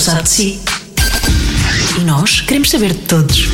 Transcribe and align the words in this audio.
sabe 0.00 0.22
de 0.22 0.30
si. 0.30 0.60
E 1.98 2.00
nós 2.00 2.40
queremos 2.40 2.70
saber 2.70 2.94
de 2.94 3.00
todos. 3.00 3.48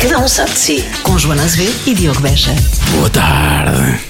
Cada 0.00 0.18
um 0.18 0.26
sabe 0.26 0.50
de 0.50 0.58
si. 0.58 0.84
Com 1.04 1.16
Joana 1.16 1.44
Azevedo 1.44 1.74
e 1.86 1.94
Diogo 1.94 2.20
Beja. 2.20 2.52
Boa 2.90 3.08
tarde. 3.08 4.00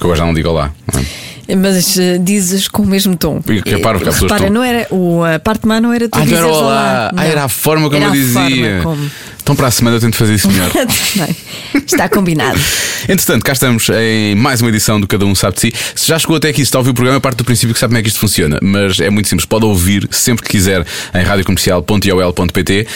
Que 0.00 0.14
já 0.14 0.24
não 0.24 0.32
digo 0.32 0.50
olá. 0.50 0.72
não 0.92 1.00
é? 1.00 1.25
Mas 1.54 1.98
eh, 1.98 2.18
dizes 2.18 2.66
com 2.68 2.82
o 2.82 2.86
mesmo 2.86 3.16
tom. 3.16 3.40
E 3.48 3.70
reparo 3.70 3.98
as 3.98 4.02
pessoas 4.04 4.22
Repara, 4.22 4.40
estão- 4.46 4.54
não 4.54 4.64
era, 4.64 4.86
o, 4.90 5.22
a 5.24 5.38
parte 5.38 5.66
má 5.66 5.80
não 5.80 5.92
era 5.92 6.08
tu 6.08 6.18
Ah, 6.18 6.22
dizeres 6.22 6.44
era 6.44 6.52
olá. 6.52 6.62
olá. 6.66 7.12
Ah, 7.16 7.24
era 7.24 7.44
a 7.44 7.48
forma 7.48 7.84
como 7.88 7.96
Era 8.02 8.06
eu 8.06 8.12
dizia. 8.12 8.80
como. 8.82 9.10
Então 9.42 9.54
para 9.54 9.68
a 9.68 9.70
semana 9.70 9.94
eu 9.96 10.00
tento 10.00 10.16
fazer 10.16 10.34
isso 10.34 10.48
melhor. 10.50 10.68
Bem, 11.14 11.36
está 11.86 12.08
combinado. 12.08 12.58
Entretanto, 13.08 13.44
cá 13.44 13.52
estamos 13.52 13.88
em 13.90 14.34
mais 14.34 14.60
uma 14.60 14.68
edição 14.70 15.00
do 15.00 15.06
Cada 15.06 15.24
Um 15.24 15.36
Sabe 15.36 15.54
de 15.54 15.60
Si. 15.60 15.72
Se 15.94 16.08
já 16.08 16.18
chegou 16.18 16.34
até 16.36 16.48
aqui, 16.48 16.56
se 16.56 16.62
está 16.64 16.78
a 16.78 16.80
ouvir 16.80 16.90
o 16.90 16.94
programa, 16.94 17.20
parte 17.20 17.36
do 17.38 17.44
princípio 17.44 17.72
que 17.72 17.78
sabe 17.78 17.90
como 17.90 17.98
é 17.98 18.02
que 18.02 18.08
isto 18.08 18.18
funciona. 18.18 18.58
Mas 18.60 18.98
é 18.98 19.08
muito 19.08 19.28
simples, 19.28 19.46
pode 19.46 19.64
ouvir 19.64 20.08
sempre 20.10 20.44
que 20.44 20.50
quiser 20.50 20.84
em 21.14 21.22
radiocomercial.iol.pt. 21.22 22.86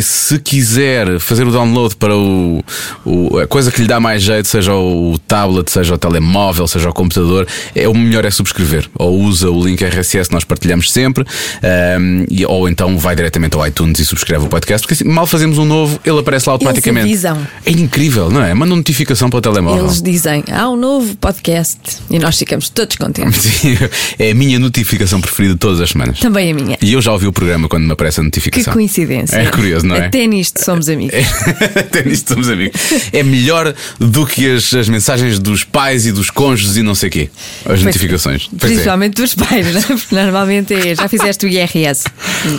Se 0.00 0.38
quiser 0.40 1.20
fazer 1.20 1.46
o 1.46 1.52
download 1.52 1.94
para 1.94 2.16
o, 2.16 2.64
o- 3.04 3.38
a 3.38 3.46
coisa 3.46 3.70
que 3.70 3.80
lhe 3.82 3.86
dá 3.86 4.00
mais 4.00 4.20
jeito, 4.22 4.48
seja 4.48 4.74
o 4.74 5.16
tablet, 5.28 5.70
seja 5.70 5.94
o 5.94 5.98
telemóvel, 5.98 6.66
seja 6.66 6.90
o 6.90 6.92
computador, 6.92 7.46
é, 7.74 7.88
o 7.88 7.94
melhor 7.94 8.24
é 8.24 8.30
subscrever. 8.30 8.88
Ou 8.94 9.20
usa 9.20 9.50
o 9.50 9.64
link 9.64 9.82
RSS 9.84 10.28
que 10.28 10.34
nós 10.34 10.44
partilhamos 10.44 10.90
sempre, 10.92 11.24
ahm, 11.62 12.24
e- 12.30 12.44
ou 12.46 12.68
então 12.68 12.98
vai 12.98 13.14
diretamente 13.16 13.56
ao 13.56 13.66
iTunes 13.66 13.98
e 13.98 14.04
subscreve 14.04 14.44
o 14.44 14.48
podcast, 14.48 14.86
porque 14.86 14.94
assim, 15.02 15.12
mal 15.12 15.26
fazemos 15.26 15.58
um 15.58 15.64
novo, 15.64 16.00
ele 16.04 16.18
aparece 16.18 16.48
lá 16.48 16.54
automaticamente. 16.54 17.06
avisam. 17.06 17.46
É 17.64 17.70
incrível, 17.70 18.30
não 18.30 18.42
é? 18.42 18.52
Manda 18.54 18.74
notificação 18.74 19.28
para 19.30 19.38
o 19.38 19.40
telemóvel. 19.40 19.84
Eles 19.86 20.02
dizem, 20.02 20.44
há 20.50 20.68
um 20.68 20.76
novo 20.76 21.16
podcast. 21.16 21.78
E 22.10 22.18
nós 22.18 22.36
ficamos 22.38 22.68
todos 22.68 22.96
contentes. 22.96 23.62
É 24.18 24.30
a 24.30 24.34
minha 24.34 24.58
notificação 24.58 25.20
preferida 25.20 25.56
todas 25.56 25.80
as 25.80 25.90
semanas. 25.90 26.18
Também 26.20 26.50
a 26.52 26.54
minha. 26.54 26.78
E 26.82 26.92
eu 26.92 27.00
já 27.00 27.12
ouvi 27.12 27.26
o 27.26 27.32
programa 27.32 27.68
quando 27.68 27.84
me 27.84 27.92
aparece 27.92 28.20
a 28.20 28.22
Que 28.22 28.24
notificação. 28.26 28.72
coincidência. 28.72 29.36
É 29.36 29.46
curioso, 29.46 29.86
não 29.86 29.96
é? 29.96 30.06
Até 30.06 30.26
nisto 30.26 30.62
somos 30.64 30.88
amigos. 30.88 31.14
Até 31.76 32.02
nisto 32.04 32.32
somos 32.34 32.48
amigos. 32.48 32.80
É 33.12 33.22
melhor 33.22 33.74
do 33.98 34.26
que 34.26 34.50
as, 34.50 34.72
as 34.74 34.88
mensagens 34.88 35.38
dos 35.38 35.64
pais 35.64 36.06
e 36.06 36.12
dos 36.12 36.30
cônjuges 36.30 36.76
e 36.76 36.82
não 36.82 36.94
sei 36.94 37.10
quê. 37.10 37.30
As 37.64 37.82
notificações. 37.82 38.48
É. 38.52 38.56
Principalmente 38.58 39.14
dos 39.14 39.34
pais, 39.34 39.66
né? 39.72 39.82
Porque 39.86 40.14
normalmente 40.14 40.74
é, 40.74 40.94
já 40.94 41.08
fizeste 41.08 41.46
o 41.46 41.48
IRS. 41.48 42.04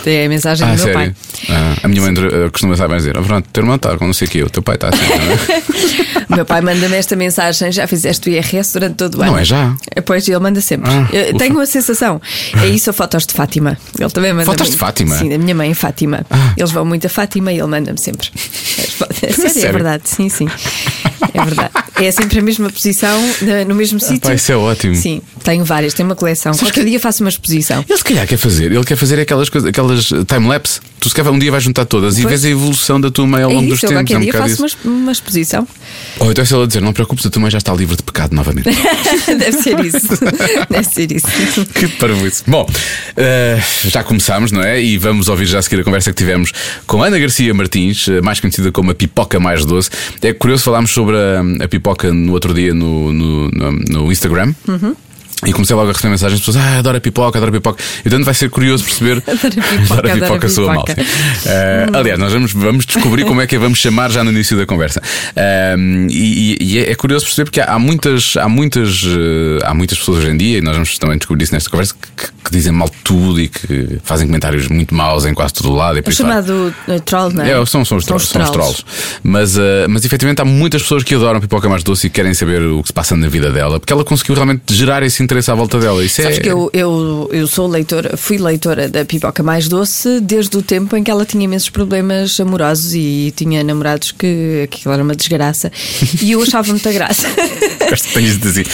É 0.06 0.26
a 0.26 0.28
mensagem 0.28 0.66
Ah, 0.66 0.70
do 0.70 0.76
meu 0.76 0.84
sério? 0.84 0.94
pai. 0.94 1.14
Ah, 1.50 1.74
a 1.82 1.88
minha 1.88 2.00
mãe 2.00 2.14
eh, 2.16 2.48
costuma 2.50 2.76
saber 2.76 2.96
dizer: 2.96 3.12
pronto, 3.20 3.46
teu 3.52 3.62
irmão 3.62 3.76
está 3.76 3.96
com 3.98 4.06
não 4.06 4.14
sei 4.14 4.26
o 4.26 4.30
quê, 4.30 4.42
o 4.42 4.48
teu 4.50 4.62
pai 4.62 4.76
está 4.76 4.88
assim. 4.88 5.02
não 5.06 5.54
é? 5.56 5.64
Meu 6.36 6.44
pai 6.46 6.60
manda-me 6.62 6.96
esta 6.96 7.14
mensagem: 7.14 7.70
já 7.70 7.86
fizeste 7.86 8.28
o 8.28 8.32
IRS 8.32 8.72
durante 8.72 8.94
todo 8.96 9.16
o 9.18 9.22
ano. 9.22 9.32
Não 9.32 9.38
é 9.38 9.44
já? 9.44 9.76
Pois 10.06 10.26
ele 10.26 10.38
manda 10.38 10.60
sempre. 10.60 10.90
Ah, 10.90 11.06
tenho 11.38 11.54
uma 11.54 11.66
sensação. 11.66 12.20
É 12.62 12.66
isso 12.66 12.88
ou 12.90 12.94
fotos 12.94 13.26
de 13.26 13.34
Fátima. 13.34 13.76
Ele 13.98 14.10
também 14.10 14.32
manda. 14.32 14.46
Fotos 14.46 14.70
de 14.70 14.76
Fátima? 14.76 15.14
Ah. 15.16 15.18
Sim, 15.18 15.28
da 15.28 15.38
minha 15.38 15.54
mãe, 15.54 15.74
Fátima. 15.74 16.24
Eles 16.56 16.70
vão 16.72 16.84
muito 16.84 17.06
a 17.06 17.10
Fátima 17.10 17.52
e 17.52 17.58
ele 17.58 17.66
manda-me 17.66 17.98
sempre. 18.00 18.30
É, 19.22 19.32
sério, 19.32 19.50
Sério? 19.52 19.68
é 19.68 19.72
verdade. 19.72 20.02
Sim, 20.08 20.28
sim. 20.28 20.48
É 21.32 21.44
verdade. 21.44 21.70
É 21.96 22.10
sempre 22.10 22.38
a 22.38 22.42
mesma 22.42 22.70
posição, 22.70 23.20
no 23.66 23.74
mesmo 23.74 24.00
sítio. 24.00 24.20
pá, 24.20 24.34
isso 24.34 24.50
é 24.52 24.56
ótimo. 24.56 24.73
Sim, 24.94 25.22
tenho 25.42 25.64
várias, 25.64 25.94
tenho 25.94 26.08
uma 26.08 26.14
coleção. 26.16 26.52
Qualquer 26.54 26.84
dia 26.84 26.98
faço 27.00 27.22
uma 27.22 27.30
exposição. 27.30 27.84
Ele 27.88 27.98
se 27.98 28.04
calhar 28.04 28.26
quer 28.26 28.36
fazer, 28.36 28.72
ele 28.72 28.84
quer 28.84 28.96
fazer 28.96 29.18
aquelas 29.20 29.48
coisas, 29.48 29.68
aquelas 29.68 30.04
time-lapse. 30.06 30.80
Tu 31.00 31.08
se 31.10 31.14
calhar 31.14 31.30
um 31.32 31.38
dia 31.38 31.50
vais 31.50 31.62
juntar 31.62 31.84
todas 31.84 32.18
e 32.18 32.22
Pois. 32.22 32.40
vês 32.40 32.44
a 32.46 32.48
evolução 32.56 32.98
da 33.00 33.10
tua 33.10 33.26
mãe 33.26 33.42
ao 33.42 33.50
É 33.50 33.54
longo 33.54 33.64
isso, 33.66 33.72
dos 33.72 33.80
tempos. 33.80 33.96
qualquer 33.96 34.14
é 34.14 34.16
um 34.16 34.20
dia 34.20 34.32
faço 34.32 34.66
isso. 34.66 34.78
uma, 34.84 34.94
uma 34.94 35.12
exposição. 35.12 35.68
Ou 36.18 36.30
então 36.30 36.44
se 36.44 36.54
ela 36.54 36.66
dizer, 36.66 36.80
não 36.80 36.92
te 36.92 36.96
preocupes, 36.96 37.26
a 37.26 37.30
tua 37.30 37.42
mãe 37.42 37.50
já 37.50 37.58
está 37.58 37.74
livre 37.74 37.96
de 37.96 38.02
pecado 38.02 38.34
novamente. 38.34 38.64
Deve 39.26 39.52
ser 39.62 39.84
isso. 39.84 40.08
Deve 40.70 40.88
ser 40.88 41.12
isso. 41.12 41.26
que 41.74 41.88
parvoíce. 41.88 42.42
Bom, 42.46 42.66
eh, 43.16 43.60
já 43.84 44.02
começámos, 44.02 44.50
não 44.50 44.62
é? 44.62 44.82
E 44.82 44.96
vamos 44.96 45.28
ouvir 45.28 45.44
já 45.46 45.58
a 45.58 45.62
seguir 45.62 45.80
a 45.80 45.84
conversa 45.84 46.10
que 46.10 46.16
tivemos 46.16 46.52
com 46.86 47.02
Ana 47.02 47.18
Garcia 47.18 47.52
Martins, 47.52 48.08
eh, 48.08 48.20
mais 48.22 48.40
conhecida 48.40 48.72
como 48.72 48.90
a 48.90 48.94
Pipoca 48.94 49.38
Mais 49.38 49.64
Doce. 49.66 49.90
É 50.22 50.32
curioso, 50.32 50.62
falámos 50.64 50.90
sobre 50.90 51.16
a, 51.16 51.64
a 51.64 51.68
pipoca 51.68 52.12
no 52.14 52.32
outro 52.32 52.54
dia 52.54 52.72
no, 52.72 53.12
no, 53.12 53.50
no- 53.50 53.72
no 53.72 54.12
Instagram. 54.12 54.54
Mm-hmm. 54.66 55.03
E 55.46 55.52
comecei 55.52 55.76
logo 55.76 55.88
a 55.88 55.92
receber 55.92 56.10
mensagens 56.10 56.40
de 56.40 56.46
pessoas, 56.46 56.64
ah, 56.64 56.78
adoro 56.78 56.96
a 56.96 57.00
pipoca, 57.00 57.38
adoro 57.38 57.50
a 57.50 57.52
pipoca. 57.54 57.82
Então 58.04 58.22
vai 58.24 58.34
ser 58.34 58.48
curioso 58.50 58.84
perceber. 58.84 59.22
Adoro 59.26 60.08
a 60.08 60.14
pipoca, 60.14 60.46
adoro 60.46 60.70
a 60.70 60.84
pipoca. 60.84 60.94
sim. 60.96 61.48
Eh, 61.48 61.86
aliás, 61.92 62.18
nós 62.18 62.32
vamos, 62.32 62.52
vamos 62.52 62.86
descobrir 62.86 63.24
como 63.24 63.40
é 63.40 63.46
que 63.46 63.56
a 63.56 63.58
vamos 63.58 63.78
chamar 63.78 64.10
já 64.10 64.24
no 64.24 64.30
início 64.30 64.56
da 64.56 64.64
conversa. 64.66 65.02
Ahm, 65.36 66.06
e 66.10 66.34
e- 66.34 66.56
e 66.60 66.78
é, 66.78 66.90
é 66.92 66.94
curioso 66.94 67.24
perceber 67.26 67.44
porque 67.46 67.60
há, 67.60 67.74
há 67.74 67.78
muitas, 67.78 68.36
há, 68.36 68.48
muitas, 68.48 69.02
eh, 69.04 69.58
há 69.64 69.74
muitas 69.74 69.98
pessoas 69.98 70.18
hoje 70.18 70.30
em 70.30 70.36
dia, 70.36 70.58
e 70.58 70.60
nós 70.60 70.74
vamos 70.74 70.96
também 70.98 71.16
descobrir 71.18 71.44
isso 71.44 71.52
nesta 71.54 71.68
conversa, 71.70 71.94
que, 71.94 72.26
que 72.44 72.50
dizem 72.50 72.72
mal 72.72 72.88
de 72.88 72.96
tudo 73.04 73.40
e 73.40 73.48
que 73.48 73.98
fazem 74.04 74.26
comentários 74.26 74.68
muito 74.68 74.94
maus 74.94 75.24
em 75.26 75.34
quase 75.34 75.52
todo 75.54 75.70
o 75.70 75.74
lado. 75.74 75.98
E 75.98 76.02
É 76.06 76.10
chamado 76.10 76.74
uh, 76.88 77.00
troll, 77.00 77.30
não 77.32 77.44
é? 77.44 77.50
É, 77.50 77.66
são, 77.66 77.84
são 77.84 77.98
os 77.98 78.04
trolls. 78.04 78.26
São 78.28 78.42
os 78.42 78.50
trolls. 78.50 78.84
Mas, 79.22 79.56
mas 79.88 80.04
efetivamente 80.04 80.40
há 80.40 80.44
muitas 80.44 80.82
pessoas 80.82 81.02
que 81.02 81.14
adoram 81.14 81.40
pipoca 81.40 81.68
mais 81.68 81.82
doce 81.82 82.06
e 82.06 82.10
querem 82.10 82.32
saber 82.34 82.62
o 82.62 82.82
que 82.82 82.88
se 82.88 82.92
passa 82.92 83.16
na 83.16 83.28
vida 83.28 83.50
dela, 83.50 83.78
porque 83.80 83.92
ela 83.92 84.04
conseguiu 84.04 84.34
realmente 84.34 84.62
gerar 84.74 85.02
esse 85.02 85.22
interesse 85.22 85.33
à 85.48 85.54
volta 85.54 85.78
dela. 85.78 86.04
Isso 86.04 86.22
Sabes 86.22 86.38
é. 86.38 86.40
que 86.40 86.48
eu, 86.48 86.70
eu, 86.72 87.28
eu 87.32 87.46
sou 87.46 87.66
leitora, 87.66 88.16
fui 88.16 88.38
leitora 88.38 88.88
da 88.88 89.04
Pipoca 89.04 89.42
Mais 89.42 89.68
Doce 89.68 90.20
desde 90.20 90.56
o 90.56 90.62
tempo 90.62 90.96
em 90.96 91.02
que 91.02 91.10
ela 91.10 91.24
tinha 91.24 91.44
imensos 91.44 91.70
problemas 91.70 92.38
amorosos 92.40 92.94
e 92.94 93.32
tinha 93.36 93.62
namorados 93.62 94.12
que, 94.12 94.62
aquilo 94.64 94.94
era 94.94 95.02
uma 95.02 95.14
desgraça 95.14 95.70
e 96.22 96.32
eu 96.32 96.42
achava 96.42 96.68
muita 96.70 96.92
graça. 96.92 97.26
Gosto 97.88 98.20
de 98.20 98.34
de 98.34 98.38
dizer. 98.38 98.66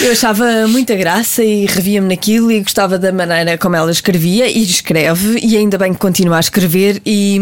Eu 0.00 0.12
achava 0.12 0.66
muita 0.68 0.94
graça 0.94 1.42
e 1.42 1.66
revia-me 1.66 2.08
naquilo 2.08 2.50
e 2.52 2.60
gostava 2.60 2.98
da 2.98 3.12
maneira 3.12 3.56
como 3.58 3.76
ela 3.76 3.90
escrevia 3.90 4.48
e 4.48 4.62
escreve 4.62 5.38
e 5.42 5.56
ainda 5.56 5.78
bem 5.78 5.92
que 5.92 5.98
continua 5.98 6.36
a 6.36 6.40
escrever 6.40 7.00
e, 7.04 7.40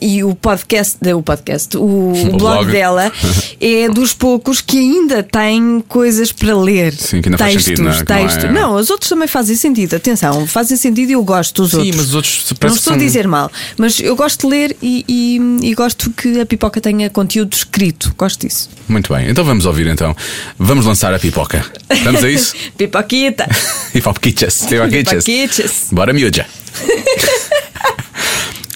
e 0.00 0.22
o 0.24 0.34
podcast, 0.34 0.98
o 1.12 1.22
podcast, 1.22 1.76
o, 1.76 2.12
blog, 2.12 2.38
blog. 2.38 2.72
dela 2.72 3.12
é 3.60 3.88
dos 3.88 4.12
poucos 4.12 4.60
que 4.60 4.78
ainda 4.78 5.22
tem 5.22 5.82
coisas 5.88 6.32
para 6.32 6.56
ler. 6.56 6.92
Sim, 6.94 7.20
ainda 7.32 7.38
faz 7.38 7.52
textos, 7.54 7.64
sentido, 7.76 7.84
não 7.84 7.92
é? 7.92 8.26
Que 8.28 8.44
não 8.46 8.50
é-. 8.50 8.52
Não, 8.52 8.74
os 8.76 8.90
outros 8.90 9.08
também 9.08 9.28
fazem 9.28 9.56
sentido. 9.56 9.94
Atenção, 9.96 10.46
fazem 10.46 10.76
sentido 10.76 11.10
e 11.10 11.12
eu 11.12 11.22
gosto 11.24 11.62
dos 11.62 11.70
Sim, 11.72 11.76
outros. 11.78 11.96
mas 11.96 12.06
os 12.08 12.14
outros 12.14 12.36
Não 12.38 12.44
estou 12.44 12.58
que 12.58 12.66
a 12.66 12.80
são- 12.80 12.96
dizer 12.98 13.26
mal, 13.28 13.50
mas 13.76 14.00
eu 14.00 14.14
gosto 14.16 14.46
de 14.46 14.54
ler 14.54 14.76
e, 14.82 15.04
e- 15.08 15.68
e 15.70 15.74
gosto 15.74 16.10
que 16.10 16.40
a 16.40 16.46
pipoca 16.46 16.80
tenha 16.80 17.08
conteúdo 17.10 17.52
escrito. 17.54 18.14
Gosto 18.16 18.46
disso. 18.46 18.68
Muito 18.88 19.12
bem, 19.12 19.28
então 19.30 19.44
vamos 19.44 19.66
ouvir 19.66 19.86
então. 19.86 20.14
Vamos 20.58 20.84
lançar 20.86 21.12
a 21.14 21.18
pipoca. 21.18 21.64
Vamos 22.04 22.22
a 22.24 22.28
isso? 22.30 22.54
Pipoquita! 22.76 23.46
Pipoquichas. 23.92 24.66
Pipoquichas. 24.68 25.24
Pipoquichas. 25.24 25.86
Bora, 25.92 26.12
miúda. 26.12 26.46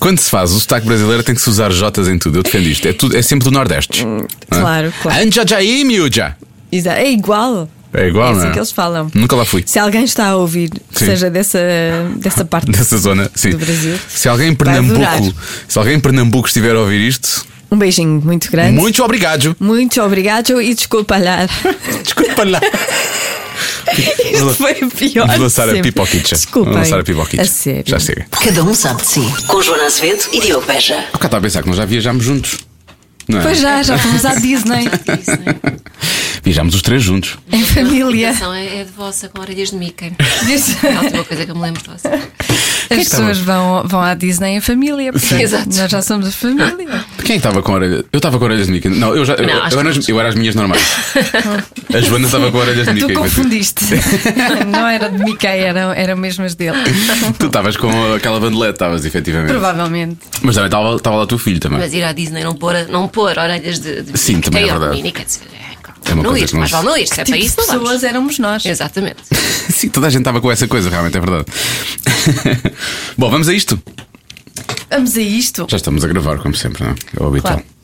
Quando 0.00 0.18
se 0.18 0.28
faz 0.28 0.52
o 0.52 0.60
sotaque 0.60 0.86
brasileiro 0.86 1.22
tem 1.22 1.34
que 1.34 1.40
se 1.40 1.48
usar 1.48 1.70
Jotas 1.72 2.08
em 2.08 2.18
tudo. 2.18 2.38
Eu 2.38 2.42
defendo 2.42 2.66
isto. 2.66 2.86
É, 2.86 2.92
tudo, 2.92 3.16
é 3.16 3.22
sempre 3.22 3.44
do 3.44 3.50
Nordeste. 3.50 4.04
Não 4.04 4.18
é? 4.18 4.22
Hum, 4.22 4.26
claro, 4.50 4.94
claro. 5.00 5.22
Anja 5.26 5.46
jaí, 5.46 5.82
miúda. 5.84 6.36
É 6.70 7.10
igual. 7.10 7.68
É 7.94 8.08
igual, 8.08 8.28
é 8.28 8.30
assim 8.32 8.40
não 8.42 8.48
é? 8.48 8.52
que 8.52 8.58
eles 8.58 8.72
falam. 8.72 9.10
Nunca 9.14 9.36
lá 9.36 9.44
fui. 9.44 9.62
Se 9.66 9.78
alguém 9.78 10.04
está 10.04 10.26
a 10.28 10.36
ouvir, 10.36 10.70
que 10.70 10.98
Sim. 10.98 11.06
seja 11.06 11.30
dessa, 11.30 11.58
dessa 12.16 12.44
parte 12.44 12.70
Dessa 12.70 12.96
zona, 12.98 13.30
sim. 13.34 13.50
do 13.50 13.58
Brasil, 13.58 13.96
Se 14.08 14.28
alguém 14.28 14.48
em. 14.48 14.54
Pernambuco, 14.54 15.34
se 15.68 15.78
alguém 15.78 15.94
em 15.94 16.00
Pernambuco 16.00 16.46
estiver 16.48 16.74
a 16.74 16.80
ouvir 16.80 17.06
isto, 17.06 17.46
um 17.70 17.76
beijinho 17.78 18.20
muito 18.24 18.50
grande. 18.50 18.78
muito 18.78 19.02
obrigado. 19.02 19.56
Muito 19.60 20.00
obrigado 20.02 20.60
e 20.60 20.74
desculpa 20.74 21.16
lá. 21.16 21.46
Desculpa 22.04 22.44
lá. 22.44 22.60
Isto 24.32 24.54
foi 24.54 24.72
o 24.82 24.90
pior. 24.90 25.26
Vamos 25.26 25.42
lançar 25.42 25.68
a 25.68 25.72
sempre. 25.72 25.90
pipoquicha. 25.92 26.34
Desculpem. 26.34 26.72
Vamos 26.72 26.88
lançar 26.88 27.00
a 27.00 27.04
pipoquicha. 27.04 27.42
A 27.42 27.46
sério. 27.46 27.84
Já 27.86 27.98
chega. 27.98 28.26
Cada 28.30 28.62
um 28.64 28.74
sabe 28.74 29.02
de 29.02 29.08
si. 29.08 29.20
Com 29.46 29.62
Joana 29.62 29.84
Azevedo 29.86 30.24
e 30.32 30.40
Diogo 30.40 30.66
Beja. 30.66 30.94
Eu 31.12 31.18
cá 31.18 31.26
estava 31.26 31.38
a 31.38 31.40
pensar 31.40 31.62
que 31.62 31.68
nós 31.68 31.76
já 31.76 31.84
viajámos 31.84 32.24
juntos. 32.24 32.58
Não 33.28 33.38
é? 33.40 33.42
Pois 33.42 33.58
já, 33.60 33.82
já 33.82 33.96
fomos 33.98 34.24
à 34.24 34.34
Disney. 34.34 34.84
Viajámos 36.42 36.74
os 36.74 36.82
três 36.82 37.02
juntos. 37.02 37.38
em 37.50 37.62
A 37.62 37.66
família. 37.66 38.26
reputação 38.28 38.52
é, 38.54 38.80
é 38.80 38.84
de 38.84 38.90
vossa 38.92 39.28
com 39.28 39.40
orelhas 39.40 39.70
de 39.70 39.76
Mickey. 39.76 40.12
É 40.84 40.92
a 40.96 41.00
última 41.00 41.24
coisa 41.24 41.44
que 41.46 41.50
eu 41.50 41.54
me 41.56 41.62
lembro 41.62 41.82
de 41.82 41.88
vossa. 41.88 42.10
As 42.90 43.08
pessoas 43.08 43.38
vão, 43.38 43.82
vão 43.86 44.00
à 44.02 44.14
Disney 44.14 44.56
em 44.56 44.60
família. 44.60 45.10
porque 45.12 45.34
Exato. 45.34 45.68
Nós 45.74 45.90
já 45.90 46.02
somos 46.02 46.28
a 46.28 46.30
família. 46.30 47.04
Quem 47.24 47.34
é 47.34 47.36
estava 47.38 47.62
com 47.62 47.72
orelhas? 47.72 48.04
Eu 48.12 48.18
estava 48.18 48.38
com 48.38 48.44
orelhas 48.44 48.66
de 48.66 48.72
Mickey. 48.72 48.88
Não, 48.90 49.16
eu 49.16 49.24
já. 49.24 49.34
eu, 49.34 49.46
Não, 49.46 49.62
acho 49.62 49.74
eu, 49.74 49.80
era, 49.80 49.90
que 49.92 49.98
as- 49.98 50.08
eu 50.08 50.20
era 50.20 50.28
as 50.28 50.34
minhas 50.34 50.54
normais. 50.54 50.82
A 51.94 52.00
Joana 52.00 52.26
estava 52.26 52.50
com 52.52 52.58
orelhas 52.58 52.86
de 52.86 52.92
Tu 53.00 53.06
Mickey. 53.08 53.14
confundiste. 53.14 53.84
Não 54.70 54.86
era 54.86 55.08
de 55.08 55.22
Mickey, 55.24 55.46
eram, 55.46 55.92
eram 55.92 56.16
mesmo 56.16 56.44
as 56.44 56.54
dele. 56.54 56.76
Tu 57.38 57.46
estavas 57.46 57.76
com 57.76 57.88
aquela 58.14 58.38
bandelete, 58.38 58.72
estavas 58.74 59.04
efetivamente. 59.06 59.48
Provavelmente. 59.50 60.18
Mas 60.42 60.54
também 60.56 60.66
estava, 60.68 60.96
estava 60.96 61.16
lá 61.16 61.22
o 61.22 61.26
teu 61.26 61.38
filho 61.38 61.60
também. 61.60 61.78
Mas 61.78 61.92
ir 61.94 62.02
à 62.04 62.12
Disney 62.12 62.44
não 62.44 62.54
pôr, 62.54 62.74
não 62.88 63.08
pôr 63.14 63.38
orelhas 63.38 63.78
de, 63.78 64.02
de 64.02 64.18
Sim, 64.18 64.40
também 64.40 64.64
é 64.64 64.66
verdade. 64.72 64.96
Minnie, 64.96 65.12
quer 65.12 65.24
dizer, 65.24 65.42
é, 65.54 66.12
uma 66.12 66.22
não 66.22 66.30
coisa 66.30 66.44
isto, 66.44 66.54
que 66.54 66.60
mas 66.60 66.70
vale 66.70 66.86
não 66.86 66.96
isto, 66.96 67.12
é 67.14 67.24
Tipo 67.24 67.30
para 67.30 67.38
de 67.38 67.46
isso 67.46 67.56
não 67.58 67.66
pessoas 67.66 67.86
vamos. 67.86 68.04
éramos 68.04 68.38
nós. 68.38 68.66
Exatamente. 68.66 69.22
Sim, 69.72 69.88
toda 69.88 70.06
a 70.06 70.10
gente 70.10 70.20
estava 70.20 70.40
com 70.40 70.50
essa 70.50 70.68
coisa, 70.68 70.90
realmente 70.90 71.16
é 71.16 71.20
verdade. 71.20 71.44
Bom, 73.16 73.30
vamos 73.30 73.48
a 73.48 73.54
isto. 73.54 73.80
Vamos 74.90 75.16
a 75.16 75.20
isto. 75.20 75.66
Já 75.70 75.76
estamos 75.76 76.04
a 76.04 76.08
gravar, 76.08 76.38
como 76.38 76.54
sempre, 76.54 76.84
não 76.84 76.90
é? 76.90 76.94
É 77.18 77.22
o 77.22 77.28
habitual. 77.28 77.54
Claro. 77.54 77.74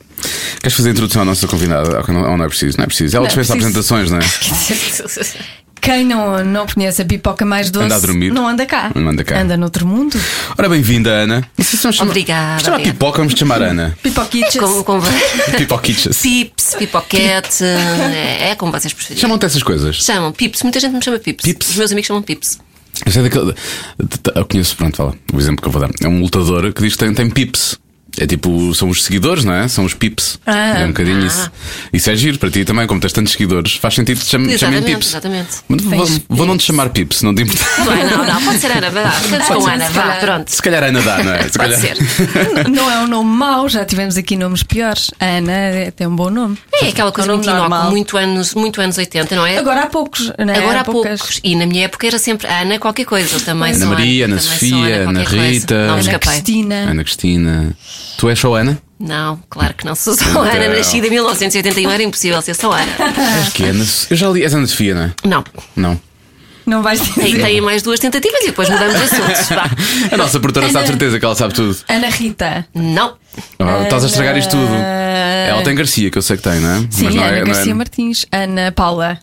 Queres 0.61 0.77
fazer 0.77 0.89
a 0.89 0.91
introdução 0.91 1.21
à 1.23 1.25
nossa 1.25 1.47
convidada? 1.47 1.99
Ou 2.07 2.13
não, 2.13 2.31
ou 2.31 2.37
não 2.37 2.45
é 2.45 2.47
preciso? 2.47 2.77
Não 2.77 2.83
é 2.83 2.87
preciso. 2.87 3.15
Ela 3.17 3.23
Não 3.23 3.25
é 3.25 3.35
dispensa 3.35 3.53
apresentações, 3.53 4.11
não 4.11 4.19
é? 4.19 4.21
Quem 5.81 6.05
não, 6.05 6.43
não 6.45 6.67
conhece 6.67 7.01
a 7.01 7.05
pipoca 7.05 7.43
mais 7.43 7.71
doce 7.71 7.85
Anda 7.85 7.95
a 7.95 7.99
dormir. 7.99 8.31
não 8.31 8.47
anda 8.47 8.65
cá. 8.67 8.91
Não 8.93 9.09
anda 9.09 9.23
cá. 9.23 9.39
Anda 9.41 9.57
noutro 9.57 9.85
mundo. 9.87 10.15
Ora, 10.57 10.69
bem-vinda, 10.69 11.09
Ana. 11.09 11.43
Obrigada, 11.57 12.63
Chamar 12.63 12.77
obrigada. 12.77 12.83
pipoca, 12.83 13.17
vamos 13.17 13.33
te 13.33 13.39
chamar 13.39 13.61
Ana. 13.63 13.97
Pipoquitas. 14.03 14.55
Como, 14.57 14.83
como... 14.83 15.01
Pipoquitas. 15.57 16.21
Pips, 16.21 16.75
pipoquete, 16.77 17.63
é, 17.63 18.51
é 18.51 18.55
como 18.55 18.71
vocês 18.71 18.93
preferirem. 18.93 19.21
Chamam-te 19.21 19.45
essas 19.47 19.63
coisas. 19.63 19.95
Chamam 19.95 20.31
Pips, 20.31 20.61
muita 20.61 20.79
gente 20.79 20.93
me 20.93 21.03
chama 21.03 21.17
Pips. 21.17 21.43
Pips? 21.43 21.69
Os 21.69 21.75
meus 21.77 21.91
amigos 21.91 22.07
chamam 22.07 22.21
Pips. 22.21 22.59
Eu 23.03 23.11
sei 23.11 23.23
daquele. 23.23 23.55
Eu 24.35 24.45
conheço, 24.45 24.75
pronto, 24.75 24.95
fala. 24.97 25.15
O 25.33 25.39
exemplo 25.39 25.61
que 25.63 25.67
eu 25.67 25.71
vou 25.71 25.81
dar. 25.81 25.89
É 26.03 26.07
um 26.07 26.21
lutador 26.21 26.71
que 26.71 26.81
diz 26.83 26.93
que 26.93 26.99
tem, 26.99 27.13
tem 27.13 27.29
pips. 27.29 27.79
É 28.19 28.27
tipo, 28.27 28.73
são 28.75 28.89
os 28.89 29.03
seguidores, 29.03 29.45
não 29.45 29.53
é? 29.53 29.67
São 29.67 29.85
os 29.85 29.93
pips. 29.93 30.37
Ah. 30.45 30.79
é 30.81 30.83
um 30.85 30.89
bocadinho 30.89 31.25
isso. 31.25 31.49
Isso 31.93 32.09
é 32.09 32.15
giro 32.15 32.37
para 32.37 32.51
ti 32.51 32.65
também, 32.65 32.85
como 32.85 32.99
tens 32.99 33.13
tantos 33.13 33.31
seguidores. 33.31 33.75
Faz 33.75 33.93
sentido 33.95 34.19
que 34.19 34.25
te 34.25 34.57
chamem, 34.57 34.83
pips. 34.83 35.07
exatamente. 35.07 35.49
Mas 35.67 35.81
vou, 35.81 36.07
vou 36.29 36.45
não 36.45 36.57
te 36.57 36.63
chamar 36.65 36.89
pips, 36.89 37.21
não 37.21 37.33
te 37.33 37.43
importa. 37.43 37.63
Não, 37.85 37.91
é, 37.93 38.03
não, 38.03 38.25
não, 38.25 38.41
pode 38.43 38.59
ser 38.59 38.71
Ana, 38.71 38.89
vá, 38.89 39.09
ficamos 39.21 39.47
com 39.47 39.67
Ana, 39.67 39.87
se 39.87 39.93
vá, 39.93 40.01
calhar. 40.01 40.19
pronto. 40.19 40.49
Se 40.49 40.61
calhar 40.61 40.83
Ana 40.83 41.01
dá, 41.01 41.23
não 41.23 41.33
é? 41.33 41.43
Se 41.43 41.57
Pode 41.57 41.75
calhar. 41.75 41.79
ser. 41.79 41.97
Não 42.69 42.89
é 42.91 42.99
um 42.99 43.07
nome 43.07 43.29
mau, 43.29 43.67
já 43.69 43.85
tivemos 43.85 44.17
aqui 44.17 44.35
nomes 44.35 44.63
piores. 44.63 45.11
A 45.19 45.25
Ana 45.37 45.51
é- 45.51 45.91
tem 45.91 46.07
um 46.07 46.15
bom 46.15 46.29
nome. 46.29 46.57
É 46.81 46.89
aquela 46.89 47.11
coisa 47.11 47.31
um 47.31 47.35
muito 47.35 47.49
inócua, 47.49 47.89
muito 47.89 48.17
anos, 48.17 48.53
muito 48.53 48.81
anos 48.81 48.97
80, 48.97 49.35
não 49.35 49.45
é? 49.45 49.57
Agora 49.57 49.83
há 49.83 49.87
poucos, 49.87 50.31
não 50.37 50.53
é? 50.53 50.57
Agora 50.57 50.81
há 50.81 50.83
poucas. 50.83 51.19
poucos. 51.19 51.39
E 51.43 51.55
na 51.55 51.65
minha 51.65 51.85
época 51.85 52.07
era 52.07 52.17
sempre 52.19 52.47
Ana 52.47 52.77
qualquer 52.79 53.05
coisa. 53.05 53.39
Também 53.39 53.73
Ana 53.73 53.85
Maria, 53.85 54.25
Ana 54.25 54.39
Sofia, 54.39 55.07
Ana. 55.09 55.23
Rita. 55.23 55.75
Ana. 55.75 56.19
Cristina. 56.19 56.75
Ana 56.89 57.03
Cristina. 57.03 57.75
Tu 58.17 58.29
és 58.29 58.39
só 58.39 58.53
Ana? 58.55 58.81
Não, 58.99 59.39
claro 59.49 59.73
que 59.73 59.83
não 59.85 59.95
sou 59.95 60.13
só 60.13 60.23
Então. 60.23 60.41
Ana, 60.43 60.67
nascida 60.77 61.07
em 61.07 61.09
1981, 61.09 61.89
era 61.91 62.03
impossível 62.03 62.41
ser 62.41 62.53
só 62.55 62.71
Ana. 62.71 62.91
Acho 63.41 63.51
que 63.53 63.63
é 63.63 63.69
Ana. 63.69 63.85
Eu 64.09 64.15
já 64.17 64.29
li. 64.29 64.43
És 64.43 64.53
Ana 64.53 64.67
Sofia, 64.67 64.93
não 64.93 65.01
é? 65.03 65.11
Não. 65.25 65.43
Não. 65.75 65.99
Não 66.63 66.83
vais 66.83 67.01
Aí 67.17 67.31
dizer. 67.31 67.41
tem 67.43 67.59
mais 67.61 67.81
duas 67.81 67.99
tentativas 67.99 68.39
e 68.43 68.47
depois 68.47 68.69
mudamos 68.69 68.95
de 68.95 69.01
assuntos. 69.03 69.49
Vá. 69.49 69.69
A 70.11 70.17
nossa 70.17 70.39
produtora 70.39 70.69
sabe 70.71 70.83
de 70.85 70.89
certeza 70.91 71.19
que 71.19 71.25
ela 71.25 71.33
sabe 71.35 71.53
tudo. 71.55 71.75
Ana 71.89 72.09
Rita. 72.09 72.67
Não. 72.75 73.15
Ah, 73.57 73.81
Estás 73.83 74.03
a 74.03 74.07
estragar 74.07 74.37
isto 74.37 74.51
tudo. 74.51 74.67
Ana- 74.71 74.77
Ela 75.49 75.63
tem 75.63 75.73
Garcia, 75.75 76.11
que 76.11 76.17
eu 76.19 76.21
sei 76.21 76.37
que 76.37 76.43
tem, 76.43 76.59
não 76.59 76.69
é? 76.75 76.79
Sim, 76.91 77.05
Mas 77.05 77.15
não 77.15 77.23
Ana 77.23 77.37
é, 77.37 77.39
não 77.39 77.47
Garcia 77.47 77.71
é... 77.71 77.73
Martins. 77.73 78.25
Ana 78.31 78.71
Paula. 78.71 79.17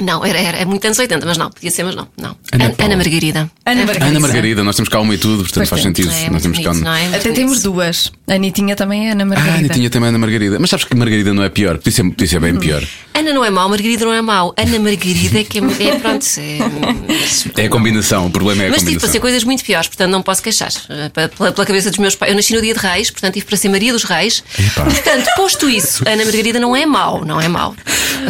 Não, 0.00 0.24
era, 0.24 0.38
era, 0.38 0.58
é 0.58 0.64
muito 0.64 0.84
anos 0.84 0.98
80, 0.98 1.24
mas 1.26 1.38
não, 1.38 1.50
podia 1.50 1.70
ser, 1.70 1.84
mas 1.84 1.94
não. 1.94 2.08
não. 2.20 2.36
Ana 2.52 2.74
Ana, 2.78 2.96
Margarida. 2.96 3.50
Ana 3.64 3.84
Margarida. 3.86 4.06
Ana 4.06 4.20
Margarida, 4.20 4.64
nós 4.64 4.76
temos 4.76 4.88
cá 4.88 5.00
uma 5.00 5.14
e 5.14 5.18
tudo, 5.18 5.38
portanto 5.44 5.56
Pois 5.56 5.68
faz 5.68 5.82
sentido. 5.82 6.10
É, 6.10 6.30
nós 6.30 6.42
temos 6.42 6.58
cá 6.58 6.70
bonito, 6.70 6.80
um- 6.82 6.84
não 6.84 6.94
é? 6.94 7.06
Até 7.06 7.18
bonito. 7.20 7.34
temos 7.34 7.62
duas. 7.62 8.12
A 8.26 8.34
Anitinha 8.34 8.74
também 8.76 9.08
é 9.08 9.12
Ana 9.12 9.22
Ah, 9.22 9.26
a 9.26 9.26
Margarida. 9.26 9.58
Anitinha 9.58 9.90
também 9.90 10.06
é 10.06 10.08
Ana 10.10 10.18
Margarida. 10.18 10.58
Mas 10.58 10.70
sabes 10.70 10.84
que 10.84 10.94
Margarida 10.96 11.32
não 11.34 11.42
é 11.44 11.48
pior. 11.48 11.76
Podia 11.78 11.92
ser, 11.92 12.02
podia 12.04 12.26
ser 12.26 12.40
bem 12.40 12.56
pior. 12.56 12.82
Ana 13.14 13.32
não 13.32 13.44
é 13.44 13.50
mau, 13.50 13.68
Margarida 13.68 14.04
não 14.04 14.12
é 14.12 14.20
mau. 14.22 14.52
Ana 14.56 14.78
Margarida 14.78 15.38
é 15.40 15.44
que 15.44 15.58
é, 15.58 15.62
é 15.88 15.94
pronto. 16.00 16.24
É, 16.38 17.62
É 17.62 17.66
a 17.66 17.68
combinação, 17.68 18.26
o 18.26 18.30
problema 18.30 18.62
é 18.64 18.66
a 18.66 18.70
Mas 18.70 18.78
tive 18.80 18.92
combinação. 18.92 19.00
para 19.08 19.12
ser 19.12 19.20
coisas 19.20 19.44
muito 19.44 19.64
piores, 19.64 19.86
portanto 19.88 20.10
não 20.10 20.22
posso 20.22 20.42
queixar. 20.42 20.70
Eh, 20.88 21.08
Pela, 21.10 21.28
pela 21.52 21.66
cabeça 21.66 21.90
dos 21.90 21.98
meus 21.98 22.14
pais. 22.16 22.30
Eu 22.30 22.36
nasci 22.36 22.52
no 22.54 22.60
dia 22.62 22.74
de 22.74 22.80
Reis, 22.80 23.10
portanto 23.10 23.34
tive 23.34 23.46
para 23.46 23.56
ser 23.56 23.68
Maria 23.68 23.92
dos 23.92 24.04
Reis. 24.04 24.42
Epá. 24.58 24.84
Portanto, 24.84 25.26
posto 25.36 25.68
isso, 25.68 26.02
Ana 26.06 26.24
Margarida 26.24 26.58
não 26.58 26.74
é 26.74 26.84
mau, 26.86 27.24
não 27.24 27.40
é 27.40 27.46
mau. 27.48 27.74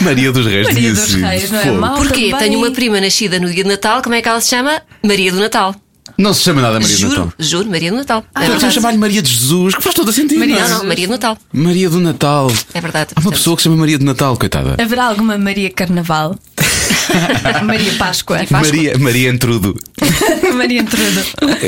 Maria 0.02 0.30
dos 0.32 0.46
Reis 0.46 0.66
Maria 0.66 0.90
dos 0.90 1.02
assim, 1.04 1.22
Reis, 1.22 1.50
não 1.54 1.60
é 1.60 1.64
fogo. 1.64 1.78
mau? 1.80 1.94
Porquê? 1.96 2.30
também. 2.30 2.38
Tenho 2.50 2.58
uma 2.58 2.70
prima 2.70 3.00
nascida 3.00 3.38
no 3.40 3.46
dia 3.50 3.62
de 3.64 3.68
Natal, 3.70 4.02
como 4.02 4.14
é 4.14 4.20
que 4.22 4.28
ela 4.28 4.40
se 4.40 4.48
chama? 4.50 4.82
Maria 5.02 5.32
do 5.32 5.38
Natal. 5.40 5.74
Não 6.18 6.32
se 6.34 6.42
chama 6.42 6.60
nada 6.60 6.74
Maria 6.78 6.88
do 6.94 7.00
juro, 7.00 7.10
Natal. 7.18 7.32
juro, 7.38 7.70
Maria 7.70 7.90
do 7.90 7.96
Natal. 7.96 8.24
Ah, 8.34 8.40
é 8.42 8.44
então 8.44 8.52
verdade. 8.56 8.74
chamar-lhe 8.74 8.98
Maria 8.98 9.20
de 9.22 9.30
Jesus, 9.32 9.74
que 9.74 9.82
faz 9.82 9.94
todo 9.96 10.10
a 10.10 10.12
sentido. 10.12 10.38
Maria- 10.38 10.56
não 10.60 10.64
é? 10.64 10.68
Não, 10.68 10.78
não, 10.78 10.84
Maria 10.86 11.06
do 11.06 11.10
Natal. 11.10 11.38
Maria 11.52 11.90
do 11.90 11.98
Natal. 12.00 12.50
É 12.72 12.80
verdade. 12.80 13.10
Há 13.16 13.18
uma 13.18 13.22
Portanto, 13.24 13.32
pessoa 13.32 13.56
que 13.56 13.62
se 13.62 13.64
chama 13.64 13.76
Maria 13.78 13.98
do 13.98 14.04
Natal, 14.04 14.36
coitada. 14.36 14.76
Haverá 14.80 15.06
alguma 15.06 15.36
Maria 15.38 15.70
Carnaval? 15.70 16.36
Maria 17.64 17.92
Páscoa. 17.94 18.38
Páscoa. 18.38 18.60
Maria, 18.60 18.98
Maria 18.98 19.28
Entrudo. 19.30 19.76
Maria 20.54 20.80
Entrudo. 20.80 21.22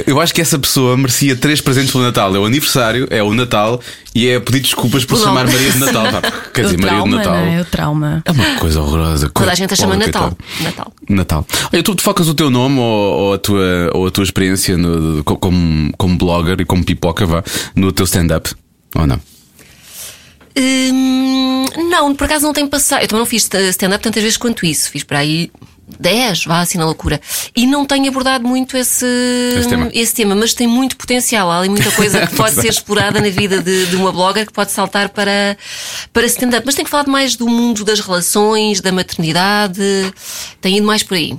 Eu 0.06 0.20
acho 0.20 0.34
que 0.34 0.40
essa 0.40 0.58
pessoa 0.58 0.96
merecia 0.96 1.36
três 1.36 1.60
presentes 1.60 1.90
pelo 1.92 2.04
Natal. 2.04 2.34
É 2.34 2.38
o 2.38 2.44
aniversário, 2.44 3.06
é 3.10 3.22
o 3.22 3.32
Natal 3.34 3.80
e 4.14 4.28
é 4.28 4.38
pedir 4.40 4.60
desculpas 4.60 5.04
por 5.04 5.18
chamar. 5.18 5.46
Maria 5.46 5.70
de 5.70 5.78
Natal. 5.78 6.04
Pá, 6.12 6.32
Quer 6.52 6.64
dizer, 6.64 6.76
o 6.76 6.82
Maria 6.82 6.96
trauma, 6.96 7.10
do 7.10 7.16
Natal. 7.16 7.34
não 7.34 7.52
é? 7.52 7.60
O 7.60 7.64
trauma. 7.64 8.22
É 8.24 8.30
uma 8.32 8.54
coisa 8.56 8.80
horrorosa. 8.80 9.30
Toda 9.30 9.52
a 9.52 9.54
gente 9.54 9.72
a 9.72 9.76
chama 9.76 9.92
Pobre 9.94 10.06
Natal. 10.06 10.22
coitado. 10.30 10.64
Natal. 10.64 10.92
Natal. 11.08 11.46
Olha, 11.72 11.82
tu, 11.82 11.94
tu 11.94 12.02
focas 12.02 12.28
o 12.28 12.34
teu 12.34 12.50
nome 12.50 12.78
ou, 12.78 12.84
ou 12.84 13.34
a, 13.34 13.38
tua, 13.38 13.90
ou 13.92 14.06
a 14.06 14.10
tua 14.10 14.24
experiência 14.24 14.76
no- 14.76 15.22
co- 15.24 15.36
como, 15.36 15.92
como 15.96 16.16
blogger 16.18 16.60
e 16.60 16.64
como 16.64 16.84
pipoca 16.84 17.26
vá, 17.26 17.42
no 17.74 17.92
teu 17.92 18.04
stand-up? 18.04 18.50
Ou 18.94 19.06
não? 19.06 19.20
Hum, 20.56 21.64
não, 21.90 22.14
por 22.14 22.24
acaso 22.24 22.44
não 22.44 22.52
tenho 22.52 22.68
passado. 22.68 23.02
Eu 23.02 23.08
também 23.08 23.20
não 23.20 23.26
fiz 23.26 23.48
stand-up 23.70 24.02
tantas 24.02 24.22
vezes 24.22 24.38
quanto 24.38 24.64
isso. 24.64 24.90
Fiz 24.90 25.04
para 25.04 25.18
aí 25.18 25.50
10, 26.00 26.46
vá 26.46 26.60
assim 26.60 26.78
na 26.78 26.84
loucura. 26.84 27.20
E 27.54 27.66
não 27.66 27.84
tenho 27.84 28.08
abordado 28.08 28.46
muito 28.46 28.76
esse, 28.76 29.06
Esse 29.94 30.14
tema. 30.14 30.34
mas 30.34 30.54
tem 30.54 30.66
muito 30.66 30.96
potencial. 30.96 31.50
Há 31.50 31.58
ali 31.58 31.68
muita 31.68 31.90
coisa 31.92 32.26
que 32.26 32.34
pode 32.36 32.54
ser 32.54 32.68
explorada 32.68 33.20
na 33.20 33.28
vida 33.28 33.62
de, 33.62 33.86
de 33.86 33.96
uma 33.96 34.10
blogger 34.10 34.46
que 34.46 34.52
pode 34.52 34.72
saltar 34.72 35.10
para, 35.10 35.56
para 36.12 36.26
stand-up. 36.26 36.64
Mas 36.64 36.74
tenho 36.74 36.88
falado 36.88 37.10
mais 37.10 37.36
do 37.36 37.48
mundo 37.48 37.84
das 37.84 38.00
relações, 38.00 38.80
da 38.80 38.90
maternidade. 38.90 39.82
Tem 40.60 40.78
ido 40.78 40.86
mais 40.86 41.02
por 41.02 41.14
aí. 41.16 41.38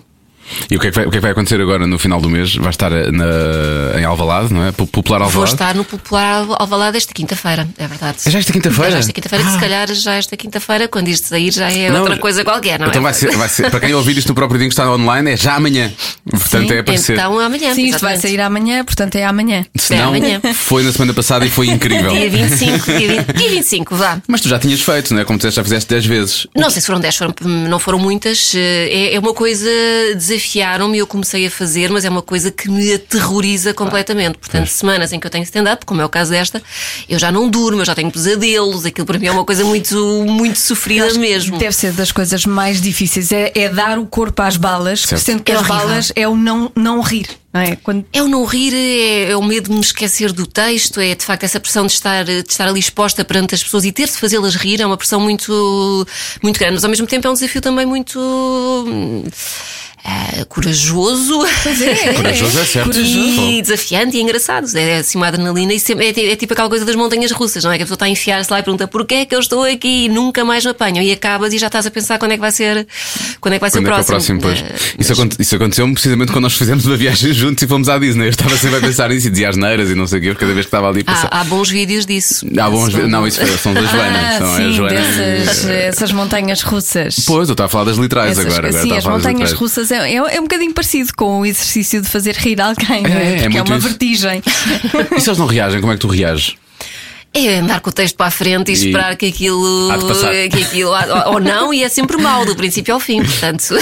E 0.70 0.76
o 0.76 0.80
que, 0.80 0.88
é 0.88 0.92
que 0.92 0.96
vai, 0.96 1.06
o 1.06 1.10
que 1.12 1.18
é 1.18 1.20
que 1.20 1.24
vai 1.24 1.32
acontecer 1.32 1.60
agora 1.62 1.86
no 1.88 1.98
final 2.00 2.20
do 2.22 2.30
mês? 2.30 2.56
Vai 2.56 2.70
estar 2.70 2.90
na, 2.90 4.00
em 4.00 4.04
Alvalade, 4.06 4.54
não 4.54 4.66
é? 4.66 4.72
Po- 4.72 4.88
Popular 4.88 5.20
Vou 5.20 5.28
Alvalade? 5.28 5.54
estar 5.54 5.76
no 5.76 5.84
Popular 5.84 6.46
Alvalade 6.60 6.98
esta 6.98 7.14
quinta-feira, 7.14 7.68
é 7.78 7.88
verdade. 7.88 8.18
É 8.26 8.30
já 8.32 8.40
esta 8.40 8.54
quinta-feira? 8.54 8.90
É 8.90 8.92
já 8.94 9.00
esta 9.00 9.14
quinta-feira, 9.14 9.44
que 9.46 9.52
se 9.52 9.60
calhar 9.60 9.94
já 9.94 10.14
esta 10.16 10.38
quinta-feira, 10.38 10.88
quando 10.88 11.08
isto 11.10 11.28
sair, 11.28 11.52
já 11.54 11.70
é 11.72 11.90
Não, 11.90 12.02
outra 12.02 12.18
coisa 12.18 12.44
qualquer, 12.44 12.80
não 12.80 12.88
Então 12.88 13.00
é? 13.02 13.04
vai 13.04 13.14
ser, 13.14 13.36
vai 13.36 13.50
ser, 13.50 13.70
para 13.70 13.80
quem 13.80 13.94
ouvir 13.94 14.18
isto 14.18 14.30
no 14.30 14.36
próprio 14.36 14.58
dia 14.60 14.68
que 14.68 14.74
está 14.74 14.92
online, 14.92 15.32
é 15.32 15.38
já 15.38 15.56
amanhã. 15.56 15.92
Portanto, 16.30 16.68
Sim, 16.70 16.74
é 16.76 16.80
aparecer. 16.80 17.14
Então 17.14 17.40
amanhã. 17.40 17.74
Sim, 17.74 17.86
isto 17.86 18.02
vai 18.02 18.18
sair 18.18 18.40
amanhã, 18.42 18.84
portanto 18.86 19.16
é 19.16 19.26
amanhã. 19.26 19.66
Se 19.76 19.94
não, 19.96 20.00
é 20.00 20.18
amanhã. 20.18 20.42
foi 20.54 20.84
na 20.84 20.92
semana 20.92 21.14
passada 21.14 21.46
e 21.46 21.50
foi 21.50 21.68
incrível. 21.68 22.12
Dia 22.12 22.30
25, 22.30 22.86
dia, 22.98 23.08
20, 23.24 23.34
dia 23.34 23.50
25, 23.50 23.96
vá. 23.96 24.22
Mas 24.28 24.42
tu 24.42 24.50
já 24.50 24.60
tinhas 24.60 24.82
feito, 24.82 25.14
não 25.14 25.22
é? 25.22 25.26
Como 25.26 25.38
disseste, 25.38 25.56
já 25.58 25.64
fizeste 25.64 25.90
10 25.90 26.06
vezes. 26.06 26.48
Não 26.56 26.70
sei 26.70 26.82
se 26.82 26.88
foram 26.88 27.00
10, 27.00 27.16
foram, 27.16 27.34
não 27.70 27.80
foram 27.80 28.00
muitas. 28.00 28.54
É, 28.56 29.14
é 29.16 29.20
uma 29.20 29.34
coisa, 29.34 29.70
desafiaram-me, 30.38 30.98
eu 30.98 31.08
comecei 31.08 31.46
a 31.48 31.52
fazer, 31.52 31.90
mas 31.90 32.06
é 32.06 32.10
uma 32.10 32.22
coisa 32.22 32.52
que 32.52 32.70
me 32.70 32.94
aterroriza 32.94 33.74
completamente. 33.74 34.38
Portanto, 34.38 34.68
semanas 34.68 35.12
em 35.12 35.20
que 35.20 35.28
eu 35.28 35.32
tenho 35.32 35.44
stand-up, 35.44 35.86
como 35.86 36.02
é 36.02 36.06
o 36.06 36.10
caso 36.10 36.32
desta, 36.32 36.62
eu 37.10 37.18
já 37.20 37.32
não 37.32 37.50
durmo, 37.50 37.82
eu 37.82 37.86
já 37.86 37.96
tenho 37.96 38.12
pesadelos, 38.12 38.86
aquilo 38.86 39.06
para 39.06 39.20
mim 39.20 39.28
é 39.28 39.32
uma 39.32 39.44
coisa 39.46 39.66
muito, 39.66 39.98
muito 40.28 40.60
sofrida 40.60 41.14
mesmo. 41.16 41.58
Deve 41.58 41.76
ser 41.76 41.92
das 41.94 42.12
coisas 42.12 42.46
mais 42.46 42.82
difíceis. 42.82 43.32
É, 43.32 43.52
é 43.56 43.70
dar 43.70 43.98
o 44.00 44.06
corpo 44.06 44.42
às 44.42 44.58
balas, 44.58 45.02
Certo. 45.02 45.22
sendo 45.22 45.44
que 45.44 45.52
É 45.52 45.56
as 45.56 45.62
horrível. 45.62 45.78
balas 45.88 46.12
é 46.16 46.28
o 46.28 46.36
não, 46.36 46.72
não 46.76 47.02
rir. 47.02 47.28
É? 47.54 47.76
Quando 47.78 48.06
É 48.14 48.22
o 48.22 48.28
não 48.28 48.46
rir, 48.46 48.72
é, 48.76 49.32
é 49.32 49.36
o 49.38 49.42
medo 49.42 49.70
de 49.70 49.76
me 49.76 49.82
esquecer 49.82 50.32
do 50.32 50.46
texto, 50.46 51.00
é 51.00 51.16
de 51.16 51.26
facto 51.26 51.44
essa 51.44 51.60
pressão 51.60 51.88
de 51.88 51.94
estar, 51.94 52.24
de 52.24 52.44
estar 52.48 52.68
ali 52.68 52.80
exposta 52.80 53.26
perante 53.26 53.56
as 53.56 53.64
pessoas 53.64 53.84
e 53.84 53.92
ter 53.92 54.06
de 54.06 54.12
fazê-las 54.12 54.56
rir, 54.56 54.80
é 54.80 54.86
uma 54.86 54.98
pressão 54.98 55.20
muito, 55.20 56.08
muito 56.44 56.60
grande, 56.60 56.76
mas 56.76 56.84
ao 56.84 56.90
mesmo 56.90 57.08
tempo 57.08 57.26
é 57.26 57.32
um 57.32 57.34
desafio 57.34 57.60
também 57.62 57.84
muito. 57.86 58.20
Ah, 60.10 60.46
corajoso. 60.48 61.46
Pois 61.64 61.82
é, 61.82 62.14
Corajoso 62.16 62.58
é 62.60 62.64
certo. 62.66 62.98
E 62.98 63.62
desafiante 63.62 64.16
e 64.16 64.22
engraçado. 64.22 64.66
É 64.78 65.00
assim 65.00 65.18
uma 65.18 65.28
adrenalina 65.28 65.74
e 65.74 65.80
sempre, 65.82 66.06
é, 66.08 66.32
é 66.32 66.36
tipo 66.38 66.54
aquela 66.54 66.70
coisa 66.70 66.86
das 66.86 66.96
montanhas 66.96 67.32
russas, 67.32 67.62
não 67.64 67.72
é? 67.72 67.76
Que 67.78 67.84
a 67.84 67.86
pessoa 67.86 67.96
está 67.96 68.06
a 68.06 68.10
enfiar-se 68.10 68.50
lá 68.52 68.60
e 68.60 68.64
pergunta 68.64 68.88
porquê 68.88 69.16
é 69.16 69.26
que 69.26 69.36
eu 69.36 69.40
estou 69.40 69.64
aqui 69.66 70.06
e 70.06 70.10
nunca 70.10 70.46
mais 70.46 70.64
me 70.64 70.72
apanham. 70.72 71.04
E 71.04 71.12
acabas 71.12 71.54
e 71.54 71.58
já 71.58 71.68
estás 71.68 71.86
a 71.86 71.92
pensar 71.92 72.18
quando 72.20 72.32
é 72.32 72.36
que 72.36 72.42
vai 72.42 72.52
ser, 72.54 72.88
quando 73.42 73.56
é 73.56 73.58
que 73.58 73.62
vai 73.62 73.70
ser 73.70 73.80
Quando 73.80 73.88
o 73.88 73.90
é 73.90 73.94
que 73.96 74.00
é 74.00 74.02
o 74.02 74.06
próximo, 74.06 74.40
próximo. 74.40 74.64
pois. 74.64 74.82
Eh, 74.82 74.96
Isso, 75.00 75.12
aconte- 75.14 75.42
isso 75.42 75.56
aconteceu 75.56 75.92
precisamente 75.92 76.32
quando 76.32 76.44
nós 76.44 76.54
fizemos 76.54 76.86
uma 76.86 76.96
viagem 76.96 77.34
juntos 77.34 77.62
e 77.64 77.68
fomos 77.68 77.90
à 77.90 77.98
Disney. 78.00 78.28
Eu 78.28 78.30
estava 78.30 78.56
sempre 78.58 78.78
a 78.78 78.82
pensar 78.82 79.10
nisso 79.10 79.28
e 79.28 79.30
dizia 79.30 79.50
asneiras 79.50 79.90
e 79.90 79.96
não 79.96 80.08
sei 80.08 80.20
o 80.20 80.22
quê, 80.22 80.36
cada 80.36 80.54
vez 80.54 80.66
que 80.66 80.70
estava 80.70 80.88
ali 80.90 81.02
a 81.02 81.04
pensar. 81.04 81.28
Há, 81.32 81.42
há 81.42 81.44
bons 81.44 81.70
vídeos 81.70 82.06
disso. 82.06 82.46
Há 82.58 82.70
bons. 82.70 82.94
São- 82.94 83.08
Não, 83.10 83.28
isso 83.28 83.40
foi, 83.46 83.58
são 83.58 83.74
da 83.74 83.82
Joana. 83.82 84.20
Ah, 84.20 84.38
são 84.38 84.56
sim, 84.56 84.72
Joana. 84.74 84.94
dessas, 85.02 85.66
essas 85.66 86.12
montanhas 86.14 86.62
russas. 86.62 87.24
Pois, 87.26 87.50
eu 87.50 87.54
estava 87.54 87.68
a 87.68 87.70
falar 87.70 87.84
das 87.86 87.98
literais 87.98 88.32
Essas- 88.32 88.46
agora. 88.46 88.68
agora 88.70 88.84
sim, 88.84 88.92
as 88.96 89.04
das 89.04 89.14
montanhas 89.14 89.52
russas 89.52 89.92
é, 89.92 89.97
é, 90.04 90.16
é 90.16 90.40
um 90.40 90.44
bocadinho 90.44 90.74
parecido 90.74 91.12
com 91.16 91.42
o 91.42 91.46
exercício 91.46 92.02
de 92.02 92.08
fazer 92.08 92.36
rir 92.36 92.60
alguém, 92.62 93.04
não 93.04 93.10
É, 93.12 93.24
é? 93.24 93.36
é 93.36 93.42
Porque 93.44 93.58
é, 93.58 93.62
uma 93.64 93.78
isso. 93.78 93.88
vertigem. 93.88 94.42
E 95.16 95.20
se 95.22 95.30
eles 95.30 95.38
não 95.38 95.46
reagem, 95.46 95.80
como 95.82 95.92
é 95.94 95.96
que 95.96 96.02
tu 96.02 96.08
reages? 96.08 96.56
É 97.34 97.58
andar 97.60 97.82
com 97.82 97.90
o 97.90 97.94
texto 97.94 98.16
para 98.16 98.28
a 98.28 98.32
frente 98.32 98.70
e, 98.70 98.72
E 98.72 98.74
esperar 98.78 99.16
que 99.16 99.26
aquilo, 99.28 99.92
de 99.92 100.50
que 100.50 100.64
aquilo 100.64 100.92
ou, 101.28 101.40
não, 101.40 101.72
e 101.74 101.84
é 101.84 101.90
sempre 101.90 102.18
mau, 102.18 102.46
do 102.46 102.56
princípio 102.56 102.94
ao 102.94 103.00
fim, 103.00 103.22
portanto. 103.22 103.76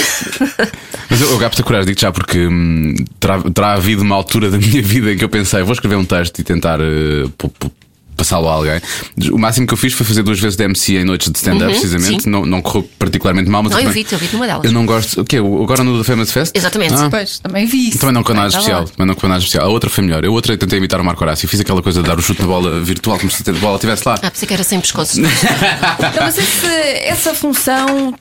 Mas 1.08 1.20
eu, 1.22 1.30
eu 1.30 1.38
capto 1.38 1.62
a 1.62 1.64
coragem, 1.64 1.86
digo 1.86 2.00
já, 2.00 2.12
porque 2.12 2.46
hum, 2.46 2.94
terá, 3.18 3.40
terá 3.54 3.72
havido 3.74 4.02
uma 4.02 4.14
altura 4.16 4.50
da 4.50 4.58
minha 4.58 4.82
vida 4.82 5.12
em 5.12 5.16
que 5.16 5.24
eu 5.24 5.28
pensei, 5.28 5.62
vou 5.62 5.72
escrever 5.72 5.96
um 5.96 6.04
texto 6.04 6.38
e 6.40 6.42
tentar 6.44 6.78
pu- 7.38 7.72
passá-lo 8.16 8.48
a 8.48 8.52
alguém. 8.52 8.80
O 9.30 9.38
máximo 9.38 9.66
que 9.66 9.74
eu 9.74 9.78
fiz 9.78 9.92
foi 9.92 10.06
fazer 10.06 10.22
duas 10.22 10.38
vezes 10.40 10.56
de 10.56 10.64
MC 10.64 10.96
em 10.96 11.04
noites 11.04 11.30
de 11.30 11.36
stand-up, 11.38 11.70
precisamente. 11.72 12.22
sim. 12.24 12.30
Não, 12.30 12.44
não 12.46 12.62
correu 12.62 12.88
particularmente 12.98 13.48
mal, 13.50 13.62
mas 13.62 13.72
Não, 13.72 13.80
eu 13.80 13.90
vi-te, 13.90 14.12
eu 14.12 14.18
vi-te 14.18 14.34
numa 14.34 14.46
delas. 14.46 14.64
Eu 14.64 14.72
não 14.72 14.86
gosto. 14.86 15.20
O 15.20 15.24
quê? 15.24 15.38
O- 15.40 15.62
Agora 15.62 15.84
no 15.84 15.98
The 15.98 16.04
Famous 16.04 16.32
Fest? 16.32 16.56
Exatamente. 16.56 16.94
Ah. 16.94 17.08
Pois, 17.10 17.38
também 17.38 17.66
vi 17.66 17.88
isso. 17.88 17.98
Também 17.98 18.14
não 18.14 18.22
com 18.22 18.32
nada 18.34 18.50
Tá 18.50 18.58
especial. 18.58 18.80
lá. 18.80 18.86
Também 18.86 19.06
não 19.06 19.14
com 19.14 19.28
nada 19.28 19.38
especial. 19.40 19.66
A 19.66 19.68
outra 19.68 19.90
foi 19.90 20.02
melhor. 20.04 20.24
Eu 20.24 20.32
outra 20.32 20.56
tentei 20.56 20.78
imitar 20.78 21.00
o 21.00 21.04
Marco 21.04 21.22
Horácio. 21.22 21.48
Fiz 21.48 21.60
aquela 21.60 21.82
coisa 21.82 22.02
de 22.02 22.08
dar 22.08 22.18
o 22.18 22.22
chute 22.22 22.40
na 22.40 22.46
bola 22.48 22.80
virtual, 22.82 23.18
como 23.18 23.30
se 23.30 23.48
a 23.48 23.52
bola 23.54 23.74
estivesse 23.76 24.02
lá. 24.08 24.14
Ah, 24.22 24.30
pensei 24.30 24.46
que 24.48 24.54
era 24.54 24.62
sem 24.64 24.80
pescoço. 24.80 25.20
Não, 25.20 25.28
mas 26.20 26.38
esse- 26.38 26.66
essa 27.04 27.34
função 27.34 28.14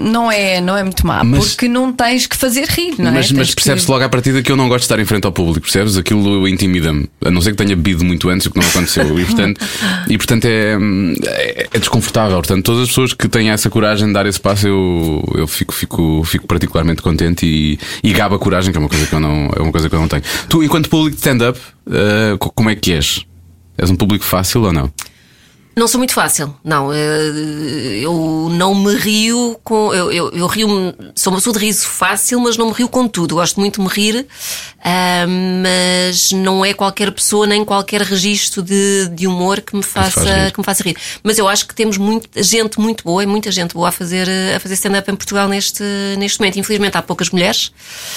não 0.00 0.30
é, 0.30 0.60
não 0.60 0.76
é 0.76 0.82
muito 0.82 1.06
má, 1.06 1.24
Mas- 1.24 1.48
porque 1.48 1.68
não 1.68 1.92
tens 1.92 2.26
que 2.26 2.36
fazer 2.36 2.66
rir, 2.68 2.94
não 2.98 3.12
mas 3.12 3.30
é? 3.30 3.34
mas 3.34 3.54
percebes 3.54 3.84
que... 3.84 3.90
logo 3.90 4.04
à 4.04 4.08
partida 4.08 4.42
que 4.42 4.50
eu 4.52 4.56
não 4.56 4.68
gosto 4.68 4.80
de 4.80 4.84
estar 4.86 4.98
em 5.00 5.04
frente 5.04 5.24
ao 5.26 5.32
público, 5.32 5.60
percebes? 5.62 5.96
Aquilo 5.96 6.46
intimida-me. 6.48 7.08
A 7.24 7.30
não 7.30 7.40
ser 7.40 7.50
que 7.50 7.56
tenha 7.56 7.74
bebido 7.74 8.04
muito 8.04 8.28
antes, 8.28 8.46
o 8.46 8.50
que 8.50 8.58
não 8.60 8.66
aconteceu. 8.66 9.18
E 9.18 9.24
portanto, 9.24 9.60
e, 10.08 10.16
portanto 10.18 10.44
é, 10.44 10.76
é, 11.26 11.68
é 11.72 11.78
desconfortável. 11.78 12.36
Portanto, 12.36 12.64
todas 12.64 12.82
as 12.82 12.88
pessoas 12.88 13.12
que 13.12 13.28
têm 13.28 13.50
essa 13.50 13.68
coragem 13.68 14.06
de 14.08 14.12
dar 14.12 14.26
esse 14.26 14.40
passo, 14.40 14.66
eu, 14.68 15.24
eu 15.34 15.46
fico, 15.46 15.74
fico, 15.74 16.22
fico 16.24 16.46
particularmente 16.46 17.02
contente 17.02 17.44
e, 17.46 17.78
e 18.02 18.12
gabo 18.12 18.34
a 18.34 18.38
coragem, 18.38 18.70
que 18.72 18.78
é 18.78 18.80
uma 18.80 18.88
coisa 18.88 19.06
que 19.06 19.12
eu 19.14 19.20
não, 19.20 19.50
é 19.56 19.60
uma 19.62 19.72
coisa 19.72 19.88
que 19.88 19.94
eu 19.94 20.00
não 20.00 20.08
tenho. 20.08 20.22
Tu, 20.48 20.62
enquanto 20.62 20.88
público 20.88 21.16
de 21.16 21.20
stand-up, 21.20 21.58
co- 22.38 22.50
como 22.52 22.70
é 22.70 22.74
que 22.74 22.92
és? 22.92 23.24
És 23.78 23.90
um 23.90 23.96
público 23.96 24.24
fácil 24.24 24.62
ou 24.62 24.72
não? 24.72 24.90
Não 25.78 25.86
sou 25.86 25.98
muito 25.98 26.14
fácil, 26.14 26.56
não. 26.64 26.90
eh, 26.90 28.00
Eu 28.00 28.48
não 28.50 28.74
me 28.74 28.94
rio 28.94 29.60
com. 29.62 29.92
Eu, 29.92 30.10
eu, 30.10 30.30
eu 30.30 30.46
rio. 30.46 30.68
Sou 31.14 31.30
uma 31.30 31.36
pessoa 31.38 31.52
de 31.52 31.58
riso 31.66 31.86
fácil, 31.86 32.40
mas 32.40 32.56
não 32.56 32.68
me 32.68 32.72
rio 32.72 32.88
com 32.88 33.06
tudo. 33.06 33.34
Gosto 33.34 33.60
muito 33.60 33.78
de 33.82 33.86
me 33.86 33.92
rir, 33.92 34.26
ah, 34.88 35.26
mas 35.26 36.30
não 36.30 36.64
é 36.64 36.72
qualquer 36.72 37.10
pessoa 37.10 37.44
nem 37.44 37.64
qualquer 37.64 38.02
registro 38.02 38.62
de, 38.62 39.08
de 39.12 39.26
humor 39.26 39.60
que 39.60 39.74
me, 39.74 39.82
faça, 39.82 40.22
rir. 40.22 40.52
que 40.52 40.60
me 40.60 40.64
faça 40.64 40.82
rir. 40.84 40.96
Mas 41.24 41.38
eu 41.38 41.48
acho 41.48 41.66
que 41.66 41.74
temos 41.74 41.98
muita 41.98 42.40
gente 42.40 42.78
muito 42.78 43.02
boa 43.02 43.20
e 43.20 43.26
muita 43.26 43.50
gente 43.50 43.74
boa 43.74 43.88
a 43.88 43.92
fazer, 43.92 44.28
a 44.54 44.60
fazer 44.60 44.74
stand-up 44.74 45.10
em 45.10 45.16
Portugal 45.16 45.48
neste, 45.48 45.82
neste 46.18 46.38
momento. 46.38 46.60
Infelizmente 46.60 46.96
há 46.96 47.02
poucas 47.02 47.30
mulheres. 47.30 47.72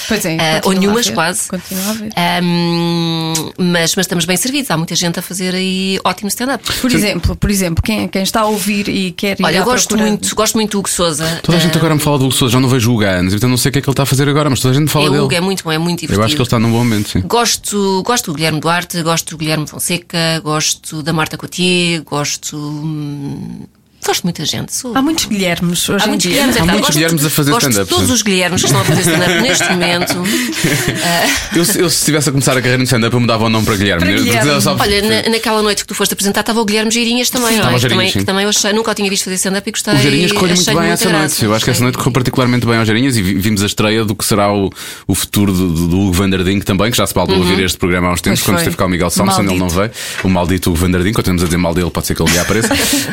Pois 0.06 0.24
é, 0.24 0.36
Ah, 0.38 0.60
ou 0.64 0.72
nenhumas, 0.72 1.10
quase. 1.10 1.48
Continua 1.48 1.90
a 1.90 1.92
ver. 1.94 2.12
Ahm, 2.16 3.52
mas, 3.58 3.96
mas 3.96 4.04
estamos 4.06 4.24
bem 4.24 4.36
servidos. 4.36 4.70
Há 4.70 4.76
muita 4.76 4.94
gente 4.94 5.18
a 5.18 5.22
fazer 5.22 5.54
aí 5.56 5.98
ótimo 6.04 6.28
stand-up. 6.28 6.64
Por 6.80 6.92
exemplo, 6.92 7.34
por 7.34 7.50
exemplo, 7.50 7.82
quem, 7.82 8.06
quem 8.06 8.22
está 8.22 8.42
a 8.42 8.46
ouvir 8.46 8.88
e 8.88 9.10
quer 9.10 9.40
ir 9.40 9.44
Olha, 9.44 9.56
eu 9.58 9.64
gosto 9.64 9.88
procura- 9.88 10.08
muito, 10.08 10.34
gosto 10.36 10.54
muito 10.54 10.70
do 10.72 10.78
Hugo 10.78 10.88
Souza. 10.88 11.40
Toda 11.42 11.58
a 11.58 11.60
gente 11.60 11.76
agora 11.76 11.94
me 11.94 12.00
fala 12.00 12.18
do 12.18 12.26
Hugo 12.26 12.34
Sousa, 12.34 12.52
já 12.52 12.60
não 12.60 12.68
vejo 12.68 12.90
o 12.90 12.94
Hugo 12.94 13.04
há 13.04 13.08
anos, 13.10 13.34
então 13.34 13.48
não 13.48 13.56
sei 13.56 13.70
o 13.70 13.72
que 13.72 13.78
é 13.78 13.82
que 13.82 13.88
ele 13.88 13.92
está 13.92 14.04
a 14.04 14.06
fazer 14.06 14.28
agora, 14.28 14.48
mas 14.48 14.60
toda 14.60 14.72
a 14.76 14.78
gente 14.78 14.88
fala 14.90 15.06
é, 15.06 15.08
o 15.08 15.10
dele. 15.12 15.22
Hugo 15.24 15.34
é 15.34 15.40
muito 15.40 15.64
bom, 15.64 15.72
é 15.72 15.78
muito 15.78 16.00
divertido. 16.00 16.20
Eu 16.20 16.24
acho 16.24 16.34
que 16.36 16.40
ele 16.40 16.46
está 16.46 16.59
num 16.60 16.70
bom 16.70 16.78
momento, 16.78 17.08
sim. 17.08 17.20
Gosto, 17.22 18.02
gosto 18.04 18.30
do 18.30 18.36
Guilherme 18.36 18.60
Duarte, 18.60 19.02
gosto 19.02 19.30
do 19.30 19.38
Guilherme 19.38 19.66
Fonseca, 19.66 20.40
gosto 20.42 21.02
da 21.02 21.12
Marta 21.12 21.36
Cotier, 21.36 22.02
gosto. 22.02 22.56
hum, 22.56 23.66
Gosto 24.04 24.20
de 24.22 24.26
muita 24.26 24.44
gente. 24.44 24.74
Sou... 24.74 24.96
Há 24.96 25.02
muitos 25.02 25.26
Guilhermes 25.26 25.88
hoje 25.88 26.02
Há 26.02 26.06
em 26.06 26.08
muitos 26.10 26.22
dia. 26.22 26.30
Guilhermes, 26.32 26.56
é 26.56 26.58
Há 26.58 26.62
verdade. 26.64 26.78
muitos 26.78 26.88
Gosto- 26.88 26.98
Guilhermes 26.98 27.24
a 27.24 27.30
fazer 27.30 27.52
stand-up, 27.56 27.90
Todos 27.90 28.06
sim. 28.06 28.12
os 28.14 28.22
Guilhermes 28.22 28.60
que 28.62 28.66
estão 28.66 28.80
a 28.80 28.84
fazer 28.84 29.00
stand-up 29.02 29.40
neste 29.42 29.64
momento. 29.70 30.14
Eu, 31.54 31.64
se- 31.64 31.80
eu 31.80 31.90
se 31.90 31.96
estivesse 31.98 32.28
a 32.28 32.32
começar 32.32 32.52
a 32.52 32.56
carreira 32.56 32.78
no 32.78 32.84
stand-up, 32.84 33.12
eu 33.12 33.20
mudava 33.20 33.44
o 33.44 33.48
nome 33.50 33.66
para 33.66 33.76
Guilherme. 33.76 34.00
Para 34.04 34.12
Eu- 34.12 34.22
Guilherme. 34.24 34.60
só- 34.62 34.76
Olha, 34.78 35.02
na- 35.02 35.28
naquela 35.30 35.62
noite 35.62 35.82
que 35.82 35.88
tu 35.88 35.94
foste 35.94 36.12
apresentar 36.14 36.40
estava 36.40 36.60
o 36.60 36.64
Guilherme 36.64 36.90
Girinhas 36.90 37.28
também, 37.30 37.50
não 37.58 37.58
estava 37.58 37.76
é? 37.76 37.80
Que 37.80 37.88
também, 37.88 38.10
sim. 38.10 38.18
que 38.20 38.24
também 38.24 38.42
eu 38.44 38.48
achei, 38.48 38.72
nunca 38.72 38.90
o 38.90 38.94
tinha 38.94 39.10
visto 39.10 39.24
fazer 39.24 39.36
stand-up 39.36 39.68
e 39.68 39.72
gostei. 39.72 39.94
O 39.94 39.98
Geirinhas 39.98 40.32
correu 40.32 40.54
muito 40.54 40.64
bem 40.74 40.90
essa 40.90 41.08
graça. 41.08 41.18
noite. 41.18 41.44
Eu 41.44 41.54
acho 41.54 41.64
que 41.64 41.70
essa 41.70 41.82
noite 41.82 41.98
correu 41.98 42.12
particularmente 42.12 42.66
bem 42.66 42.76
ao 42.78 42.84
Geirinhas 42.84 43.16
e 43.16 43.22
vi- 43.22 43.34
vimos 43.34 43.62
a 43.62 43.66
estreia 43.66 44.04
do 44.04 44.14
que 44.14 44.24
será 44.24 44.52
o, 44.52 44.70
o 45.06 45.14
futuro 45.14 45.52
do, 45.52 45.68
do, 45.72 45.86
do 45.88 46.00
Hugo 46.00 46.12
Vanderding 46.12 46.60
também, 46.60 46.90
que 46.90 46.96
já 46.96 47.06
se 47.06 47.14
Uhum. 47.20 47.38
ouvir 47.38 47.62
este 47.64 47.76
programa 47.76 48.08
há 48.08 48.12
uns 48.12 48.20
tempos, 48.22 48.40
Pois 48.40 48.46
quando 48.46 48.56
foi. 48.56 48.62
esteve 48.62 48.76
cá 48.76 48.86
o 48.86 48.88
Miguel 48.88 49.10
Thompson, 49.10 49.42
ele 49.42 49.58
não 49.58 49.68
veio. 49.68 49.90
O 50.24 50.28
maldito 50.28 50.70
Hugo 50.70 50.78
Vanderding, 50.78 51.12
continuamos 51.12 51.42
a 51.42 51.46
dizer 51.46 51.58
mal 51.58 51.74
dele, 51.74 51.90
pode 51.90 52.06
ser 52.06 52.14
que 52.14 52.22
ele 52.22 52.30
lhe 52.32 52.38
apareça. 52.38 52.70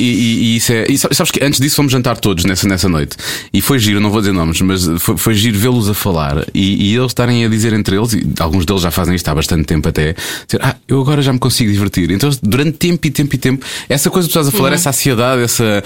e, 0.00 0.04
e- 0.04 0.42
e 0.44 0.56
isso 0.56 0.72
é. 0.72 0.86
E 0.88 0.98
sa- 0.98 1.08
sabes 1.12 1.30
que 1.30 1.44
antes 1.44 1.60
disso 1.60 1.76
fomos 1.76 1.92
jantar 1.92 2.16
todos 2.18 2.44
nessa, 2.44 2.66
nessa 2.68 2.88
noite. 2.88 3.16
E 3.52 3.60
foi 3.60 3.78
giro, 3.78 4.00
não 4.00 4.10
vou 4.10 4.20
dizer 4.20 4.32
nomes, 4.32 4.60
mas 4.62 4.84
foi, 4.98 5.16
foi 5.16 5.34
giro 5.34 5.58
vê-los 5.58 5.88
a 5.88 5.94
falar 5.94 6.44
e, 6.54 6.90
e 6.90 6.94
eles 6.96 7.06
estarem 7.10 7.44
a 7.44 7.48
dizer 7.48 7.72
entre 7.72 7.96
eles, 7.96 8.12
e 8.14 8.24
alguns 8.38 8.64
deles 8.64 8.82
já 8.82 8.90
fazem 8.90 9.14
isto 9.14 9.28
há 9.28 9.34
bastante 9.34 9.64
tempo 9.64 9.88
até, 9.88 10.14
dizer, 10.46 10.60
ah, 10.62 10.74
eu 10.88 11.00
agora 11.00 11.22
já 11.22 11.32
me 11.32 11.38
consigo 11.38 11.70
divertir. 11.72 12.10
Então, 12.10 12.30
durante 12.42 12.72
tempo 12.78 13.06
e 13.06 13.10
tempo 13.10 13.34
e 13.34 13.38
tempo, 13.38 13.64
essa 13.88 14.10
coisa 14.10 14.26
que 14.28 14.32
tu 14.34 14.38
estás 14.38 14.48
a 14.48 14.56
falar, 14.56 14.72
essa 14.74 14.90
ansiedade, 14.90 15.42
essa. 15.42 15.82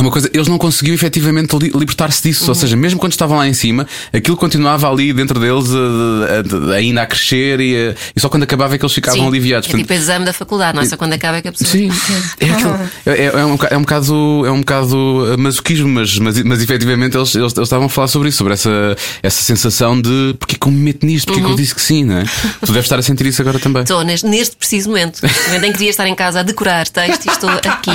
É 0.00 0.02
uma 0.02 0.10
coisa, 0.10 0.30
eles 0.32 0.48
não 0.48 0.56
conseguiam 0.56 0.94
efetivamente 0.94 1.54
li- 1.58 1.70
libertar-se 1.74 2.22
disso. 2.22 2.48
Ou 2.48 2.54
seja, 2.54 2.74
mesmo 2.74 2.98
quando 2.98 3.12
estavam 3.12 3.36
lá 3.36 3.46
em 3.46 3.52
cima, 3.52 3.86
aquilo 4.10 4.34
continuava 4.34 4.90
ali 4.90 5.12
dentro 5.12 5.38
deles 5.38 5.66
a- 5.74 6.70
a- 6.70 6.72
a- 6.72 6.76
ainda 6.76 7.02
a 7.02 7.06
crescer 7.06 7.60
e, 7.60 7.76
a- 7.90 7.94
e 8.16 8.18
só 8.18 8.30
quando 8.30 8.44
acabava 8.44 8.74
é 8.74 8.78
que 8.78 8.84
eles 8.84 8.94
ficavam 8.94 9.20
Sim, 9.20 9.26
aliviados. 9.28 9.68
É 9.68 9.76
tipo 9.76 9.92
exame 9.92 10.24
da 10.24 10.32
faculdade, 10.32 10.74
não 10.74 10.82
é? 10.82 10.86
Só 10.86 10.96
quando 10.96 11.12
acaba 11.12 11.36
é 11.36 11.42
que 11.42 11.48
a 11.48 11.52
pessoa. 11.52 11.70
Sim, 11.70 11.90
é, 12.40 12.50
aquilo- 12.50 12.80
é, 13.04 13.24
é 13.26 13.44
um, 13.44 13.50
boca- 13.52 13.66
é 13.70 13.76
um 13.76 13.80
bocado, 13.82 14.46
é 14.46 14.50
um 14.50 14.60
bocado 14.60 14.96
uh, 15.34 15.38
masoquismo, 15.38 15.88
mas, 15.90 16.18
mas, 16.18 16.42
mas 16.44 16.62
efetivamente 16.62 17.14
eles, 17.18 17.34
eles, 17.34 17.52
eles 17.52 17.66
estavam 17.66 17.84
a 17.84 17.90
falar 17.90 18.08
sobre 18.08 18.30
isso, 18.30 18.38
sobre 18.38 18.54
essa, 18.54 18.96
essa 19.22 19.42
sensação 19.42 20.00
de 20.00 20.34
porque 20.38 20.56
que 20.56 20.66
eu 20.66 20.72
me 20.72 20.78
meto 20.80 21.04
nisto, 21.04 21.26
porque 21.26 21.42
que 21.42 21.46
eu 21.50 21.54
disse 21.54 21.74
que 21.74 21.82
sim, 21.82 22.04
não 22.04 22.16
é? 22.20 22.24
Tu 22.64 22.72
deves 22.72 22.86
estar 22.86 22.98
a 22.98 23.02
sentir 23.02 23.26
isso 23.26 23.42
agora 23.42 23.58
também. 23.58 23.82
Estou 23.82 24.02
neste, 24.02 24.26
neste 24.26 24.56
preciso 24.56 24.88
momento. 24.88 25.20
Também 25.44 25.60
nem 25.60 25.72
queria 25.72 25.90
estar 25.90 26.06
em 26.08 26.14
casa 26.14 26.40
a 26.40 26.42
decorar 26.42 26.88
texto 26.88 27.26
e 27.26 27.28
estou 27.30 27.50
aqui 27.50 27.90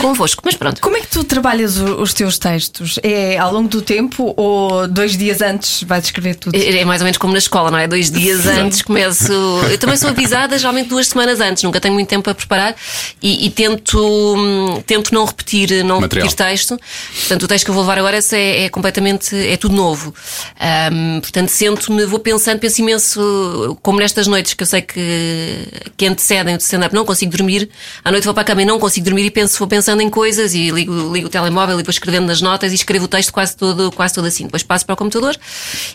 convosco. 0.00 0.42
Mas 0.44 0.56
pronto. 0.56 0.80
Como 0.80 0.96
é 0.96 1.00
que 1.00 1.06
tu 1.06 1.22
trabalhas 1.36 1.76
os 1.76 2.14
teus 2.14 2.38
textos? 2.38 2.98
É 3.02 3.36
ao 3.36 3.52
longo 3.52 3.68
do 3.68 3.82
tempo 3.82 4.32
ou 4.36 4.88
dois 4.88 5.16
dias 5.16 5.40
antes 5.42 5.82
vais 5.82 6.04
escrever 6.04 6.36
tudo? 6.36 6.56
É 6.56 6.76
é 6.80 6.84
mais 6.84 7.00
ou 7.00 7.04
menos 7.04 7.18
como 7.18 7.32
na 7.32 7.38
escola, 7.38 7.70
não 7.70 7.78
é? 7.78 7.86
Dois 7.86 8.10
dias 8.10 8.46
antes 8.46 8.82
começo. 8.82 9.32
Eu 9.70 9.78
também 9.78 9.96
sou 9.96 10.10
avisada, 10.10 10.58
geralmente 10.58 10.88
duas 10.88 11.08
semanas 11.08 11.40
antes, 11.40 11.62
nunca 11.62 11.80
tenho 11.80 11.94
muito 11.94 12.08
tempo 12.08 12.24
para 12.24 12.34
preparar 12.34 12.74
e, 13.22 13.46
e 13.46 13.50
tento, 13.50 13.98
hum, 13.98 14.82
tento 14.86 15.12
não 15.12 15.24
repetir, 15.24 15.84
não 15.84 16.00
Material. 16.00 16.26
repetir 16.28 16.46
texto. 16.46 16.78
Portanto, 17.20 17.42
o 17.42 17.48
texto 17.48 17.64
que 17.64 17.70
eu 17.70 17.74
vou 17.74 17.82
levar 17.82 17.98
agora 17.98 18.16
esse 18.18 18.36
é, 18.36 18.64
é 18.64 18.68
completamente, 18.68 19.34
é 19.34 19.56
tudo 19.56 19.74
novo. 19.74 20.14
Hum, 20.92 21.20
portanto, 21.20 21.48
sento-me, 21.48 22.06
vou 22.06 22.18
pensando, 22.18 22.58
penso 22.58 22.80
imenso, 22.80 23.78
como 23.82 23.98
nestas 23.98 24.26
noites 24.26 24.54
que 24.54 24.62
eu 24.62 24.66
sei 24.66 24.82
que, 24.82 25.68
que 25.96 26.06
antecedem 26.06 26.54
o 26.54 26.58
stand-up, 26.58 26.94
não 26.94 27.04
consigo 27.04 27.30
dormir. 27.30 27.68
À 28.04 28.10
noite 28.10 28.24
vou 28.24 28.34
para 28.34 28.42
a 28.42 28.44
cama 28.44 28.62
e 28.62 28.64
não 28.64 28.78
consigo 28.78 29.04
dormir 29.04 29.26
e 29.26 29.30
penso, 29.30 29.58
vou 29.58 29.68
pensando 29.68 30.00
em 30.00 30.10
coisas 30.10 30.54
e 30.54 30.70
ligo, 30.70 31.12
ligo 31.12 31.25
o 31.26 31.28
telemóvel 31.28 31.78
e 31.80 31.82
vou 31.82 31.90
escrevendo 31.90 32.26
nas 32.26 32.40
notas 32.40 32.72
e 32.72 32.74
escrevo 32.74 33.04
o 33.04 33.08
texto 33.08 33.32
quase 33.32 33.56
todo, 33.56 33.90
quase 33.92 34.14
todo 34.14 34.26
assim. 34.26 34.44
Depois 34.44 34.62
passo 34.62 34.84
para 34.86 34.94
o 34.94 34.96
computador 34.96 35.36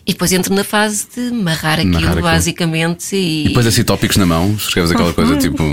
e 0.05 0.11
depois 0.13 0.31
entro 0.31 0.53
na 0.53 0.63
fase 0.63 1.07
de 1.15 1.31
marrar 1.31 1.73
aquilo, 1.79 1.91
Narrar 1.93 2.07
aquilo. 2.09 2.21
basicamente. 2.23 3.15
E, 3.15 3.45
E 3.45 3.47
depois 3.49 3.65
assim 3.67 3.83
tópicos 3.83 4.17
na 4.17 4.25
mão, 4.25 4.53
escreves 4.57 4.91
aquela 4.91 5.13
coisa 5.13 5.37
tipo 5.37 5.63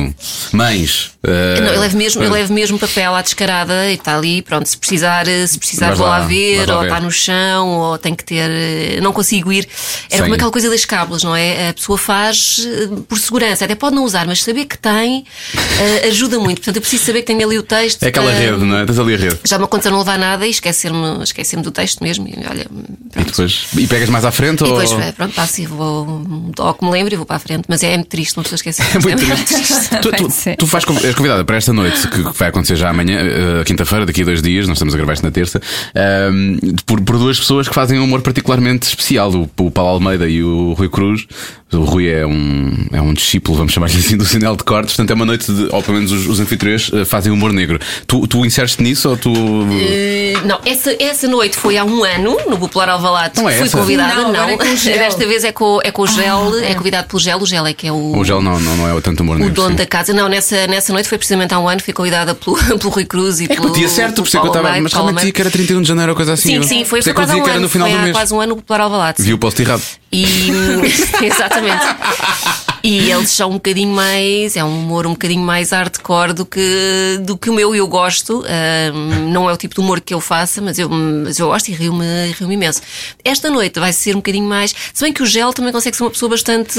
mães. 0.52 1.12
uh, 1.24 1.60
Não, 1.62 1.72
eu 1.72 1.80
levo 1.80 1.96
mesmo, 1.96 2.22
eu 2.22 2.30
uh, 2.30 2.32
levo 2.32 2.52
mesmo 2.52 2.78
papel 2.78 3.14
à 3.14 3.22
descarada 3.22 3.90
e 3.90 3.94
está 3.94 4.16
ali, 4.16 4.42
pronto, 4.42 4.66
se 4.68 4.76
precisar, 4.76 5.26
se 5.46 5.58
precisar 5.58 5.94
vou 5.94 6.06
lá, 6.06 6.18
lá, 6.18 6.26
ver, 6.26 6.70
ou 6.70 6.82
está 6.84 7.00
no 7.00 7.10
chão, 7.10 7.68
ou 7.68 7.98
tem 7.98 8.14
que 8.14 8.24
ter. 8.24 8.48
eh, 8.50 9.00
Não 9.00 9.12
consigo 9.12 9.52
ir. 9.52 9.66
Era 10.10 10.16
Sem- 10.16 10.20
como 10.22 10.34
aquela 10.34 10.50
coisa 10.50 10.70
das 10.70 10.84
cábulas, 10.84 11.22
não 11.22 11.34
é? 11.34 11.68
A 11.70 11.74
pessoa 11.74 11.98
faz 11.98 12.66
eh, 12.66 12.88
por 13.08 13.18
segurança, 13.18 13.64
até 13.64 13.74
pode 13.74 13.94
não 13.96 14.04
usar, 14.04 14.26
mas 14.26 14.42
saber 14.42 14.64
que 14.66 14.78
tem 14.78 15.24
eh, 16.02 16.08
ajuda 16.08 16.38
muito. 16.38 16.58
Portanto, 16.58 16.76
eu 16.76 16.80
preciso 16.82 17.04
saber 17.04 17.20
que 17.20 17.26
tem 17.26 17.42
ali 17.42 17.58
o 17.58 17.62
texto. 17.62 18.02
É 18.02 18.08
aquela 18.08 18.30
eh, 18.32 18.50
rede, 18.50 18.64
não 18.64 18.78
é? 18.78 18.86
Tens 18.86 18.98
ali 18.98 19.14
a 19.14 19.16
rede. 19.16 19.37
Já 19.44 19.58
me 19.58 19.64
aconteceu 19.64 19.90
não 19.92 19.98
levar 20.00 20.18
nada 20.18 20.46
e 20.46 20.50
esquecer-me 20.50 21.22
esquecer 21.22 21.60
do 21.60 21.70
texto 21.70 22.02
mesmo. 22.02 22.26
E 22.28 22.34
olha, 22.48 22.66
E, 23.16 23.24
depois, 23.24 23.66
e 23.76 23.86
pegas 23.86 24.08
mais 24.10 24.24
à 24.24 24.30
frente 24.30 24.60
E 24.62 24.64
ou. 24.64 24.78
depois, 24.80 24.92
eh, 24.92 25.12
pronto, 25.12 25.34
passo 25.34 25.60
e 25.60 25.66
vou, 25.66 26.22
ao 26.58 26.74
que 26.74 26.84
me 26.84 26.90
lembro 26.90 27.12
e 27.14 27.16
vou 27.16 27.26
para 27.26 27.36
a 27.36 27.40
frente. 27.40 27.64
Mas 27.68 27.82
é 27.82 27.94
muito 27.96 28.08
triste, 28.08 28.36
uma 28.36 28.42
pessoa 28.42 28.56
esquecer. 28.56 28.84
É 28.94 28.98
muito 28.98 29.24
triste. 29.46 29.90
tu, 30.02 30.10
tu, 30.10 30.66
tu 30.66 30.66
conv- 30.86 31.04
és 31.04 31.14
convidada 31.14 31.44
para 31.44 31.56
esta 31.56 31.72
noite, 31.72 32.06
que 32.08 32.22
que 32.22 32.38
vai 32.38 32.48
acontecer 32.48 32.76
já 32.76 32.90
amanhã, 32.90 33.18
eh, 33.20 33.64
quinta-feira, 33.64 34.04
daqui 34.06 34.22
a 34.22 34.24
dois 34.24 34.42
dias, 34.42 34.66
nós 34.66 34.76
estamos 34.76 34.94
a 34.94 34.96
gravar 34.96 35.12
isto 35.14 35.22
na 35.24 35.30
terça, 35.30 35.60
ehm, 35.94 36.58
por, 36.86 37.00
por 37.00 37.18
duas 37.18 37.38
pessoas 37.38 37.68
que 37.68 37.74
fazem 37.74 37.98
um 37.98 38.04
humor 38.04 38.22
particularmente 38.22 38.86
especial, 38.88 39.30
o, 39.32 39.48
o 39.64 39.70
Paulo 39.70 39.90
Almeida 39.92 40.28
e 40.28 40.42
o 40.42 40.72
Rui 40.72 40.88
Cruz. 40.88 41.26
O 41.70 41.80
Rui 41.84 42.08
é 42.08 42.26
um, 42.26 42.72
é 42.92 43.00
um 43.02 43.12
discípulo, 43.12 43.58
vamos 43.58 43.74
chamar-lhe 43.74 43.98
assim, 43.98 44.16
do 44.16 44.24
sinal 44.24 44.56
de 44.56 44.64
cortes, 44.64 44.94
portanto 44.96 45.10
é 45.10 45.14
uma 45.14 45.26
noite 45.26 45.52
de, 45.52 45.68
ou 45.70 45.82
pelo 45.82 45.98
menos 45.98 46.10
os, 46.12 46.26
os 46.26 46.40
anfitriões 46.40 46.90
eh, 46.94 47.04
fazem 47.04 47.30
humor 47.30 47.52
negro. 47.52 47.78
Tu, 48.06 48.26
tu 48.26 48.44
inseres-te 48.46 48.82
nisso 48.82 49.10
ou 49.10 49.16
tu. 49.18 49.27
Eh, 49.80 50.34
Não, 50.44 50.58
essa, 50.64 50.94
essa 50.98 51.26
noite 51.28 51.56
foi 51.56 51.76
há 51.76 51.84
um 51.84 52.04
ano 52.04 52.36
no 52.48 52.58
Popular 52.58 52.88
Alvalade. 52.88 53.40
Não 53.40 53.48
é 53.48 53.54
Fui 53.56 53.66
essa? 53.66 53.76
convidada, 53.78 54.14
Não, 54.14 54.32
não. 54.32 54.48
é 54.48 54.54
o. 54.56 54.58
Ah, 54.60 54.64
Desta 54.98 55.26
vez 55.26 55.44
é 55.44 55.52
com, 55.52 55.78
é 55.82 55.90
com 55.90 56.02
o 56.02 56.06
gel, 56.06 56.58
é 56.62 56.74
convidado 56.74 57.08
pelo 57.08 57.20
gel. 57.20 57.38
O 57.40 57.46
gel 57.46 57.66
é 57.66 57.72
que 57.72 57.86
é 57.86 57.92
o. 57.92 58.16
O 58.18 58.24
gel 58.24 58.40
não, 58.40 58.58
não, 58.60 58.76
não 58.76 58.96
é 58.98 59.00
tanto 59.00 59.22
humor 59.22 59.40
O 59.40 59.50
dono 59.50 59.76
da 59.76 59.86
casa. 59.86 60.12
Não, 60.12 60.28
nessa, 60.28 60.66
nessa 60.66 60.92
noite 60.92 61.08
foi 61.08 61.18
precisamente 61.18 61.52
há 61.54 61.58
um 61.58 61.68
ano, 61.68 61.80
fui 61.82 61.92
convidada 61.92 62.34
pelo, 62.34 62.56
pelo 62.78 62.90
Rui 62.90 63.04
Cruz 63.04 63.40
e 63.40 63.44
É 63.44 63.48
pelo. 63.48 63.68
batia 63.68 63.88
certo, 63.88 64.22
por 64.22 64.28
isso 64.28 64.36
é 64.36 64.40
que 64.40 64.46
eu 64.46 64.50
estava. 64.52 64.80
Mas 64.80 64.92
realmente 64.92 65.16
dizia 65.16 65.32
que 65.32 65.40
era 65.40 65.50
31 65.50 65.82
de 65.82 65.88
janeiro 65.88 66.12
ou 66.12 66.16
coisa 66.16 66.32
assim. 66.34 66.62
Sim, 66.62 66.68
sim, 66.68 66.84
foi, 66.84 67.02
foi 67.02 67.12
quase 67.14 67.34
um 67.34 67.42
que 67.42 67.50
ano. 67.50 67.60
no 67.60 67.68
final 67.68 67.88
foi 67.88 67.96
do 67.96 68.00
há 68.00 68.04
mês. 68.04 68.16
quase 68.16 68.34
um 68.34 68.40
ano 68.40 68.50
no 68.50 68.56
Popular 68.56 68.80
Alvalade. 68.82 69.22
Vi 69.22 69.32
o 69.32 69.38
post 69.38 69.60
errado. 69.62 69.82
E. 70.12 70.50
exatamente. 71.22 71.84
E 72.82 73.10
eles 73.10 73.30
são 73.30 73.50
um 73.50 73.54
bocadinho 73.54 73.92
mais. 73.94 74.56
É 74.56 74.64
um 74.64 74.78
humor 74.80 75.06
um 75.06 75.12
bocadinho 75.12 75.42
mais 75.42 75.70
hardcore 75.70 76.32
do 76.32 76.44
que, 76.46 77.18
do 77.22 77.36
que 77.36 77.50
o 77.50 77.52
meu 77.52 77.74
e 77.74 77.78
eu 77.78 77.86
gosto. 77.88 78.44
Um, 78.94 79.30
não 79.30 79.48
é 79.48 79.52
o 79.52 79.56
tipo 79.56 79.74
de 79.74 79.80
humor 79.80 80.00
que 80.00 80.14
eu 80.14 80.20
faça, 80.20 80.60
mas 80.60 80.78
eu, 80.78 80.88
mas 80.88 81.38
eu 81.38 81.48
gosto 81.48 81.68
e 81.68 81.72
rio-me 81.72 82.04
rio 82.38 82.50
imenso. 82.52 82.80
Esta 83.24 83.50
noite 83.50 83.78
vai 83.80 83.92
ser 83.92 84.12
um 84.14 84.18
bocadinho 84.18 84.46
mais. 84.48 84.74
Se 84.92 85.02
bem 85.04 85.12
que 85.12 85.22
o 85.22 85.26
Gel 85.26 85.52
também 85.52 85.72
consegue 85.72 85.96
ser 85.96 86.02
uma 86.04 86.10
pessoa 86.10 86.30
bastante. 86.30 86.78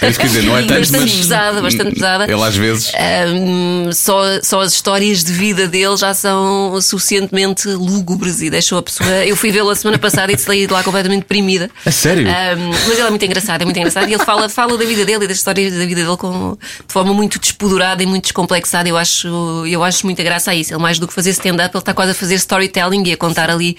É 0.00 0.08
isso 0.10 0.18
que 0.20 0.26
dizer, 0.26 0.42
não 0.42 0.56
é 0.56 0.62
tanto, 0.62 0.78
bastante 0.80 1.00
mas- 1.02 1.12
pesada, 1.16 1.60
bastante 1.62 1.94
pesada. 1.94 2.24
Ele 2.24 2.42
às 2.42 2.56
vezes. 2.56 2.92
Um, 3.34 3.92
só, 3.92 4.22
só 4.42 4.60
as 4.60 4.72
histórias 4.72 5.24
de 5.24 5.32
vida 5.32 5.66
dele 5.66 5.96
já 5.96 6.14
são 6.14 6.80
suficientemente 6.80 7.68
lúgubres 7.68 8.40
e 8.42 8.50
deixou 8.50 8.78
a 8.78 8.82
pessoa. 8.82 9.08
Eu 9.24 9.36
fui 9.36 9.50
vê-lo 9.50 9.70
a 9.70 9.74
semana 9.76 9.98
passada 9.98 10.32
e 10.32 10.38
saí 10.38 10.66
de 10.66 10.72
lá 10.72 10.82
completamente 10.82 11.20
deprimida. 11.20 11.70
A 11.84 11.90
sério? 11.90 12.26
Um, 12.28 12.68
mas 12.68 12.90
ele 12.98 13.00
é 13.00 13.10
muito 13.10 13.24
engraçado, 13.24 13.62
é 13.62 13.64
muito 13.64 13.76
engraçado. 13.76 14.08
E 14.08 14.14
ele 14.14 14.24
fala, 14.24 14.48
fala 14.48 14.76
da 14.76 14.84
vida 14.84 15.04
dele 15.04 15.24
e 15.24 15.28
das 15.28 15.37
histórias 15.38 15.72
da 15.72 15.86
vida 15.86 16.02
dele 16.02 16.16
com, 16.16 16.56
de 16.86 16.92
forma 16.92 17.12
muito 17.14 17.38
despudorada 17.38 18.02
e 18.02 18.06
muito 18.06 18.24
descomplexada. 18.24 18.88
Eu 18.88 18.96
acho, 18.96 19.28
eu 19.66 19.82
acho 19.82 20.04
muita 20.06 20.22
graça 20.22 20.50
a 20.50 20.54
isso. 20.54 20.72
Ele, 20.72 20.82
mais 20.82 20.98
do 20.98 21.06
que 21.06 21.14
fazer 21.14 21.30
stand-up, 21.30 21.74
ele 21.74 21.80
está 21.80 21.94
quase 21.94 22.12
a 22.12 22.14
fazer 22.14 22.34
storytelling 22.34 23.02
e 23.06 23.12
a 23.12 23.16
contar 23.16 23.50
ali. 23.50 23.76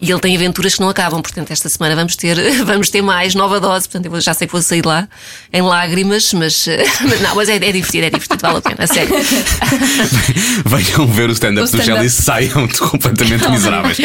E 0.00 0.10
ele 0.10 0.20
tem 0.20 0.36
aventuras 0.36 0.74
que 0.74 0.80
não 0.80 0.88
acabam. 0.88 1.20
Portanto, 1.22 1.50
esta 1.50 1.68
semana 1.68 1.96
vamos 1.96 2.16
ter, 2.16 2.36
vamos 2.64 2.90
ter 2.90 3.02
mais 3.02 3.34
nova 3.34 3.60
dose. 3.60 3.88
Portanto, 3.88 4.12
eu 4.14 4.20
já 4.20 4.34
sei 4.34 4.46
que 4.46 4.52
vou 4.52 4.62
sair 4.62 4.82
de 4.82 4.88
lá 4.88 5.08
em 5.52 5.62
lágrimas, 5.62 6.32
mas, 6.32 6.66
mas 7.00 7.20
não, 7.22 7.34
mas 7.34 7.48
é, 7.48 7.56
é 7.56 7.58
divertido, 7.58 8.06
é 8.06 8.10
divertido, 8.10 8.40
vale 8.40 8.58
a 8.58 8.60
pena, 8.60 8.84
a 8.84 8.86
sério. 8.86 9.14
Venham 10.64 11.06
ver 11.06 11.30
o 11.30 11.32
stand-up 11.32 11.68
O 11.68 11.76
do. 11.76 11.82
Gel 11.82 12.04
e 12.04 12.10
saiam 12.10 12.68
completamente 12.68 13.48
miseráveis. 13.48 13.96
Sim, 13.96 14.04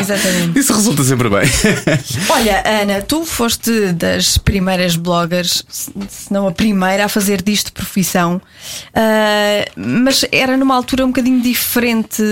exatamente. 0.00 0.58
Isso 0.58 0.72
resulta 0.72 1.02
sempre 1.04 1.28
bem. 1.28 1.50
Olha, 2.28 2.62
Ana, 2.66 3.02
tu 3.02 3.24
foste 3.24 3.92
das 3.92 4.38
primeiras 4.38 4.96
bloggers, 4.96 5.63
se 5.68 6.32
não 6.32 6.46
a 6.46 6.52
primeira, 6.52 7.04
a 7.04 7.08
fazer 7.08 7.42
disto 7.42 7.72
profissão, 7.72 8.40
Ah, 8.94 9.64
mas 9.76 10.24
era 10.30 10.56
numa 10.56 10.74
altura 10.74 11.04
um 11.04 11.08
bocadinho 11.08 11.40
diferente. 11.40 12.22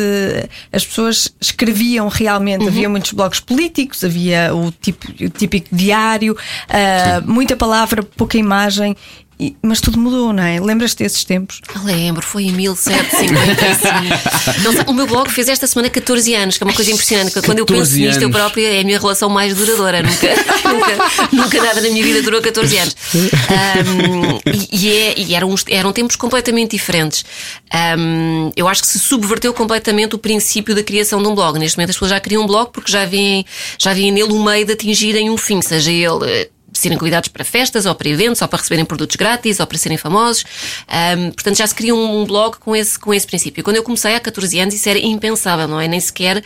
As 0.73 0.85
pessoas 0.85 1.35
escreviam 1.41 2.09
realmente, 2.09 2.67
havia 2.67 2.89
muitos 2.89 3.13
blogs 3.13 3.41
políticos, 3.41 4.05
havia 4.05 4.55
o, 4.55 4.71
tipo, 4.71 5.07
o 5.25 5.29
típico 5.29 5.75
diário, 5.75 6.37
ah, 6.69 7.23
muita 7.25 7.57
palavra, 7.57 8.03
pouca 8.03 8.39
imagem. 8.39 8.97
E- 9.41 9.57
Mas 9.63 9.81
tudo 9.81 9.99
mudou, 9.99 10.33
não 10.33 10.43
é? 10.43 10.61
Lembras-te 10.61 11.03
desses 11.03 11.25
tempos? 11.25 11.61
Lembro, 11.85 12.23
foi 12.25 12.45
em 12.45 12.53
1755. 12.53 14.63
Não 14.63 14.73
sei, 14.73 14.85
o 14.87 14.93
meu 14.93 15.07
blog 15.07 15.31
fez 15.31 15.49
esta 15.49 15.67
semana 15.67 15.89
14 15.91 16.35
anos, 16.35 16.57
que 16.59 16.65
é 16.65 16.67
uma 16.67 16.73
coisa 16.75 16.91
impressionante. 16.91 17.33
Quando 17.43 17.59
eu 17.59 17.67
penso 17.67 17.81
14 17.83 18.07
nisto, 18.07 18.23
eu 18.23 18.31
própria 18.31 18.77
é 18.77 18.81
a 18.81 18.85
minha 18.85 18.99
relação 18.99 19.29
mais 19.29 19.55
duradoura. 19.55 20.03
Nunca, 20.03 20.29
nunca, 20.73 21.29
nunca 21.33 21.63
nada 21.63 21.81
na 21.81 21.89
minha 21.91 22.05
vida 22.05 22.23
durou 22.23 22.41
14 22.41 22.77
anos. 22.79 22.97
Ahm, 23.15 24.39
e 24.47 24.69
e 24.73 24.97
é- 24.97 25.15
e 25.19 25.35
eram, 25.35 25.51
uns- 25.51 25.65
eram 25.69 25.93
tempos 25.93 26.17
completamente 26.17 26.73
diferentes. 26.77 27.25
Ahm, 27.73 28.51
eu 28.57 28.69
acho 28.69 28.83
que 28.83 28.89
se 28.89 28.99
subverteu 28.99 29.53
completamente 29.55 30.15
o 30.15 30.19
princípio 30.19 30.75
da 30.75 30.83
criação 30.83 31.23
de 31.23 31.29
um 31.29 31.35
blog. 31.35 31.59
Neste 31.59 31.77
momento 31.77 31.91
as 31.91 31.97
pessoas 31.97 32.11
já 32.11 32.21
criam 32.21 32.45
um 32.45 32.47
blog 32.47 32.71
porque 32.73 32.91
já 32.91 33.05
veem, 33.07 33.45
já 33.79 33.93
veem 33.93 34.11
nele 34.13 34.33
o 34.33 34.43
meio 34.43 34.65
de 34.67 34.73
atingirem 34.73 35.31
um 35.31 35.37
fim, 35.37 35.61
seja 35.63 35.91
ele. 35.91 36.51
Eh, 36.73 36.79
serem 36.79 36.99
convidados 36.99 37.29
para 37.29 37.45
festas 37.45 37.87
ou 37.87 37.95
para 37.95 38.09
eventos 38.09 38.43
ou 38.43 38.49
para 38.49 38.59
receberem 38.59 38.85
produtos 38.85 39.17
grátis 39.17 39.61
ou 39.61 39.67
para 39.67 39.79
serem 39.79 39.99
famosos. 39.99 40.45
Ahm, 40.89 41.31
portanto, 41.31 41.57
já 41.57 41.67
se 41.67 41.75
cria 41.75 41.95
um 41.95 42.25
blog 42.25 42.57
com 42.59 42.75
esse, 42.75 42.99
com 42.99 43.13
esse 43.13 43.27
princípio. 43.27 43.63
Quando 43.63 43.77
eu 43.77 43.83
comecei 43.83 44.15
há 44.15 44.21
14 44.21 44.59
anos, 44.59 44.75
isso 44.75 44.89
era 44.89 44.99
impensável, 44.99 45.69
não 45.69 45.81
é? 45.81 45.89
Nem 45.89 46.01
sequer 46.01 46.43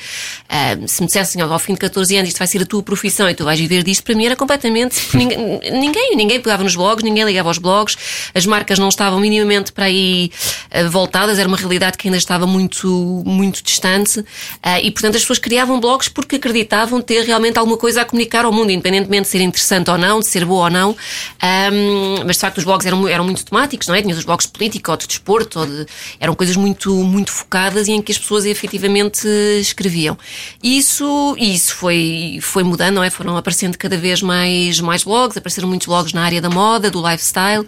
ahm, 0.48 0.86
se 0.86 1.00
me 1.00 1.06
dissessem 1.06 1.42
"Ó, 1.42 1.52
ao 1.52 1.58
fim 1.58 1.74
de 1.74 1.80
14 1.80 2.16
anos 2.16 2.28
isto 2.28 2.38
vai 2.38 2.46
ser 2.46 2.62
a 2.62 2.66
tua 2.66 2.82
profissão 2.82 3.28
e 3.28 3.34
tu 3.34 3.44
vais 3.44 3.58
viver 3.58 3.82
disto, 3.82 4.02
para 4.02 4.14
mim 4.14 4.26
era 4.26 4.36
completamente. 4.36 4.96
Ninguém, 5.16 5.60
ninguém, 5.72 6.16
ninguém 6.16 6.40
pegava 6.40 6.62
nos 6.62 6.76
blogs, 6.76 7.02
ninguém 7.02 7.24
ligava 7.24 7.48
aos 7.48 7.58
blogs, 7.58 7.96
as 8.34 8.44
marcas 8.46 8.78
não 8.78 8.88
estavam 8.88 9.18
minimamente 9.18 9.72
para 9.72 9.86
aí 9.86 10.30
ah, 10.70 10.88
voltadas, 10.88 11.38
era 11.38 11.48
uma 11.48 11.56
realidade 11.56 11.96
que 11.96 12.08
ainda 12.08 12.18
estava 12.18 12.46
muito, 12.46 13.22
muito 13.24 13.62
distante 13.62 14.24
ah, 14.62 14.80
e, 14.80 14.90
portanto, 14.90 15.16
as 15.16 15.22
pessoas 15.22 15.38
criavam 15.38 15.80
blogs 15.80 16.08
porque 16.08 16.36
acreditavam 16.36 17.00
ter 17.00 17.24
realmente 17.24 17.58
alguma 17.58 17.76
coisa 17.76 18.02
a 18.02 18.04
comunicar 18.04 18.44
ao 18.44 18.52
mundo, 18.52 18.70
independentemente 18.70 19.22
de 19.22 19.28
ser 19.28 19.40
interessante 19.40 19.90
ou 19.90 19.98
não, 19.98 20.15
de 20.20 20.26
ser 20.28 20.44
boa 20.44 20.64
ou 20.64 20.70
não. 20.70 20.96
Ahm, 21.42 22.24
mas 22.26 22.36
de 22.36 22.40
facto 22.40 22.58
os 22.58 22.64
blogs 22.64 22.86
eram, 22.86 23.06
eram 23.08 23.24
muito 23.24 23.44
temáticos, 23.44 23.86
não 23.88 23.94
é? 23.94 24.02
Tinhas 24.02 24.18
os 24.18 24.24
blogs 24.24 24.46
de 24.46 24.52
política 24.52 24.90
ou 24.92 24.96
de 24.96 25.06
desporto, 25.06 25.60
ou 25.60 25.66
de- 25.66 25.86
eram 26.20 26.34
coisas 26.34 26.56
muito, 26.56 26.92
muito 26.94 27.32
focadas 27.32 27.88
e 27.88 27.92
em 27.92 28.02
que 28.02 28.12
as 28.12 28.18
pessoas 28.18 28.44
efetivamente 28.44 29.26
escreviam. 29.60 30.16
Isso, 30.62 31.36
isso 31.38 31.74
foi, 31.74 32.38
foi 32.42 32.62
mudando, 32.62 32.96
não 32.96 33.02
é? 33.04 33.10
Foram 33.10 33.36
aparecendo 33.36 33.76
cada 33.78 33.96
vez 33.96 34.22
mais, 34.22 34.80
mais 34.80 35.02
blogs, 35.04 35.36
apareceram 35.36 35.68
muitos 35.68 35.86
blogs 35.86 36.12
na 36.12 36.24
área 36.24 36.40
da 36.40 36.48
moda, 36.50 36.90
do 36.90 37.00
lifestyle, 37.06 37.66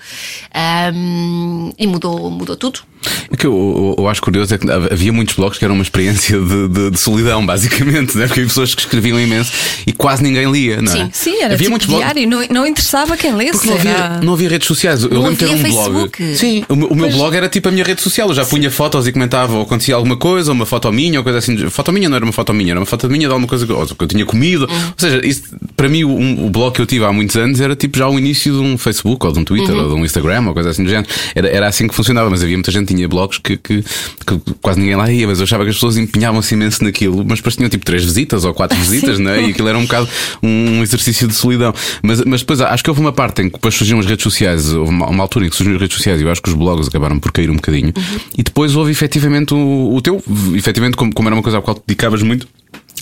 ahm, 0.54 1.70
e 1.78 1.86
mudou, 1.86 2.30
mudou 2.30 2.56
tudo. 2.56 2.80
O 3.30 3.36
que 3.36 3.46
eu, 3.46 3.94
eu 3.98 4.08
acho 4.08 4.20
curioso 4.22 4.54
é 4.54 4.58
que 4.58 4.66
havia 4.70 5.12
muitos 5.12 5.34
blogs 5.36 5.58
que 5.58 5.64
eram 5.64 5.74
uma 5.74 5.82
experiência 5.82 6.38
de, 6.40 6.68
de- 6.68 6.90
de 6.90 6.98
solidão, 6.98 7.44
basicamente, 7.46 8.16
né? 8.16 8.26
porque 8.26 8.40
havia 8.40 8.48
pessoas 8.48 8.74
que 8.74 8.80
escreviam 8.82 9.20
imenso 9.20 9.52
e 9.86 9.92
quase 9.92 10.22
ninguém 10.22 10.50
lia, 10.50 10.80
não 10.82 10.92
é? 10.92 10.96
Sim. 10.96 11.10
Sim, 11.12 11.36
era 11.36 11.46
havia 11.54 11.58
tipo 11.58 11.70
muitos 11.70 11.86
blogs. 11.86 12.04
diário, 12.12 12.28
não, 12.28 12.44
não 12.50 12.66
interessava 12.66 13.16
quem 13.16 13.34
lesse. 13.34 13.52
Porque 13.52 13.68
não 13.68 13.76
havia, 13.76 13.90
era- 13.90 14.20
não 14.22 14.32
havia 14.32 14.48
redes 14.48 14.66
sociais. 14.66 15.02
Eu 15.02 15.10
Não 15.10 15.22
lembro 15.22 15.36
de 15.36 15.44
ter 15.44 15.50
um 15.50 15.52
havia 15.54 15.68
blog. 15.72 15.84
Facebook. 16.10 16.36
Sim, 16.36 16.64
o, 16.68 16.76
meu- 16.76 16.88
o 16.88 16.96
meu 16.96 17.10
blog 17.10 17.36
era 17.36 17.48
tipo 17.48 17.68
a 17.68 17.70
minha 17.70 17.84
rede 17.84 18.00
social. 18.00 18.28
Eu 18.28 18.34
já 18.34 18.44
punha 18.44 18.70
fotos 18.70 19.06
e 19.06 19.12
comentava 19.12 19.54
ou 19.54 19.62
acontecia 19.62 19.94
alguma 19.94 20.16
coisa, 20.16 20.50
ou 20.50 20.54
uma 20.54 20.66
foto 20.66 20.90
minha, 20.92 21.18
ou 21.20 21.24
coisa 21.24 21.38
assim. 21.38 21.56
Foto 21.70 21.92
minha 21.92 22.08
não 22.08 22.16
era 22.16 22.24
uma 22.24 22.32
foto 22.32 22.52
minha, 22.54 22.72
era 22.72 22.80
uma 22.80 22.86
foto 22.86 23.08
minha 23.08 23.20
de 23.26 23.32
alguma 23.32 23.46
coisa 23.48 23.66
que, 23.66 23.72
ou 23.72 23.86
que 23.86 24.04
eu 24.04 24.08
tinha 24.08 24.24
comido. 24.26 24.66
Uhum. 24.70 24.76
Ou 24.86 24.92
seja, 24.96 25.20
isso, 25.26 25.42
para 25.76 25.88
mim, 25.88 26.04
um- 26.04 26.46
o 26.46 26.50
blog 26.50 26.74
que 26.74 26.80
eu 26.80 26.86
tive 26.86 27.04
há 27.04 27.12
muitos 27.12 27.36
anos 27.36 27.60
era 27.60 27.76
tipo 27.76 27.98
já 27.98 28.08
o 28.08 28.18
início 28.18 28.52
de 28.52 28.58
um 28.60 28.76
Facebook, 28.78 29.24
ou 29.26 29.32
de 29.32 29.38
um 29.38 29.44
Twitter, 29.44 29.74
Uhum. 29.74 29.82
ou 29.82 29.88
de 29.88 29.94
um 29.94 30.04
Instagram, 30.04 30.46
ou 30.48 30.54
coisa 30.54 30.70
assim 30.70 30.82
do 30.84 30.90
género. 30.90 31.08
Era, 31.34 31.48
era 31.48 31.68
assim 31.68 31.86
que 31.86 31.94
funcionava, 31.94 32.28
mas 32.30 32.42
havia 32.42 32.56
muita 32.56 32.70
gente 32.70 32.87
tinha 32.94 33.08
blogs 33.08 33.38
que, 33.38 33.56
que, 33.56 33.82
que 33.82 34.54
quase 34.60 34.80
ninguém 34.80 34.96
lá 34.96 35.10
ia, 35.10 35.26
mas 35.26 35.38
eu 35.38 35.44
achava 35.44 35.64
que 35.64 35.70
as 35.70 35.76
pessoas 35.76 35.96
empenhavam-se 35.96 36.54
imenso 36.54 36.82
naquilo, 36.84 37.24
mas 37.26 37.38
depois 37.38 37.56
tinham 37.56 37.68
tipo 37.68 37.84
três 37.84 38.04
visitas 38.04 38.44
ou 38.44 38.54
quatro 38.54 38.76
visitas, 38.78 39.18
não 39.18 39.30
é? 39.30 39.42
E 39.42 39.50
aquilo 39.50 39.68
era 39.68 39.78
um 39.78 39.82
bocado 39.82 40.08
um 40.42 40.82
exercício 40.82 41.28
de 41.28 41.34
solidão. 41.34 41.74
Mas, 42.02 42.22
mas 42.24 42.40
depois 42.40 42.60
acho 42.60 42.82
que 42.82 42.90
houve 42.90 43.00
uma 43.00 43.12
parte 43.12 43.42
em 43.42 43.46
que 43.46 43.54
depois 43.54 43.74
surgiram 43.74 44.00
as 44.00 44.06
redes 44.06 44.22
sociais, 44.22 44.72
houve 44.72 44.90
uma, 44.90 45.06
uma 45.06 45.22
altura 45.22 45.46
em 45.46 45.50
que 45.50 45.56
surgiram 45.56 45.76
as 45.76 45.82
redes 45.82 45.96
sociais 45.96 46.20
e 46.20 46.24
eu 46.24 46.30
acho 46.30 46.42
que 46.42 46.48
os 46.48 46.54
blogs 46.54 46.88
acabaram 46.88 47.18
por 47.18 47.32
cair 47.32 47.50
um 47.50 47.56
bocadinho. 47.56 47.92
E 48.36 48.42
depois 48.42 48.74
houve 48.74 48.90
efetivamente 48.90 49.54
o, 49.54 49.94
o 49.94 50.00
teu, 50.00 50.22
efetivamente, 50.54 50.96
como, 50.96 51.12
como 51.12 51.28
era 51.28 51.36
uma 51.36 51.42
coisa 51.42 51.58
à 51.58 51.62
qual 51.62 51.74
te 51.76 51.82
dedicavas 51.86 52.22
muito. 52.22 52.46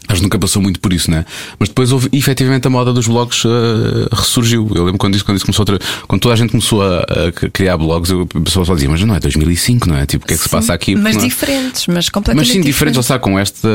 Que 0.08 0.22
nunca 0.22 0.38
passou 0.38 0.62
muito 0.62 0.78
por 0.80 0.92
isso, 0.92 1.10
né? 1.10 1.24
Mas 1.58 1.68
depois 1.68 1.92
houve 1.92 2.08
efetivamente 2.12 2.66
a 2.66 2.70
moda 2.70 2.92
dos 2.92 3.06
blogs 3.06 3.42
eh, 3.44 4.08
ressurgiu. 4.12 4.68
Eu 4.74 4.84
lembro 4.84 4.98
quando 4.98 5.14
isso, 5.14 5.24
quando 5.24 5.36
isso 5.36 5.44
começou 5.46 5.62
a 5.62 5.66
tra- 5.66 5.78
quando 6.06 6.20
toda 6.20 6.34
a 6.34 6.36
gente 6.36 6.50
começou 6.50 6.82
a, 6.82 7.00
a 7.00 7.50
criar 7.50 7.76
blogs, 7.76 8.10
eu, 8.10 8.22
a 8.34 8.40
pessoa 8.40 8.64
só 8.64 8.74
dizia, 8.74 8.88
mas 8.88 9.02
não 9.02 9.14
é 9.14 9.20
2005, 9.20 9.88
não 9.88 9.96
é? 9.96 10.06
Tipo, 10.06 10.24
o 10.24 10.28
que 10.28 10.34
é 10.34 10.36
que 10.36 10.42
se 10.42 10.48
passa 10.48 10.72
aqui? 10.72 10.94
Mas 10.94 11.16
Não 11.16 11.22
é? 11.22 11.26
diferentes, 11.26 11.86
mas 11.88 12.08
completamente 12.08 12.46
Mas 12.48 12.54
sim, 12.56 12.60
diferentes, 12.62 12.96
ou 12.96 13.02
seja, 13.02 13.18
com 13.18 13.38
esta, 13.38 13.68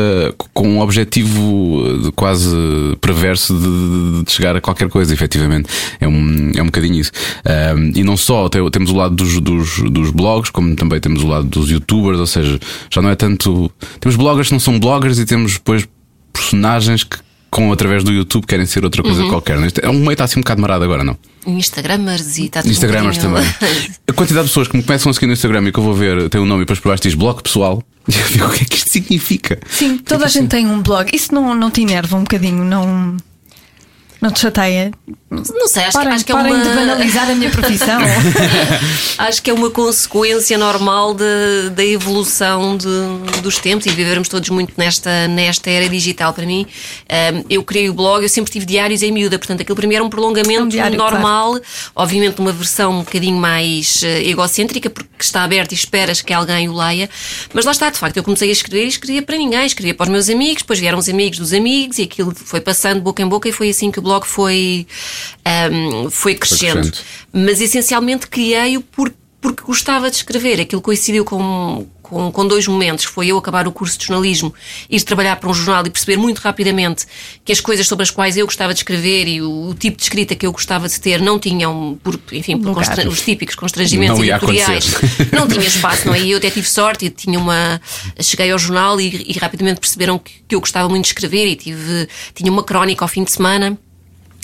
com 0.53 0.67
um 0.67 0.79
objetivo 0.79 2.11
quase 2.15 2.55
perverso 2.99 3.53
de, 3.53 4.23
de- 4.23 4.31
chegar 4.31 4.55
a 4.55 4.61
qualquer 4.61 4.89
coisa, 4.89 5.13
efetivamente. 5.13 5.69
É 5.99 6.07
um, 6.07 6.51
é 6.55 6.61
um 6.61 6.65
bocadinho 6.67 6.95
isso. 6.95 7.11
Ahm, 7.45 7.91
e 7.95 8.03
não 8.03 8.15
só, 8.17 8.47
te- 8.49 8.57
temos 8.71 8.89
o 8.91 8.95
lado 8.95 9.15
dos, 9.15 9.39
dos, 9.39 9.79
dos 9.91 10.11
blogs, 10.11 10.49
como 10.49 10.75
também 10.75 10.99
temos 10.99 11.23
o 11.23 11.27
lado 11.27 11.45
dos 11.47 11.69
youtubers, 11.69 12.19
ou 12.19 12.27
seja, 12.27 12.59
já 12.89 13.01
não 13.01 13.09
é 13.09 13.15
tanto. 13.15 13.71
Temos 13.99 14.15
bloggers 14.15 14.47
que 14.47 14.53
não 14.53 14.59
são 14.59 14.79
bloggers 14.79 15.19
e 15.19 15.25
temos 15.25 15.53
depois 15.53 15.87
personagens 16.31 17.03
que. 17.03 17.17
Com, 17.51 17.69
através 17.73 18.01
do 18.01 18.13
YouTube 18.13 18.45
querem 18.47 18.65
ser 18.65 18.85
outra 18.85 19.03
coisa 19.03 19.25
qualquer. 19.25 19.57
não 19.59 19.65
é? 19.67 19.69
É 19.81 19.89
um 19.89 19.99
meio 19.99 20.13
está 20.13 20.23
assim 20.23 20.39
um 20.39 20.41
bocado 20.41 20.61
marado 20.61 20.85
agora, 20.85 21.03
não? 21.03 21.17
Instagramers 21.45 22.37
e 22.37 22.45
está 22.45 22.61
tudo 22.61 22.69
um 22.69 22.71
Instagramers 22.71 23.17
bocadinho- 23.17 23.43
também. 23.59 23.91
A 24.07 24.13
quantidade 24.13 24.45
de 24.45 24.51
pessoas 24.51 24.69
que 24.69 24.77
me 24.77 24.81
começam 24.83 25.09
a 25.09 25.13
seguir 25.13 25.27
no 25.27 25.33
Instagram 25.33 25.67
e 25.67 25.71
que 25.73 25.77
eu 25.77 25.83
vou 25.83 25.93
ver 25.93 26.29
tem 26.29 26.39
um 26.39 26.45
nome 26.45 26.61
e 26.61 26.63
depois 26.63 26.79
por 26.79 26.87
baixo 26.87 27.03
diz 27.03 27.13
blog 27.13 27.43
pessoal. 27.43 27.83
E 28.07 28.13
eu 28.17 28.27
digo, 28.29 28.45
o 28.45 28.49
que 28.51 28.63
é 28.63 28.65
que 28.65 28.75
isto 28.77 28.89
significa? 28.89 29.59
Sim, 29.69 29.97
toda 29.97 30.23
a 30.23 30.27
gente 30.29 30.47
tem 30.47 30.65
um 30.65 30.81
blog. 30.81 31.13
Isso 31.13 31.35
não, 31.35 31.53
não 31.53 31.69
te 31.69 31.81
enerva 31.81 32.15
um 32.15 32.21
bocadinho, 32.21 32.63
não, 32.63 33.17
não 34.21 34.31
te 34.31 34.39
chateia? 34.39 34.91
Não 35.29 35.67
sei, 35.67 35.83
acho, 35.83 35.91
que- 35.91 35.97
Parem, 35.97 36.13
acho 36.13 36.25
que 36.25 36.31
é 36.31 36.35
uma... 36.35 36.59
de 36.59 36.69
banalizar 36.69 37.29
a 37.29 37.33
minha 37.35 37.49
profissão. 37.49 37.99
Acho 39.17 39.41
que 39.41 39.49
é 39.49 39.53
uma 39.53 39.69
consequência 39.69 40.57
normal 40.57 41.13
de- 41.13 41.69
da 41.73 41.85
evolução 41.85 42.75
de- 42.75 43.41
dos 43.41 43.57
tempos 43.57 43.85
e 43.85 43.89
vivermos 43.91 44.27
todos 44.27 44.49
muito 44.49 44.73
nesta, 44.77 45.27
nesta 45.27 45.69
era 45.69 45.87
digital. 45.87 46.33
Para 46.33 46.45
mim, 46.45 46.65
ehm, 47.07 47.43
eu 47.49 47.63
criei 47.63 47.89
o 47.89 47.93
blog, 47.93 48.23
eu 48.23 48.29
sempre 48.29 48.51
tive 48.51 48.65
diários 48.65 49.01
em 49.03 49.11
miúda, 49.11 49.37
portanto, 49.39 49.61
aquilo 49.61 49.75
para 49.75 49.87
mim 49.87 49.95
era 49.95 50.03
um 50.03 50.09
prolongamento 50.09 50.63
Um 50.63 50.67
diário, 50.67 50.97
normal, 50.97 51.57
obviamente 51.95 52.39
uma 52.39 52.51
versão 52.51 52.91
um 52.91 52.99
bocadinho 52.99 53.37
mais 53.37 54.03
eh, 54.03 54.23
egocêntrica, 54.27 54.89
porque 54.89 55.09
está 55.19 55.43
aberto 55.43 55.71
e 55.71 55.75
esperas 55.75 56.21
que 56.21 56.33
alguém 56.33 56.67
o 56.67 56.75
leia. 56.75 57.09
Mas 57.53 57.63
lá 57.65 57.71
está, 57.71 57.89
de 57.89 57.97
facto, 57.97 58.17
eu 58.17 58.23
comecei 58.23 58.49
a 58.49 58.51
escrever 58.51 58.85
e 58.85 58.89
escrevia 58.89 59.21
para 59.21 59.37
ninguém, 59.37 59.65
escrevia 59.65 59.93
para 59.95 60.03
os 60.03 60.09
meus 60.09 60.29
amigos, 60.29 60.61
depois 60.63 60.79
vieram 60.79 60.97
os 60.97 61.07
amigos 61.07 61.39
dos 61.39 61.53
amigos 61.53 61.99
e 61.99 62.03
aquilo 62.03 62.33
foi 62.35 62.59
passando 62.59 62.99
boca 63.01 63.21
em 63.21 63.27
boca 63.27 63.47
e 63.47 63.51
foi 63.53 63.69
assim 63.69 63.89
que 63.91 63.99
o 63.99 64.01
blog 64.01 64.10
foi, 64.19 64.85
ehm, 65.45 66.09
foi 66.09 66.35
crescendo. 66.35 66.81
crescendo. 66.81 66.97
Mas 67.31 67.61
essencialmente 67.61 68.27
criei-o 68.27 68.81
porque, 68.81 69.15
porque 69.39 69.63
gostava 69.63 70.09
de 70.09 70.17
escrever. 70.17 70.59
Aquilo 70.59 70.81
coincidiu 70.81 71.23
com, 71.23 71.87
com 72.01 72.31
com, 72.31 72.45
dois 72.45 72.67
momentos. 72.67 73.05
Foi 73.05 73.27
eu 73.27 73.37
acabar 73.37 73.67
o 73.67 73.71
curso 73.71 73.97
de 73.97 74.05
jornalismo, 74.05 74.53
ir 74.89 75.01
trabalhar 75.01 75.37
para 75.37 75.49
um 75.49 75.53
jornal 75.53 75.85
e 75.85 75.89
perceber 75.89 76.17
muito 76.17 76.39
rapidamente 76.39 77.05
que 77.45 77.51
as 77.51 77.61
coisas 77.61 77.87
sobre 77.87 78.03
as 78.03 78.11
quais 78.11 78.35
eu 78.35 78.45
gostava 78.45 78.73
de 78.73 78.79
escrever 78.79 79.27
e 79.27 79.41
o, 79.41 79.69
o 79.69 79.73
tipo 79.73 79.97
de 79.97 80.03
escrita 80.03 80.35
que 80.35 80.45
eu 80.45 80.51
gostava 80.51 80.89
de 80.89 80.99
ter 80.99 81.21
não 81.21 81.39
tinham, 81.39 81.97
por, 82.03 82.19
enfim, 82.33 82.57
por 82.57 82.73
constra- 82.73 83.07
os 83.07 83.21
típicos 83.21 83.55
constrangimentos 83.55 84.17
Não 84.19 84.25
ia 84.25 84.35
editoriais. 84.35 84.93
Não 85.31 85.47
tinha 85.47 85.65
espaço, 85.65 86.07
não 86.07 86.13
é? 86.13 86.19
E 86.19 86.31
eu 86.31 86.37
até 86.37 86.49
tive 86.49 86.67
sorte 86.67 87.05
e 87.05 87.09
tinha 87.09 87.39
uma. 87.39 87.79
Cheguei 88.19 88.51
ao 88.51 88.59
jornal 88.59 88.99
e, 88.99 89.25
e 89.27 89.39
rapidamente 89.39 89.79
perceberam 89.79 90.19
que, 90.19 90.33
que 90.47 90.55
eu 90.55 90.59
gostava 90.59 90.89
muito 90.89 91.03
de 91.05 91.09
escrever 91.09 91.47
e 91.47 91.55
tive, 91.55 92.07
tinha 92.35 92.51
uma 92.51 92.63
crónica 92.63 93.05
ao 93.05 93.07
fim 93.07 93.23
de 93.23 93.31
semana. 93.31 93.77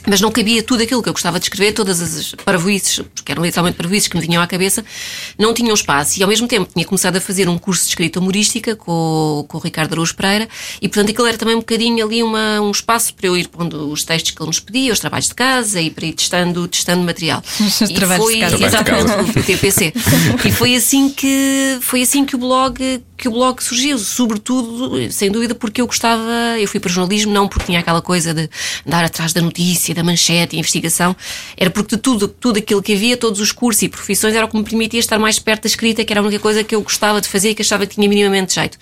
Mas 0.06 0.22
não 0.22 0.32
cabia 0.32 0.64
tudo 0.64 0.84
aquilo 0.84 1.04
que 1.04 1.10
eu 1.10 1.14
gostava 1.14 1.38
de 1.40 1.46
escrever, 1.46 1.74
todas 1.74 2.02
as 2.02 2.34
parvoices, 2.46 3.00
porque 3.14 3.30
eram 3.32 3.44
literalmente 3.44 3.76
parvoices 3.78 4.08
que 4.08 4.16
me 4.18 4.26
vinham 4.26 4.42
à 4.42 4.48
cabeça, 4.48 4.86
não 5.38 5.54
tinham 5.54 5.74
espaço. 5.74 6.18
E 6.20 6.24
ao 6.24 6.30
mesmo 6.30 6.48
tempo 6.48 6.70
tinha 6.74 6.86
começado 6.86 7.18
a 7.18 7.22
fazer 7.22 7.50
um 7.50 7.58
curso 7.58 7.84
de 7.84 7.90
escrita 7.90 8.20
humorística 8.20 8.74
com, 8.76 8.92
o- 8.92 9.44
com 9.46 9.58
o 9.58 9.62
Ricardo 9.62 9.92
Araújo 9.94 10.16
Pereira, 10.16 10.48
e 10.82 10.88
portanto 10.88 11.10
aquilo 11.12 11.28
era 11.28 11.38
também 11.38 11.56
um 11.56 11.60
bocadinho 11.60 12.06
ali 12.06 12.24
uma, 12.24 12.62
um 12.62 12.72
espaço 12.72 13.14
para 13.16 13.28
eu 13.28 13.36
ir 13.36 13.50
pondo 13.50 13.92
os 13.92 14.04
textos 14.06 14.32
que 14.32 14.42
ele 14.42 14.48
nos 14.48 14.60
pedia, 14.62 14.94
os 14.94 15.00
trabalhos 15.00 15.28
de 15.28 15.36
casa 15.36 15.82
e 15.82 15.90
para 15.90 16.06
ir 16.06 16.14
testando, 16.14 16.68
testando 16.70 17.04
material. 17.04 17.44
Os 17.60 17.82
e 17.82 17.94
trabalhos 17.94 18.26
de 18.28 18.32
foi, 18.32 18.40
casa. 18.40 18.66
exatamente, 18.66 19.40
o 19.40 19.44
TPC. 19.44 19.94
e 20.46 20.52
foi 20.52 20.76
assim 20.76 21.10
que 21.10 21.78
foi 21.82 22.02
assim 22.04 22.24
que 22.26 22.36
o 22.36 22.40
blog 22.40 23.04
que 23.18 23.28
o 23.28 23.32
blog 23.32 23.62
surgiu, 23.64 23.98
sobretudo, 23.98 25.12
sem 25.12 25.32
dúvida, 25.32 25.56
porque 25.56 25.82
eu 25.82 25.88
gostava, 25.88 26.22
eu 26.60 26.68
fui 26.68 26.80
para 26.80 26.90
o 26.90 26.92
jornalismo 26.92 27.34
não 27.34 27.48
porque 27.48 27.66
tinha 27.66 27.80
aquela 27.80 28.02
coisa 28.02 28.32
de 28.34 28.48
andar 28.86 29.04
atrás 29.04 29.34
da 29.34 29.42
notícia, 29.42 29.96
da 29.96 30.04
manchete, 30.04 30.56
a 30.56 30.60
investigação, 30.60 31.16
era 31.58 31.70
porque 31.72 31.96
de 31.96 32.02
tudo, 32.02 32.28
tudo 32.28 32.60
aquilo 32.60 32.82
que 32.82 32.94
havia, 32.94 33.18
todos 33.18 33.40
os 33.40 33.52
cursos 33.52 33.82
e 33.82 33.90
profissões, 33.90 34.36
era 34.36 34.46
o 34.46 34.48
que 34.48 34.56
me 34.56 34.64
permitia 34.64 35.00
estar 35.00 35.18
mais 35.18 35.40
perto 35.40 35.64
da 35.64 35.68
escrita, 35.68 36.06
que 36.06 36.14
era 36.14 36.22
a 36.22 36.24
única 36.24 36.40
coisa 36.40 36.64
que 36.64 36.76
eu 36.76 36.82
gostava 36.82 37.20
de 37.20 37.28
fazer 37.28 37.50
e 37.50 37.56
que 37.56 37.64
achava 37.64 37.88
que 37.88 37.96
tinha 37.96 38.08
minimamente 38.08 38.54
jeito. 38.54 38.78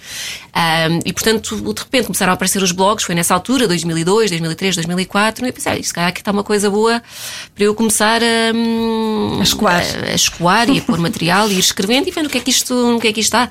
Ahm, 0.53 0.99
e 1.05 1.13
portanto, 1.13 1.55
de 1.73 1.81
repente 1.81 2.07
começaram 2.07 2.31
a 2.31 2.33
aparecer 2.35 2.61
os 2.61 2.73
blogs, 2.73 3.05
foi 3.05 3.15
nessa 3.15 3.33
altura, 3.33 3.67
2002, 3.69 4.31
2003, 4.31 4.75
2004, 4.75 5.45
e 5.45 5.49
eu 5.49 5.53
pensei, 5.53 5.79
"Ah, 5.79 5.83
se 5.83 5.93
calhar 5.93 6.09
aqui 6.09 6.19
está 6.19 6.31
uma 6.31 6.43
coisa 6.43 6.69
boa 6.69 7.01
para 7.53 7.63
eu 7.63 7.73
começar 7.73 8.21
a, 8.21 8.53
hum, 8.53 9.37
A 9.39 9.43
escoar. 9.43 9.81
a, 9.81 10.11
a 10.11 10.13
escoar 10.15 10.69
e 10.69 10.79
a 10.79 10.81
pôr 10.81 10.99
material 10.99 11.49
e 11.49 11.53
ir 11.53 11.59
escrevendo 11.59 12.07
e 12.07 12.11
vendo 12.11 12.25
o 12.25 12.29
que 12.29 12.37
é 12.37 12.41
que 12.41 12.49
isto, 12.49 12.73
o 12.95 12.99
que 12.99 13.07
é 13.07 13.13
que 13.13 13.21
isto 13.21 13.33
está. 13.35 13.49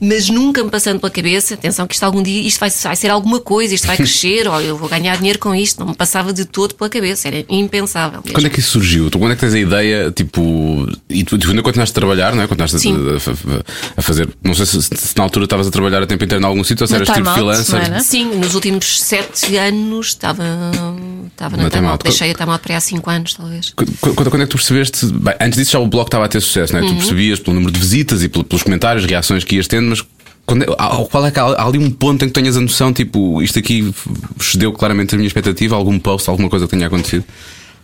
Mas 0.00 0.28
nunca 0.30 0.64
me 0.64 0.70
passando 0.70 0.98
pela 0.98 1.10
cabeça, 1.10 1.54
atenção 1.54 1.86
que 1.86 1.94
isto 1.94 2.02
algum 2.04 2.22
dia, 2.22 2.40
isto 2.40 2.58
vai, 2.58 2.70
vai 2.70 2.96
ser 2.96 3.10
alguma 3.10 3.38
coisa, 3.40 3.74
isto 3.74 3.86
vai 3.86 3.96
crescer, 3.98 4.48
ou 4.48 4.60
eu 4.60 4.76
vou 4.76 4.88
ganhar 4.88 5.16
dinheiro 5.16 5.38
com 5.38 5.54
isto, 5.54 5.78
não 5.80 5.88
me 5.88 5.94
passava 5.94 6.32
de 6.32 6.44
todo 6.46 6.74
pela 6.74 6.88
cabeça, 6.88 7.28
era 7.28 7.44
impensável. 7.48 8.20
mesmo. 8.24 8.32
Quando 8.32 8.46
é 8.46 8.50
que 8.50 8.60
isso 8.60 8.70
surgiu? 8.70 9.10
Tu 9.10 9.18
quando 9.18 9.32
é 9.32 9.34
que 9.34 9.40
tens 9.42 9.54
a 9.54 9.58
ideia, 9.58 10.10
tipo, 10.10 10.88
e 11.08 11.22
tu, 11.24 11.36
tu 11.38 11.50
ainda 11.50 11.62
continuaste 11.62 11.92
a 11.92 11.94
trabalhar, 12.00 12.34
não 12.34 12.42
é? 12.42 12.46
Continuaste 12.46 12.76
a, 12.88 13.98
a- 13.98 14.02
fazer, 14.02 14.28
não 14.42 14.54
sei 14.54 14.66
se, 14.66 14.82
se 14.82 15.16
na 15.16 15.22
altura 15.24 15.44
estavas 15.44 15.66
a 15.66 15.70
trabalhar 15.70 16.02
a 16.02 16.06
tempo 16.06 16.24
inteiro 16.24 16.42
em 16.42 16.46
algum 16.46 16.64
sítio 16.64 16.84
ou 16.84 16.88
se 16.88 16.94
eras 16.94 17.08
tipo 17.08 17.20
Out, 17.28 17.32
freelancer. 17.38 18.02
Sim, 18.02 18.24
nos 18.36 18.54
últimos 18.54 19.00
sete 19.02 19.56
anos 19.56 20.06
estava, 20.08 20.44
estava 21.30 21.56
Na 21.56 21.64
na 21.64 21.70
Time 21.70 21.86
Out. 21.88 22.04
Deixei 22.04 22.30
a 22.30 22.34
Time 22.34 22.50
Out 22.50 22.62
para 22.62 22.76
há 22.76 22.80
cinco 22.80 23.10
anos, 23.10 23.34
talvez. 23.34 23.72
Quando, 23.76 23.92
quando- 24.14 24.36
é 24.36 24.40
que 24.40 24.46
tu 24.46 24.56
percebeste? 24.56 25.06
Bem, 25.06 25.34
antes 25.40 25.58
disso 25.58 25.72
já 25.72 25.78
o 25.78 25.86
blog 25.86 26.06
estava 26.06 26.24
a 26.24 26.28
ter 26.28 26.40
sucesso, 26.40 26.72
não 26.72 26.80
é? 26.80 26.86
Tu 26.86 26.94
percebias 26.94 27.38
pelo 27.38 27.54
número 27.54 27.72
de 27.72 27.78
visitas 27.80 28.22
e 28.22 28.28
pel- 28.28 28.44
pelos 28.44 28.62
comentários, 28.62 29.04
reações 29.04 29.44
que 29.44 29.56
ias 29.56 29.66
tendo, 29.66 29.89
mas 29.90 30.02
quando 30.46 30.64
há- 30.78 31.04
qual 31.10 31.26
é 31.26 31.30
que 31.30 31.38
há, 31.38 31.44
há 31.44 31.66
ali 31.66 31.78
um 31.78 31.90
ponto 31.90 32.24
em 32.24 32.28
que 32.28 32.34
tenhas 32.34 32.56
a 32.56 32.60
noção, 32.60 32.92
tipo, 32.92 33.40
isto 33.42 33.58
aqui 33.58 33.92
excedeu 34.40 34.72
claramente 34.72 35.14
a 35.14 35.18
minha 35.18 35.26
expectativa, 35.28 35.76
algum 35.76 35.98
post, 35.98 36.28
alguma 36.30 36.48
coisa 36.48 36.66
que 36.66 36.70
tenha 36.70 36.86
acontecido? 36.86 37.24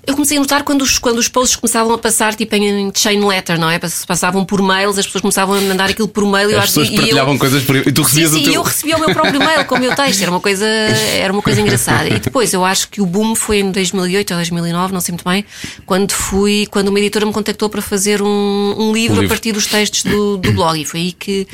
Eu 0.09 0.15
comecei 0.15 0.37
a 0.37 0.41
notar 0.41 0.63
quando 0.63 0.83
os, 0.83 1.01
quando 1.01 1.19
os 1.19 1.27
posts 1.27 1.57
começavam 1.57 1.93
a 1.93 1.99
passar 1.99 2.33
tipo 2.37 2.55
em 2.55 2.93
chain 2.95 3.19
letter, 3.27 3.59
não 3.59 3.69
é? 3.69 3.77
Pass- 3.77 4.05
Passavam 4.05 4.45
por 4.45 4.63
mails, 4.63 4.97
as 4.99 5.05
pessoas 5.05 5.21
começavam 5.21 5.57
a 5.57 5.61
mandar 5.61 5.91
aquilo 5.91 6.07
por 6.07 6.25
mail. 6.25 6.49
eu 6.49 6.59
As 6.59 6.65
acho- 6.67 6.75
pessoas 6.75 6.89
e 6.91 6.93
eu- 6.95 6.97
partilhavam 7.01 7.37
coisas 7.37 7.65
por 7.65 7.75
e 7.75 7.91
tu 7.93 8.03
recebias 8.03 8.31
sim, 8.31 8.37
o 8.37 8.39
sim, 8.39 8.45
teu. 8.45 8.55
eu 8.55 8.63
recebia 8.63 8.97
o 8.97 9.01
meu 9.01 9.11
próprio 9.13 9.41
mail 9.41 9.65
com 9.65 9.75
o 9.75 9.81
meu 9.81 9.93
texto, 9.97 10.23
era 10.23 10.31
uma 10.31 10.39
coisa, 10.39 10.65
era 10.65 11.33
uma 11.33 11.43
coisa 11.43 11.61
engraçada. 11.61 12.09
E 12.09 12.21
depois 12.21 12.53
eu 12.55 12.65
acho 12.65 12.89
que 12.89 13.01
o 13.01 13.07
boom 13.07 13.35
foi 13.35 13.59
em 13.59 13.73
2008 13.73 14.31
ou 14.31 14.37
2009, 14.37 14.93
não 14.95 15.01
sei 15.01 15.13
muito 15.13 15.29
bem, 15.29 15.45
quando 15.85 16.13
fui, 16.13 16.69
quando 16.71 16.87
uma 16.87 17.01
editora 17.01 17.27
me 17.27 17.33
contactou 17.33 17.69
para 17.69 17.83
fazer 17.83 18.23
um, 18.23 18.75
um 18.79 18.93
livro 18.93 19.17
Um 19.17 19.19
a 19.19 19.23
livro. 19.23 19.35
partir 19.35 19.51
dos 19.51 19.67
textos 19.67 20.05
do, 20.05 20.37
do 20.37 20.53
blog. 20.53 20.81
E 20.81 20.85
foi 20.85 21.01
aí 21.01 21.13
que 21.13 21.49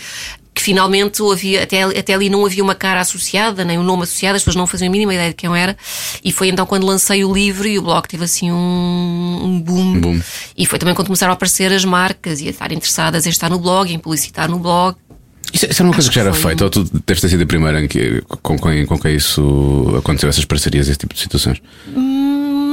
que 0.62 0.66
finalmente 0.66 1.20
havia, 1.22 1.62
até, 1.64 1.82
até 1.82 2.14
ali 2.14 2.30
não 2.30 2.46
havia 2.46 2.62
uma 2.62 2.74
cara 2.74 3.00
associada, 3.00 3.64
nem 3.64 3.78
um 3.78 3.82
nome 3.82 4.04
associado, 4.04 4.36
as 4.36 4.42
pessoas 4.42 4.56
não 4.56 4.66
faziam 4.66 4.88
a 4.88 4.92
mínima 4.92 5.12
ideia 5.12 5.30
de 5.30 5.34
quem 5.34 5.48
eu 5.48 5.54
era. 5.56 5.76
E 6.24 6.30
foi 6.30 6.48
então 6.48 6.64
quando 6.64 6.86
lancei 6.86 7.24
o 7.24 7.32
livro 7.32 7.66
e 7.66 7.78
o 7.78 7.82
blog 7.82 8.06
teve 8.06 8.24
assim 8.24 8.50
um, 8.52 9.40
um 9.44 9.60
boom. 9.60 10.00
boom. 10.00 10.20
E 10.56 10.64
foi 10.64 10.78
também 10.78 10.94
quando 10.94 11.08
começaram 11.08 11.32
a 11.32 11.34
aparecer 11.34 11.72
as 11.72 11.84
marcas 11.84 12.40
e 12.40 12.46
a 12.46 12.50
estar 12.50 12.70
interessadas 12.72 13.26
em 13.26 13.30
estar 13.30 13.50
no 13.50 13.58
blog, 13.58 13.92
em 13.92 13.98
publicitar 13.98 14.48
no 14.48 14.58
blog. 14.58 14.96
Isso, 15.52 15.66
isso 15.66 15.82
era 15.82 15.88
uma 15.88 15.94
coisa 15.94 16.08
que 16.08 16.14
já 16.14 16.22
era 16.22 16.30
que 16.30 16.38
feita, 16.38 16.64
um- 16.64 16.66
ou 16.66 16.70
tu 16.70 16.84
deves 17.06 17.20
ter 17.20 17.28
sido 17.28 17.42
a 17.42 17.46
primeira 17.46 17.82
em 17.84 17.88
que, 17.88 18.22
com, 18.40 18.58
quem, 18.58 18.86
com 18.86 18.98
quem 18.98 19.16
isso 19.16 19.94
aconteceu, 19.98 20.28
essas 20.30 20.44
parcerias, 20.46 20.88
esse 20.88 20.98
tipo 20.98 21.12
de 21.12 21.20
situações? 21.20 21.60
Hum, 21.94 22.11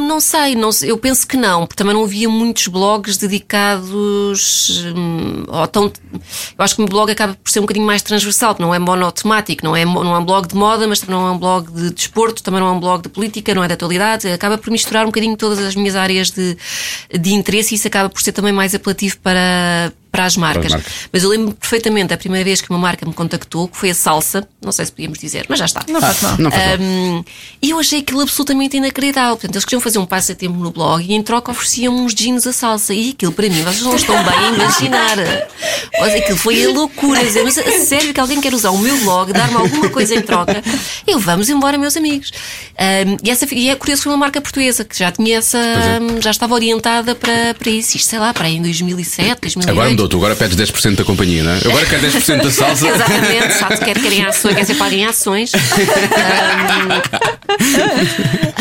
Não 0.10 0.20
sei, 0.20 0.56
não 0.56 0.72
eu 0.82 0.98
penso 0.98 1.28
que 1.28 1.38
não, 1.38 1.68
porque 1.68 1.76
também 1.76 1.94
não 1.94 2.04
havia 2.04 2.28
muitos 2.28 2.66
blogs 2.66 3.16
dedicados 3.16 4.84
hum, 4.96 5.46
tão. 5.72 5.84
Eu 5.84 6.66
acho 6.66 6.76
que 6.76 6.82
o 6.82 6.84
meu 6.84 6.90
blog 6.90 7.12
acaba 7.12 7.36
por 7.36 7.48
ser 7.48 7.60
um 7.60 7.62
bocadinho 7.62 7.86
mais 7.86 8.02
transversal, 8.02 8.56
não 8.58 8.74
é 8.74 8.80
monotemático, 8.80 9.64
não 9.64 9.76
é, 9.76 9.86
não 9.86 10.16
é 10.16 10.18
um 10.18 10.26
blog 10.26 10.48
de 10.48 10.56
moda, 10.56 10.88
mas 10.88 11.00
também 11.00 11.16
não 11.16 11.28
é 11.28 11.32
um 11.32 11.38
blog 11.38 11.72
de 11.72 11.92
desporto, 11.92 12.42
também 12.42 12.60
não 12.60 12.70
é 12.70 12.72
um 12.72 12.80
blog 12.80 13.04
de 13.04 13.10
política, 13.10 13.54
não 13.54 13.64
é 13.64 13.68
de 13.68 13.74
atualidade, 13.74 14.28
acaba 14.30 14.58
por 14.58 14.72
misturar 14.72 15.04
um 15.04 15.10
bocadinho 15.10 15.38
todas 15.38 15.60
as 15.60 15.76
minhas 15.76 15.96
áreas 15.96 16.32
de, 16.32 16.58
de 17.16 17.32
interesse 17.32 17.76
e 17.76 17.78
isso 17.78 17.88
acaba 17.88 18.10
por 18.10 18.24
ser 18.24 18.32
também 18.32 18.52
mais 18.52 18.74
apelativo 18.74 19.16
para. 19.20 19.94
Para 20.12 20.26
as 20.26 20.36
marcas. 20.36 20.72
marcas. 20.72 20.92
Mas 21.12 21.24
eu 21.24 21.30
lembro 21.30 21.54
perfeitamente 21.54 22.14
a 22.14 22.18
primeira 22.18 22.44
vez 22.44 22.62
que 22.62 22.70
uma 22.70 22.80
marca 22.80 23.06
me 23.06 23.14
contactou, 23.14 23.68
que 23.68 23.78
foi 23.78 23.92
a 23.92 23.94
Salsa, 23.94 24.48
não 24.62 24.72
sei 24.72 24.86
se 24.86 24.92
podíamos 24.92 25.20
dizer, 25.20 25.46
mas 25.48 25.60
já 25.60 25.66
está. 25.66 25.86
Não 25.88 26.02
faz 26.02 26.22
mal. 26.22 26.36
Não 26.38 26.52
faz 26.52 26.80
mal. 26.80 26.88
Um, 26.88 27.24
e 27.62 27.70
eu 27.70 27.80
achei 27.80 28.00
aquilo 28.00 28.22
absolutamente 28.22 28.78
inacreditável. 28.78 29.36
Portanto, 29.36 29.56
eles 29.56 29.66
queriam 29.66 29.82
fazer 29.82 30.00
um 30.00 30.06
passatempo 30.06 30.58
no 30.58 30.72
blog 30.72 31.04
e 31.04 31.14
em 31.14 31.22
troca 31.22 31.52
ofereciam 31.52 31.96
uns 31.96 32.14
jeans 32.14 32.46
a 32.48 32.54
salsa. 32.54 32.94
E 32.94 33.12
aquilo 33.12 33.32
para 33.32 33.48
mim, 33.50 33.62
vocês 33.62 33.82
não 33.82 33.96
estão 33.96 34.16
bem 34.24 34.34
a 34.34 34.50
imaginar. 34.50 35.18
Aquilo 36.18 36.38
foi 36.38 36.66
a 36.66 36.70
loucura. 36.70 37.24
Dizer, 37.24 37.44
mas 37.44 37.58
a 37.58 37.86
sério 37.86 38.14
que 38.14 38.20
alguém 38.20 38.42
quer 38.42 38.54
usar 38.54 38.72
o 38.72 38.78
meu 38.78 38.98
blog, 39.00 39.32
dar-me 39.32 39.56
alguma 39.56 39.90
coisa 39.90 40.16
em 40.16 40.22
troca? 40.22 40.62
Eu 41.06 41.20
vamos 41.20 41.50
embora, 41.50 41.78
meus 41.78 41.96
amigos. 41.96 42.32
Um, 42.80 43.18
e, 43.24 43.30
essa, 43.30 43.48
e 43.54 43.70
é 43.70 43.76
curioso, 43.76 44.04
foi 44.04 44.12
uma 44.12 44.18
marca 44.18 44.42
portuguesa 44.42 44.84
que 44.84 44.98
já 44.98 45.12
tinha 45.12 45.38
essa. 45.38 45.58
é. 45.58 46.00
um, 46.00 46.22
já 46.22 46.32
estava 46.32 46.54
orientada 46.54 47.16
para, 47.16 47.54
para 47.54 47.70
isso. 47.70 47.98
Isto, 47.98 48.10
sei 48.10 48.20
lá, 48.20 48.34
para 48.34 48.48
aí 48.48 48.56
em 48.56 48.62
2007, 48.62 49.42
2008. 49.42 49.70
Agora 49.70 49.90
mudou, 49.90 50.08
tu 50.10 50.18
agora 50.18 50.36
pedes 50.36 50.58
10% 50.58 50.96
da 50.96 51.04
companhia, 51.04 51.44
não 51.44 51.52
é? 51.52 51.60
Eu 51.64 51.72
agora 51.72 51.86
quero 51.86 52.08
10% 52.08 52.42
da 52.42 52.52
salsa. 52.52 52.88
Exatamente, 52.90 53.54
sabe, 53.54 53.78
quer 53.78 54.02
querem 54.02 54.26
ações, 54.26 54.56
quer 54.56 54.66
ser 54.66 54.76
paguem 54.76 55.06
ações. 55.06 55.52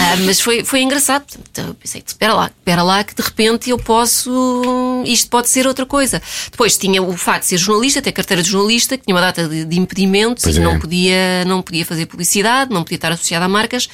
Ah, 0.00 0.16
mas 0.24 0.40
foi, 0.40 0.64
foi 0.64 0.80
engraçado. 0.80 1.24
Então, 1.50 1.74
pensei, 1.74 2.02
espera 2.04 2.32
lá, 2.32 2.46
espera 2.46 2.82
lá, 2.82 3.04
que 3.04 3.14
de 3.14 3.20
repente 3.20 3.68
eu 3.68 3.76
posso. 3.76 5.02
Isto 5.04 5.28
pode 5.28 5.48
ser 5.48 5.66
outra 5.66 5.84
coisa. 5.84 6.22
Depois 6.50 6.78
tinha 6.78 7.02
o 7.02 7.16
facto 7.16 7.42
de 7.42 7.48
ser 7.48 7.58
jornalista, 7.58 8.00
ter 8.00 8.12
carteira 8.12 8.42
de 8.42 8.48
jornalista, 8.48 8.96
que 8.96 9.04
tinha 9.04 9.14
uma 9.14 9.20
data 9.20 9.46
de, 9.46 9.64
de 9.64 9.78
impedimentos 9.78 10.44
Pois 10.44 10.56
e 10.56 10.60
é. 10.60 10.62
não, 10.62 10.78
podia, 10.78 11.44
não 11.44 11.60
podia 11.60 11.84
fazer 11.84 12.06
publicidade, 12.06 12.72
não 12.72 12.84
podia 12.84 12.96
estar 12.96 13.12
associada 13.12 13.44
a 13.44 13.48
marcas. 13.48 13.88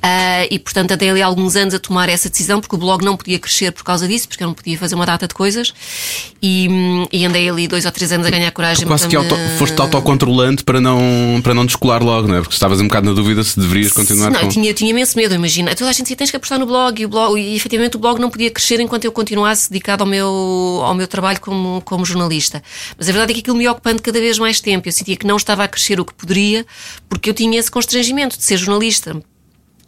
Ah, 0.00 0.46
e 0.50 0.58
portanto, 0.58 0.92
andei 0.92 1.10
ali 1.10 1.20
alguns 1.20 1.56
anos 1.56 1.74
a 1.74 1.78
tomar 1.78 2.08
essa 2.08 2.30
decisão, 2.30 2.60
porque 2.60 2.76
o 2.76 2.78
blog 2.78 3.04
não 3.04 3.16
podia 3.16 3.38
crescer 3.38 3.72
por 3.72 3.84
causa 3.84 4.08
disso, 4.08 4.28
porque 4.28 4.42
eu 4.42 4.46
não 4.46 4.54
podia 4.54 4.78
fazer 4.78 4.94
uma 4.94 5.04
data 5.04 5.26
de 5.26 5.34
coisas. 5.34 5.74
E, 6.40 6.68
e 7.12 7.24
andei 7.24 7.48
ali 7.48 7.66
dois 7.68 7.84
ou 7.84 7.92
três 7.92 8.12
anos 8.12 8.26
a 8.26 8.30
ganhar 8.30 8.50
coragem. 8.52 8.86
Quase 8.86 9.06
que 9.08 9.16
me- 9.16 9.22
auto, 9.22 9.36
foste 9.58 9.80
autocontrolante 9.80 10.64
para 10.64 10.80
não, 10.80 11.40
para 11.42 11.54
não 11.54 11.64
descolar 11.66 12.02
logo, 12.02 12.28
não 12.28 12.36
é? 12.36 12.40
Porque 12.40 12.54
estavas 12.54 12.80
um 12.80 12.84
bocado 12.88 13.06
na 13.08 13.12
dúvida 13.14 13.42
se 13.42 13.58
deverias 13.58 13.92
continuar 13.92 14.30
Não, 14.30 14.40
com. 14.40 14.46
eu 14.46 14.50
tinha, 14.50 14.70
eu 14.70 14.74
tinha 14.74 14.90
imenso 14.90 15.16
medo, 15.16 15.34
imagina. 15.34 15.74
Toda 15.74 15.90
a 15.90 15.92
gente 15.92 16.02
dizia, 16.04 16.16
tens 16.16 16.30
que 16.30 16.36
apostar 16.36 16.58
no 16.58 16.66
blog 16.66 17.00
e, 17.00 17.04
o 17.04 17.08
blog, 17.08 17.38
e 17.40 17.54
efetivamente 17.56 17.96
o 17.96 17.98
blog 18.00 18.20
não 18.20 18.30
podia 18.30 18.50
crescer 18.50 18.80
enquanto 18.80 19.04
eu 19.04 19.12
continuasse 19.12 19.70
dedicado 19.70 20.02
ao 20.04 20.08
meu, 20.08 20.80
ao 20.84 20.94
meu 20.94 21.06
trabalho 21.06 21.40
como, 21.40 21.82
como 21.84 22.04
jornalista. 22.04 22.62
Mas 22.98 23.08
a 23.08 23.12
verdade 23.12 23.32
é 23.32 23.34
que 23.34 23.40
aquilo 23.40 23.56
me 23.56 23.68
ocupando 23.68 24.02
cada 24.02 24.18
vez 24.20 24.38
mais 24.38 24.60
tempo. 24.60 24.88
Eu 24.88 24.92
sentia 24.92 25.16
que 25.16 25.26
não 25.26 25.36
estava 25.36 25.64
a 25.64 25.68
crescer 25.68 26.00
o 26.00 26.04
que 26.04 26.14
poderia, 26.14 26.66
porque 27.08 27.30
eu 27.30 27.34
tinha 27.34 27.58
esse 27.58 27.70
constrangimento 27.70 28.36
de 28.36 28.44
ser 28.44 28.56
jornalista. 28.56 29.20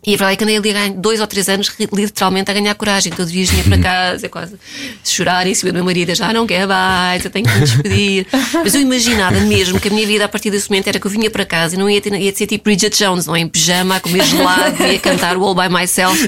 E 0.05 0.15
a 0.15 0.17
verdade 0.17 0.33
é 0.33 0.37
que 0.37 0.43
andei 0.43 0.57
ali 0.57 0.73
ganhar 0.73 0.91
dois 0.91 1.21
ou 1.21 1.27
três 1.29 1.49
anos 1.49 1.73
literalmente 1.93 2.51
a 2.51 2.55
ganhar 2.55 2.75
coragem. 2.75 3.13
Todos 3.13 3.27
os 3.27 3.33
dias 3.33 3.51
vinha 3.51 3.63
para 3.63 3.79
casa, 3.79 4.29
quase 4.29 4.57
chorar 5.05 5.47
em 5.47 5.55
cima 5.55 5.71
do 5.71 5.77
meu 5.77 5.85
marido, 5.85 6.13
já 6.13 6.33
não 6.33 6.45
quer 6.45 6.67
mais, 6.67 7.25
eu 7.25 7.31
tenho 7.31 7.47
que 7.47 7.55
me 7.55 7.61
despedir. 7.61 8.27
Mas 8.53 8.75
eu 8.75 8.81
imaginava 8.81 9.39
mesmo 9.41 9.79
que 9.79 9.87
a 9.87 9.91
minha 9.93 10.05
vida 10.05 10.25
a 10.25 10.29
partir 10.29 10.51
desse 10.51 10.69
momento 10.69 10.89
era 10.89 10.99
que 10.99 11.07
eu 11.07 11.11
vinha 11.11 11.31
para 11.31 11.47
casa 11.47 11.77
e 11.77 11.79
não 11.79 11.89
ia, 11.89 12.01
ter, 12.01 12.13
ia 12.15 12.35
ser 12.35 12.49
tipo 12.49 12.65
Bridget 12.65 12.99
Jones, 12.99 13.27
não 13.27 13.37
é? 13.37 13.41
Em 13.41 13.49
pijama, 13.49 13.97
a 13.97 14.01
comer 14.01 14.25
gelado, 14.25 14.83
ia 14.85 14.99
cantar 14.99 15.37
o 15.37 15.45
All 15.45 15.55
By 15.55 15.69
Myself, 15.69 16.19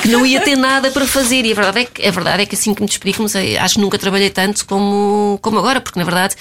que 0.00 0.08
não 0.08 0.24
ia 0.24 0.40
ter 0.40 0.56
nada 0.56 0.88
para 0.92 1.04
fazer. 1.04 1.44
E 1.44 1.50
a 1.50 1.54
verdade 1.56 1.80
é 1.80 1.84
que, 1.84 2.06
a 2.06 2.10
verdade 2.12 2.42
é 2.44 2.46
que 2.46 2.54
assim 2.54 2.72
que 2.72 2.82
me 2.82 2.86
despedi, 2.86 3.16
comecei, 3.16 3.58
acho 3.58 3.74
que 3.74 3.80
nunca 3.80 3.98
trabalhei 3.98 4.30
tanto 4.30 4.64
como, 4.64 5.40
como 5.42 5.58
agora, 5.58 5.80
porque 5.80 5.98
na 5.98 6.04
verdade 6.04 6.36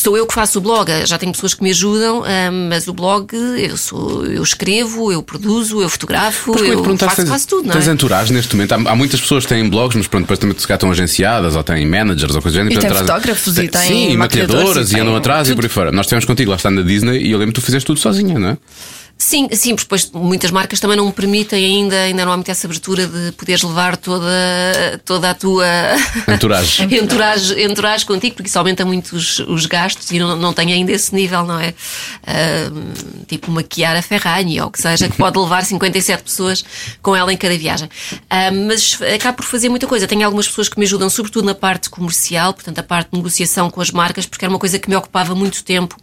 sou 0.00 0.16
eu 0.16 0.26
que 0.26 0.34
faço 0.34 0.58
o 0.58 0.62
blog, 0.62 0.88
já 1.04 1.18
tenho 1.18 1.32
pessoas 1.32 1.54
que 1.54 1.62
me 1.62 1.70
ajudam, 1.70 2.22
ah, 2.24 2.50
mas 2.50 2.88
o 2.88 2.92
blog 2.92 3.34
eu, 3.34 3.76
sou, 3.76 4.24
eu 4.26 4.42
escrevo, 4.42 5.12
eu 5.12 5.22
produzo, 5.22 5.82
eu 5.82 5.88
fotografo, 5.88 6.52
é 6.54 6.58
que 6.58 6.70
eu 6.70 6.98
faço 6.98 7.16
tens, 7.16 7.28
quase 7.28 7.46
tudo, 7.46 7.66
não 7.66 7.72
tens 7.74 7.88
é? 7.88 7.92
entourage 7.92 8.32
neste 8.32 8.54
momento? 8.54 8.72
Há, 8.72 8.76
há 8.92 8.96
muitas 8.96 9.20
pessoas 9.20 9.44
que 9.44 9.50
têm 9.54 9.68
blogs, 9.68 9.96
mas 9.96 10.06
pronto, 10.06 10.22
depois 10.24 10.38
também 10.38 10.56
se 10.58 10.66
calhar 10.66 10.76
estão 10.76 10.90
agenciadas 10.90 11.56
ou 11.56 11.62
têm 11.62 11.86
managers 11.86 12.34
ou 12.34 12.42
coisa 12.42 12.56
do 12.58 12.62
género. 12.62 12.74
E 12.74 12.78
tem 12.78 12.88
trazem- 12.88 13.06
fotógrafos 13.06 13.58
e 13.58 13.68
tem 13.68 13.80
Sim, 13.82 14.10
e 14.12 14.16
maquiadoras 14.16 14.92
e 14.92 14.96
e 14.96 15.00
andam 15.00 15.16
atrás 15.16 15.48
e 15.48 15.54
por 15.54 15.64
aí 15.64 15.70
fora. 15.70 15.92
Nós 15.92 16.06
estivemos 16.06 16.24
contigo 16.24 16.50
lá 16.50 16.56
está 16.56 16.70
na 16.70 16.82
Disney 16.82 17.18
e 17.22 17.30
eu 17.30 17.38
lembro 17.38 17.54
que 17.54 17.60
tu 17.60 17.64
fizeste 17.64 17.86
tudo 17.86 18.00
sozinha, 18.00 18.38
não 18.38 18.48
é? 18.50 18.56
Sim, 19.20 19.50
sim, 19.52 19.74
porque 19.74 19.84
depois 19.84 20.10
muitas 20.12 20.50
marcas 20.50 20.80
também 20.80 20.96
não 20.96 21.04
me 21.04 21.12
permitem 21.12 21.62
ainda, 21.62 21.94
ainda 21.94 22.24
não 22.24 22.32
há 22.32 22.36
muita 22.38 22.52
essa 22.52 22.66
abertura 22.66 23.06
de 23.06 23.32
poderes 23.32 23.62
levar 23.62 23.98
toda, 23.98 24.26
toda 25.04 25.28
a 25.28 25.34
tua 25.34 25.66
Entourage. 26.26 26.84
entourage, 26.96 27.62
entourage 27.62 28.06
contigo, 28.06 28.34
porque 28.36 28.48
isso 28.48 28.58
aumenta 28.58 28.82
muito 28.82 29.14
os, 29.14 29.38
os 29.40 29.66
gastos 29.66 30.10
e 30.10 30.18
não, 30.18 30.36
não 30.36 30.54
tem 30.54 30.72
ainda 30.72 30.90
esse 30.92 31.14
nível, 31.14 31.44
não 31.44 31.60
é? 31.60 31.74
Ah, 32.26 32.70
tipo 33.26 33.50
uma 33.50 33.62
Chiara 33.62 34.00
Ferragni 34.00 34.58
ou 34.58 34.68
o 34.68 34.70
que 34.70 34.80
seja, 34.80 35.06
que 35.06 35.18
pode 35.18 35.36
levar 35.38 35.66
57 35.66 36.22
pessoas 36.22 36.64
com 37.02 37.14
ela 37.14 37.30
em 37.30 37.36
cada 37.36 37.58
viagem. 37.58 37.90
Ah, 38.30 38.50
mas 38.50 38.98
acabo 39.14 39.36
por 39.36 39.44
fazer 39.44 39.68
muita 39.68 39.86
coisa. 39.86 40.06
Tenho 40.06 40.24
algumas 40.24 40.48
pessoas 40.48 40.70
que 40.70 40.78
me 40.78 40.86
ajudam, 40.86 41.10
sobretudo 41.10 41.44
na 41.44 41.54
parte 41.54 41.90
comercial, 41.90 42.54
portanto, 42.54 42.78
a 42.78 42.82
parte 42.82 43.10
de 43.10 43.18
negociação 43.18 43.70
com 43.70 43.82
as 43.82 43.90
marcas, 43.90 44.24
porque 44.24 44.46
era 44.46 44.50
uma 44.50 44.58
coisa 44.58 44.78
que 44.78 44.88
me 44.88 44.96
ocupava 44.96 45.34
muito 45.34 45.62
tempo 45.62 45.94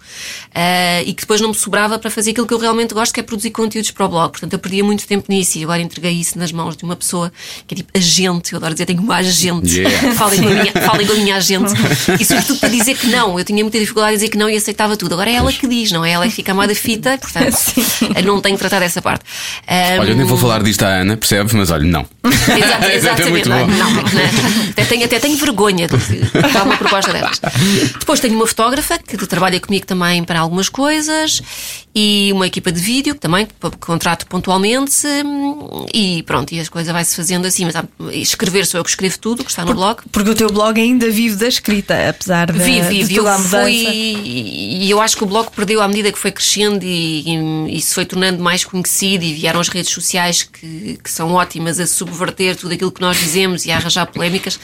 ah, 0.53 1.01
e 1.01 1.15
que 1.15 1.21
depois 1.21 1.41
não 1.41 1.49
me 1.49 1.55
sobrava 1.55 1.97
para 1.97 2.11
fazer 2.11 2.29
aquilo 2.29 2.45
que 2.45 2.53
eu 2.53 2.59
realmente 2.59 2.93
gosto, 2.93 3.06
que 3.13 3.19
é 3.19 3.23
produzir 3.23 3.51
conteúdos 3.51 3.91
para 3.91 4.05
o 4.05 4.09
blog. 4.09 4.31
Portanto, 4.31 4.53
eu 4.53 4.59
perdia 4.59 4.83
muito 4.83 5.07
tempo 5.07 5.25
nisso 5.29 5.57
e 5.57 5.63
agora 5.63 5.81
entreguei 5.81 6.11
isso 6.11 6.37
nas 6.37 6.51
mãos 6.51 6.75
de 6.75 6.83
uma 6.83 6.95
pessoa 6.95 7.31
que 7.65 7.73
é 7.73 7.77
tipo 7.77 7.91
agente. 7.95 8.53
Eu 8.53 8.57
adoro 8.57 8.73
dizer, 8.73 8.85
tenho 8.85 9.01
uma 9.01 9.15
agente. 9.15 9.79
Yeah. 9.79 10.13
falem, 10.15 10.41
com 10.41 10.47
a 10.47 10.51
minha, 10.51 10.71
falem 10.71 11.07
com 11.07 11.13
a 11.13 11.15
minha 11.15 11.35
agente. 11.35 11.71
E 12.19 12.25
sobretudo 12.25 12.59
para 12.59 12.69
dizer 12.69 12.95
que 12.95 13.07
não. 13.07 13.37
Eu 13.37 13.45
tinha 13.45 13.63
muita 13.63 13.79
dificuldade 13.79 14.13
em 14.13 14.17
dizer 14.17 14.29
que 14.29 14.37
não 14.37 14.49
e 14.49 14.55
aceitava 14.55 14.95
tudo. 14.95 15.13
Agora 15.13 15.29
é 15.29 15.33
ela 15.33 15.51
que 15.51 15.67
diz, 15.67 15.91
não 15.91 16.03
é? 16.03 16.11
Ela 16.11 16.25
é 16.25 16.29
que 16.29 16.35
fica 16.35 16.51
amada 16.51 16.73
fita, 16.75 17.17
portanto, 17.17 17.57
eu 18.15 18.23
não 18.23 18.41
tenho 18.41 18.55
que 18.55 18.59
tratar 18.59 18.79
dessa 18.79 19.01
parte. 19.01 19.23
Ah, 19.67 19.97
Olha, 19.99 20.11
eu 20.11 20.15
nem 20.15 20.25
vou 20.25 20.37
falar 20.37 20.63
disto 20.63 20.83
à 20.83 20.87
Ana, 20.87 21.17
percebes? 21.17 21.53
Mas 21.53 21.71
olha, 21.71 21.85
não. 21.85 22.05
Exato, 22.27 22.85
é 22.85 22.95
exatamente. 22.95 23.49
Não, 23.49 23.67
não, 23.67 23.91
não. 23.91 24.03
Até, 24.71 24.85
tenho, 24.85 25.05
até 25.05 25.19
tenho 25.19 25.37
vergonha 25.37 25.87
de 25.87 25.97
dar 26.53 26.63
uma 26.63 26.77
proposta 26.77 27.11
delas. 27.11 27.39
Depois 27.99 28.19
tenho 28.19 28.35
uma 28.35 28.47
fotógrafa 28.47 28.97
que 28.97 29.17
trabalha 29.27 29.59
comigo 29.59 29.85
também 29.85 30.23
para 30.23 30.39
algumas 30.39 30.69
coisas 30.69 31.41
e 31.95 32.31
uma 32.33 32.47
equipa 32.47 32.71
de 32.71 32.79
vídeo 32.79 32.96
que 33.03 33.13
também 33.13 33.47
contrato 33.79 34.25
pontualmente 34.27 35.05
hum, 35.25 35.85
e 35.93 36.23
pronto, 36.23 36.53
e 36.53 36.59
as 36.59 36.69
coisas 36.69 36.91
vai-se 36.91 37.15
fazendo 37.15 37.45
assim. 37.45 37.65
Mas 37.65 37.75
há- 37.75 37.85
escrever 38.11 38.65
sou 38.65 38.79
eu 38.79 38.83
que 38.83 38.89
escrevo 38.89 39.17
tudo, 39.19 39.43
que 39.43 39.49
está 39.49 39.63
no 39.65 39.73
blog. 39.73 40.01
Porque 40.11 40.29
o 40.29 40.35
teu 40.35 40.49
blog 40.51 40.79
ainda 40.79 41.09
vive 41.09 41.35
da 41.35 41.47
escrita, 41.47 42.09
apesar 42.09 42.51
de, 42.51 42.57
Vive, 42.59 42.81
de 42.81 42.87
vive. 43.03 43.15
toda 43.15 43.31
a 43.31 43.33
Eu 43.35 43.39
mudança. 43.39 43.63
fui, 43.63 43.73
e 44.83 44.89
eu 44.89 45.01
acho 45.01 45.17
que 45.17 45.23
o 45.23 45.27
blog 45.27 45.49
perdeu 45.55 45.81
à 45.81 45.87
medida 45.87 46.11
que 46.11 46.17
foi 46.19 46.31
crescendo 46.31 46.83
e, 46.83 47.23
e, 47.27 47.77
e 47.77 47.81
se 47.81 47.93
foi 47.93 48.05
tornando 48.05 48.41
mais 48.41 48.63
conhecido 48.63 49.23
e 49.23 49.33
vieram 49.33 49.59
as 49.59 49.69
redes 49.69 49.91
sociais 49.91 50.43
que, 50.43 50.99
que 51.03 51.09
são 51.11 51.33
ótimas 51.33 51.79
a 51.79 51.87
subverter 51.87 52.55
tudo 52.55 52.73
aquilo 52.73 52.91
que 52.91 53.01
nós 53.01 53.17
dizemos 53.17 53.65
e 53.65 53.71
a 53.71 53.77
arranjar 53.77 54.05
polémicas. 54.07 54.59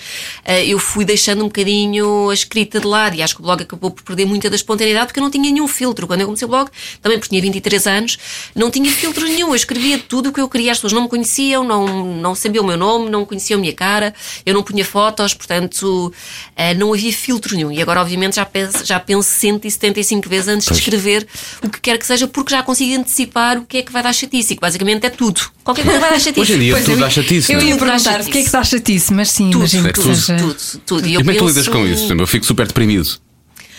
eh, 0.46 0.66
Eu 0.66 0.80
fui 0.80 1.06
deixando 1.06 1.42
um 1.42 1.48
bocadinho 1.48 2.30
a 2.30 2.34
escrita 2.34 2.80
de 2.80 2.88
lado 2.88 3.16
e 3.16 3.22
acho 3.22 3.36
que 3.36 3.42
o 3.42 3.44
blog 3.44 3.62
acabou 3.64 3.92
por 3.92 4.04
perder 4.04 4.26
muita 4.26 4.50
da 4.50 4.56
espontaneidade 4.56 5.08
porque 5.08 5.20
eu 5.20 5.24
não 5.24 5.32
tinha 5.32 5.44
nenhum 5.52 5.68
filtro. 5.68 6.08
Quando 6.08 6.22
eu 6.22 6.28
comecei 6.28 6.46
o 6.46 6.50
blog, 6.50 6.70
também 7.02 7.18
porque 7.18 7.30
tinha 7.30 7.42
23 7.42 7.88
anos, 7.88 8.18
não 8.56 8.70
tinha 8.72 8.90
filtro 8.92 9.26
nenhum. 9.26 9.50
Eu 9.50 9.56
escrevia 9.56 9.98
tudo 10.00 10.30
o 10.30 10.34
que 10.34 10.40
eu 10.42 10.50
queria. 10.50 10.72
As 10.72 10.78
pessoas 10.78 10.94
não 10.94 11.04
me 11.04 11.10
conheciam, 11.10 11.64
não, 11.64 12.16
não 12.16 12.36
sabiam 12.36 12.64
o 12.64 12.68
meu 12.68 12.78
nome, 12.78 13.10
não 13.10 13.26
conheciam 13.26 13.58
a 13.58 13.62
minha 13.62 13.74
cara, 13.74 14.14
eu 14.46 14.54
não 14.54 14.64
punha 14.64 14.84
fotos, 14.86 15.34
portanto 15.34 16.12
eh, 16.56 16.74
não 16.74 16.94
havia 16.94 17.12
filtro 17.14 17.56
nenhum. 17.56 17.72
E 17.72 17.82
agora, 17.82 18.02
obviamente, 18.02 18.36
já 18.36 18.46
penso, 18.46 18.86
já 18.86 19.00
penso 19.00 19.30
175 19.30 20.28
vezes 20.30 20.48
antes 20.48 20.68
de 20.68 20.74
escrever 20.74 21.28
o 21.64 21.70
que 21.70 21.80
quer 21.80 21.98
que 21.98 22.06
seja, 22.06 22.28
porque 22.28 22.52
já 22.54 22.64
consigo 22.64 23.00
antecipar 23.00 23.58
o 23.58 23.66
que 23.66 23.78
é 23.78 23.82
que 23.82 23.92
vai 23.92 24.04
dar 24.04 24.14
chatice. 24.14 24.54
E 24.54 24.56
que 24.56 24.62
basicamente 24.62 25.06
é 25.06 25.10
tudo. 25.10 25.42
Qualquer 25.64 25.84
coisa 25.86 26.00
vai 26.00 26.10
dar 26.12 26.20
chatice. 26.20 26.40
Hoje 26.42 26.54
em 26.54 26.60
dia 26.60 26.74
Pois, 26.74 26.86
tudo 26.86 26.96
eu- 26.96 27.00
dá 27.00 27.10
chatice, 27.10 27.52
Eu 27.52 27.58
não 27.60 27.66
é? 27.66 27.70
ia 27.70 27.74
Tudo 27.78 27.86
dá 27.86 27.92
perguntar 27.94 28.22
o 28.22 28.26
que 28.26 28.38
é 28.38 28.44
que 28.44 28.50
dá 28.50 28.64
chatice, 28.64 29.14
mas 29.14 29.30
sim, 29.30 29.46
tudo, 29.50 29.58
imagino 29.62 29.88
que 29.88 29.94
tudo, 29.94 30.16
seja. 30.16 30.38
tudo, 30.38 30.58
tudo. 30.86 31.08
E 31.08 31.14
eu 31.14 31.20
como 31.22 31.32
é 31.32 31.34
que 31.34 31.40
tu 31.40 31.48
lidas 31.48 31.68
com 31.68 31.86
isso? 31.88 32.12
Eu 32.14 32.28
fico 32.28 32.46
super 32.46 32.68
deprimido. 32.68 33.10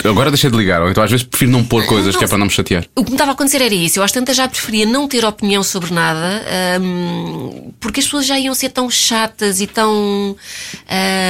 Agora 0.03 0.31
deixei 0.31 0.51
de 0.51 0.57
ligar, 0.57 0.83
ou 0.83 0.91
então 0.91 1.03
às 1.03 1.11
vezes 1.11 1.25
prefiro 1.25 1.51
não 1.51 1.65
pôr 1.65 1.85
coisas 1.87 2.17
que 2.17 2.25
é 2.25 2.27
para 2.27 2.37
não 2.39 2.47
me 2.47 2.53
chatear. 2.53 2.85
O 2.97 3.05
que 3.05 3.11
me 3.11 3.15
estava 3.15 3.31
a 3.31 3.35
acontecer 3.35 3.63
era 3.63 3.75
isso. 3.75 3.99
Eu 3.99 4.03
às 4.03 4.13
tantas 4.13 4.37
já 4.37 4.49
preferia 4.49 4.85
não 4.87 5.07
ter 5.09 5.25
opinião 5.25 5.63
sobre 5.63 5.93
nada, 5.95 6.43
hum, 6.81 7.73
porque 7.81 8.01
as 8.01 8.07
pessoas 8.07 8.27
já 8.27 8.39
iam 8.39 8.55
ser 8.55 8.71
tão 8.71 8.91
chatas 8.91 9.61
e 9.61 9.67
tão 9.67 10.37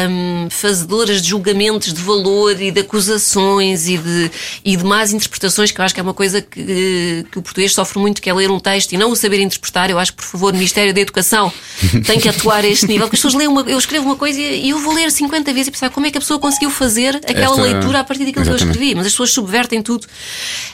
hum, 0.08 0.48
fazedoras 0.50 1.22
de 1.22 1.28
julgamentos 1.28 1.92
de 1.92 2.00
valor 2.00 2.60
e 2.60 2.70
de 2.70 2.80
acusações 2.80 3.88
e 3.88 3.98
de, 3.98 4.30
e 4.64 4.76
de 4.76 4.84
más 4.84 5.12
interpretações, 5.12 5.70
que 5.70 5.80
eu 5.80 5.84
acho 5.84 5.94
que 5.94 6.00
é 6.00 6.02
uma 6.02 6.14
coisa 6.14 6.40
que, 6.40 7.24
que 7.30 7.38
o 7.38 7.42
português 7.42 7.72
sofre 7.74 7.98
muito, 7.98 8.20
que 8.20 8.28
é 8.30 8.34
ler 8.34 8.50
um 8.50 8.58
texto 8.58 8.92
e 8.92 8.96
não 8.96 9.10
o 9.10 9.16
saber 9.16 9.40
interpretar. 9.40 9.90
Eu 9.90 9.98
acho 9.98 10.12
que, 10.12 10.16
por 10.18 10.24
favor, 10.26 10.52
o 10.52 10.56
Ministério 10.56 10.92
da 10.94 11.00
Educação 11.00 11.52
tem 12.06 12.18
que 12.18 12.28
atuar 12.28 12.64
a 12.64 12.68
este 12.68 12.86
nível, 12.86 13.06
porque 13.06 13.16
as 13.16 13.20
pessoas 13.22 13.34
leem 13.34 13.48
uma, 13.48 13.62
eu 13.62 13.78
escrevo 13.78 14.06
uma 14.06 14.16
coisa 14.16 14.40
e 14.40 14.70
eu 14.70 14.78
vou 14.78 14.94
ler 14.94 15.10
50 15.10 15.52
vezes 15.52 15.68
e 15.68 15.70
pensar 15.70 15.90
como 15.90 16.06
é 16.06 16.10
que 16.10 16.18
a 16.18 16.20
pessoa 16.20 16.38
conseguiu 16.38 16.70
fazer 16.70 17.16
aquela 17.16 17.54
Esta- 17.56 17.62
leitura 17.62 18.00
a 18.00 18.04
partir 18.04 18.24
daquilo 18.24 18.44
que 18.44 18.53
eu 18.54 18.58
Exatamente. 18.58 18.74
escrevi. 18.76 18.94
Mas 18.94 19.06
as 19.06 19.12
pessoas 19.12 19.32
subvertem 19.32 19.82
tudo. 19.82 20.06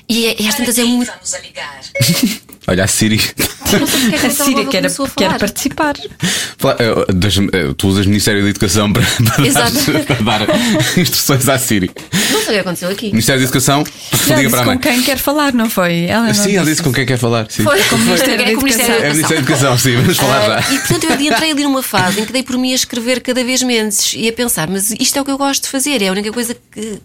E, 0.09 0.27
é- 0.27 0.37
e 0.43 0.49
às 0.49 0.55
tantas 0.55 0.79
é 0.79 0.85
muito. 0.85 1.11
Vamos 1.11 1.35
a 1.35 1.39
ligar. 1.41 1.81
Olha, 2.67 2.85
a 2.85 2.87
Siri. 2.87 3.21
A 3.71 4.31
Síria 4.31 4.65
quer, 4.67 4.83
quer 5.17 5.39
participar. 5.39 5.95
Eh, 5.97 7.13
deixa-me, 7.15 7.49
eh, 7.53 7.73
Tu 7.77 7.87
usas 7.87 8.05
Ministério 8.05 8.43
da 8.43 8.49
Educação 8.49 8.93
para, 8.93 9.05
para, 9.25 9.37
dar, 9.37 9.47
Exato. 9.47 10.05
para 10.07 10.23
dar 10.25 10.47
instruções 10.99 11.49
à 11.49 11.57
Siri. 11.57 11.89
Não 12.33 12.41
sei 12.41 12.49
o 12.49 12.53
que 12.55 12.59
aconteceu 12.59 12.91
aqui. 12.91 13.11
Ministério 13.11 13.41
da 13.41 13.45
Educação, 13.45 13.85
liga 13.85 14.37
disse 14.37 14.51
para 14.51 14.61
a 14.61 14.65
com 14.65 14.71
mãe. 14.71 14.79
quem 14.79 15.03
quer 15.03 15.19
falar, 15.19 15.53
não 15.53 15.71
foi? 15.71 16.07
Ela 16.07 16.27
não 16.27 16.35
Sim, 16.35 16.57
ela 16.57 16.67
disse 16.67 16.83
com 16.83 16.93
quem 16.93 17.07
quer 17.07 17.17
falar. 17.17 17.47
Sim. 17.49 17.63
Foi 17.63 17.81
com 17.85 17.95
o 17.95 17.99
Ministério 17.99 18.37
da 18.39 18.43
é 18.43 18.55
com 18.55 18.61
o 18.61 18.65
Ministério 18.65 18.93
Educação. 18.93 19.07
É 19.07 19.11
o 19.11 19.15
Ministério 19.15 19.29
da 19.45 19.53
Educação, 19.53 19.79
sim, 19.79 19.97
vamos 19.97 20.17
falar 20.17 20.41
Ah, 20.41 20.61
já. 20.61 20.75
e 20.75 20.79
portanto 20.81 21.05
eu 21.05 21.21
entrei 21.21 21.51
ali 21.53 21.63
numa 21.63 21.83
fase 21.83 22.21
em 22.21 22.25
que 22.25 22.33
dei 22.33 22.43
por 22.43 22.59
mim 22.59 22.73
a 22.73 22.75
escrever 22.75 23.21
cada 23.21 23.45
vez 23.45 23.63
menos 23.63 24.15
e 24.17 24.29
a 24.29 24.33
pensar, 24.33 24.69
mas 24.69 24.91
isto 24.99 25.17
é 25.17 25.23
o 25.23 25.25
que 25.25 25.31
eu 25.31 25.39
gosto 25.39 25.63
de 25.63 25.69
fazer, 25.69 26.03
é 26.03 26.09
a 26.09 26.13
única 26.13 26.33
coisa 26.33 26.57
que, 26.73 26.99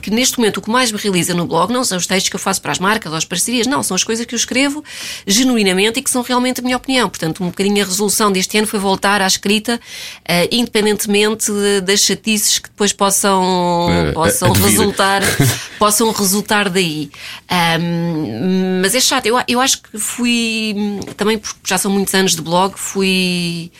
que 0.00 0.10
neste 0.10 0.38
momento 0.38 0.56
o 0.58 0.62
que 0.62 0.70
mais 0.70 0.90
me 0.90 0.98
realiza 0.98 1.34
no 1.34 1.46
blog 1.46 1.70
não 1.72 1.84
são 1.84 1.98
os 1.98 2.06
textos 2.06 2.30
que 2.30 2.36
eu 2.36 2.40
faço 2.40 2.62
para 2.62 2.72
as 2.72 2.78
marcas 2.78 3.12
ou 3.12 3.18
as 3.18 3.24
parcerias, 3.26 3.66
não, 3.66 3.82
são 3.82 3.94
as 3.94 4.02
coisas 4.02 4.24
que 4.24 4.34
eu 4.34 4.38
escrevo 4.38 4.82
genuinamente 5.26 5.98
e 6.00 6.02
que 6.02 6.10
são 6.10 6.22
realmente 6.22 6.60
a 6.60 6.62
minha 6.64 6.76
opinião. 6.76 7.08
Portanto, 7.08 7.42
um 7.42 7.46
bocadinho 7.48 7.82
a 7.82 7.86
resolução 7.86 8.30
deste 8.32 8.56
ano 8.58 8.66
foi 8.66 8.78
voltar 8.78 9.20
à 9.22 9.26
escrita, 9.26 9.80
ah, 10.28 10.46
independentemente 10.50 11.50
de- 11.52 11.80
das 11.82 12.00
chatices 12.00 12.58
que 12.58 12.68
depois 12.68 12.92
possam, 12.92 13.88
Eh, 13.90 14.12
possam 14.12 14.52
resultar 14.52 15.22
possam 15.78 16.10
resultar 16.12 16.68
daí. 16.68 17.10
Ahm, 17.48 18.80
mas 18.82 18.94
é 18.94 19.00
chato, 19.00 19.26
eu, 19.26 19.36
eu 19.48 19.60
acho 19.60 19.82
que 19.82 19.98
fui 19.98 20.74
também 21.16 21.38
porque 21.38 21.58
já 21.64 21.78
são 21.78 21.90
muitos 21.90 22.14
anos 22.14 22.34
de 22.34 22.42
blog, 22.42 22.74
fui 22.76 23.70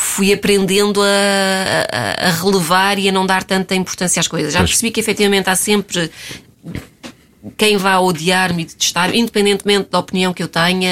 fui 0.00 0.32
aprendendo 0.32 1.02
a, 1.02 1.06
a- 1.90 2.28
a 2.28 2.30
relevar 2.30 2.98
e 3.00 3.08
a 3.08 3.12
não 3.12 3.26
dar 3.26 3.42
tanta 3.42 3.74
importância 3.74 4.20
às 4.20 4.28
coisas. 4.28 4.52
Já 4.52 4.60
percebi 4.60 4.92
que 4.92 5.00
efetivamente 5.00 5.50
há 5.50 5.56
sempre 5.56 6.08
quem 7.56 7.76
vá 7.76 7.98
odiar-me 7.98 8.62
e 8.62 8.66
detestar, 8.66 9.14
independentemente 9.14 9.88
da 9.90 9.98
opinião 9.98 10.34
que 10.34 10.42
eu 10.42 10.48
tenha, 10.48 10.90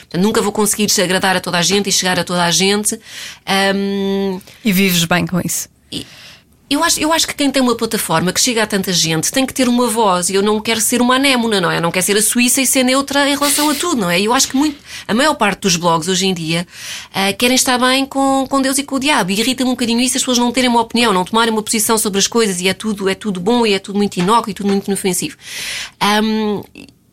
portanto, 0.00 0.22
nunca 0.22 0.42
vou 0.42 0.52
conseguir 0.52 0.86
agradar 1.00 1.36
a 1.36 1.40
toda 1.40 1.58
a 1.58 1.62
gente 1.62 1.88
e 1.88 1.92
chegar 1.92 2.18
a 2.18 2.24
toda 2.24 2.44
a 2.44 2.50
gente. 2.50 2.98
Ahm, 3.46 4.40
E 4.64 4.72
vives 4.72 5.04
bem 5.04 5.26
com 5.26 5.40
isso. 5.40 5.68
Eu 6.68 6.82
acho, 6.82 6.98
eu 6.98 7.12
acho 7.12 7.28
que 7.28 7.34
quem 7.34 7.48
tem 7.48 7.62
uma 7.62 7.76
plataforma 7.76 8.32
que 8.32 8.40
chega 8.40 8.64
a 8.64 8.66
tanta 8.66 8.92
gente 8.92 9.30
tem 9.30 9.46
que 9.46 9.54
ter 9.54 9.68
uma 9.68 9.86
voz. 9.86 10.28
E 10.30 10.34
eu 10.34 10.42
não 10.42 10.60
quero 10.60 10.80
ser 10.80 11.00
uma 11.00 11.14
anémona, 11.14 11.60
não 11.60 11.70
é? 11.70 11.78
Eu 11.78 11.80
não 11.80 11.92
quero 11.92 12.04
ser 12.04 12.16
a 12.16 12.22
Suíça 12.22 12.60
e 12.60 12.66
ser 12.66 12.82
neutra 12.82 13.28
em 13.28 13.34
relação 13.34 13.70
a 13.70 13.74
tudo, 13.74 14.00
não 14.00 14.10
é? 14.10 14.20
Eu 14.20 14.32
acho 14.34 14.48
que 14.48 14.56
muito, 14.56 14.76
a 15.06 15.14
maior 15.14 15.34
parte 15.34 15.60
dos 15.60 15.76
blogs 15.76 16.08
hoje 16.08 16.26
em 16.26 16.34
dia 16.34 16.66
ah, 17.14 17.32
querem 17.32 17.54
estar 17.54 17.78
bem 17.78 18.04
com, 18.04 18.46
com 18.48 18.60
Deus 18.60 18.78
e 18.78 18.82
com 18.82 18.96
o 18.96 18.98
diabo. 18.98 19.30
E 19.30 19.38
irrita-me 19.38 19.70
um 19.70 19.74
bocadinho 19.74 20.00
isso 20.00 20.16
as 20.16 20.22
pessoas 20.22 20.38
não 20.38 20.50
terem 20.50 20.68
uma 20.68 20.80
opinião, 20.80 21.12
não 21.12 21.24
tomarem 21.24 21.52
uma 21.52 21.62
posição 21.62 21.96
sobre 21.96 22.18
as 22.18 22.26
coisas 22.26 22.60
e 22.60 22.68
é 22.68 22.74
tudo, 22.74 23.08
é 23.08 23.14
tudo 23.14 23.38
bom 23.38 23.64
e 23.64 23.72
é 23.72 23.78
tudo 23.78 23.96
muito 23.96 24.16
inócuo 24.16 24.50
e 24.50 24.54
tudo 24.54 24.66
muito 24.66 24.88
inofensivo. 24.88 25.36
Ahm, 26.00 26.62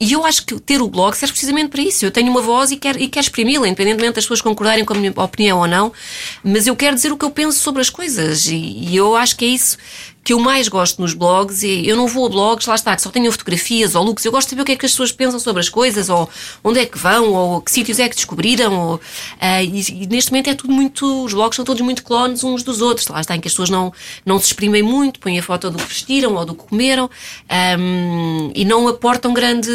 e 0.03 0.11
eu 0.11 0.25
acho 0.25 0.45
que 0.45 0.59
ter 0.59 0.81
o 0.81 0.89
blog 0.89 1.15
serve 1.15 1.31
precisamente 1.31 1.69
para 1.69 1.81
isso. 1.81 2.05
Eu 2.05 2.11
tenho 2.11 2.29
uma 2.29 2.41
voz 2.41 2.71
e 2.71 2.75
quero, 2.75 2.99
e 2.99 3.07
quero 3.07 3.23
exprimi-la, 3.23 3.65
independentemente 3.65 4.15
das 4.15 4.25
pessoas 4.25 4.41
concordarem 4.41 4.83
com 4.83 4.93
a 4.93 4.97
minha 4.97 5.13
opinião 5.15 5.59
ou 5.59 5.67
não, 5.67 5.93
mas 6.43 6.67
eu 6.67 6.75
quero 6.75 6.93
dizer 6.93 7.11
o 7.13 7.17
que 7.17 7.23
eu 7.23 7.31
penso 7.31 7.59
sobre 7.59 7.81
as 7.81 7.89
coisas. 7.89 8.47
E, 8.47 8.55
e 8.55 8.95
eu 8.97 9.15
acho 9.15 9.37
que 9.37 9.45
é 9.45 9.47
isso 9.47 9.77
que 10.23 10.33
eu 10.33 10.39
mais 10.39 10.67
gosto 10.67 11.01
nos 11.01 11.13
blogs. 11.13 11.63
E 11.63 11.87
eu 11.87 11.97
não 11.97 12.07
vou 12.07 12.25
a 12.25 12.29
blogs, 12.29 12.65
lá 12.65 12.75
está, 12.75 12.95
que 12.95 13.01
só 13.01 13.09
tenham 13.09 13.31
fotografias 13.31 13.93
ou 13.95 14.03
looks. 14.03 14.23
Eu 14.23 14.31
gosto 14.31 14.47
de 14.47 14.49
saber 14.51 14.61
o 14.61 14.65
que 14.65 14.71
é 14.71 14.75
que 14.75 14.85
as 14.85 14.91
pessoas 14.91 15.11
pensam 15.11 15.39
sobre 15.39 15.59
as 15.59 15.69
coisas, 15.69 16.09
ou 16.09 16.29
onde 16.63 16.79
é 16.79 16.85
que 16.85 16.97
vão, 16.97 17.33
ou 17.33 17.61
que 17.61 17.71
sítios 17.71 17.99
é 17.99 18.07
que 18.07 18.15
descobriram. 18.15 18.73
Ou, 18.73 19.01
ah, 19.39 19.61
e, 19.61 19.81
e 20.03 20.07
neste 20.07 20.31
momento 20.31 20.49
é 20.49 20.53
tudo 20.53 20.71
muito. 20.73 21.25
Os 21.25 21.33
blogs 21.33 21.55
são 21.55 21.65
todos 21.65 21.81
muito 21.81 22.03
clones 22.03 22.43
uns 22.43 22.63
dos 22.63 22.81
outros. 22.81 23.07
Lá 23.07 23.19
está, 23.19 23.35
em 23.35 23.41
que 23.41 23.47
as 23.47 23.53
pessoas 23.53 23.69
não, 23.69 23.91
não 24.25 24.39
se 24.39 24.45
exprimem 24.45 24.81
muito, 24.81 25.19
põem 25.19 25.37
a 25.37 25.43
foto 25.43 25.69
do 25.69 25.77
que 25.77 25.87
vestiram 25.87 26.35
ou 26.35 26.45
do 26.45 26.55
que 26.55 26.63
comeram 26.63 27.09
ahm, 27.49 28.51
e 28.55 28.63
não 28.63 28.87
aportam 28.87 29.33
grande, 29.33 29.69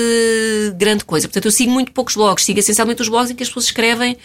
grande 0.77 1.05
coisa. 1.05 1.29
Portanto, 1.29 1.45
eu 1.45 1.53
sigo 1.53 1.71
muito 1.71 1.93
poucos 1.93 2.15
blogs, 2.15 2.45
sigo 2.45 2.59
essencialmente 2.59 3.03
os 3.03 3.09
blogs 3.09 3.31
em 3.31 3.35
que 3.35 3.43
as 3.43 3.49
pessoas 3.49 3.67
escrevem, 3.67 4.17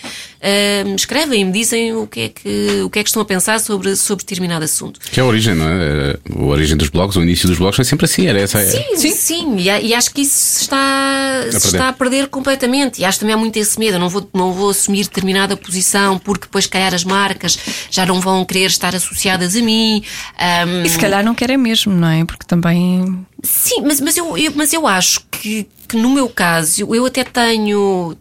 ahm, 0.41 0.95
escrevem 0.95 1.41
e 1.41 1.45
me 1.45 1.51
dizem 1.51 1.95
o 1.95 2.07
que, 2.07 2.21
é 2.21 2.29
que, 2.29 2.81
o 2.83 2.89
que 2.89 2.99
é 2.99 3.03
que 3.03 3.09
estão 3.09 3.21
a 3.21 3.25
pensar 3.25 3.59
sobre, 3.59 3.95
sobre 3.95 4.23
determinado 4.23 4.63
assunto. 4.63 4.99
Que 4.99 5.19
é 5.19 5.23
a 5.23 5.25
origem, 5.25 5.55
não 5.55 5.67
é? 5.67 6.12
A 6.35 6.43
origem 6.43 6.77
dos 6.77 6.89
blogs, 6.89 7.15
o 7.15 7.21
início 7.21 7.47
dos 7.47 7.57
blogs 7.57 7.75
foi 7.75 7.85
sempre 7.85 8.05
assim, 8.05 8.27
era 8.27 8.39
essa. 8.39 8.59
Sim, 8.63 8.95
sim, 8.95 9.11
sim. 9.11 9.55
E, 9.57 9.67
e, 9.67 9.93
acho 9.93 10.13
que 10.13 10.21
isso 10.21 10.37
se 10.37 10.61
está, 10.61 11.43
se 11.45 11.51
perder. 11.51 11.67
está 11.67 11.89
a 11.89 11.93
perder 11.93 12.27
completamente. 12.27 13.01
E 13.01 13.05
acho 13.05 13.17
que 13.17 13.21
também 13.21 13.35
há 13.35 13.37
muito 13.37 13.57
esse 13.57 13.79
medo. 13.79 13.95
Eu 13.95 13.99
não 13.99 14.09
vou, 14.09 14.29
não 14.33 14.53
vou 14.53 14.69
assumir 14.69 15.03
determinada 15.03 15.55
posição 15.55 16.17
porque 16.19 16.45
depois, 16.45 16.67
calhar, 16.67 16.93
as 16.93 17.03
marcas 17.03 17.57
já 17.89 18.05
não 18.05 18.19
vão 18.19 18.43
querer 18.45 18.65
estar 18.67 18.95
associadas 18.95 19.55
a 19.55 19.61
mim. 19.61 20.03
Ahm, 20.37 20.85
E 20.85 20.89
se 20.89 20.97
calhar 20.97 21.23
não 21.23 21.35
querem 21.35 21.57
mesmo, 21.57 21.93
não 21.93 22.07
é? 22.07 22.25
Porque 22.25 22.45
também. 22.45 23.25
Sim, 23.45 23.81
mas, 23.81 23.99
mas, 23.99 24.15
eu, 24.15 24.37
eu- 24.37 24.53
mas 24.55 24.71
eu 24.71 24.87
acho 24.87 25.19
que, 25.29 25.67
que 25.87 25.97
no 25.97 26.09
meu 26.09 26.29
caso 26.29 26.95
eu 26.95 27.05
até 27.05 27.25
tenho, 27.25 28.15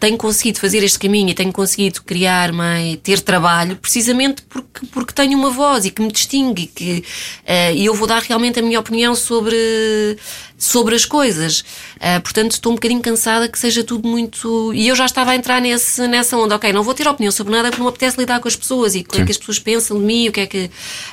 tenho 0.00 0.16
conseguido 0.16 0.58
fazer 0.58 0.82
este 0.82 0.98
caminho 0.98 1.28
e 1.30 1.34
tenho 1.34 1.52
conseguido 1.52 2.02
criar 2.02 2.52
mais, 2.52 2.96
ter 3.00 3.20
trabalho 3.20 3.76
precisamente 3.76 4.42
porque, 4.42 4.84
porque 4.86 5.12
tenho 5.12 5.38
uma 5.38 5.50
voz 5.50 5.84
e 5.84 5.92
que 5.92 6.02
me 6.02 6.10
distingue 6.10 6.64
e 6.64 6.66
que 6.66 7.04
eh, 7.46 7.72
e 7.74 7.84
eu 7.86 7.94
vou 7.94 8.08
dar 8.08 8.20
realmente 8.20 8.58
a 8.58 8.62
minha 8.62 8.80
opinião 8.80 9.14
sobre, 9.14 10.16
sobre 10.58 10.96
as 10.96 11.04
coisas. 11.04 11.64
Eh, 12.00 12.18
portanto, 12.18 12.52
estou 12.52 12.72
um 12.72 12.74
bocadinho 12.74 13.00
cansada 13.00 13.48
que 13.48 13.58
seja 13.58 13.84
tudo 13.84 14.08
muito. 14.08 14.72
E 14.74 14.88
eu 14.88 14.96
já 14.96 15.06
estava 15.06 15.30
a 15.30 15.36
entrar 15.36 15.60
nesse, 15.60 16.06
nessa 16.08 16.36
onda, 16.36 16.56
ok, 16.56 16.72
não 16.72 16.82
vou 16.82 16.94
ter 16.94 17.06
opinião 17.06 17.30
sobre 17.30 17.52
nada 17.52 17.68
porque 17.68 17.78
não 17.78 17.86
me 17.86 17.90
apetece 17.90 18.18
lidar 18.18 18.40
com 18.40 18.48
as 18.48 18.56
pessoas 18.56 18.96
e 18.96 19.00
o 19.00 19.04
que 19.04 19.20
é 19.20 19.24
que 19.24 19.30
as 19.30 19.38
pessoas 19.38 19.60
pensam 19.60 19.96
de 20.00 20.04
mim, 20.04 20.28
o 20.28 20.32
que 20.32 20.40
é 20.40 20.46
que. 20.46 20.68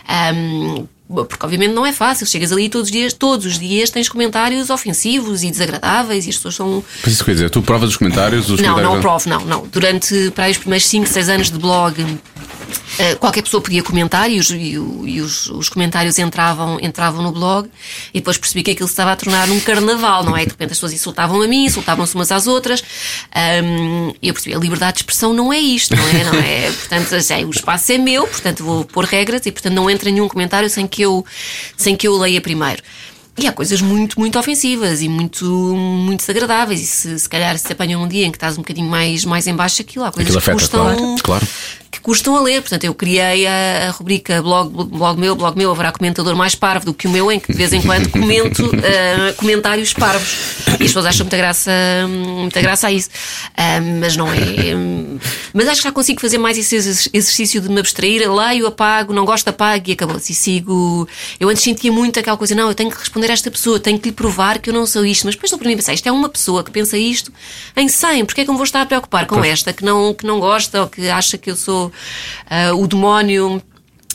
ahm, 0.08 0.88
porque 1.14 1.46
obviamente 1.46 1.74
não 1.74 1.86
é 1.86 1.92
fácil, 1.94 2.26
chegas 2.26 2.52
ali 2.52 2.70
todos 2.70 2.88
os 2.88 2.92
dias, 2.92 3.14
todos 3.14 3.46
os 3.46 3.60
dias 3.60 3.90
tens 3.90 4.08
comentários 4.10 4.70
ofensivos 4.70 5.44
e 5.44 5.52
desagradáveis 5.52 6.26
e 6.26 6.30
as 6.30 6.36
pessoas 6.36 6.56
são. 6.56 6.84
Mas 7.04 7.14
isso 7.14 7.26
quer 7.26 7.34
dizer, 7.34 7.50
tu 7.50 7.62
provas 7.62 7.90
os 7.90 7.98
comentários, 7.98 8.50
os 8.50 8.60
Não, 8.60 8.70
comentários. 8.74 8.94
não 8.94 9.02
provo, 9.02 9.30
não, 9.30 9.42
não. 9.46 9.68
Durante 9.68 10.32
para 10.32 10.46
aí 10.46 10.52
os 10.52 10.58
primeiros 10.58 10.86
5, 10.88 11.08
6 11.08 11.30
anos 11.30 11.52
de 11.52 11.58
blog, 11.60 12.06
eh, 13.00 13.16
qualquer 13.16 13.42
pessoa 13.42 13.62
podia 13.62 13.82
comentar 13.84 14.30
e, 14.32 14.40
os, 14.40 14.50
e 14.52 14.78
os- 15.22 15.48
os 15.50 15.70
comentários 15.70 16.18
entravam, 16.20 16.78
entravam 16.82 17.22
no 17.24 17.32
blog 17.32 17.70
e 18.14 18.20
depois 18.20 18.38
percebi 18.38 18.64
que 18.64 18.72
aquilo 18.72 18.88
se 18.88 18.94
estava 18.94 19.12
a 19.12 19.16
tornar 19.16 19.50
um 19.50 19.60
carnaval, 19.60 20.24
não 20.24 20.36
é? 20.38 20.44
De 20.46 20.52
repente 20.52 20.72
as 20.72 20.78
pessoas 20.78 20.94
insultavam 20.94 21.42
a 21.42 21.48
mim, 21.48 21.66
insultavam-se 21.66 22.16
umas 22.16 22.32
às 22.32 22.48
outras 22.48 22.84
e 24.22 24.28
eu 24.28 24.34
percebi, 24.34 24.56
a 24.56 24.60
liberdade 24.60 24.94
de 24.94 25.00
expressão 25.00 25.34
não 25.34 25.52
é 25.52 25.60
isto, 25.60 25.96
não 25.96 26.08
é? 26.08 26.24
Não 26.24 26.34
é? 26.40 26.72
Portanto, 26.72 27.16
assim, 27.16 27.46
o 27.46 27.50
espaço 27.50 27.92
é 27.92 27.98
meu, 27.98 28.28
portanto 28.28 28.64
vou 28.64 28.86
pôr 28.86 29.06
regras 29.06 29.46
e 29.46 29.52
portanto 29.52 29.74
não 29.74 29.90
entra 29.90 30.10
nenhum 30.12 30.28
comentário 30.28 30.70
sem 30.70 30.88
que 30.88 31.01
eu, 31.02 31.26
sem 31.76 31.96
que 31.96 32.08
eu 32.08 32.18
leia 32.18 32.42
primeiro. 32.42 32.82
E 33.38 33.48
há 33.48 33.52
coisas 33.54 33.82
muito, 33.82 34.20
muito 34.20 34.38
ofensivas 34.38 35.02
e 35.02 35.08
muito, 35.10 35.46
muito 35.46 36.20
desagradáveis. 36.20 36.82
E 36.82 36.86
se, 36.86 37.20
se 37.20 37.30
calhar 37.30 37.58
se 37.58 37.72
apanham 37.72 38.04
um 38.04 38.08
dia 38.08 38.26
em 38.26 38.32
que 38.32 38.38
estás 38.38 38.56
um 38.56 38.62
bocadinho 38.62 38.90
mais, 38.90 39.24
mais 39.26 39.48
em 39.48 39.56
baixo, 39.56 39.82
aquilo 39.82 40.04
há 40.06 40.12
coisas 40.12 40.36
Aquilo 40.36 40.44
que 40.44 40.52
afeta, 40.52 40.60
custam, 40.62 40.96
claro, 40.96 41.16
claro. 41.24 41.48
que 41.90 42.00
custam 42.02 42.36
a 42.36 42.42
ler. 42.42 42.62
Portanto, 42.62 42.84
eu 42.84 42.94
criei 42.94 43.48
a, 43.48 43.88
a 43.88 43.92
rubrica 43.92 44.42
blog, 44.42 44.70
blog 44.86 45.18
meu, 45.20 45.34
blog 45.36 45.58
meu, 45.58 45.72
haverá 45.72 45.94
comentador 45.94 46.36
mais 46.36 46.56
parvo 46.56 46.86
do 46.88 46.94
que 46.94 47.08
o 47.08 47.10
meu, 47.10 47.32
em 47.32 47.40
que 47.40 47.52
de 47.54 47.58
vez 47.58 47.72
em 47.72 47.82
quando 47.82 48.10
comento 48.12 48.70
eh, 48.84 49.32
comentários 49.38 49.94
parvos. 49.94 50.30
E 50.68 50.72
as 50.74 50.78
pessoas 50.90 51.06
acham 51.06 51.24
muita 51.26 51.38
graça, 51.38 51.72
muita 52.10 52.62
graça 52.62 52.88
a 52.88 52.92
isso. 52.92 53.10
Ah, 53.56 53.80
mas 54.00 54.18
não 54.18 54.28
é. 54.32 54.76
hum, 54.76 55.18
Mas 55.54 55.68
acho 55.70 55.82
que 55.82 55.88
já 55.88 55.92
consigo 55.92 56.20
fazer 56.20 56.38
mais 56.38 56.58
esse 56.58 56.76
exer- 56.76 57.10
exercício 57.14 57.62
de 57.62 57.70
me 57.70 57.80
abstrair, 57.80 58.30
leio, 58.32 58.68
apago, 58.68 59.14
não 59.14 59.24
gosto, 59.26 59.48
apago 59.48 59.90
e 59.90 59.94
acabou-se. 59.94 60.32
E 60.34 60.36
sigo. 60.36 61.08
Eu 61.40 61.48
antes 61.50 61.64
sentia 61.64 61.92
muito 61.92 62.20
aquela 62.20 62.36
coisa, 62.38 62.54
não, 62.54 62.68
eu 62.68 62.76
tenho 62.76 62.90
que 62.92 62.98
responder 63.00 63.21
a 63.30 63.34
esta 63.34 63.52
pessoa, 63.52 63.80
tenho 63.80 64.00
que 64.00 64.10
lhe 64.10 64.16
provar 64.16 64.60
que 64.60 64.70
eu 64.70 64.74
não 64.74 64.86
sou 64.88 65.06
isto. 65.06 65.26
Mas 65.26 65.36
depois 65.36 65.52
do 65.52 65.58
para 65.58 65.68
mim 65.70 65.76
pensei, 65.76 65.94
isto 65.96 66.08
é 66.08 66.12
uma 66.12 66.30
pessoa 66.30 66.64
que 66.64 66.72
pensa 66.72 66.98
isto 66.98 67.32
em 67.76 67.88
100, 67.88 68.26
porque 68.26 68.42
é 68.42 68.44
que 68.44 68.50
eu 68.50 68.54
me 68.54 68.58
vou 68.58 68.66
estar 68.66 68.82
a 68.82 68.86
preocupar 68.86 69.26
com 69.26 69.44
esta 69.44 69.72
que 69.74 69.84
não, 69.86 70.14
que 70.14 70.26
não 70.26 70.40
gosta 70.40 70.82
ou 70.82 70.88
que 70.88 71.10
acha 71.10 71.38
que 71.38 71.52
eu 71.52 71.56
sou 71.56 71.92
ah, 72.50 72.74
o 72.74 72.88
demónio 72.88 73.62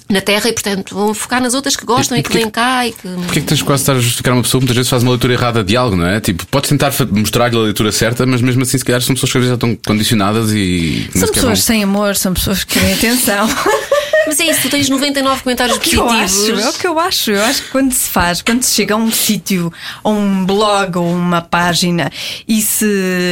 na 0.08 0.20
Terra 0.20 0.48
e, 0.48 0.52
portanto, 0.52 0.94
vão 0.94 1.12
focar 1.12 1.42
nas 1.42 1.52
outras 1.52 1.74
que 1.74 1.84
gostam 1.84 2.16
E 2.16 2.20
e, 2.20 2.22
que 2.22 2.32
vêm 2.32 2.48
cá 2.48 2.86
e 2.86 2.92
que. 2.92 3.08
Porquê 3.08 3.40
é 3.40 3.42
que 3.42 3.48
tens 3.48 3.60
quase 3.60 3.80
de 3.80 3.82
estar 3.90 3.96
a 3.96 4.00
justificar 4.00 4.34
uma 4.34 4.42
pessoa 4.42 4.60
que 4.60 4.64
muitas 4.64 4.76
vezes 4.76 4.88
faz 4.88 5.02
uma 5.02 5.10
leitura 5.10 5.32
errada 5.32 5.64
de 5.64 5.76
algo, 5.76 5.96
não 5.96 6.06
é? 6.06 6.20
Tipo, 6.20 6.46
podes 6.46 6.68
tentar 6.70 6.92
mostrar-lhe 7.10 7.56
a 7.56 7.60
leitura 7.60 7.90
certa, 7.90 8.24
mas 8.24 8.40
mesmo 8.40 8.62
assim, 8.62 8.78
se 8.78 8.84
calhar, 8.84 9.00
são 9.02 9.14
pessoas 9.16 9.32
que 9.32 9.38
às 9.38 9.42
vezes 9.44 9.50
já 9.50 9.54
estão 9.54 9.76
condicionadas 9.84 10.52
e. 10.52 11.10
São 11.12 11.22
pessoas 11.28 11.42
vão- 11.42 11.56
sem 11.56 11.82
amor, 11.82 12.14
são 12.14 12.32
pessoas 12.34 12.62
que 12.62 12.78
querem 12.78 12.94
atenção. 12.94 13.48
Mas 14.26 14.40
é 14.40 14.44
isso, 14.46 14.62
tu 14.62 14.70
tens 14.70 14.88
99 14.88 15.42
comentários 15.42 15.76
É 15.76 15.78
o 15.78 15.82
que 15.82 15.96
eu 15.96 16.04
positivos. 16.04 16.60
acho, 16.60 16.66
é 16.66 16.70
o 16.70 16.72
que 16.72 16.86
eu 16.86 16.98
acho. 16.98 17.30
Eu 17.30 17.42
acho 17.44 17.62
que 17.62 17.68
quando 17.70 17.92
se 17.92 18.08
faz, 18.08 18.42
quando 18.42 18.62
se 18.62 18.74
chega 18.74 18.94
a 18.94 18.96
um 18.96 19.10
sítio, 19.10 19.72
ou 20.02 20.14
um 20.14 20.44
blog, 20.44 20.98
ou 20.98 21.06
uma 21.10 21.40
página 21.42 22.10
e 22.48 22.60
se 22.60 22.86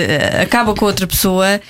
eh, 0.09 0.41
acaba 0.43 0.75
com 0.75 0.85
outra 0.85 1.07
pessoa, 1.07 1.61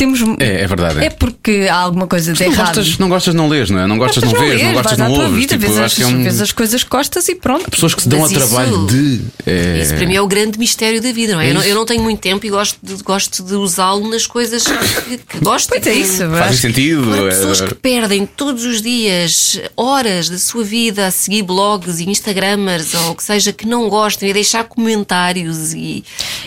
temos. 0.00 0.20
É, 0.40 0.62
é 0.62 0.66
verdade, 0.66 0.98
é. 1.00 1.04
É 1.06 1.10
porque 1.10 1.68
há 1.70 1.76
alguma 1.76 2.06
coisa 2.06 2.32
de 2.32 2.40
Não 2.44 2.52
errado. 2.52 2.66
gostas, 2.76 2.98
não 2.98 3.08
gostas, 3.08 3.34
não 3.34 3.48
lês, 3.48 3.70
não 3.70 3.78
é? 3.80 3.86
Não 3.86 3.96
gostas, 3.98 4.22
não, 4.24 4.32
vês, 4.40 4.62
não 4.62 4.72
gostas, 4.72 4.98
não 4.98 5.12
ouves. 5.12 5.30
Vida, 5.38 5.58
Tipo, 5.58 5.66
vês, 5.72 5.78
as, 5.78 6.00
é 6.00 6.06
um. 6.06 6.22
vês 6.22 6.40
as 6.40 6.52
coisas 6.52 6.82
que 6.84 6.90
gostas 6.90 7.28
e 7.28 7.34
pronto. 7.34 7.70
Pessoas 7.70 7.94
que 7.94 8.02
se 8.02 8.08
dão 8.08 8.18
ao 8.20 8.28
Mas 8.28 8.32
isso- 8.32 8.46
trabalho 8.48 8.86
de. 8.86 9.20
É... 9.46 9.80
Isso 9.82 9.94
para 9.94 10.06
mim 10.06 10.14
é 10.16 10.20
o 10.20 10.26
grande 10.26 10.58
mistério 10.58 11.00
da 11.00 11.12
vida, 11.12 11.34
não 11.34 11.40
é? 11.40 11.46
É 11.46 11.50
eu, 11.50 11.54
não, 11.54 11.62
eu 11.62 11.74
não 11.74 11.84
tenho 11.86 12.02
muito 12.02 12.20
tempo 12.20 12.44
e 12.46 12.50
gosto 12.50 12.78
de, 12.82 13.02
gosto 13.02 13.42
de 13.42 13.54
usá-lo 13.54 14.08
nas 14.10 14.26
coisas 14.26 14.64
que, 14.64 15.18
que 15.18 15.38
gosto. 15.40 15.68
Pois 15.68 15.86
é 15.86 15.92
isso. 15.94 16.24
acho- 16.24 16.56
sentido. 16.58 17.14
É- 17.14 17.28
pessoas 17.30 17.60
que 17.60 17.74
perdem 17.74 18.26
todos 18.26 18.64
os 18.64 18.82
dias 18.82 19.60
horas 19.76 20.28
da 20.28 20.38
sua 20.38 20.64
vida 20.64 21.06
a 21.06 21.10
seguir 21.10 21.42
blogs 21.42 22.00
e 22.00 22.08
Instagramers 22.10 22.94
ou 22.94 23.10
o 23.10 23.14
que 23.14 23.22
seja 23.22 23.52
que 23.52 23.66
não 23.66 23.88
gostam 23.88 24.26
e 24.28 24.30
a 24.30 24.34
deixar 24.34 24.64
comentários 24.64 25.72
e. 25.74 26.04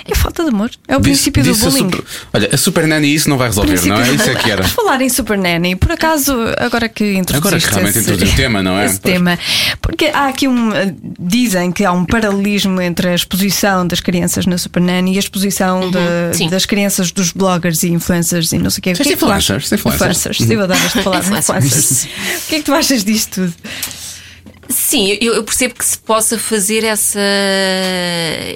É 0.09 0.15
falta 0.15 0.43
de 0.43 0.49
amor. 0.49 0.71
É 0.87 0.95
o 0.97 0.99
Disse- 0.99 1.31
princípio 1.31 1.43
do 1.43 1.51
a 1.51 1.53
bullying. 1.53 1.91
super- 1.91 2.03
Olha, 2.33 2.49
a 2.53 2.57
Super 2.57 2.87
Nanny 2.87 3.13
isso 3.13 3.29
não 3.29 3.37
vai 3.37 3.42
resolver, 3.47 3.85
não 3.87 3.97
é? 4.01 4.09
Isso 4.13 4.29
é 4.29 4.35
que 4.35 4.51
era. 4.51 4.63
Falar 4.63 5.01
em 5.01 5.09
Super 5.09 5.37
Nanny, 5.37 5.75
por 5.75 5.91
acaso, 5.91 6.33
agora 6.57 6.87
que 6.89 7.13
introduziste 7.13 7.35
Agora 7.47 7.59
que 7.59 7.67
realmente 7.69 7.97
esse, 7.97 7.99
introduziu 8.11 8.33
o 8.33 8.35
tema, 8.37 8.63
não 8.63 8.77
é? 8.77 8.85
esse 8.85 8.99
Pois. 8.99 9.13
tema, 9.13 9.39
porque 9.81 10.05
há 10.13 10.27
aqui 10.27 10.47
um. 10.47 10.71
Dizem 11.19 11.71
que 11.71 11.83
há 11.85 11.91
um 11.91 12.05
paralelismo 12.05 12.81
entre 12.81 13.09
a 13.09 13.15
exposição 13.15 13.85
das 13.87 13.99
crianças 13.99 14.45
na 14.45 14.57
Super 14.57 14.81
Nanny 14.81 15.13
e 15.13 15.17
a 15.17 15.19
exposição 15.19 15.89
de- 15.91 15.97
Uhum. 15.97 16.33
sim. 16.33 16.49
das 16.49 16.65
crianças 16.65 17.11
dos 17.11 17.31
bloggers 17.31 17.83
e 17.83 17.89
influencers 17.89 18.51
e 18.51 18.57
não 18.57 18.69
sei 18.69 18.79
o 18.79 18.81
quê. 18.83 18.89
É 18.91 18.93
que 18.93 19.03
tu 19.03 19.09
influencers, 19.13 19.65
achas? 19.67 19.71
influencers. 19.71 20.37
Sim, 20.37 20.53
eu 20.53 20.61
adoro 20.63 20.79
esta 20.85 21.01
palavra. 21.01 21.37
Influencers. 21.39 22.03
O 22.03 22.49
que 22.49 22.55
é 22.55 22.59
que 22.59 22.65
tu 22.65 22.73
achas 22.73 23.03
disto 23.03 23.41
tudo? 23.41 23.53
Sim, 24.69 25.17
eu, 25.21 25.35
eu 25.35 25.43
percebo 25.43 25.73
que 25.75 25.85
se 25.85 25.97
possa 25.97 26.37
fazer 26.37 26.83
essa, 26.83 27.19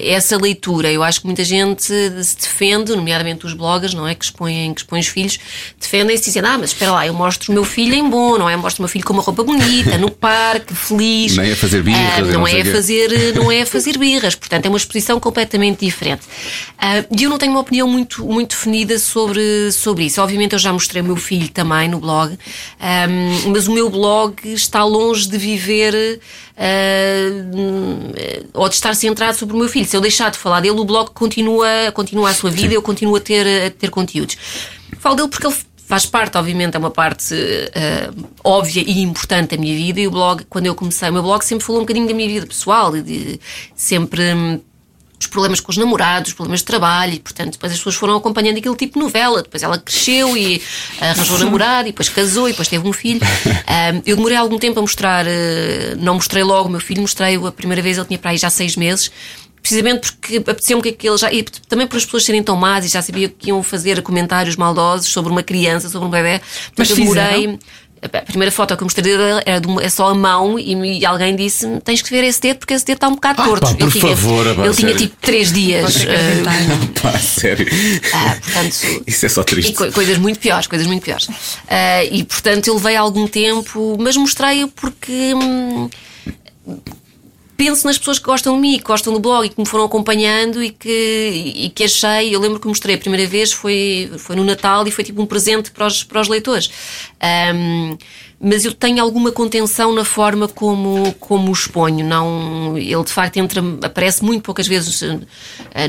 essa 0.03 0.37
leitura. 0.37 0.91
Eu 0.91 1.03
acho 1.03 1.19
que 1.21 1.25
muita 1.25 1.43
gente 1.43 1.83
se 1.83 2.37
defende, 2.39 2.95
nomeadamente 2.95 3.45
os 3.45 3.53
bloggers, 3.53 3.93
não 3.93 4.07
é? 4.07 4.15
Que 4.15 4.25
expõem, 4.25 4.73
que 4.73 4.81
expõem 4.81 4.99
os 5.01 5.07
filhos, 5.07 5.39
defendem-se 5.79 6.23
dizendo: 6.25 6.45
Ah, 6.47 6.57
mas 6.57 6.71
espera 6.71 6.91
lá, 6.91 7.07
eu 7.07 7.13
mostro 7.13 7.51
o 7.51 7.53
meu 7.53 7.63
filho 7.65 7.93
em 7.93 8.09
bom, 8.09 8.37
não 8.37 8.49
é? 8.49 8.53
Eu 8.53 8.59
mostro 8.59 8.81
o 8.81 8.83
meu 8.83 8.89
filho 8.89 9.05
com 9.05 9.13
uma 9.13 9.21
roupa 9.21 9.43
bonita, 9.43 9.97
no 9.97 10.09
parque, 10.11 10.73
feliz. 10.73 11.35
Nem 11.37 11.51
a 11.51 11.55
fazer 11.55 11.83
birras, 11.83 12.01
Ah, 12.17 12.21
não, 12.21 12.31
não 12.31 12.47
é 12.47 12.63
fazer, 12.63 13.35
não 13.35 13.51
é 13.51 13.61
a 13.61 13.65
fazer 13.65 13.97
birras. 13.97 14.35
Portanto, 14.35 14.65
é 14.65 14.69
uma 14.69 14.77
exposição 14.77 15.19
completamente 15.19 15.85
diferente. 15.85 16.21
Ah, 16.77 17.03
E 17.15 17.23
eu 17.23 17.29
não 17.29 17.37
tenho 17.37 17.51
uma 17.51 17.61
opinião 17.61 17.87
muito, 17.87 18.25
muito 18.25 18.51
definida 18.51 18.97
sobre, 18.99 19.71
sobre 19.71 20.05
isso. 20.05 20.21
Obviamente, 20.21 20.53
eu 20.53 20.59
já 20.59 20.71
mostrei 20.71 21.01
o 21.01 21.05
meu 21.05 21.15
filho 21.17 21.49
também 21.49 21.89
no 21.89 21.99
blog, 21.99 22.37
ah, 22.79 23.07
mas 23.47 23.67
o 23.67 23.71
meu 23.71 23.89
blog 23.89 24.35
está 24.45 24.83
longe 24.83 25.27
de 25.27 25.37
viver. 25.37 25.96
Ah, 26.57 27.29
ou 28.53 28.69
de 28.69 28.75
estar 28.75 28.95
centrado 28.95 29.37
sobre 29.37 29.55
o 29.55 29.59
meu 29.59 29.69
filho. 29.69 29.85
Se 29.85 29.95
eu 29.95 30.01
deixar 30.01 30.31
de 30.31 30.37
falar 30.37 30.61
dele, 30.61 30.79
o 30.79 30.85
blog 30.85 31.11
continua, 31.11 31.67
continua 31.93 32.29
a 32.29 32.33
sua 32.33 32.49
vida, 32.49 32.73
eu 32.73 32.81
continuo 32.81 33.15
a 33.15 33.19
ter, 33.19 33.67
a 33.67 33.71
ter 33.71 33.89
conteúdos. 33.89 34.37
Falo 34.99 35.15
dele 35.15 35.27
porque 35.27 35.47
ele 35.47 35.55
faz 35.87 36.05
parte, 36.05 36.37
obviamente, 36.37 36.75
é 36.75 36.79
uma 36.79 36.91
parte 36.91 37.33
ah, 37.75 38.13
óbvia 38.43 38.83
e 38.85 39.01
importante 39.01 39.55
da 39.55 39.61
minha 39.61 39.75
vida. 39.75 39.99
E 39.99 40.07
o 40.07 40.11
blog, 40.11 40.45
quando 40.49 40.65
eu 40.65 40.75
comecei, 40.75 41.09
o 41.09 41.13
meu 41.13 41.23
blog 41.23 41.43
sempre 41.43 41.65
falou 41.65 41.81
um 41.81 41.83
bocadinho 41.83 42.07
da 42.07 42.13
minha 42.13 42.27
vida 42.27 42.45
pessoal 42.45 42.91
de 42.91 43.39
sempre. 43.75 44.61
Os 45.19 45.27
problemas 45.27 45.59
com 45.59 45.71
os 45.71 45.77
namorados, 45.77 46.29
os 46.29 46.35
problemas 46.35 46.59
de 46.59 46.65
trabalho, 46.65 47.13
e 47.13 47.19
portanto 47.19 47.53
depois 47.53 47.71
as 47.71 47.77
pessoas 47.77 47.95
foram 47.95 48.15
acompanhando 48.15 48.57
aquele 48.57 48.75
tipo 48.75 48.99
de 48.99 48.99
novela. 48.99 49.41
Depois 49.41 49.63
ela 49.63 49.77
cresceu 49.77 50.37
e 50.37 50.61
arranjou 51.01 51.37
um 51.37 51.39
namorado, 51.39 51.87
e 51.87 51.91
depois 51.91 52.09
casou, 52.09 52.47
e 52.47 52.51
depois 52.51 52.67
teve 52.67 52.87
um 52.87 52.93
filho. 52.93 53.21
Ahm, 53.67 54.01
eu 54.05 54.15
demorei 54.15 54.37
algum 54.37 54.57
tempo 54.59 54.79
a 54.79 54.81
mostrar, 54.81 55.25
eh, 55.27 55.95
não 55.97 56.15
mostrei 56.15 56.43
logo 56.43 56.67
o 56.67 56.71
meu 56.71 56.79
filho, 56.79 57.01
mostrei-o 57.01 57.47
a 57.47 57.51
primeira 57.51 57.81
vez, 57.81 57.97
ele 57.97 58.05
tinha 58.07 58.19
para 58.19 58.31
aí 58.31 58.37
já 58.37 58.49
seis 58.49 58.75
meses. 58.75 59.11
Precisamente 59.59 60.13
porque 60.13 60.37
apeteceu-me 60.37 60.81
que 60.81 60.89
aquele 60.89 61.17
já. 61.17 61.33
E 61.33 61.43
também 61.43 61.85
por 61.87 61.97
as 61.97 62.05
pessoas 62.05 62.23
serem 62.23 62.41
tão 62.41 62.55
más 62.55 62.85
e 62.85 62.87
já 62.87 63.01
sabia 63.01 63.27
que 63.27 63.49
iam 63.49 63.61
fazer 63.61 64.01
comentários 64.01 64.55
maldosos 64.55 65.07
sobre 65.11 65.29
uma 65.29 65.43
criança, 65.43 65.89
sobre 65.89 66.07
um 66.07 66.11
bebê. 66.11 66.39
Portanto, 66.39 66.73
Mas 66.77 66.89
eu 66.91 66.95
demorei. 66.95 67.23
fizeram? 67.35 67.59
A 68.01 68.21
primeira 68.21 68.51
foto 68.51 68.75
que 68.77 68.83
eu 68.83 68.85
mostrei 68.85 69.03
dele 69.17 69.41
era 69.45 69.59
de 69.59 69.67
uma- 69.67 69.81
é 69.83 69.89
só 69.89 70.07
a 70.09 70.13
mão 70.13 70.57
e, 70.59 70.99
e 70.99 71.05
alguém 71.05 71.35
disse: 71.35 71.65
tens 71.83 72.01
que 72.01 72.09
ver 72.11 72.23
esse 72.23 72.39
dedo 72.39 72.59
porque 72.59 72.73
esse 72.73 72.85
dedo 72.85 72.95
está 72.97 73.07
um 73.07 73.15
bocado 73.15 73.41
Ah, 73.41 73.45
torto. 73.45 73.65
pá, 73.65 73.73
por 73.73 73.81
ele 73.83 73.91
tinha, 73.91 74.15
favor, 74.15 74.45
pá, 74.55 74.65
ele 74.65 74.73
tinha 74.75 74.91
sério. 74.91 74.97
tipo 74.97 75.15
três 75.21 75.51
dias. 75.51 75.83
Posso 75.93 76.07
eh, 76.07 76.15
acreditar. 76.15 77.01
Pá, 77.11 77.19
sério. 77.19 77.67
ah, 78.13 78.37
portanto, 78.41 79.03
Isso 79.07 79.25
é 79.25 79.29
só 79.29 79.41
e 79.41 79.45
triste. 79.45 79.73
co- 79.73 79.91
coisas 79.91 80.17
muito 80.17 80.39
piores, 80.39 80.67
coisas 80.67 80.87
muito 80.87 81.03
piores. 81.03 81.27
Ah, 81.67 82.03
e 82.03 82.23
portanto 82.23 82.69
ele 82.71 82.79
veio 82.79 82.97
há 82.97 83.01
algum 83.01 83.27
tempo, 83.27 83.97
mas 83.99 84.15
mostrei-o 84.15 84.67
porque. 84.67 85.33
hum, 85.33 85.89
penso 87.57 87.87
nas 87.87 87.97
pessoas 87.97 88.19
que 88.19 88.25
gostam 88.25 88.55
de 88.55 88.61
mim, 88.61 88.77
que 88.77 88.83
gostam 88.83 89.11
do 89.11 89.19
blog 89.19 89.45
e 89.45 89.49
que 89.49 89.59
me 89.59 89.65
foram 89.65 89.83
acompanhando 89.83 90.63
e 90.63 90.69
que, 90.69 91.53
e 91.55 91.69
que 91.69 91.83
achei. 91.83 92.33
Eu 92.33 92.39
lembro 92.39 92.59
que 92.59 92.67
mostrei 92.67 92.95
a 92.95 92.97
primeira 92.97 93.27
vez 93.27 93.51
foi, 93.51 94.11
foi 94.19 94.35
no 94.35 94.43
Natal 94.43 94.87
e 94.87 94.91
foi 94.91 95.03
tipo 95.03 95.19
um 95.21 95.25
presente 95.25 95.71
para 95.71 95.87
os, 95.87 96.03
para 96.03 96.21
os 96.21 96.27
leitores. 96.27 96.69
Um, 97.53 97.97
mas 98.39 98.63
eu 98.63 98.71
tenho 98.71 99.01
alguma 99.01 99.31
contenção 99.31 99.91
na 99.95 100.05
forma 100.05 100.47
como, 100.47 101.11
como 101.15 101.49
o 101.49 101.51
exponho. 101.51 102.05
Não, 102.05 102.77
ele 102.77 103.03
de 103.03 103.11
facto 103.11 103.37
entra, 103.37 103.63
aparece 103.81 104.23
muito 104.23 104.43
poucas 104.43 104.67
vezes 104.67 105.01
uh, 105.01 105.19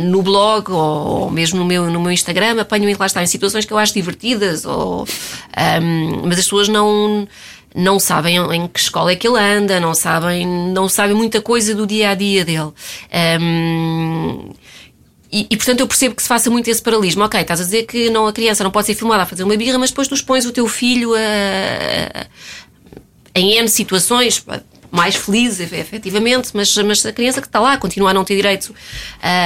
no 0.00 0.22
blog 0.22 0.72
ou, 0.72 0.78
ou, 0.78 1.30
mesmo 1.30 1.58
no 1.58 1.66
meu, 1.66 1.90
no 1.90 2.00
meu 2.00 2.10
Instagram. 2.10 2.58
Apanho-me 2.58 2.94
lá 2.94 3.04
está 3.04 3.22
em 3.22 3.26
situações 3.26 3.66
que 3.66 3.72
eu 3.72 3.76
acho 3.76 3.92
divertidas, 3.92 4.64
ou, 4.64 5.02
um, 5.02 6.22
mas 6.24 6.38
as 6.38 6.44
pessoas 6.44 6.68
não 6.68 7.28
não 7.74 7.98
sabem 7.98 8.36
em 8.36 8.66
que 8.66 8.80
escola 8.80 9.12
é 9.12 9.16
que 9.16 9.26
ele 9.26 9.38
anda, 9.38 9.78
não 9.78 9.94
sabem, 9.94 10.46
não 10.46 10.88
sabem 10.88 11.14
muita 11.14 11.40
coisa 11.40 11.74
do 11.74 11.86
dia 11.86 12.10
a 12.10 12.14
dia 12.14 12.44
dele. 12.44 12.72
Um, 13.40 14.52
e, 15.30 15.46
e, 15.50 15.56
portanto 15.56 15.80
eu 15.80 15.86
percebo 15.86 16.14
que 16.14 16.22
se 16.22 16.28
faça 16.28 16.50
muito 16.50 16.68
esse 16.68 16.80
paralelismo. 16.80 17.22
Ok, 17.24 17.40
estás 17.40 17.60
a 17.60 17.64
dizer 17.64 17.84
que 17.84 18.08
não, 18.10 18.26
a 18.26 18.32
criança 18.32 18.64
não 18.64 18.70
pode 18.70 18.86
ser 18.86 18.94
filmada 18.94 19.22
a 19.22 19.26
fazer 19.26 19.44
uma 19.44 19.56
birra, 19.56 19.78
mas 19.78 19.90
depois 19.90 20.08
tu 20.08 20.14
expões 20.14 20.46
o 20.46 20.52
teu 20.52 20.66
filho 20.66 21.14
a, 21.14 21.18
a, 21.18 22.26
em 23.34 23.58
N 23.58 23.68
situações 23.68 24.44
mais 24.90 25.16
feliz, 25.16 25.60
efetivamente, 25.60 26.50
mas, 26.54 26.76
mas 26.78 27.04
a 27.04 27.12
criança 27.12 27.40
que 27.40 27.46
está 27.46 27.60
lá 27.60 27.76
continua 27.76 28.10
a 28.10 28.14
não 28.14 28.24
ter 28.24 28.36
direito 28.36 28.74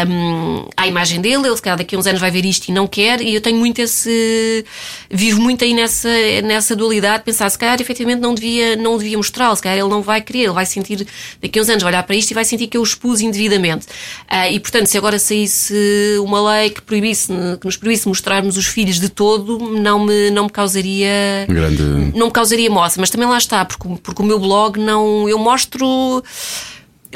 um, 0.08 0.68
à 0.76 0.86
imagem 0.86 1.20
dele, 1.20 1.46
ele 1.46 1.56
se 1.56 1.62
calhar 1.62 1.78
daqui 1.78 1.96
a 1.96 1.98
uns 1.98 2.06
anos 2.06 2.20
vai 2.20 2.30
ver 2.30 2.44
isto 2.44 2.68
e 2.68 2.72
não 2.72 2.86
quer, 2.86 3.20
e 3.20 3.34
eu 3.34 3.40
tenho 3.40 3.58
muito 3.58 3.80
esse. 3.80 4.64
vivo 5.10 5.40
muito 5.40 5.64
aí 5.64 5.74
nessa, 5.74 6.08
nessa 6.44 6.76
dualidade, 6.76 7.24
pensar 7.24 7.50
se 7.50 7.58
calhar 7.58 7.80
efetivamente 7.80 8.20
não 8.20 8.34
devia, 8.34 8.76
não 8.76 8.98
devia 8.98 9.16
mostrá-lo, 9.16 9.56
se 9.56 9.62
calhar 9.62 9.78
ele 9.78 9.88
não 9.88 10.02
vai 10.02 10.20
querer, 10.20 10.44
ele 10.44 10.52
vai 10.52 10.66
sentir, 10.66 11.06
daqui 11.40 11.58
a 11.58 11.62
uns 11.62 11.68
anos 11.68 11.82
vai 11.82 11.92
olhar 11.92 12.02
para 12.02 12.16
isto 12.16 12.30
e 12.30 12.34
vai 12.34 12.44
sentir 12.44 12.66
que 12.66 12.76
eu 12.76 12.82
o 12.82 12.84
expus 12.84 13.20
indevidamente. 13.20 13.86
Uh, 14.30 14.52
e 14.52 14.60
portanto, 14.60 14.86
se 14.86 14.98
agora 14.98 15.18
saísse 15.18 15.74
uma 16.20 16.52
lei 16.52 16.70
que 16.70 16.82
proibisse, 16.82 17.32
que 17.60 17.64
nos 17.64 17.76
proibisse 17.76 18.08
mostrarmos 18.08 18.56
os 18.56 18.66
filhos 18.66 19.00
de 19.00 19.08
todo, 19.08 19.58
não 19.58 20.04
me, 20.04 20.30
não 20.30 20.44
me 20.44 20.50
causaria. 20.50 21.46
Grande... 21.48 21.82
Não 22.14 22.26
me 22.26 22.32
causaria 22.32 22.70
moça, 22.70 23.00
mas 23.00 23.10
também 23.10 23.28
lá 23.28 23.38
está, 23.38 23.64
porque, 23.64 23.88
porque 24.02 24.22
o 24.22 24.24
meu 24.24 24.38
blog 24.38 24.78
não 24.78 25.28
eu 25.32 25.38
mostro 25.38 26.22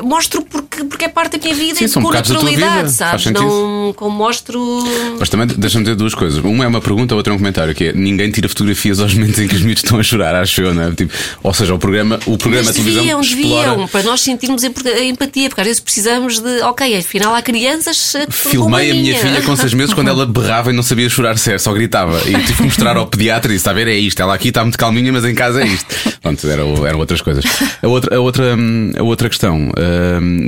mostro 0.02 0.42
porque, 0.42 0.84
porque 0.84 1.04
é 1.04 1.08
parte 1.08 1.38
da 1.38 1.42
minha 1.42 1.54
vida 1.54 1.76
Sim, 1.76 1.86
e 1.86 2.02
com 2.02 2.10
naturalidade, 2.10 2.92
sabes? 2.92 3.26
Não 3.26 3.92
como 3.94 4.16
mostro. 4.16 4.84
Mas 5.18 5.28
também 5.28 5.46
deixa-me 5.46 5.84
ter 5.84 5.94
duas 5.94 6.14
coisas. 6.14 6.38
Uma 6.38 6.64
é 6.64 6.68
uma 6.68 6.80
pergunta, 6.80 7.14
a 7.14 7.16
outra 7.16 7.32
é 7.32 7.34
um 7.34 7.38
comentário, 7.38 7.74
que 7.74 7.84
é 7.84 7.92
ninguém 7.92 8.30
tira 8.30 8.48
fotografias 8.48 9.00
aos 9.00 9.14
momentos 9.14 9.38
em 9.38 9.48
que 9.48 9.54
os 9.54 9.62
miúdos 9.62 9.82
estão 9.82 9.98
a 9.98 10.02
chorar, 10.02 10.34
acho 10.34 10.60
eu, 10.60 10.74
não 10.74 10.82
é? 10.82 10.92
Tipo, 10.92 11.12
ou 11.42 11.54
seja, 11.54 11.74
o 11.74 11.78
programa, 11.78 12.18
o 12.26 12.36
programa 12.36 12.66
Mas 12.66 12.74
de 12.74 12.82
televisão. 12.82 13.02
Deviam, 13.02 13.20
explora... 13.20 13.70
deviam, 13.70 13.88
para 13.88 14.02
nós 14.02 14.20
sentirmos 14.20 14.62
empatia, 14.64 15.48
porque 15.48 15.60
às 15.60 15.66
vezes 15.66 15.80
precisamos 15.80 16.38
de, 16.38 16.60
ok, 16.62 16.96
afinal 16.96 17.34
há 17.34 17.42
crianças. 17.42 18.14
Filmei 18.30 18.90
a 18.90 18.94
minha 18.94 19.18
filha 19.18 19.42
com 19.42 19.56
seis 19.56 19.74
meses 19.74 19.94
quando 19.94 20.08
ela 20.08 20.26
berrava 20.26 20.70
e 20.70 20.74
não 20.74 20.82
sabia 20.82 21.08
chorar 21.08 21.38
sério, 21.38 21.60
só 21.60 21.72
gritava. 21.72 22.18
E 22.28 22.32
tive 22.42 22.54
que 22.54 22.62
mostrar 22.64 22.96
ao 22.96 23.06
pediatra 23.06 23.52
e 23.52 23.54
disse: 23.54 23.62
está 23.62 23.70
a 23.70 23.74
ver, 23.74 23.88
é 23.88 23.96
isto. 23.96 24.20
Ela 24.20 24.34
aqui 24.34 24.48
está 24.48 24.62
muito 24.62 24.78
calminha, 24.78 25.12
mas 25.12 25.24
em 25.24 25.34
casa 25.34 25.62
é 25.62 25.66
isto. 25.66 25.86
Pronto, 26.20 26.48
eram, 26.48 26.86
eram 26.86 26.98
outras 26.98 27.20
coisas. 27.20 27.44
A 27.82 27.88
outra, 27.88 28.16
a 28.16 28.20
outra, 28.20 28.56
a 28.98 29.02
outra 29.02 29.28
questão. 29.28 29.70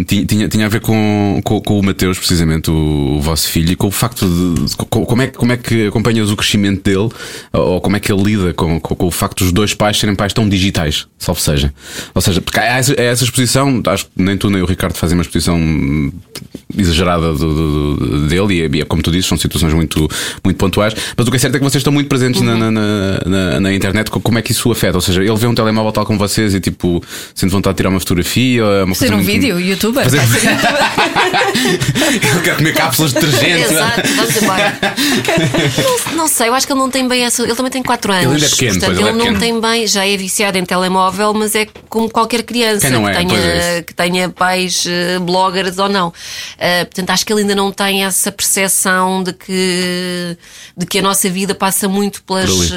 Tinha, 0.07 0.49
tinha 0.49 0.67
a 0.67 0.69
ver 0.69 0.81
com, 0.81 1.41
com, 1.45 1.61
com 1.61 1.79
o 1.79 1.83
Mateus, 1.83 2.19
precisamente, 2.19 2.71
o, 2.71 3.17
o, 3.17 3.21
vosso 3.21 3.49
filho, 3.49 3.73
e 3.73 3.77
com 3.77 3.89
o 3.89 3.91
facto 3.91 4.27
de. 4.27 4.77
Com, 4.77 5.05
como, 5.05 5.23
é, 5.23 5.27
como 5.29 5.53
é 5.53 5.57
que 5.57 5.87
acompanhas 5.87 6.31
o 6.31 6.37
crescimento 6.37 6.83
dele, 6.83 7.09
ou 7.53 7.81
como 7.81 7.97
é 7.97 8.01
que 8.01 8.13
ele 8.13 8.23
lida 8.23 8.55
com, 8.55 8.81
com, 8.81 8.95
com 8.95 9.07
o 9.07 9.11
facto 9.11 9.45
dos 9.45 9.53
dois 9.53 9.75
pais 9.75 9.99
serem 9.99 10.15
pais 10.15 10.33
tão 10.33 10.49
digitais, 10.49 11.07
salvo 11.19 11.41
seja. 11.41 11.73
Ou 12.15 12.21
seja, 12.21 12.41
porque 12.41 12.59
há 12.59 12.65
essa, 12.65 12.93
há 12.93 13.05
essa 13.05 13.25
exposição, 13.25 13.83
acho 13.87 14.05
que 14.07 14.11
nem 14.17 14.37
tu 14.37 14.51
nem 14.51 14.63
o 14.63 14.67
Ricardo 14.67 14.95
fazem 14.95 15.17
uma 15.17 15.23
exposição 15.23 15.59
exagerada 16.77 17.33
do, 17.33 17.97
do, 17.97 18.29
dele, 18.29 18.69
e, 18.73 18.81
é, 18.81 18.85
como 18.85 19.03
tu 19.03 19.11
dizes, 19.11 19.27
são 19.27 19.39
situações 19.39 19.73
muito, 19.73 20.09
muito 20.45 20.57
pontuais, 20.57 20.95
mas 21.17 21.27
o 21.27 21.31
que 21.31 21.37
é 21.37 21.41
certo 21.41 21.55
é 21.55 21.59
que 21.59 21.65
vocês 21.65 21.81
estão 21.81 21.93
muito 21.93 22.09
presentes 22.09 22.41
uhum. 22.41 22.57
na, 22.59 22.71
na, 22.71 23.21
na, 23.25 23.61
na, 23.61 23.75
internet, 23.75 24.11
como 24.11 24.39
é 24.39 24.43
que 24.43 24.53
isso 24.53 24.69
o 24.69 24.73
afeta? 24.73 24.97
Ou 24.97 25.01
seja, 25.01 25.23
ele 25.23 25.37
vê 25.37 25.47
um 25.47 25.55
telemóvel 25.55 25.93
tal 25.93 26.05
como 26.05 26.19
vocês 26.19 26.55
e 26.55 26.61
tipo, 26.61 27.03
sente 27.35 27.53
vontade 27.53 27.75
de 27.75 27.77
tirar 27.79 27.91
uma 27.91 28.01
fotografia, 28.01 28.63
é 28.63 28.85
uma 28.85 28.95
um 28.95 29.17
muito... 29.17 29.28
vídeo, 29.29 29.61
youtuber 29.61 30.05
fazer... 30.05 30.21
ele 32.15 32.41
quer 32.43 32.57
comer 32.57 32.75
cápsulas 32.75 33.13
de 33.13 33.21
detergente. 33.21 33.75
Exato, 33.75 34.09
vamos 34.17 34.37
embora. 34.43 34.79
não, 36.09 36.17
não, 36.17 36.29
sei, 36.29 36.49
eu 36.49 36.55
acho 36.55 36.67
que 36.67 36.73
ele 36.73 36.81
não 36.81 36.91
tem 36.91 37.07
bem 37.07 37.25
essa. 37.25 37.43
Ele 37.43 37.55
também 37.55 37.71
tem 37.71 37.83
4 37.83 38.13
anos. 38.13 38.25
Ele 38.25 38.35
ainda 38.35 38.47
é 38.47 38.49
pequeno, 38.49 38.73
portanto, 38.73 38.97
pois, 38.97 38.99
ele, 38.99 39.09
ele 39.09 39.29
é 39.29 39.31
não 39.31 39.39
tem 39.39 39.61
bem, 39.61 39.87
já 39.87 40.07
é 40.07 40.17
viciado 40.17 40.57
em 40.57 40.65
telemóvel, 40.65 41.35
mas 41.35 41.55
é 41.55 41.67
como 41.91 42.09
qualquer 42.09 42.43
criança 42.43 42.89
que, 42.89 42.95
é? 42.95 43.13
tenha, 43.13 43.39
É 43.39 43.83
que 43.83 43.95
tenha 43.95 44.29
pais 44.31 44.87
uh, 44.87 45.21
bloggers 45.21 45.79
ou 45.79 45.89
não. 45.89 46.09
Uh, 46.09 46.85
portanto, 46.87 47.11
acho 47.11 47.27
que 47.27 47.33
ele 47.33 47.43
ainda 47.43 47.55
não 47.55 47.71
tem 47.71 48.05
essa 48.05 48.33
percepção 48.33 49.23
de 49.23 49.35
que, 49.35 50.37
de 50.77 50.87
que 50.87 51.01
a 51.01 51.03
nossa 51.03 51.29
vida 51.29 51.55
passa 51.55 51.87
muito 51.87 52.23
pelas 52.23 52.71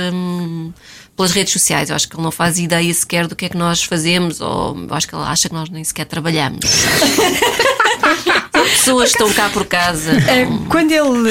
pelas 1.21 1.31
redes 1.33 1.53
sociais. 1.53 1.89
Eu 1.89 1.95
acho 1.95 2.07
que 2.07 2.15
ele 2.15 2.23
não 2.23 2.31
faz 2.31 2.57
ideia 2.57 2.91
sequer 2.93 3.27
do 3.27 3.35
que 3.35 3.45
é 3.45 3.49
que 3.49 3.57
nós 3.57 3.83
fazemos, 3.83 4.41
ou 4.41 4.75
eu 4.89 4.93
acho 4.95 5.07
que 5.07 5.15
ele 5.15 5.23
acha 5.23 5.47
que 5.47 5.53
nós 5.53 5.69
nem 5.69 5.83
sequer 5.83 6.05
trabalhamos. 6.05 6.59
Pessoas 8.51 9.09
estão 9.11 9.31
cá 9.33 9.49
por 9.49 9.65
casa. 9.65 10.11
É, 10.11 10.47
quando 10.69 10.91
ele, 10.91 11.29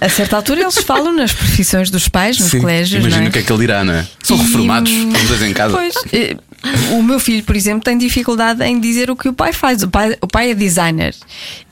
a 0.00 0.08
certa 0.08 0.36
altura, 0.36 0.62
eles 0.62 0.76
falam 0.78 1.12
nas 1.12 1.32
profissões 1.32 1.90
dos 1.90 2.08
pais, 2.08 2.38
nos 2.38 2.50
Sim, 2.50 2.60
colégios. 2.60 3.00
Imagina 3.02 3.26
é? 3.26 3.28
o 3.28 3.32
que 3.32 3.38
é 3.38 3.42
que 3.42 3.52
ele 3.52 3.60
dirá, 3.60 3.84
não 3.84 3.94
é? 3.94 4.06
São 4.22 4.36
E, 4.36 4.40
reformados, 4.40 4.90
os 5.22 5.28
dois 5.28 5.42
em 5.42 5.52
casa. 5.54 5.74
Pois, 5.74 5.94
eh, 6.12 6.36
o 6.92 7.02
meu 7.02 7.20
filho, 7.20 7.42
por 7.44 7.54
exemplo, 7.54 7.82
tem 7.82 7.98
dificuldade 7.98 8.62
em 8.64 8.80
dizer 8.80 9.10
o 9.10 9.16
que 9.16 9.28
o 9.28 9.32
pai 9.32 9.52
faz. 9.52 9.82
O 9.82 9.88
pai, 9.88 10.16
o 10.20 10.26
pai 10.26 10.50
é 10.50 10.54
designer 10.54 11.14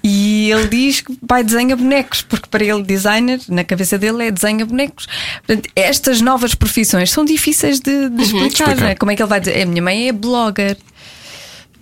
e 0.05 0.51
ele 0.51 0.69
diz 0.69 1.01
que 1.01 1.13
o 1.13 1.27
pai 1.27 1.43
desenha 1.45 1.77
bonecos, 1.77 2.23
porque 2.23 2.49
para 2.51 2.65
ele, 2.65 2.83
designer, 2.83 3.41
na 3.49 3.65
cabeça 3.65 3.97
dele, 3.97 4.27
é 4.27 4.31
desenha 4.31 4.67
bonecos. 4.67 5.07
Portanto, 5.47 5.71
estas 5.75 6.21
novas 6.21 6.55
profissões 6.55 7.11
são 7.11 7.25
difíceis 7.25 7.81
de, 7.81 8.09
de 8.09 8.23
explicar, 8.23 8.47
explicar. 8.47 8.77
não 8.77 8.87
é? 8.89 8.95
Como 8.95 9.11
é 9.11 9.17
que 9.17 9.23
ele 9.23 9.29
vai 9.29 9.41
dizer? 9.41 9.63
A 9.63 9.67
minha 9.67 9.83
mãe 9.83 10.09
é 10.09 10.13
blogger. 10.13 10.77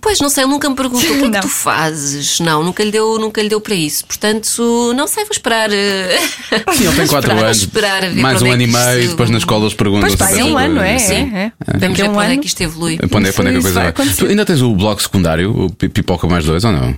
Pois, 0.01 0.19
não 0.19 0.29
sei, 0.29 0.43
ele 0.43 0.51
nunca 0.51 0.67
me 0.67 0.75
perguntou 0.75 0.99
o 1.15 1.19
que 1.19 1.25
é 1.25 1.29
que 1.29 1.41
tu 1.41 1.47
fazes. 1.47 2.39
Não, 2.39 2.63
nunca 2.63 2.83
lhe 2.83 2.89
deu, 2.91 3.19
nunca 3.19 3.41
lhe 3.41 3.47
deu 3.47 3.61
para 3.61 3.75
isso. 3.75 4.03
Portanto, 4.05 4.93
não 4.95 5.05
sei, 5.07 5.23
vou 5.25 5.31
esperar. 5.31 5.69
eh, 5.71 6.17
Sim, 6.73 6.87
ele 6.87 6.95
tem 6.95 7.05
4 7.07 7.31
esperar, 7.31 7.43
anos. 7.45 7.57
esperar 7.57 8.15
mais 8.15 8.41
um 8.41 8.45
onde 8.45 8.53
ano 8.53 8.61
é 8.63 8.65
e 8.65 8.95
meio, 8.97 9.09
depois 9.11 9.29
na 9.29 9.37
escola 9.37 9.63
eles 9.65 9.73
perguntam 9.75 10.09
Pois 10.09 10.15
pá, 10.15 10.31
é 10.31 10.43
um 10.43 10.57
ano, 10.57 10.81
é? 10.81 10.97
Sim. 10.97 11.31
é, 11.33 11.51
é. 11.67 11.77
Vamos 11.77 11.97
ver 11.97 12.09
para 12.09 12.23
onde 12.23 12.33
é 12.33 12.37
que 12.37 12.47
isto 12.47 12.61
evolui. 12.61 12.97
Para 12.97 13.05
onde 13.19 13.27
é, 13.27 13.29
é 13.29 13.33
que 13.33 13.41
a 13.41 13.61
coisa 13.61 13.81
vai. 13.81 13.93
Tu 14.17 14.25
ainda 14.25 14.43
tens 14.45 14.61
o 14.61 14.75
blog 14.75 14.99
secundário, 15.01 15.65
o 15.65 15.69
Pi- 15.71 15.89
Pipoca 15.89 16.27
mais 16.27 16.45
dois, 16.45 16.63
ou 16.65 16.71
não? 16.71 16.95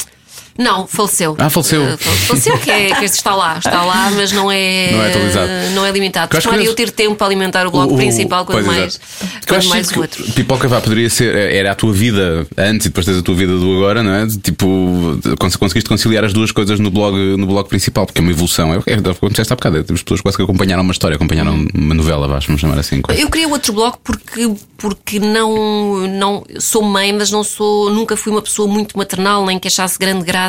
Não, 0.57 0.85
faleceu. 0.85 1.35
Ah, 1.39 1.49
faleceu. 1.49 1.83
Eh, 1.83 1.97
fal- 1.97 2.13
faleceu, 2.13 2.57
que, 2.59 2.69
é, 2.69 2.93
que 2.95 3.05
este 3.05 3.17
está 3.17 3.35
lá, 3.35 3.57
está 3.57 3.83
lá, 3.83 4.11
mas 4.15 4.31
não 4.31 4.51
é, 4.51 4.91
Não 4.91 5.01
é 5.03 5.09
atualizado. 5.09 5.49
Não 5.73 5.85
é 5.85 5.91
limitado. 5.91 6.27
Que 6.29 6.41
Claro, 6.41 6.61
que 6.61 6.67
eu 6.67 6.75
ter 6.75 6.91
tempo 6.91 7.15
para 7.15 7.27
alimentar 7.27 7.65
o 7.65 7.71
blog 7.71 7.95
principal, 7.95 8.45
quanto 8.45 8.63
pois, 8.63 8.67
mais, 8.77 8.99
exato. 9.47 9.69
Mais 9.69 9.91
que 9.91 9.97
o 9.97 10.01
outro. 10.03 10.23
Pipoca 10.33 10.67
vá, 10.67 10.79
poderia 10.79 11.09
ser, 11.09 11.35
era 11.35 11.71
a 11.71 11.75
tua 11.75 11.91
vida 11.91 12.45
antes 12.57 12.85
e 12.85 12.89
depois 12.89 13.05
tens 13.05 13.17
a 13.17 13.21
tua 13.23 13.33
vida 13.33 13.57
do 13.57 13.77
agora, 13.77 14.03
não 14.03 14.13
é? 14.13 14.27
Tipo, 14.27 15.17
cons- 15.39 15.55
conseguiste 15.55 15.89
conciliar 15.89 16.23
as 16.23 16.33
duas 16.33 16.51
coisas 16.51 16.79
no 16.79 16.91
blog, 16.91 17.15
no 17.37 17.47
blog 17.47 17.67
principal, 17.67 18.05
porque 18.05 18.19
é 18.19 18.21
uma 18.21 18.31
evolução. 18.31 18.73
É 18.73 18.77
o 18.77 18.83
que 18.83 18.91
é, 18.91 18.97
como 19.01 19.31
disseste 19.31 19.51
há 19.51 19.55
bocado, 19.55 19.77
é, 19.79 19.83
temos 19.83 20.03
pessoas 20.03 20.21
quase 20.21 20.37
que 20.37 20.43
acompanharam 20.43 20.83
uma 20.83 20.91
história, 20.91 21.15
acompanharam 21.15 21.65
uma 21.73 21.95
novela, 21.95 22.27
vá, 22.27 22.37
vamos 22.39 22.61
chamar 22.61 22.77
assim. 22.77 23.01
quase. 23.01 23.19
Eu 23.19 23.29
queria 23.29 23.47
outro 23.47 23.73
blog 23.73 23.95
porque, 24.03 24.51
porque 24.77 25.19
não, 25.19 26.07
não 26.07 26.43
sou 26.59 26.83
mãe, 26.83 27.11
mas 27.11 27.31
não 27.31 27.43
sou, 27.43 27.89
nunca 27.89 28.15
fui 28.15 28.31
uma 28.31 28.41
pessoa 28.41 28.67
muito 28.67 28.95
maternal, 28.97 29.45
nem 29.47 29.57
que 29.57 29.67
achasse 29.67 29.97
grande 29.97 30.23
graça 30.23 30.42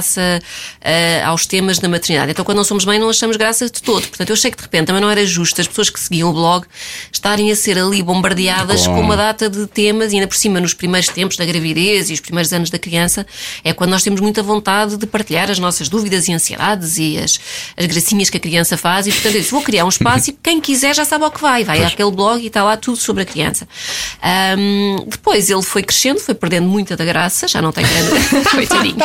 eh, 0.80 1.22
aos 1.24 1.46
temas 1.46 1.78
da 1.78 1.88
maternidade. 1.88 2.30
Então, 2.32 2.44
quando 2.44 2.56
não 2.58 2.64
somos 2.64 2.84
mãe, 2.84 2.98
não 2.98 3.08
achamos 3.08 3.36
graça 3.36 3.66
de 3.66 3.82
todo. 3.82 4.06
Portanto, 4.08 4.30
eu 4.30 4.34
achei 4.34 4.50
que 4.50 4.56
de 4.56 4.62
repente 4.62 4.86
também 4.86 5.00
não 5.02 5.10
era 5.10 5.24
justo 5.26 5.60
as 5.60 5.66
pessoas 5.68 5.90
que 5.90 5.98
seguiam 6.00 6.30
o 6.30 6.32
blog 6.32 6.66
estarem 7.12 7.50
a 7.50 7.56
ser 7.56 7.78
ali 7.78 8.02
bombardeadas 8.02 8.86
Com- 8.86 8.94
com 8.94 9.00
uma 9.00 9.16
data 9.16 9.48
de 9.48 9.66
temas, 9.66 10.12
e 10.12 10.16
ainda 10.16 10.26
por 10.28 10.36
cima, 10.36 10.60
nos 10.60 10.74
primeiros 10.74 11.08
tempos 11.08 11.36
da 11.36 11.44
gravidez 11.44 12.10
e 12.10 12.12
os 12.12 12.20
primeiros 12.20 12.52
anos 12.52 12.70
da 12.70 12.78
criança, 12.78 13.26
é 13.62 13.72
quando 13.72 13.90
nós 13.90 14.02
temos 14.02 14.20
muita 14.20 14.42
vontade 14.42 14.96
de 14.96 15.06
partilhar 15.06 15.50
as 15.50 15.58
nossas 15.58 15.88
dúvidas 15.88 16.28
e 16.28 16.32
ansiedades 16.32 16.98
e 16.98 17.18
as, 17.18 17.38
as 17.76 17.86
gracinhas 17.86 18.30
que 18.30 18.36
a 18.36 18.40
criança 18.40 18.76
faz. 18.76 19.06
E, 19.06 19.12
portanto, 19.12 19.34
eu 19.34 19.40
disse, 19.40 19.50
vou 19.52 19.62
criar 19.62 19.84
um 19.84 19.88
espaço 19.88 20.30
e 20.30 20.38
quem 20.42 20.60
quiser 20.60 20.94
já 20.94 21.04
sabe 21.04 21.24
ao 21.24 21.30
que 21.30 21.40
vai. 21.40 21.64
Vai 21.64 21.84
àquele 21.84 22.10
blog 22.10 22.42
e 22.42 22.46
está 22.46 22.62
lá 22.62 22.76
tudo 22.76 22.96
sobre 22.96 23.22
a 23.22 23.26
criança. 23.26 23.66
Ahm, 24.22 24.96
depois 25.08 25.48
ele 25.50 25.62
foi 25.62 25.82
crescendo, 25.82 26.20
foi 26.20 26.34
perdendo 26.34 26.66
muita 26.68 26.96
da 26.96 27.04
graça, 27.04 27.46
já 27.48 27.60
não 27.60 27.72
tem 27.72 27.84
grande. 27.84 28.44
Coitadinho. 28.50 28.96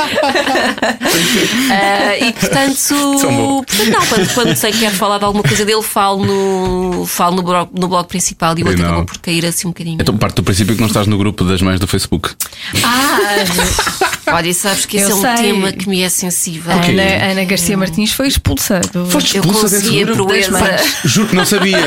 Ah, 0.81 2.17
e 2.19 2.31
portanto, 2.33 2.75
portanto 3.65 3.91
não, 3.91 4.05
quando, 4.07 4.33
quando 4.33 4.55
sei 4.55 4.71
que 4.71 4.79
quero 4.79 4.95
falar 4.95 5.17
de 5.17 5.25
alguma 5.25 5.43
coisa 5.43 5.65
dele, 5.65 5.81
falo 5.81 6.25
no, 6.25 7.05
falo 7.05 7.35
no, 7.37 7.43
blog, 7.43 7.69
no 7.73 7.87
blog 7.87 8.07
principal 8.07 8.57
e 8.57 8.63
o 8.63 8.67
outro 8.67 8.81
não. 8.81 8.87
acabou 8.89 9.05
por 9.05 9.17
cair 9.19 9.45
assim 9.45 9.67
um 9.67 9.71
bocadinho. 9.71 9.97
Então 10.01 10.17
parte 10.17 10.35
do 10.35 10.43
princípio 10.43 10.75
que 10.75 10.81
não 10.81 10.87
estás 10.87 11.07
no 11.07 11.17
grupo 11.17 11.43
das 11.43 11.61
mães 11.61 11.79
do 11.79 11.87
Facebook. 11.87 12.29
Ah, 12.83 14.33
Olha, 14.33 14.47
e 14.49 14.53
sabes 14.53 14.85
que 14.85 14.97
esse 14.97 15.09
Eu 15.09 15.15
é 15.17 15.19
um 15.19 15.21
sei. 15.21 15.35
tema 15.51 15.71
que 15.71 15.89
me 15.89 16.01
é 16.01 16.09
sensível. 16.09 16.71
a 16.71 16.75
Ana, 16.85 17.31
Ana 17.31 17.43
Garcia 17.45 17.75
Martins 17.77 18.11
foi 18.11 18.27
expulsa 18.27 18.79
do. 18.93 19.05
Foste 19.07 19.37
Eu 19.37 19.43
expulsa 19.43 19.69
desse 19.69 19.81
consegui 19.83 20.03
a 20.03 20.05
grupo? 20.05 20.25
proeza. 20.25 20.77
Juro 21.03 21.27
que 21.29 21.35
não 21.35 21.45
sabia. 21.45 21.77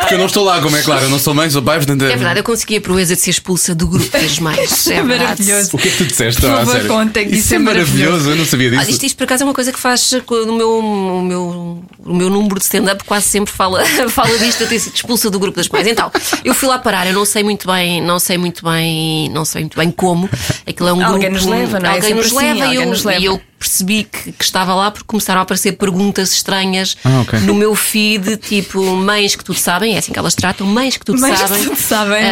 Porque 0.00 0.14
eu 0.14 0.18
não 0.18 0.26
estou 0.26 0.44
lá, 0.44 0.60
como 0.60 0.76
é 0.76 0.82
claro. 0.82 1.04
Eu 1.04 1.10
não 1.10 1.18
sou 1.18 1.34
mãe, 1.34 1.50
sou 1.50 1.62
pai, 1.62 1.76
portanto. 1.78 2.02
É 2.02 2.08
verdade, 2.08 2.40
eu 2.40 2.44
consegui 2.44 2.76
a 2.76 2.80
proeza 2.80 3.14
de 3.16 3.20
ser 3.20 3.30
expulsa 3.30 3.74
do 3.74 3.86
grupo 3.88 4.08
das 4.10 4.38
mães. 4.38 4.86
É. 4.88 5.02
Maravilhoso. 5.02 5.70
O 5.72 5.78
que 5.78 5.88
é 5.88 5.90
que 5.90 5.96
tu 5.98 6.04
disseste? 6.06 6.40
Por 6.40 6.50
Ah, 6.50 6.56
favor, 6.58 6.72
sério. 6.72 6.88
contem, 6.88 7.28
que 7.28 7.34
isso, 7.34 7.44
isso 7.46 7.54
é 7.54 7.56
é 7.56 7.58
maravilhoso. 7.60 8.29
Eu 8.30 8.36
não 8.36 8.44
sabia 8.44 8.70
disso. 8.70 8.82
Olha, 8.82 8.90
isto, 8.90 9.06
isto 9.06 9.16
por 9.16 9.24
acaso 9.24 9.42
é 9.42 9.46
uma 9.46 9.54
coisa 9.54 9.72
que 9.72 9.78
faz 9.78 10.10
no 10.46 10.52
meu, 10.54 10.78
o 10.78 11.22
meu, 11.22 11.84
o 11.98 12.14
meu 12.14 12.30
número 12.30 12.58
de 12.58 12.64
stand-up 12.64 13.04
quase 13.04 13.26
sempre 13.26 13.52
fala, 13.52 13.84
fala 14.08 14.38
disto 14.38 14.64
de 14.64 14.68
ter 14.68 14.78
sido 14.78 14.94
expulsa 14.94 15.30
do 15.30 15.38
grupo 15.38 15.56
das 15.56 15.68
mães. 15.68 15.86
Então, 15.86 16.10
eu 16.44 16.54
fui 16.54 16.68
lá 16.68 16.78
parar, 16.78 17.06
eu 17.06 17.12
não 17.12 17.24
sei 17.24 17.42
muito 17.42 17.66
bem, 17.66 18.00
não 18.00 18.18
sei 18.18 18.38
muito 18.38 18.64
bem, 18.64 19.28
não 19.30 19.44
sei 19.44 19.62
muito 19.62 19.76
bem 19.76 19.90
como. 19.90 20.28
Aquilo 20.66 20.88
é 20.88 20.92
um 20.92 21.04
Alguém 21.04 21.30
grupo. 21.30 21.46
nos 21.46 21.46
leva, 21.46 21.80
não 21.80 21.90
é? 21.90 21.94
Alguém 21.94 22.14
nos 22.14 22.26
assim, 22.26 22.36
leva 22.36 22.64
alguém 22.64 22.80
eu, 22.80 22.86
nos 22.86 23.04
leva. 23.04 23.20
e 23.20 23.24
eu 23.24 23.40
percebi 23.60 24.04
que, 24.10 24.32
que 24.32 24.42
estava 24.44 24.74
lá 24.74 24.90
porque 24.90 25.04
começaram 25.06 25.38
a 25.40 25.42
aparecer 25.42 25.72
perguntas 25.72 26.32
estranhas 26.32 26.96
Ah, 27.04 27.20
ok. 27.20 27.40
no 27.40 27.54
meu 27.54 27.74
feed, 27.76 28.38
tipo 28.38 28.82
mães 28.96 29.36
que 29.36 29.44
tudo 29.44 29.58
sabem, 29.58 29.94
é 29.94 29.98
assim 29.98 30.12
que 30.12 30.18
elas 30.18 30.34
tratam, 30.34 30.66
mães 30.66 30.96
que 30.96 31.04
tudo 31.04 31.20
Mães 31.20 31.38
que 31.40 31.46
sabem. 31.48 31.64
tudo 31.64 31.76
sabem, 31.76 32.22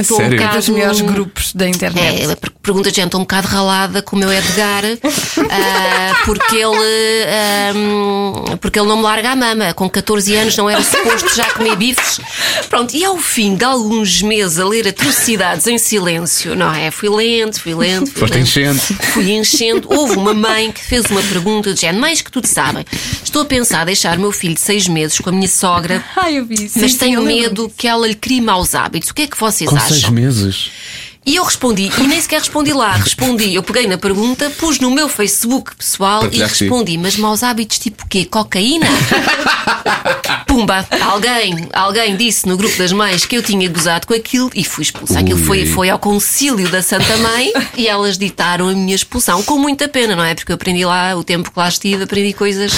estou 0.00 0.20
um 0.20 0.28
bocado- 0.28 0.56
dos 0.56 0.68
melhores 0.68 1.00
grupos 1.00 1.52
da 1.54 1.68
internet. 1.68 2.28
é, 2.30 2.34
per- 2.34 2.50
pergunta 2.60 2.90
de 2.90 2.96
gente, 2.96 3.06
estou 3.06 3.20
um 3.20 3.24
bocado 3.24 3.46
ralada 3.46 4.02
com 4.02 4.16
o 4.16 4.18
meu 4.18 4.30
Edgar, 4.32 4.82
ah, 5.50 6.22
porque 6.24 6.56
ele 6.56 7.24
ah, 7.28 8.56
porque 8.60 8.78
ele 8.78 8.88
não 8.88 8.96
me 8.96 9.02
larga 9.04 9.30
a 9.30 9.36
mama. 9.36 9.72
Com 9.74 9.88
14 9.88 10.34
anos 10.36 10.56
não 10.56 10.68
era 10.68 10.82
suposto 10.82 11.34
já 11.34 11.44
comer 11.52 11.76
bifes. 11.76 12.20
Pronto, 12.68 12.94
e 12.94 13.04
ao 13.04 13.16
fim 13.18 13.54
de 13.54 13.64
alguns 13.64 14.20
meses 14.22 14.58
a 14.58 14.66
ler 14.66 14.88
atrocidades 14.88 15.66
em 15.66 15.78
silêncio, 15.78 16.54
não 16.56 16.72
é? 16.74 16.90
Fui 16.90 17.08
lento, 17.08 17.60
fui 17.60 17.74
lento. 17.74 18.10
Fui 18.10 18.20
Foste 18.20 18.34
lento. 18.34 18.42
enchendo. 18.48 18.80
Fui 19.12 19.30
enchendo. 19.32 19.88
Houve 19.92 20.16
uma 20.16 20.34
mãe 20.34 20.71
que 20.72 20.82
fez 20.82 21.04
uma 21.06 21.22
pergunta 21.22 21.72
de 21.74 21.80
género, 21.80 22.00
mães 22.00 22.20
que 22.22 22.30
tudo 22.32 22.46
sabem. 22.46 22.84
Estou 23.22 23.42
a 23.42 23.44
pensar 23.44 23.84
deixar 23.84 24.16
o 24.16 24.20
meu 24.20 24.32
filho 24.32 24.54
de 24.54 24.60
seis 24.60 24.88
meses 24.88 25.18
com 25.18 25.30
a 25.30 25.32
minha 25.32 25.48
sogra, 25.48 26.04
Ai, 26.16 26.38
eu 26.38 26.44
vi 26.44 26.64
isso. 26.64 26.78
mas 26.80 26.92
Sim, 26.92 26.98
tenho 26.98 27.22
medo 27.22 27.72
que 27.76 27.86
ela 27.86 28.06
lhe 28.06 28.14
crie 28.14 28.40
maus 28.40 28.74
hábitos. 28.74 29.10
O 29.10 29.14
que 29.14 29.22
é 29.22 29.26
que 29.26 29.38
vocês 29.38 29.68
Com 29.68 29.76
acham? 29.76 29.88
seis 29.88 30.08
meses. 30.08 30.70
E 31.24 31.36
eu 31.36 31.44
respondi, 31.44 31.88
e 31.98 32.06
nem 32.08 32.20
sequer 32.20 32.40
respondi 32.40 32.72
lá, 32.72 32.94
respondi, 32.94 33.54
eu 33.54 33.62
peguei 33.62 33.86
na 33.86 33.96
pergunta, 33.96 34.50
pus 34.58 34.80
no 34.80 34.90
meu 34.90 35.08
Facebook 35.08 35.76
pessoal 35.76 36.28
e 36.32 36.38
respondi, 36.38 36.98
mas 36.98 37.16
maus 37.16 37.44
hábitos 37.44 37.78
tipo 37.78 38.04
o 38.04 38.08
quê? 38.08 38.24
Cocaína? 38.24 38.86
Pumba, 40.48 40.84
alguém, 41.00 41.68
alguém 41.72 42.16
disse 42.16 42.48
no 42.48 42.56
grupo 42.56 42.76
das 42.76 42.90
mães 42.90 43.24
que 43.24 43.36
eu 43.36 43.42
tinha 43.42 43.68
gozado 43.68 44.04
com 44.04 44.14
aquilo 44.14 44.50
e 44.52 44.64
fui 44.64 44.82
expulsa. 44.82 45.20
Aquilo 45.20 45.38
Ui. 45.38 45.44
foi, 45.44 45.64
foi 45.64 45.90
ao 45.90 45.98
concílio 45.98 46.68
da 46.68 46.82
Santa 46.82 47.16
Mãe 47.18 47.52
e 47.76 47.86
elas 47.86 48.18
ditaram 48.18 48.68
a 48.68 48.72
minha 48.72 48.96
expulsão, 48.96 49.44
com 49.44 49.56
muita 49.58 49.88
pena, 49.88 50.16
não 50.16 50.24
é? 50.24 50.34
Porque 50.34 50.50
eu 50.50 50.56
aprendi 50.56 50.84
lá, 50.84 51.14
o 51.14 51.22
tempo 51.22 51.52
que 51.52 51.58
lá 51.58 51.68
estive, 51.68 52.02
aprendi 52.02 52.32
coisas 52.32 52.72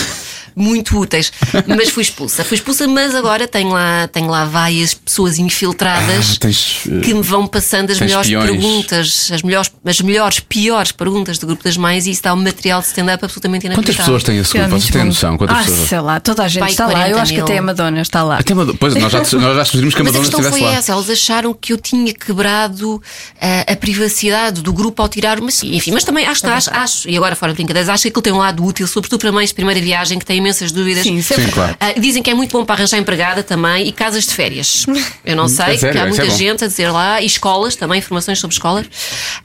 muito 0.56 0.98
úteis. 0.98 1.32
Mas 1.66 1.90
fui 1.90 2.02
expulsa, 2.02 2.44
fui 2.44 2.56
expulsa, 2.56 2.86
mas 2.86 3.14
agora 3.14 3.46
tenho 3.48 3.70
lá, 3.72 4.08
tenho 4.08 4.28
lá 4.28 4.44
várias 4.44 4.94
pessoas 4.94 5.38
infiltradas 5.38 6.34
Ah, 6.34 6.40
tens, 6.40 6.82
eh, 6.86 7.00
que 7.00 7.14
me 7.14 7.22
vão 7.22 7.46
passando 7.46 7.90
as 7.90 8.00
melhores 8.00 8.28
peões. 8.28 8.50
perguntas, 8.50 9.30
as 9.32 9.42
melhores, 9.42 9.70
as 9.84 10.00
melhores, 10.00 10.40
piores 10.40 10.92
perguntas 10.92 11.38
do 11.38 11.46
grupo 11.46 11.64
das 11.64 11.76
mães 11.76 12.06
e 12.06 12.10
isso 12.10 12.22
dá 12.22 12.32
um 12.34 12.36
material 12.36 12.80
de 12.80 12.86
stand-up 12.88 13.24
absolutamente 13.24 13.62
Quantas 13.66 13.76
inacreditável. 13.78 14.04
pessoas 14.14 14.22
têm 14.24 14.38
esse 14.38 14.52
grupo? 14.58 14.70
Vocês 14.70 14.90
têm 14.92 15.04
noção? 15.04 15.36
Quantas 15.36 15.56
ah, 15.56 15.62
pessoas? 15.64 15.88
sei 15.88 16.00
lá, 16.00 16.20
toda 16.20 16.44
a 16.44 16.48
gente 16.48 16.60
Pai, 16.60 16.70
está 16.70 16.86
lá. 16.86 16.92
40 16.92 17.10
Eu 17.10 17.18
acho 17.18 17.32
que 17.34 17.40
até 17.40 17.58
a 17.58 17.62
Madonna 17.62 18.00
está 18.00 18.22
lá. 18.22 18.38
Até 18.38 18.54
Madonna- 18.54 18.78
Pois, 18.78 18.94
nós 18.94 19.12
já, 19.12 19.18
nós 19.38 19.56
já 19.56 19.64
sugerimos 19.64 19.94
que 19.94 20.00
a 20.00 20.04
Mas 20.04 20.14
a 20.14 20.18
Madonna 20.18 20.24
questão 20.24 20.40
estivesse 20.40 20.58
foi 20.60 20.68
lá. 20.70 20.76
essa, 20.76 20.92
eles 20.92 21.10
acharam 21.10 21.54
que 21.54 21.72
eu 21.72 21.78
tinha 21.78 22.12
quebrado 22.12 23.02
ah, 23.40 23.72
a 23.72 23.76
privacidade 23.76 24.62
do 24.62 24.72
grupo 24.72 25.00
ao 25.02 25.08
tirar 25.08 25.38
uma. 25.40 25.48
Enfim, 25.62 25.92
mas 25.92 26.04
também 26.04 26.26
acho, 26.26 26.46
acho, 26.46 26.70
acho, 26.70 27.08
e 27.08 27.16
agora 27.16 27.34
fora 27.36 27.52
de 27.52 27.56
brincadeiras, 27.56 27.88
acho 27.88 28.02
que 28.02 28.08
aquilo 28.08 28.22
tem 28.22 28.32
um 28.32 28.38
lado 28.38 28.64
útil, 28.64 28.86
sobretudo 28.86 29.20
para 29.20 29.32
mães 29.32 29.48
de 29.50 29.54
primeira 29.54 29.80
viagem 29.80 30.18
que 30.18 30.24
têm 30.26 30.40
imensas 30.44 30.70
dúvidas. 30.72 31.02
Sim, 31.02 31.18
é 31.18 31.22
Sim, 31.22 31.48
claro. 31.48 31.76
Ah, 31.80 31.92
dizem 31.98 32.22
que 32.22 32.30
é 32.30 32.34
muito 32.34 32.52
bom 32.52 32.64
para 32.64 32.74
arranjar 32.76 32.98
empregada 32.98 33.42
também 33.42 33.86
e 33.88 33.92
casas 33.92 34.24
de 34.26 34.34
férias. 34.34 34.84
Eu 35.24 35.36
não 35.36 35.48
sei, 35.48 35.74
É 35.74 35.78
sério? 35.78 35.92
que 35.94 35.98
há 35.98 36.06
é 36.06 36.08
muita 36.08 36.24
bom. 36.26 36.36
gente 36.36 36.64
a 36.64 36.66
dizer 36.66 36.90
lá, 36.90 37.20
e 37.20 37.26
escolas 37.26 37.76
também, 37.76 37.98
informações 37.98 38.38
sobre 38.38 38.54
escolas. 38.54 38.86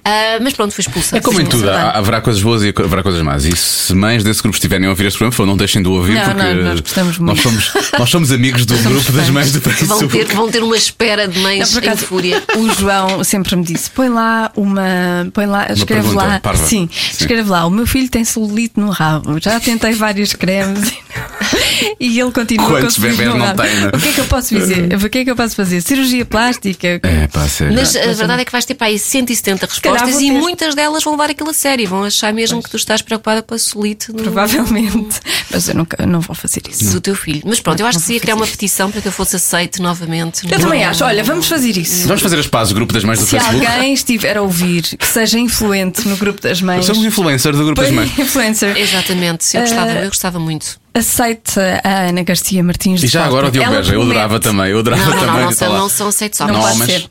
Ah, 0.03 0.37
mas 0.41 0.53
pronto, 0.53 0.73
fui 0.73 0.81
expulsa. 0.81 1.17
É 1.17 1.21
como 1.21 1.39
em 1.39 1.45
tudo, 1.45 1.69
há- 1.69 1.91
haverá 1.91 2.21
coisas 2.21 2.41
boas 2.41 2.63
e 2.63 2.73
haverá 2.77 3.01
coisas 3.03 3.21
más. 3.21 3.45
E 3.45 3.55
se 3.55 3.93
mães 3.93 4.23
desse 4.23 4.41
grupo 4.41 4.55
estiverem 4.55 4.87
a 4.87 4.89
ouvir 4.89 5.05
este 5.07 5.17
programa, 5.17 5.45
não 5.45 5.57
deixem 5.57 5.81
de 5.81 5.87
ouvir, 5.87 6.13
Não, 6.15 6.23
porque 6.25 6.43
não, 6.43 6.55
nós 6.63 6.79
gostamos 6.81 7.19
nós, 7.19 7.39
somos, 7.41 7.71
nós 7.97 8.09
somos 8.09 8.31
amigos 8.31 8.65
do 8.65 8.75
grupo 8.77 9.11
das 9.11 9.29
mães 9.29 9.51
do 9.51 9.59
Vão 9.61 9.71
Facebook. 9.73 10.17
ter, 10.25 10.35
vão 10.35 10.49
ter 10.49 10.61
uma 10.63 10.75
espera 10.77 11.27
de 11.27 11.35
Não, 11.37 11.43
mães 11.43 11.71
por 11.73 11.83
em 11.83 11.87
acaso, 11.87 12.05
fúria. 12.05 12.43
O 12.57 12.69
João 12.73 13.23
sempre 13.23 13.55
me 13.55 13.63
disse: 13.63 13.89
põe 13.89 14.09
lá 14.09 14.51
uma. 14.55 15.27
Põe 15.33 15.45
lá, 15.45 15.71
escreve 15.71 16.01
pergunta 16.03 16.25
lá. 16.25 16.39
parva. 16.39 16.65
Sim, 16.65 16.89
Sim. 16.91 17.17
escreve 17.19 17.49
lá. 17.49 17.65
O 17.65 17.69
meu 17.69 17.85
filho 17.87 18.09
tem 18.09 18.23
celulite 18.23 18.73
no 18.79 18.89
rabo. 18.89 19.39
Já 19.39 19.59
tentei 19.59 19.93
vários 19.93 20.33
cremes 20.33 20.88
e 21.99 22.19
ele 22.19 22.31
continua 22.31 22.67
Quantos 22.67 22.97
no 22.97 23.09
não 23.37 23.45
rabo. 23.45 23.61
têm, 23.63 23.75
não 23.79 23.89
é? 23.89 23.95
O 23.95 23.99
que 23.99 24.07
é 24.09 24.11
que 24.13 24.19
eu 24.21 24.25
posso 24.25 24.55
fazer? 24.59 24.89
O 24.99 25.09
que 25.09 25.17
é 25.19 25.23
que 25.23 25.31
eu 25.31 25.35
posso 25.35 25.55
fazer? 25.55 25.81
Cirurgia 25.81 26.25
plástica? 26.25 26.99
É, 27.03 27.27
pá, 27.27 27.47
sério. 27.47 27.73
Mas 27.75 27.95
a 27.95 28.13
verdade 28.13 28.41
é 28.41 28.45
que 28.45 28.51
vais 28.51 28.65
ter 28.65 28.75
para 28.75 28.87
aí 28.87 28.99
170 28.99 29.67
calhar 29.67 29.99
respostas 30.01 30.21
e 30.21 30.27
ter. 30.27 30.31
muitas 30.33 30.75
delas 30.75 31.03
vão 31.03 31.13
levar 31.13 31.29
aquilo 31.29 31.49
a 31.49 31.53
sério. 31.53 31.87
Vão 31.87 32.03
achar 32.03 32.33
mesmo 32.33 32.61
que 32.61 32.69
tu 32.69 32.77
estás 32.77 33.01
preocupada 33.01 33.41
com 33.41 33.55
a 33.55 33.59
solite 33.59 34.11
do, 34.11 34.21
Provavelmente. 34.23 35.19
Mas 35.49 35.67
eu 35.67 35.75
nunca, 35.75 36.05
não 36.05 36.19
vou 36.21 36.35
fazer 36.35 36.61
isso. 36.69 36.91
do 36.91 37.01
teu 37.01 37.15
filho. 37.15 37.41
Mas 37.45 37.59
pronto, 37.59 37.79
eu 37.79 37.85
acho 37.87 37.97
que 37.97 38.01
Não 38.03 38.07
se 38.07 38.13
ia 38.13 38.19
criar 38.19 38.35
uma 38.35 38.47
petição 38.47 38.91
para 38.91 39.01
que 39.01 39.07
eu 39.07 39.11
fosse 39.11 39.35
aceite 39.35 39.81
novamente. 39.81 40.41
Eu 40.51 40.59
também 40.59 40.83
acho. 40.83 41.03
Olha, 41.03 41.23
vamos 41.23 41.47
fazer 41.47 41.77
isso. 41.77 42.07
Vamos 42.07 42.21
fazer 42.21 42.37
as 42.39 42.47
pazes, 42.47 42.71
o 42.71 42.75
grupo 42.75 42.93
das 42.93 43.03
mães 43.03 43.19
do 43.19 43.25
Se 43.25 43.31
Facebook. 43.31 43.65
alguém 43.65 43.93
estiver 43.93 44.37
a 44.37 44.41
ouvir 44.41 44.81
que 44.97 45.07
seja 45.07 45.39
influente 45.39 46.07
no 46.07 46.15
grupo 46.17 46.41
das 46.41 46.61
mães, 46.61 46.85
Somos 46.85 47.03
influencers 47.03 47.57
do 47.57 47.65
grupo 47.65 47.81
das 47.81 47.91
mães. 47.91 48.17
influencer, 48.19 48.77
Exatamente, 48.77 49.55
eu 49.55 49.61
gostava, 49.61 49.91
eu 49.91 50.07
gostava 50.09 50.39
muito. 50.39 50.78
Aceite 50.93 51.59
a 51.83 52.07
Ana 52.09 52.23
Garcia 52.23 52.63
Martins. 52.63 52.99
E 53.01 53.05
de 53.05 53.11
já 53.13 53.25
agora 53.25 53.47
o. 53.47 53.51
Diogo 53.51 53.69
Beja, 53.71 53.93
eu 53.93 54.01
adorava 54.01 54.39
também. 54.39 54.67
Eu 54.71 54.79
adorava 54.79 55.03
Não, 55.03 55.11
não, 55.11 55.19
também. 55.19 55.35
não, 55.35 55.45
não, 55.45 55.51
são, 55.53 55.73
não 55.77 55.89
são 55.89 56.07
aceitos 56.07 56.37
só. 56.37 56.47
Não 56.47 56.53
Não, 56.53 56.61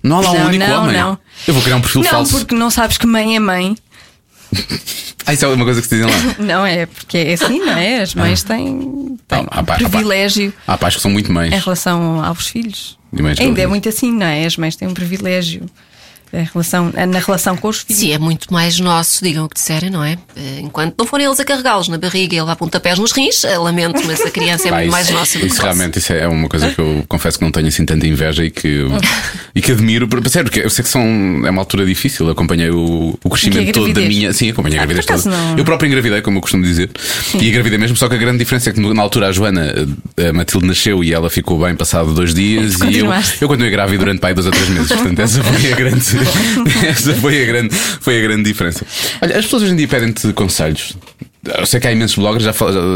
não 0.02 0.18
há 0.18 0.20
lá 0.20 0.30
um 0.30 0.34
Não, 0.38 0.46
único 0.48 0.66
não, 0.66 0.82
homem. 0.82 0.96
não. 0.96 1.18
Eu 1.46 1.54
vou 1.54 1.62
criar 1.62 1.76
um 1.76 1.80
perfil 1.80 2.02
Não, 2.02 2.10
falso. 2.10 2.38
porque 2.38 2.54
não 2.54 2.70
sabes 2.70 2.98
que 2.98 3.06
mãe 3.06 3.36
é 3.36 3.40
mãe. 3.40 3.76
Ah, 5.26 5.34
isso 5.34 5.44
é 5.44 5.48
uma 5.48 5.64
coisa 5.64 5.82
que 5.82 5.88
se 5.88 5.96
dizem 5.96 6.10
lá. 6.10 6.34
Não 6.38 6.64
é, 6.64 6.86
porque 6.86 7.18
é 7.18 7.34
assim, 7.34 7.58
não 7.58 7.74
é? 7.76 8.00
As 8.00 8.14
mães 8.14 8.42
têm, 8.42 9.18
têm 9.28 9.42
Não, 9.42 9.46
há 9.50 9.62
pá- 9.62 9.74
há 9.74 9.78
pá- 9.78 9.88
privilégio 9.88 10.54
Há 10.66 10.78
pais 10.78 10.96
que 10.96 11.02
são 11.02 11.10
muito 11.10 11.30
mães. 11.30 11.52
em 11.52 11.58
relação 11.58 12.24
aos 12.24 12.46
filhos. 12.46 12.98
Ainda 13.38 13.60
é 13.60 13.66
muito 13.66 13.86
assim, 13.90 14.10
não 14.10 14.24
é? 14.26 14.46
As 14.46 14.56
mães 14.56 14.74
têm 14.74 14.88
um 14.88 14.94
privilégio 14.94 15.66
relação, 16.32 16.92
na 17.08 17.18
relação 17.18 17.56
com 17.56 17.68
os 17.68 17.78
filhos. 17.80 18.00
Sim, 18.00 18.12
é 18.12 18.18
muito 18.18 18.52
mais 18.52 18.78
nosso, 18.80 19.22
digam 19.24 19.44
o 19.44 19.48
que 19.48 19.54
disserem, 19.54 19.90
não 19.90 20.02
é? 20.04 20.18
Eh, 20.36 20.60
Enquanto 20.62 20.94
não 20.98 21.06
forem 21.06 21.26
eles 21.26 21.40
a 21.40 21.44
carregá-los 21.44 21.88
na 21.88 21.96
barriga 21.98 22.34
e 22.34 22.38
a 22.38 22.42
levar 22.42 22.56
pontapés 22.56 22.98
nos 22.98 23.12
rins, 23.12 23.44
eh, 23.44 23.56
lamento, 23.58 24.02
mas 24.06 24.20
a 24.20 24.30
criança 24.30 24.68
é 24.68 24.70
muito 24.70 24.82
isso, 24.84 24.90
mais 24.92 25.10
nossa 25.10 25.38
do 25.38 25.40
que 25.40 25.46
isso 25.52 25.62
realmente 25.62 25.98
isso 25.98 26.12
é 26.12 26.26
uma 26.28 26.48
coisa 26.48 26.70
que 26.70 26.78
eu 26.78 27.04
confesso 27.08 27.38
que 27.38 27.44
não 27.44 27.50
tenho 27.52 27.68
assim 27.68 27.84
tanta 27.84 28.06
inveja 28.06 28.44
e 28.44 28.50
que, 28.50 28.84
e 29.54 29.60
que 29.62 29.72
admiro. 29.72 30.06
Por- 30.08 30.26
Sério, 30.28 30.50
porque 30.50 30.64
eu 30.66 30.70
sei 30.70 30.82
que 30.82 30.90
são, 30.90 31.02
é 31.46 31.50
uma 31.50 31.62
altura 31.62 31.86
difícil. 31.86 32.28
Acompanhei 32.28 32.70
o, 32.70 33.18
o 33.24 33.30
crescimento 33.30 33.68
é 33.68 33.72
todo 33.72 33.92
da 33.94 34.00
minha. 34.02 34.32
Sim, 34.32 34.50
acompanhei 34.50 34.78
a 34.78 34.82
Ah, 34.82 34.86
gravidez 34.86 35.06
acaso 35.06 35.24
toda. 35.24 35.36
não. 35.36 35.56
Eu 35.58 35.64
próprio 35.64 35.88
engravidei, 35.88 36.20
como 36.20 36.36
eu 36.38 36.40
costumo 36.42 36.62
dizer. 36.64 36.90
E 37.40 37.48
engravidei 37.48 37.78
mesmo, 37.78 37.96
só 37.96 38.08
que 38.08 38.14
a 38.14 38.18
grande 38.18 38.38
diferença 38.38 38.68
é 38.70 38.72
que 38.72 38.80
na 38.80 39.02
altura 39.02 39.28
a 39.28 39.32
Joana, 39.32 39.72
a 40.28 40.32
Matilde 40.32 40.66
nasceu 40.66 41.02
e 41.02 41.12
ela 41.14 41.30
ficou 41.30 41.58
bem 41.58 41.74
passado 41.74 42.12
dois 42.12 42.34
dias. 42.34 42.74
E 42.82 42.98
eu, 42.98 43.06
eu 43.40 43.48
continuei 43.48 43.70
grávida 43.70 43.98
durante 43.98 44.20
pai 44.20 44.34
dois 44.34 44.46
ou 44.46 44.52
três 44.52 44.68
meses. 44.68 44.88
Portanto, 44.88 45.18
essa 45.20 45.42
foi 45.42 45.72
a 45.72 45.76
grande, 45.76 46.04
essa 46.86 47.14
foi 47.14 47.42
a 47.42 47.46
grande, 47.46 47.74
foi 47.74 48.18
a 48.18 48.22
grande 48.22 48.44
diferença. 48.44 48.84
Olha, 49.20 49.36
as 49.36 49.44
pessoas 49.44 49.62
hoje 49.62 49.72
em 49.72 49.76
dia 49.76 49.88
pedem-te 49.88 50.32
conselhos. 50.32 50.96
Eu 51.44 51.66
sei 51.66 51.78
que 51.80 51.86
há 51.86 51.92
imensos 51.92 52.16
bloggers, 52.16 52.42
já 52.44 52.52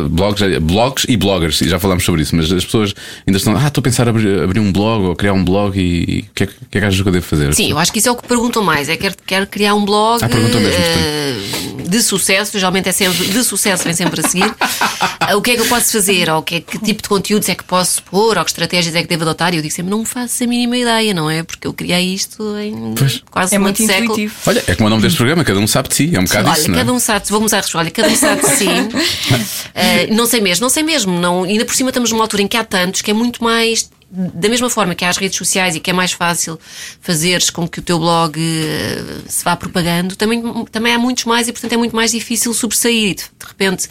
blogs, 0.08 0.42
blogs 0.60 1.04
e 1.08 1.16
bloggers, 1.16 1.60
e 1.60 1.68
já 1.68 1.78
falámos 1.78 2.04
sobre 2.04 2.22
isso, 2.22 2.34
mas 2.34 2.50
as 2.52 2.64
pessoas 2.64 2.92
ainda 3.26 3.38
estão. 3.38 3.56
Ah, 3.56 3.68
estou 3.68 3.80
a 3.80 3.84
pensar 3.84 4.06
em 4.06 4.10
abrir, 4.10 4.42
abrir 4.42 4.60
um 4.60 4.72
blog 4.72 5.04
ou 5.06 5.16
criar 5.16 5.32
um 5.32 5.44
blog 5.44 5.78
e 5.78 6.24
o 6.30 6.34
que, 6.34 6.44
é, 6.44 6.46
que 6.46 6.78
é 6.78 6.80
que 6.80 6.86
achas 6.86 7.00
que 7.00 7.08
eu 7.08 7.12
devo 7.12 7.24
fazer? 7.24 7.54
Sim, 7.54 7.70
eu 7.70 7.78
acho 7.78 7.92
que 7.92 7.98
isso 8.00 8.08
é 8.08 8.12
o 8.12 8.16
que 8.16 8.26
perguntam 8.26 8.62
mais. 8.62 8.88
É 8.88 8.96
quero, 8.96 9.14
quero 9.24 9.46
criar 9.46 9.74
um 9.74 9.84
blog 9.84 10.22
Ah, 10.24 10.28
mesmo, 10.28 10.58
eh, 10.58 11.88
de 11.88 12.02
sucesso, 12.02 12.58
geralmente 12.58 12.88
é 12.88 12.92
sempre 12.92 13.26
de 13.26 13.44
sucesso, 13.44 13.84
vem 13.84 13.94
sempre 13.94 14.20
a 14.20 14.28
seguir. 14.28 14.52
O 15.36 15.40
que 15.40 15.52
é 15.52 15.54
que 15.54 15.60
eu 15.60 15.66
posso 15.66 15.92
fazer? 15.92 16.28
Ou 16.28 16.38
o 16.38 16.42
que, 16.42 16.56
é, 16.56 16.60
que 16.60 16.78
tipo 16.80 17.00
de 17.00 17.08
conteúdos 17.08 17.48
é 17.48 17.54
que 17.54 17.62
posso 17.62 18.02
pôr? 18.02 18.36
Ou 18.36 18.44
que 18.44 18.50
estratégias 18.50 18.94
é 18.94 19.02
que 19.02 19.08
devo 19.08 19.22
adotar? 19.22 19.54
E 19.54 19.56
eu 19.56 19.62
digo 19.62 19.72
sempre, 19.72 19.90
não 19.90 20.04
faço 20.04 20.42
a 20.42 20.46
mínima 20.48 20.76
ideia, 20.76 21.14
não 21.14 21.30
é? 21.30 21.42
Porque 21.44 21.66
eu 21.66 21.72
criei 21.72 22.12
isto 22.12 22.42
em 22.58 22.92
Pois. 22.94 23.22
quase 23.30 23.54
É 23.54 23.58
um 23.58 23.62
muito 23.62 23.76
século. 23.86 24.04
intuitivo. 24.12 24.34
Olha, 24.46 24.64
é 24.66 24.74
como 24.74 24.88
o 24.88 24.90
nome 24.90 25.00
deste 25.00 25.16
programa, 25.16 25.44
cada 25.44 25.60
um 25.60 25.66
sabe 25.66 25.88
de 25.90 25.94
si, 25.94 26.10
é 26.14 26.18
um 26.18 26.24
bocado 26.24 26.48
Olha, 26.50 26.58
isso, 26.58 26.68
não 26.68 26.74
é? 26.74 26.78
cada 26.80 26.92
um 26.92 26.98
sabe, 26.98 27.24
vamos 27.30 27.52
à 27.52 27.56
resposta. 27.58 27.78
Olha, 27.78 27.90
cada 27.92 28.08
um 28.08 28.16
sabe 28.16 28.31
de 28.36 28.46
si. 28.46 28.66
Eh, 29.74 30.08
não 30.08 30.26
sei 30.26 30.42
mesmo, 30.42 30.64
não 30.64 30.68
sei 30.68 30.82
mesmo. 30.82 31.18
Não, 31.18 31.44
ainda 31.44 31.64
por 31.64 31.74
cima 31.74 31.88
estamos 31.88 32.12
numa 32.12 32.24
altura 32.24 32.42
em 32.42 32.46
que 32.46 32.58
há 32.58 32.64
tantos 32.64 33.00
que 33.00 33.10
é 33.10 33.14
muito 33.14 33.42
mais. 33.42 33.90
da 34.10 34.46
mesma 34.46 34.68
forma 34.68 34.94
que 34.94 35.02
há 35.02 35.08
as 35.08 35.16
redes 35.16 35.38
sociais 35.38 35.74
e 35.74 35.80
que 35.80 35.88
é 35.88 35.94
mais 35.94 36.12
fácil 36.12 36.60
fazeres 37.00 37.48
com 37.48 37.66
que 37.66 37.78
o 37.78 37.82
teu 37.82 37.98
blog 37.98 38.38
eh, 38.38 39.02
se 39.26 39.42
vá 39.42 39.56
propagando, 39.56 40.14
também, 40.14 40.42
também 40.70 40.92
há 40.92 40.98
muitos 40.98 41.24
mais 41.24 41.48
e, 41.48 41.52
portanto, 41.52 41.72
é 41.72 41.76
muito 41.78 41.96
mais 41.96 42.10
difícil 42.10 42.52
sobressair. 42.52 43.14
De 43.16 43.46
repente, 43.46 43.88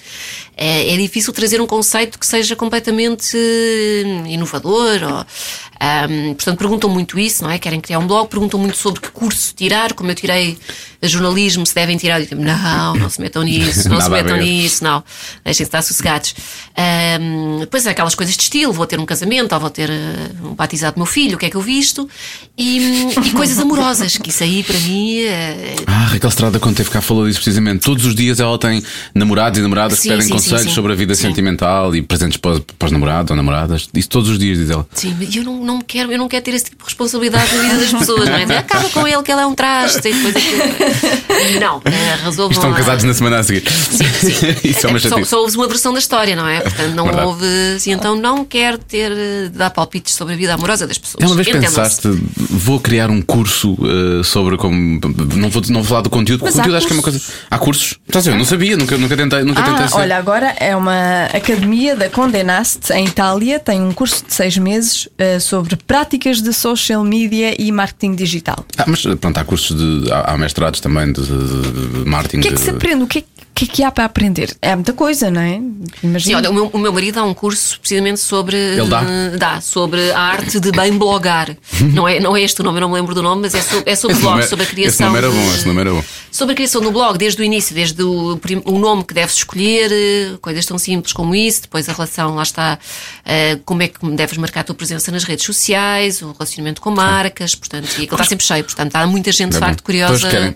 é, 0.56 0.94
é 0.94 0.98
difícil 0.98 1.34
trazer 1.34 1.60
um 1.60 1.66
conceito 1.66 2.20
que 2.20 2.28
seja 2.28 2.56
completamente 2.56 3.36
inovador. 4.28 5.02
Ou, 5.02 5.26
um, 5.82 6.36
portanto, 6.36 6.58
perguntam 6.60 6.90
muito 6.90 7.18
isso, 7.18 7.44
não 7.44 7.50
é? 7.50 7.58
Querem 7.58 7.82
criar 7.82 7.98
um 7.98 8.06
blog, 8.06 8.30
perguntam 8.30 8.60
muito 8.60 8.78
sobre 8.78 9.02
que 9.02 9.10
curso 9.10 9.54
tirar, 9.56 9.94
como 9.94 10.12
eu 10.12 10.16
tirei 10.16 10.56
jornalismo, 11.02 11.66
se 11.66 11.74
devem 11.74 11.98
tirar. 11.98 12.20
Eu 12.20 12.28
digo, 12.28 12.42
não, 12.42 12.96
não 12.96 13.10
se 13.10 13.20
metam 13.20 13.42
nisso, 13.42 13.90
não 13.90 14.00
se 14.02 14.10
metam 14.10 14.38
nisso, 14.38 14.84
não. 14.84 15.04
Deixem-se 15.44 15.64
estar 15.64 15.82
sossegados. 15.82 16.36
Um, 17.20 17.60
depois 17.62 17.86
é 17.86 17.90
aquelas 17.90 18.14
coisas 18.14 18.36
de 18.36 18.44
estilo, 18.44 18.72
vou 18.72 18.86
ter 18.86 19.00
um 19.00 19.06
casamento, 19.06 19.54
ou 19.54 19.60
vou 19.60 19.70
ter 19.70 19.90
uh, 19.90 20.50
um 20.50 20.54
batizado 20.54 20.96
do 20.96 21.00
meu 21.00 21.06
filho, 21.08 21.36
o 21.36 21.40
que 21.40 21.48
é 21.48 21.50
que 21.50 21.58
eu 21.58 21.62
visto? 21.62 22.08
E, 22.58 23.08
e 23.26 23.32
coisas 23.32 23.58
amorosas, 23.58 24.18
que 24.18 24.30
isso 24.30 24.44
aí 24.44 24.64
para 24.64 24.80
mim. 24.80 25.22
Uh, 25.24 25.84
ah, 25.88 26.06
Raquel 26.06 26.30
Estrada, 26.30 26.60
quando 26.60 26.76
teve 26.76 26.92
cá, 26.92 27.02
falou 27.02 27.28
disso 27.28 27.40
precisamente. 27.40 27.82
Todos 27.82 28.06
os 28.06 28.14
dias 28.14 28.40
ela 28.40 28.58
tem 28.60 28.84
namorados 29.16 29.58
e 29.60 29.62
namoradas 29.64 29.98
sim, 29.98 30.04
que 30.04 30.10
pedem 30.10 30.28
sim, 30.28 30.34
conselhos 30.34 30.64
sim, 30.64 30.70
sobre 30.70 30.94
a 30.94 30.96
vida 30.96 31.16
sentimental 31.16 31.96
e 31.96 32.04
presentes 32.04 32.38
para, 32.38 32.60
para 32.78 32.86
os 32.86 32.92
namorados 32.92 33.32
ou 33.32 33.36
namoradas. 33.36 33.90
Isso 33.96 34.10
todos 34.10 34.30
os 34.30 34.38
dias, 34.38 34.60
diz 34.60 34.70
ela. 34.70 34.88
Sim, 34.94 35.16
mas 35.20 35.36
eu 35.36 35.44
não, 35.44 35.64
não 35.64 35.71
quero, 35.80 36.12
eu 36.12 36.18
não 36.18 36.28
quero 36.28 36.44
ter 36.44 36.54
esse 36.54 36.66
tipo 36.66 36.78
de 36.78 36.90
responsabilidade 36.90 37.56
na 37.56 37.64
vida 37.64 37.78
das 37.78 37.94
pessoas, 37.94 38.28
não 38.28 38.36
é? 38.36 38.42
Dizer, 38.42 38.58
Acaba 38.58 38.90
com 38.90 39.08
ele 39.08 39.22
que 39.24 39.32
ele 39.32 39.42
é 39.42 39.46
um 39.46 39.56
traste 39.56 40.08
e 40.08 40.14
depois 40.14 40.36
aquilo. 40.36 41.60
Não, 41.60 41.82
resolvam. 42.24 42.52
Estão 42.52 42.74
casados 42.74 43.04
na 43.04 43.14
semana 43.14 43.40
a 43.40 43.44
seguir. 43.44 43.70
Sim, 43.70 44.06
sim. 44.06 44.56
Isso 44.70 44.88
é 44.88 44.90
uma 44.90 45.00
só, 45.00 45.24
só 45.24 45.42
houve 45.42 45.58
uma 45.58 45.68
versão 45.68 45.94
da 45.94 46.00
história, 46.00 46.36
não 46.36 46.48
é? 46.48 46.62
Portanto, 46.62 46.94
não 46.94 47.06
Verdade. 47.06 47.28
houve. 47.28 47.46
Assim, 47.76 47.92
então 47.92 48.16
não 48.16 48.46
quero 48.46 48.78
ter 48.78 49.14
de 49.14 49.50
dar 49.50 49.70
palpites 49.70 50.16
sobre 50.16 50.34
a 50.34 50.38
vida 50.38 50.54
amorosa 50.54 50.88
das 50.88 50.98
pessoas. 50.98 51.24
Uma 51.24 51.36
vez 51.36 51.50
pensaste, 51.50 52.08
vou 52.36 52.80
criar 52.80 53.10
um 53.10 53.22
curso 53.22 53.74
uh, 53.74 54.24
sobre 54.24 54.58
como. 54.58 55.00
Não 55.36 55.50
vou, 55.50 55.62
não 55.70 55.82
vou 55.82 55.84
falar 55.84 56.02
do 56.02 56.10
conteúdo, 56.10 56.40
porque 56.40 56.54
o 56.54 56.58
conteúdo 56.58 56.78
acho 56.78 56.88
que 56.88 56.94
é 56.94 56.96
uma 56.96 57.04
coisa. 57.04 57.22
Há 57.50 57.58
cursos? 57.58 58.00
Estás 58.08 58.28
a 58.28 58.32
ver? 58.32 58.36
Eu 58.36 58.40
não 58.40 58.46
sabia, 58.46 58.78
nunca, 58.78 58.98
nunca 58.98 59.18
tentei. 59.18 59.44
Nunca 59.44 59.62
ah, 59.62 59.66
tentei 59.66 59.88
ser. 59.88 59.96
Olha, 59.96 60.18
agora 60.18 60.56
é 60.60 60.76
uma 60.76 61.26
academia 61.26 61.96
da 61.96 62.10
Condenaste 62.10 62.94
em 62.94 63.06
Itália, 63.06 63.60
tem 63.60 63.82
um 63.82 63.92
curso 63.92 64.26
de 64.26 64.34
seis 64.34 64.58
meses 64.58 65.06
uh, 65.06 65.40
sobre 65.40 65.61
práticas 65.86 66.42
de 66.42 66.54
social 66.54 67.04
media 67.04 67.56
e 67.60 67.72
marketing 67.72 68.16
digital. 68.16 68.66
Ah, 68.78 68.86
mas 68.88 69.02
pronto, 69.02 69.38
há 69.38 69.44
cursos 69.44 69.78
de. 69.78 70.12
Há, 70.12 70.34
há 70.34 70.38
mestrados 70.38 70.80
também 70.80 71.12
de, 71.12 71.22
de, 71.22 72.04
de 72.04 72.10
marketing. 72.10 72.40
O 72.40 72.42
que 72.42 72.48
é 72.48 72.52
que 72.52 72.60
se 72.60 72.70
aprende? 72.70 73.04
O 73.04 73.08
que 73.08 73.20
é 73.20 73.24
que 73.54 73.62
que 73.66 73.72
é 73.72 73.76
que 73.76 73.84
há 73.84 73.92
para 73.92 74.06
aprender? 74.06 74.56
É 74.62 74.76
muita 74.76 74.94
coisa, 74.94 75.30
não 75.30 75.42
é? 75.42 75.62
Imagina. 76.04 76.20
Sim, 76.20 76.36
olha, 76.36 76.50
o 76.50 76.54
meu, 76.54 76.68
o 76.74 76.78
meu 76.78 76.92
marido 76.92 77.16
dá 77.16 77.24
um 77.24 77.34
curso 77.34 77.80
precisamente 77.80 78.20
sobre. 78.20 78.58
Ele 78.58 78.88
dá? 78.88 79.02
Uh, 79.02 79.38
dá, 79.38 79.62
sobre 79.62 80.12
a 80.12 80.20
arte 80.20 80.60
de 80.60 80.72
bem 80.72 80.98
blogar. 80.98 81.56
não, 81.94 82.08
é, 82.08 82.20
não 82.20 82.36
é 82.36 82.42
este 82.42 82.62
o 82.62 82.64
nome, 82.64 82.78
eu 82.78 82.82
não 82.82 82.90
me 82.90 82.96
lembro 82.96 83.14
do 83.14 83.22
nome, 83.22 83.42
mas 83.44 83.54
é 83.54 83.62
sobre, 83.62 83.92
é 83.92 83.96
sobre 83.96 84.18
blog, 84.18 84.32
nome, 84.32 84.44
é- 84.44 84.48
sobre 84.48 84.66
a 84.66 84.68
criação. 84.68 84.92
Esse 84.92 85.04
nome 85.04 85.18
era 85.18 85.30
bom, 85.30 85.54
esse 85.54 85.68
nome 85.68 85.82
era 85.82 85.92
bom. 85.92 86.04
Sobre 86.32 86.54
a 86.54 86.56
criação 86.56 86.82
do 86.82 86.92
blog, 86.92 87.18
desde 87.18 87.42
o 87.42 87.44
início, 87.44 87.76
desde 87.76 88.02
o, 88.02 88.40
o 88.66 88.80
nome 88.80 89.04
que 89.04 89.14
deves 89.14 89.36
escolher, 89.36 89.92
eh, 89.92 90.38
coisas 90.42 90.66
tão 90.66 90.78
simples 90.78 91.12
como 91.12 91.36
isso, 91.36 91.64
depois 91.64 91.90
a 91.90 91.94
relação, 91.94 92.36
lá 92.36 92.44
está, 92.44 92.80
uh, 93.26 93.62
como 93.66 93.84
é 93.84 93.90
que 93.90 94.00
deves 94.12 94.38
marcar 94.38 94.62
a 94.62 94.64
tua 94.64 94.76
presença 94.76 95.12
nas 95.12 95.26
redes 95.26 95.46
sociais, 95.46 96.22
o 96.22 96.32
relacionamento 96.32 96.80
com 96.82 96.90
marcas, 96.90 97.54
portanto, 97.54 97.90
e 98.00 98.04
aquilo 98.04 98.14
está 98.14 98.24
sempre 98.24 98.46
cheio, 98.46 98.64
portanto, 98.64 98.96
há 98.96 99.06
muita 99.06 99.32
gente 99.32 99.52
de 99.52 99.60
facto 99.60 99.84
curiosa 99.84 100.56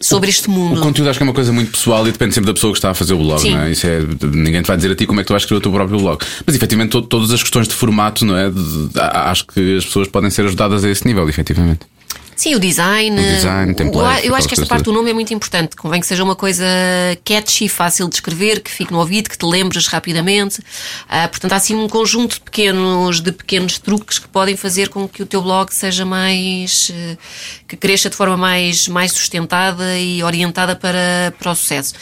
sobre 0.00 0.30
este 0.30 0.48
mundo. 0.48 0.78
O 0.78 0.82
conteúdo 0.82 1.10
acho 1.10 1.18
que 1.18 1.22
é 1.24 1.26
uma 1.26 1.34
coisa 1.34 1.52
muito 1.52 1.72
pessoal 1.72 2.06
e 2.06 2.12
depende 2.12 2.27
sempre 2.34 2.48
da 2.48 2.54
pessoa 2.54 2.72
que 2.72 2.78
está 2.78 2.90
a 2.90 2.94
fazer 2.94 3.14
o 3.14 3.18
blog, 3.18 3.40
Sim. 3.40 3.54
não 3.54 3.62
é? 3.62 3.70
Isso 3.70 3.86
é? 3.86 4.00
Ninguém 4.32 4.62
te 4.62 4.66
vai 4.66 4.76
dizer 4.76 4.92
a 4.92 4.94
ti 4.94 5.06
como 5.06 5.20
é 5.20 5.22
que 5.22 5.28
tu 5.28 5.32
vais 5.32 5.42
escrever 5.42 5.58
o 5.58 5.62
teu 5.62 5.72
próprio 5.72 5.98
blog. 5.98 6.24
Mas 6.46 6.54
efetivamente 6.56 6.90
to, 6.90 7.02
todas 7.02 7.30
as 7.30 7.42
questões 7.42 7.68
de 7.68 7.74
formato, 7.74 8.24
não 8.24 8.36
é? 8.36 8.50
De, 8.50 8.88
de, 8.88 9.00
acho 9.00 9.46
que 9.46 9.76
as 9.76 9.84
pessoas 9.84 10.08
podem 10.08 10.30
ser 10.30 10.44
ajudadas 10.46 10.84
a 10.84 10.90
esse 10.90 11.06
nível, 11.06 11.28
efetivamente. 11.28 11.80
Sim, 12.38 12.54
o 12.54 12.60
design. 12.60 13.20
O 13.20 13.34
design, 13.34 13.74
template, 13.74 14.24
Eu 14.24 14.32
acho 14.32 14.46
que 14.46 14.54
esta 14.54 14.64
parte 14.64 14.84
do 14.84 14.92
nome 14.92 15.10
é 15.10 15.12
muito 15.12 15.34
importante. 15.34 15.74
Convém 15.74 16.00
que 16.00 16.06
seja 16.06 16.22
uma 16.22 16.36
coisa 16.36 16.64
catchy, 17.24 17.68
fácil 17.68 18.08
de 18.08 18.14
escrever, 18.14 18.60
que 18.60 18.70
fique 18.70 18.92
no 18.92 19.00
ouvido, 19.00 19.28
que 19.28 19.36
te 19.36 19.44
lembres 19.44 19.88
rapidamente. 19.88 20.60
Uh, 20.60 21.28
portanto, 21.28 21.52
há 21.52 21.56
assim 21.56 21.74
um 21.74 21.88
conjunto 21.88 22.34
de 22.34 22.40
pequenos, 22.42 23.20
de 23.20 23.32
pequenos 23.32 23.80
truques 23.80 24.20
que 24.20 24.28
podem 24.28 24.56
fazer 24.56 24.88
com 24.88 25.08
que 25.08 25.20
o 25.20 25.26
teu 25.26 25.42
blog 25.42 25.74
seja 25.74 26.04
mais. 26.04 26.90
Uh, 26.90 27.18
que 27.66 27.76
cresça 27.76 28.08
de 28.08 28.14
forma 28.14 28.36
mais, 28.36 28.86
mais 28.86 29.10
sustentada 29.10 29.98
e 29.98 30.22
orientada 30.22 30.76
para, 30.76 31.34
para 31.36 31.50
o 31.50 31.54
sucesso. 31.56 31.92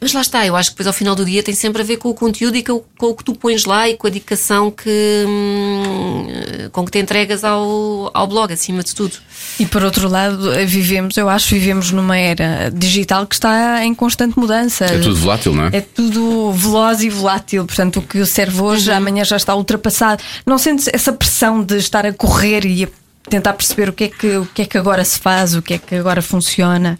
Mas 0.00 0.14
lá 0.14 0.22
está, 0.22 0.46
eu 0.46 0.56
acho 0.56 0.70
que 0.70 0.74
depois 0.74 0.86
ao 0.86 0.92
final 0.92 1.14
do 1.14 1.24
dia 1.24 1.42
tem 1.42 1.54
sempre 1.54 1.82
a 1.82 1.84
ver 1.84 1.98
com 1.98 2.08
o 2.08 2.14
conteúdo 2.14 2.56
e 2.56 2.62
com, 2.62 2.82
com 2.96 3.06
o 3.06 3.14
que 3.14 3.22
tu 3.22 3.34
pões 3.34 3.66
lá 3.66 3.86
e 3.86 3.96
com 3.96 4.06
a 4.06 4.10
dedicação 4.10 4.70
que, 4.70 5.24
hum, 5.26 6.26
com 6.72 6.84
que 6.86 6.92
te 6.92 6.98
entregas 6.98 7.44
ao, 7.44 8.10
ao 8.14 8.26
blog, 8.26 8.50
acima 8.50 8.82
de 8.82 8.94
tudo. 8.94 9.16
E 9.58 9.66
por 9.66 9.84
outro 9.84 10.08
lado, 10.08 10.52
vivemos, 10.66 11.16
eu 11.18 11.28
acho, 11.28 11.54
vivemos 11.54 11.90
numa 11.90 12.16
era 12.16 12.70
digital 12.70 13.26
que 13.26 13.34
está 13.34 13.84
em 13.84 13.94
constante 13.94 14.38
mudança. 14.38 14.86
É 14.86 14.98
tudo 14.98 15.16
volátil, 15.16 15.54
não 15.54 15.64
é? 15.64 15.70
É 15.74 15.80
tudo 15.82 16.52
veloz 16.52 17.02
e 17.02 17.10
volátil. 17.10 17.66
Portanto, 17.66 17.98
o 17.98 18.02
que 18.02 18.24
serve 18.24 18.60
hoje, 18.62 18.90
uhum. 18.90 18.96
amanhã 18.96 19.24
já 19.24 19.36
está 19.36 19.54
ultrapassado. 19.54 20.22
Não 20.46 20.56
sentes 20.56 20.88
essa 20.92 21.12
pressão 21.12 21.62
de 21.62 21.76
estar 21.76 22.06
a 22.06 22.12
correr 22.12 22.64
e 22.64 22.84
a 22.84 22.88
tentar 23.28 23.52
perceber 23.52 23.90
o 23.90 23.92
que 23.92 24.04
é 24.04 24.08
que, 24.08 24.36
o 24.38 24.46
que, 24.46 24.62
é 24.62 24.64
que 24.64 24.78
agora 24.78 25.04
se 25.04 25.18
faz, 25.18 25.54
o 25.54 25.60
que 25.60 25.74
é 25.74 25.78
que 25.78 25.94
agora 25.94 26.22
funciona? 26.22 26.98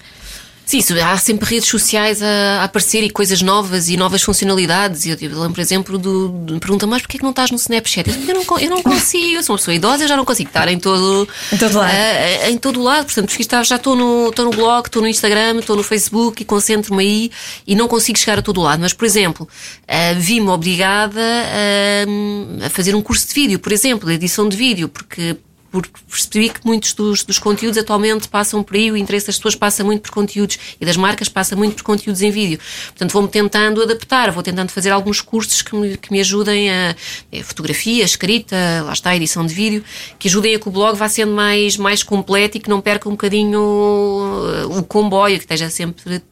Sim, 0.71 0.81
há 1.01 1.17
sempre 1.17 1.51
redes 1.51 1.69
sociais 1.69 2.23
a, 2.23 2.63
aparecer 2.63 3.03
e 3.03 3.11
coisas 3.11 3.43
novas 3.43 3.89
e 3.89 3.97
novas 3.97 4.23
funcionalidades. 4.23 5.05
Eu, 5.05 5.17
eu 5.21 5.41
lembro, 5.41 5.55
por 5.55 5.61
exemplo, 5.61 5.99
do, 5.99 6.29
do, 6.29 6.55
me 6.55 6.61
pergunta, 6.61 6.87
mas 6.87 7.03
porquê 7.03 7.19
que 7.19 7.25
não 7.25 7.31
estás 7.31 7.51
no 7.51 7.57
Snapchat? 7.57 8.09
Eu, 8.09 8.15
eu, 8.29 8.35
não, 8.35 8.59
eu 8.61 8.71
não 8.71 8.81
consigo, 8.81 9.35
eu 9.35 9.43
sou 9.43 9.55
uma 9.55 9.59
pessoa 9.59 9.75
idosa, 9.75 10.05
eu 10.05 10.09
já 10.09 10.17
não 10.17 10.25
consigo 10.25 10.49
estar 10.49 10.69
em 10.69 10.79
todo, 10.79 11.29
em 11.53 11.57
todo 11.57 11.77
lado. 11.77 11.93
Uh, 11.93 12.51
em 12.51 12.57
todo 12.57 12.81
lado. 12.81 13.05
Portanto, 13.07 13.35
já 13.65 13.75
estou 13.75 13.97
no, 13.97 14.29
estou 14.29 14.45
no 14.45 14.53
blog, 14.53 14.87
estou 14.87 15.03
no 15.03 15.09
Instagram, 15.09 15.59
estou 15.59 15.75
no 15.75 15.83
Facebook 15.83 16.41
e 16.41 16.45
concentro-me 16.45 17.03
aí 17.03 17.31
e 17.67 17.75
não 17.75 17.89
consigo 17.89 18.17
chegar 18.17 18.39
a 18.39 18.43
todo 18.43 18.61
lado. 18.61 18.79
Mas, 18.79 18.93
por 18.93 19.05
exemplo, 19.05 19.49
uh, 19.49 20.21
vi-me 20.21 20.51
obrigada 20.51 21.21
a, 21.21 22.67
a 22.67 22.71
fazer 22.71 22.95
um 22.95 23.03
curso 23.03 23.27
de 23.27 23.35
vídeo, 23.35 23.59
por 23.59 23.73
exemplo, 23.73 24.07
de 24.09 24.15
edição 24.15 24.49
de 24.49 24.57
vídeo, 24.57 24.89
porque 24.89 25.37
porque 25.71 25.91
percebi 26.09 26.51
que 26.51 26.61
muitos 26.65 26.93
dos, 26.93 27.23
dos, 27.23 27.39
conteúdos 27.39 27.79
atualmente 27.79 28.29
passam 28.29 28.63
por 28.63 28.77
aí, 28.77 28.91
o 28.91 28.97
interesse 28.97 29.29
das 29.29 29.37
pessoas 29.37 29.55
passa 29.55 29.85
muito 29.85 30.03
por 30.03 30.11
conteúdos 30.11 30.59
e 30.81 30.85
das 30.85 30.97
marcas 30.97 31.29
passa 31.29 31.55
muito 31.55 31.77
por 31.77 31.85
conteúdos 31.85 32.23
em 32.23 32.31
vídeo. 32.31 32.59
Portanto, 32.89 33.13
vou-me 33.13 33.29
tentando 33.29 33.83
adaptar, 33.83 34.31
vou 34.31 34.43
tentando 34.43 34.71
fazer 34.71 34.91
alguns 34.91 35.21
cursos 35.21 35.63
que 35.63 35.75
me, 35.75 35.97
que 35.97 36.13
me 36.13 36.21
ajudem 36.21 36.71
a, 36.71 36.97
a 37.33 37.45
fotografia, 37.45 38.03
a 38.03 38.07
escrita, 38.07 38.57
lá 38.85 38.93
está, 38.93 39.11
a 39.11 39.17
edição 39.17 39.47
de 39.47 39.55
vídeo, 39.55 39.85
que 40.19 40.29
ajudem 40.29 40.55
a 40.55 40.59
que 40.59 40.69
o 40.69 40.71
blog 40.73 40.97
vá 40.97 41.09
sendo 41.09 41.33
mais, 41.33 41.77
mais 41.77 42.03
completo 42.03 42.57
e 42.57 42.61
que 42.61 42.69
não 42.69 42.81
perca 42.81 43.09
um 43.09 43.13
bocadinho 43.13 43.61
o, 43.61 44.79
o 44.79 44.83
comboio, 44.83 45.37
que 45.37 45.45
esteja 45.45 45.71
sempre 45.71 46.23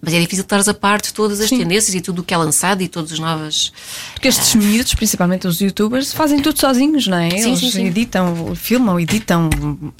mas 0.00 0.14
é 0.14 0.20
difícil 0.20 0.42
estares 0.42 0.68
a 0.68 0.74
par 0.74 1.00
de 1.00 1.12
todas 1.12 1.40
as 1.40 1.48
Sim. 1.48 1.58
tendências 1.58 1.94
e 1.94 2.00
tudo 2.00 2.20
o 2.20 2.24
que 2.24 2.34
é 2.34 2.36
lançado 2.36 2.82
e 2.82 2.88
todas 2.88 3.12
as 3.12 3.18
novas. 3.18 3.72
Porque 4.14 4.28
estes 4.28 4.54
uh... 4.54 4.58
miúdos, 4.58 4.94
principalmente 4.94 5.46
os 5.46 5.60
youtubers, 5.60 6.12
fazem 6.12 6.40
tudo 6.40 6.58
sozinhos, 6.58 7.06
não 7.06 7.18
é? 7.18 7.30
Sim, 7.30 7.48
eles 7.48 7.60
sim, 7.60 7.70
sim. 7.70 7.86
editam, 7.86 8.54
filmam, 8.54 8.98
editam, 8.98 9.50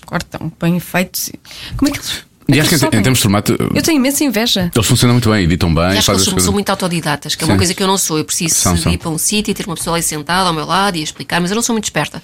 cortam, 0.04 0.50
põem 0.50 0.76
efeitos. 0.76 1.30
Como 1.76 1.88
é 1.88 1.92
que 1.92 1.98
eles 1.98 2.24
e 2.48 2.60
acho 2.60 2.68
que 2.68 2.74
em, 2.74 2.98
em 2.98 3.02
termos 3.02 3.18
de 3.18 3.22
formato. 3.22 3.56
Eu 3.74 3.82
tenho 3.82 3.96
imensa 3.96 4.24
inveja. 4.24 4.70
Eles 4.74 4.86
funcionam 4.86 5.14
muito 5.14 5.30
bem, 5.30 5.44
editam 5.44 5.72
bem. 5.72 5.94
E 5.94 5.98
acho 5.98 6.06
que 6.06 6.10
eles 6.10 6.24
são, 6.24 6.38
são 6.38 6.52
muito 6.52 6.70
autodidatas, 6.70 7.34
que 7.34 7.44
é 7.44 7.46
uma 7.46 7.56
coisa 7.56 7.74
que 7.74 7.82
eu 7.82 7.86
não 7.86 7.96
sou. 7.96 8.18
Eu 8.18 8.24
preciso 8.24 8.54
são, 8.54 8.92
ir 8.92 8.98
para 8.98 9.10
um 9.10 9.18
sítio 9.18 9.50
e 9.50 9.54
ter 9.54 9.66
uma 9.66 9.76
pessoa 9.76 9.96
ali 9.96 10.02
sentada 10.02 10.48
ao 10.48 10.54
meu 10.54 10.66
lado 10.66 10.96
e 10.96 11.02
explicar, 11.02 11.40
mas 11.40 11.50
eu 11.50 11.54
não 11.54 11.62
sou 11.62 11.74
muito 11.74 11.84
esperta. 11.84 12.22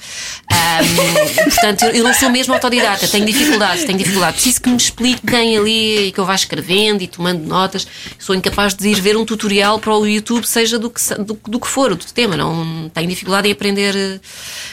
Um, 0.51 1.45
portanto, 1.51 1.85
eu, 1.85 2.05
não 2.05 2.15
sou 2.15 2.31
mesmo 2.31 2.55
autodidata, 2.55 3.07
tenho 3.07 3.27
dificuldades, 3.27 3.85
tenho 3.85 3.99
dificuldade. 3.99 4.35
Preciso 4.35 4.61
que 4.61 4.69
me 4.69 4.77
expliquem 4.77 5.57
ali 5.57 6.09
e 6.09 6.13
que 6.13 6.19
eu 6.19 6.25
vá 6.25 6.35
escrevendo 6.35 7.03
e 7.03 7.07
tomando 7.07 7.47
notas. 7.47 7.87
Sou 8.19 8.35
incapaz 8.35 8.75
de 8.75 8.89
ir 8.89 9.01
ver 9.01 9.17
um 9.17 9.25
tutorial 9.25 9.79
para 9.79 9.95
o 9.95 10.07
YouTube, 10.07 10.45
seja 10.45 10.79
do 10.79 10.91
que, 10.91 11.01
do, 11.15 11.39
do 11.47 11.61
que 11.61 11.67
for, 11.67 11.95
do 11.95 12.05
tema. 12.05 12.37
Não 12.37 12.91
tenho 12.93 13.09
dificuldade 13.09 13.49
em 13.49 13.53
aprender. 13.53 14.21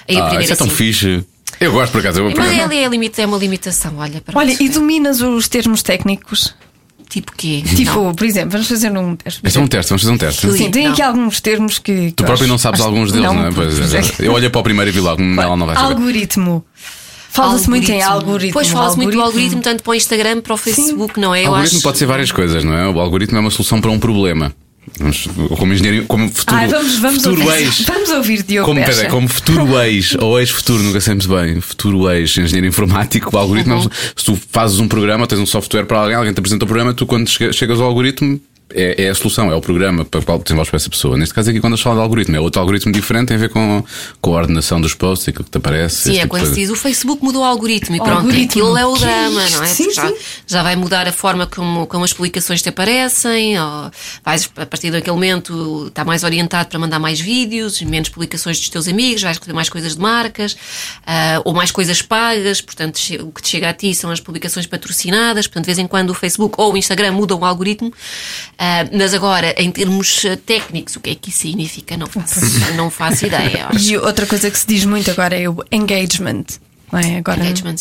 Em 0.07 0.19
ah, 0.19 0.25
aprender 0.25 0.43
isso 0.45 0.53
assim. 0.53 0.63
é 0.63 0.65
tão 0.65 0.67
assim. 0.67 0.75
fixe. 0.75 1.25
Eu 1.59 1.71
gosto 1.71 1.91
por 1.91 2.01
acaso. 2.01 2.19
Eu, 2.19 2.31
por 2.31 2.37
Mas 2.37 2.51
é, 2.51 2.83
é, 2.83 2.87
limita, 2.87 3.21
é 3.21 3.25
uma 3.25 3.37
limitação, 3.37 3.97
olha. 3.97 4.21
Olha, 4.33 4.55
e 4.59 4.69
dominas 4.69 5.21
os 5.21 5.47
termos 5.47 5.81
técnicos? 5.81 6.53
Tipo 7.09 7.31
quê? 7.35 7.63
Tipo, 7.75 8.03
não. 8.03 8.15
por 8.15 8.25
exemplo, 8.25 8.51
vamos 8.51 8.67
fazer 8.67 8.91
um 8.91 9.15
teste. 9.15 9.41
Este 9.43 9.57
é 9.57 9.61
um 9.61 9.67
teste, 9.67 9.89
vamos 9.89 10.01
fazer 10.01 10.13
um 10.13 10.17
teste. 10.17 10.51
Sim, 10.51 10.71
tem 10.71 10.87
aqui 10.87 11.01
alguns 11.01 11.39
termos 11.39 11.79
que. 11.79 12.11
Tu 12.11 12.23
próprio 12.23 12.47
não 12.47 12.57
sabes 12.57 12.81
alguns 12.81 13.11
deles, 13.11 13.27
não, 13.27 13.33
não 13.33 13.47
é? 13.47 13.51
Pois, 13.51 13.93
é. 13.93 14.01
Eu 14.19 14.33
olhei 14.33 14.49
para 14.49 14.59
o 14.59 14.63
primeiro 14.63 14.89
e 14.89 14.91
vi 14.91 14.99
logo, 14.99 15.21
ela 15.21 15.55
não 15.55 15.65
vai 15.65 15.75
saber. 15.75 15.93
Algoritmo. 15.93 16.65
Fala-se 17.29 17.69
muito 17.69 17.91
em 17.91 18.01
algoritmo. 18.01 18.53
Pois 18.53 18.69
fala-se 18.69 18.97
muito 18.97 19.11
do 19.11 19.21
algoritmo, 19.21 19.61
tanto 19.61 19.83
para 19.83 19.91
o 19.91 19.95
Instagram, 19.95 20.39
para 20.39 20.53
o 20.53 20.57
Facebook, 20.57 21.15
Sim. 21.15 21.21
não 21.21 21.35
é? 21.35 21.43
O 21.43 21.47
algoritmo 21.47 21.77
acho... 21.77 21.83
pode 21.83 21.97
ser 21.97 22.05
várias 22.05 22.31
coisas, 22.31 22.63
não 22.63 22.73
é? 22.73 22.87
O 22.87 22.99
algoritmo 22.99 23.37
é 23.37 23.41
uma 23.41 23.51
solução 23.51 23.81
para 23.81 23.91
um 23.91 23.99
problema. 23.99 24.53
Como 25.57 25.73
engenheiro, 25.73 26.05
como 26.05 26.29
futuro, 26.29 26.57
Ai, 26.57 26.67
vamos, 26.67 26.99
vamos 26.99 27.23
futuro 27.23 27.41
ouvir, 27.41 27.61
ex. 27.63 27.81
Vamos 27.87 28.09
ouvir 28.11 28.43
Diogo 28.43 28.67
como, 28.67 28.85
pera, 28.85 29.09
como 29.09 29.27
futuro 29.27 29.81
ex 29.81 30.15
ou 30.21 30.39
ex-futuro, 30.39 30.83
nunca 30.83 31.01
sabemos 31.01 31.25
bem. 31.25 31.59
Futuro 31.59 32.09
ex, 32.11 32.37
engenheiro 32.37 32.67
informático, 32.67 33.35
algoritmo. 33.37 33.75
Uhum. 33.75 33.89
Se 34.15 34.25
tu 34.25 34.39
fazes 34.51 34.79
um 34.79 34.87
programa, 34.87 35.27
tens 35.27 35.39
um 35.39 35.45
software 35.45 35.85
para 35.85 35.99
alguém, 35.99 36.15
alguém 36.15 36.33
te 36.33 36.39
apresenta 36.39 36.65
o 36.65 36.67
programa, 36.67 36.93
tu 36.93 37.05
quando 37.05 37.27
chegas 37.27 37.79
ao 37.79 37.87
algoritmo 37.87 38.39
é, 38.73 39.05
é 39.05 39.09
a 39.09 39.15
solução, 39.15 39.51
é 39.51 39.55
o 39.55 39.61
programa 39.61 40.03
para 40.03 40.19
o 40.19 40.23
qual 40.23 40.39
desenvolves 40.39 40.69
para 40.69 40.77
essa 40.77 40.89
pessoa. 40.89 41.17
Neste 41.17 41.33
caso 41.33 41.49
aqui, 41.49 41.59
quando 41.59 41.73
eles 41.73 41.81
falam 41.81 41.99
de 41.99 42.03
algoritmo, 42.03 42.35
é 42.35 42.39
outro 42.39 42.59
algoritmo 42.59 42.91
diferente, 42.91 43.27
tem 43.27 43.37
a 43.37 43.39
ver 43.39 43.49
com, 43.49 43.83
com 44.19 44.35
a 44.35 44.39
ordenação 44.39 44.81
dos 44.81 44.93
posts 44.93 45.27
e 45.27 45.29
aquilo 45.29 45.45
que 45.45 45.51
te 45.51 45.57
aparece. 45.57 45.95
Sim, 46.03 46.17
é 46.17 46.21
tipo 46.21 46.23
de 46.23 46.29
quando 46.29 46.47
se 46.47 46.55
diz 46.55 46.69
o 46.69 46.75
Facebook 46.75 47.23
mudou 47.23 47.41
o 47.41 47.45
algoritmo 47.45 47.95
e 47.95 47.99
pronto, 47.99 48.13
Algoritmo. 48.13 48.45
aquilo 48.45 48.77
é 48.77 48.85
o 48.85 48.97
drama, 48.97 49.49
não 49.49 49.63
é? 49.63 49.67
Sim, 49.67 49.91
já, 49.91 50.07
sim. 50.07 50.15
já 50.47 50.63
vai 50.63 50.75
mudar 50.75 51.07
a 51.07 51.11
forma 51.11 51.45
como, 51.45 51.85
como 51.85 52.03
as 52.03 52.11
publicações 52.11 52.61
te 52.61 52.69
aparecem, 52.69 53.59
ou 53.59 53.91
vais, 54.23 54.49
a 54.55 54.65
partir 54.65 54.91
daquele 54.91 55.15
momento 55.15 55.87
está 55.87 56.03
mais 56.03 56.23
orientado 56.23 56.69
para 56.69 56.79
mandar 56.79 56.99
mais 56.99 57.19
vídeos, 57.19 57.81
menos 57.81 58.09
publicações 58.09 58.59
dos 58.59 58.69
teus 58.69 58.87
amigos, 58.87 59.21
vais 59.21 59.37
receber 59.37 59.53
mais 59.53 59.69
coisas 59.69 59.95
de 59.95 60.01
marcas, 60.01 60.57
ah, 61.05 61.41
ou 61.45 61.53
mais 61.53 61.71
coisas 61.71 62.01
pagas, 62.01 62.61
portanto, 62.61 62.99
o 63.21 63.31
que 63.31 63.41
te 63.41 63.49
chega 63.49 63.69
a 63.69 63.73
ti 63.73 63.93
são 63.93 64.09
as 64.09 64.19
publicações 64.19 64.65
patrocinadas, 64.65 65.47
portanto, 65.47 65.65
de 65.65 65.67
vez 65.67 65.77
em 65.77 65.87
quando 65.87 66.09
o 66.09 66.13
Facebook 66.13 66.55
ou 66.57 66.73
o 66.73 66.77
Instagram 66.77 67.11
mudam 67.11 67.39
o 67.39 67.45
algoritmo, 67.45 67.93
Ah, 68.57 68.87
mas 68.91 69.13
agora, 69.13 69.53
em 69.57 69.69
termos 69.71 70.23
eh, 70.25 70.35
técnicos, 70.37 70.95
o 70.95 70.99
que 70.99 71.09
é 71.09 71.15
que 71.15 71.29
isso 71.29 71.39
significa? 71.39 71.97
Não 71.97 72.07
faço, 72.07 72.39
não 72.75 72.89
faço 72.89 73.25
ideia. 73.25 73.67
E 73.79 73.97
outra 73.97 74.25
coisa 74.25 74.49
que 74.49 74.57
se 74.57 74.65
diz 74.67 74.85
muito 74.85 75.11
agora 75.11 75.37
é 75.37 75.49
o 75.49 75.63
engagement. 75.71 76.45
Não 76.91 76.99
é? 76.99 77.17
agora, 77.17 77.43
Engagement. 77.43 77.75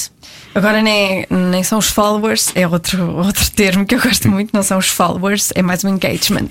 agora 0.54 0.82
nem, 0.82 1.26
nem 1.30 1.62
são 1.62 1.78
os 1.78 1.88
followers, 1.88 2.50
é 2.54 2.66
outro, 2.66 3.16
outro 3.16 3.48
termo 3.50 3.84
que 3.86 3.94
eu 3.94 4.00
gosto 4.00 4.28
muito, 4.28 4.50
não 4.52 4.62
são 4.62 4.78
os 4.78 4.88
followers, 4.88 5.52
é 5.54 5.62
mais 5.62 5.84
o 5.84 5.88
engagement. 5.88 6.48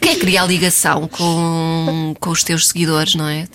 Que 0.00 0.08
é 0.10 0.16
criar 0.16 0.44
ligação 0.46 1.06
com, 1.08 2.14
com 2.18 2.30
os 2.30 2.42
teus 2.42 2.68
seguidores, 2.68 3.14
não 3.14 3.28
é? 3.28 3.46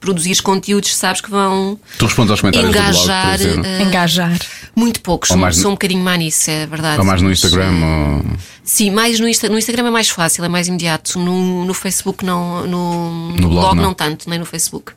Produzires 0.00 0.40
conteúdos, 0.40 0.96
sabes 0.96 1.20
que 1.20 1.30
vão 1.30 1.78
Tu 1.98 2.06
respondes 2.06 2.30
aos 2.30 2.40
comentários 2.40 2.70
engajar 2.70 3.38
do 3.38 3.44
blog, 3.54 3.66
eh, 3.68 3.82
Engajar. 3.82 4.38
muito 4.74 5.00
poucos. 5.02 5.30
Ou 5.30 5.34
Sou, 5.34 5.40
mais 5.40 5.56
no- 5.56 5.62
sou 5.62 5.70
um 5.72 5.74
bocadinho 5.74 6.02
má 6.02 6.16
nisso, 6.16 6.50
é 6.50 6.66
verdade. 6.66 6.98
Ou 7.00 7.04
mais 7.04 7.20
no 7.20 7.28
Mas, 7.28 7.38
Instagram. 7.44 7.70
Ou... 7.70 8.24
Sim, 8.64 8.90
mais 8.92 9.20
no, 9.20 9.28
Insta, 9.28 9.48
no 9.50 9.58
Instagram 9.58 9.88
é 9.88 9.90
mais 9.90 10.08
fácil, 10.08 10.42
é 10.44 10.48
mais 10.48 10.68
imediato. 10.68 11.18
No, 11.18 11.64
no 11.66 11.74
Facebook 11.74 12.24
não, 12.24 12.66
no, 12.66 13.32
No 13.36 13.48
blog 13.50 13.76
não. 13.76 13.82
não 13.84 13.94
tanto, 13.94 14.28
nem 14.30 14.38
no 14.38 14.46
Facebook. 14.46 14.92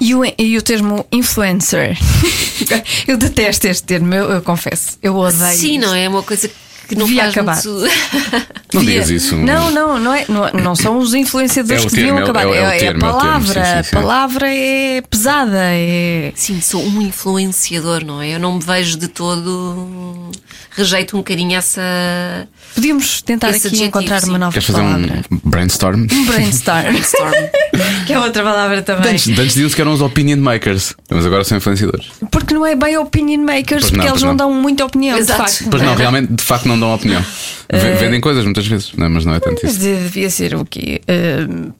E 0.00 0.12
o, 0.16 0.22
e 0.36 0.58
o 0.58 0.62
termo 0.62 1.06
influencer? 1.12 1.96
eu 3.06 3.16
detesto 3.16 3.68
este 3.68 3.84
termo, 3.84 4.12
eu, 4.12 4.30
eu 4.32 4.42
confesso. 4.42 4.98
Eu 5.00 5.16
odeio. 5.16 5.56
Sim, 5.56 5.78
não 5.78 5.94
é? 5.94 6.04
É 6.04 6.08
uma 6.08 6.22
coisa 6.24 6.48
que 6.48 6.54
não 6.96 7.06
Devia 7.06 7.22
faz 7.22 7.32
acabar. 7.32 7.54
muito. 7.64 7.94
Não 8.74 8.80
Devia- 8.80 8.94
digas 9.04 9.10
isso. 9.22 9.36
Não, 9.36 9.70
não, 9.70 10.00
não, 10.00 10.12
é, 10.12 10.24
não, 10.28 10.50
não 10.60 10.74
são 10.74 10.98
os 10.98 11.14
influenciadores 11.14 11.84
É 11.84 11.88
que 11.88 11.94
deviam 11.94 12.16
termo, 12.16 12.18
é 12.18 12.22
o- 12.26 12.30
acabar. 12.30 12.42
é 12.42 12.46
o- 12.46 12.54
é 12.54 12.60
o 12.60 12.66
a 12.66 12.70
termo, 12.70 12.74
é 12.74 12.80
termo, 12.80 13.00
palavra. 13.00 13.64
sim, 13.64 13.76
sim, 13.76 13.82
sim. 13.90 13.96
A 13.96 14.00
palavra 14.00 14.48
é 14.52 15.00
pesada. 15.08 15.58
É... 15.60 16.32
Sim, 16.34 16.60
sou 16.60 16.82
um 16.82 17.00
influenciador, 17.00 18.04
não 18.04 18.20
é? 18.20 18.30
Eu 18.34 18.40
não 18.40 18.54
me 18.54 18.60
vejo 18.64 18.98
de 18.98 19.06
todo. 19.06 20.30
Rejeito 20.72 21.14
um 21.14 21.20
bocadinho 21.20 21.56
essa. 21.56 21.80
Podíamos 22.74 23.22
tentar 23.22 23.48
aqui 23.50 23.58
adjetivo, 23.58 23.84
encontrar 23.84 24.20
sim. 24.20 24.30
uma 24.30 24.38
nova 24.38 24.52
Queres 24.52 24.66
fazer 24.66 24.80
palavra. 24.82 25.22
um 25.30 25.38
brainstorm? 25.50 26.06
Um 26.10 26.24
brainstorm. 26.24 26.96
Storm. 26.96 27.32
que 28.06 28.12
é 28.12 28.18
outra 28.18 28.42
palavra 28.42 28.82
também. 28.82 29.12
Antes, 29.12 29.28
antes 29.28 29.54
diziam-se 29.54 29.76
que 29.76 29.80
eram 29.80 29.92
os 29.92 30.00
opinion 30.00 30.38
makers, 30.38 30.92
mas 31.08 31.24
agora 31.24 31.44
são 31.44 31.56
influenciadores. 31.58 32.06
Porque 32.28 32.52
não 32.52 32.66
é 32.66 32.74
bem 32.74 32.98
opinion 32.98 33.38
makers, 33.44 33.82
Pois 33.82 33.90
porque 33.92 33.98
não, 34.04 34.08
eles 34.14 34.22
não, 34.22 34.28
não. 34.30 34.36
dão 34.36 34.52
muita 34.52 34.84
opinião, 34.84 35.16
Exato. 35.16 35.44
de 35.44 35.48
facto. 35.58 35.70
Pois 35.70 35.82
não, 35.84 35.94
realmente, 35.94 36.32
de 36.32 36.42
facto, 36.42 36.66
não 36.66 36.73
dão 36.78 36.94
opinião. 36.94 37.22
V- 37.22 37.94
Vendem 37.94 38.20
coisas 38.20 38.44
muitas 38.44 38.66
vezes, 38.66 38.92
não 38.96 39.06
é? 39.06 39.08
mas 39.08 39.24
não 39.24 39.34
é 39.34 39.40
tanto 39.40 39.60
Mas 39.62 39.72
isso. 39.76 39.80
devia 39.82 40.30
ser 40.30 40.54
o 40.54 40.64
quê? 40.64 41.00
Uh, 41.08 41.72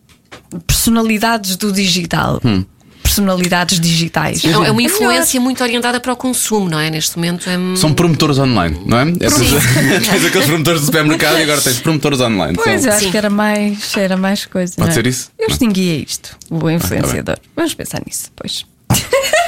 personalidades 0.66 1.56
do 1.56 1.72
digital. 1.72 2.40
Hum. 2.44 2.64
Personalidades 3.02 3.78
digitais. 3.78 4.42
É 4.44 4.48
é 4.48 4.56
uma 4.56 4.72
melhor. 4.72 4.80
influência 4.80 5.38
muito 5.40 5.62
orientada 5.62 6.00
para 6.00 6.12
o 6.12 6.16
consumo, 6.16 6.70
não 6.70 6.80
é? 6.80 6.88
Neste 6.90 7.16
momento 7.16 7.48
é. 7.48 7.76
São 7.76 7.92
promotores 7.92 8.38
online, 8.38 8.80
não 8.86 8.98
é? 8.98 9.02
é 9.20 9.28
Sim. 9.30 9.44
tens, 10.10 10.24
aqueles 10.24 10.46
promotores 10.46 10.80
do 10.80 10.86
supermercado 10.86 11.38
e 11.38 11.42
agora 11.42 11.60
tens 11.60 11.78
promotores 11.80 12.20
online. 12.20 12.54
Pois, 12.56 12.80
São- 12.80 12.90
eu 12.90 12.96
acho 12.96 13.04
Sim. 13.04 13.10
que 13.10 13.16
era 13.18 13.28
mais, 13.30 13.96
era 13.96 14.16
mais 14.16 14.46
coisa. 14.46 14.72
Pode 14.74 14.86
não 14.86 14.90
é? 14.90 14.94
ser 14.94 15.06
isso? 15.06 15.30
Eu 15.38 15.48
Não. 15.48 15.52
extinguia 15.52 15.96
isto, 15.96 16.36
o 16.50 16.70
influenciador. 16.70 17.36
Vamos 17.54 17.74
pensar 17.74 18.00
nisso 18.06 18.30
depois. 18.34 18.64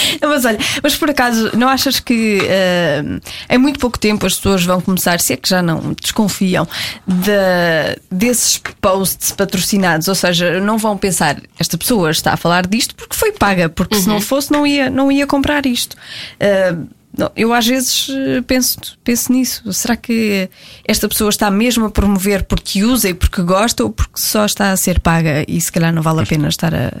mas 0.20 0.44
olha, 0.44 0.58
mas 0.82 0.96
por 0.96 1.10
acaso, 1.10 1.50
não 1.56 1.68
achas 1.68 2.00
que 2.00 2.40
eh, 2.42 3.02
em 3.48 3.58
muito 3.58 3.78
pouco 3.78 3.98
tempo 3.98 4.26
as 4.26 4.34
pessoas 4.36 4.64
vão 4.64 4.80
começar, 4.80 5.20
se 5.20 5.32
é 5.32 5.36
que 5.36 5.48
já 5.48 5.62
não 5.62 5.94
desconfiam, 6.00 6.66
de, 7.06 8.00
desses 8.10 8.60
posts 8.80 9.32
patrocinados? 9.32 10.08
Ou 10.08 10.14
seja, 10.14 10.60
não 10.60 10.78
vão 10.78 10.96
pensar, 10.96 11.40
esta 11.58 11.76
pessoa 11.76 12.10
está 12.10 12.32
a 12.32 12.36
falar 12.36 12.66
disto 12.66 12.94
porque 12.94 13.14
foi 13.14 13.32
paga, 13.32 13.68
porque 13.68 13.96
se 13.96 14.08
não 14.08 14.20
fosse, 14.20 14.50
não 14.50 14.66
ia, 14.66 14.90
não 14.90 15.10
ia 15.10 15.26
comprar 15.26 15.66
isto. 15.66 15.96
Eh, 16.40 16.74
não, 17.16 17.30
eu 17.34 17.52
às 17.52 17.66
vezes 17.66 18.08
eh, 18.10 18.42
penso, 18.42 18.78
penso 19.02 19.32
nisso. 19.32 19.72
Será 19.72 19.96
que 19.96 20.50
esta 20.86 21.08
pessoa 21.08 21.30
está 21.30 21.50
mesmo 21.50 21.86
a 21.86 21.90
promover 21.90 22.44
porque 22.44 22.84
usa 22.84 23.08
e 23.08 23.14
porque 23.14 23.40
gosta 23.42 23.84
ou 23.84 23.90
porque 23.90 24.20
só 24.20 24.44
está 24.44 24.70
a 24.70 24.76
ser 24.76 25.00
paga 25.00 25.42
e 25.48 25.58
se 25.58 25.72
calhar 25.72 25.92
não 25.94 26.02
vale 26.02 26.20
a 26.20 26.26
pena 26.26 26.48
estar 26.48 26.74
a. 26.74 26.92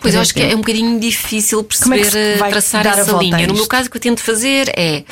Pois 0.00 0.14
eu 0.14 0.20
acho 0.20 0.34
que 0.34 0.42
é 0.42 0.52
um 0.52 0.58
bocadinho 0.58 0.98
difícil 0.98 1.60
é 1.60 1.62
perceber, 1.62 2.38
vai 2.38 2.50
traçar 2.50 2.86
essa 2.86 3.12
linha. 3.12 3.46
No 3.46 3.54
meu 3.54 3.66
caso, 3.66 3.86
o 3.86 3.90
que 3.90 3.96
eu 3.96 4.00
tento 4.00 4.20
fazer 4.20 4.68
é, 4.76 5.04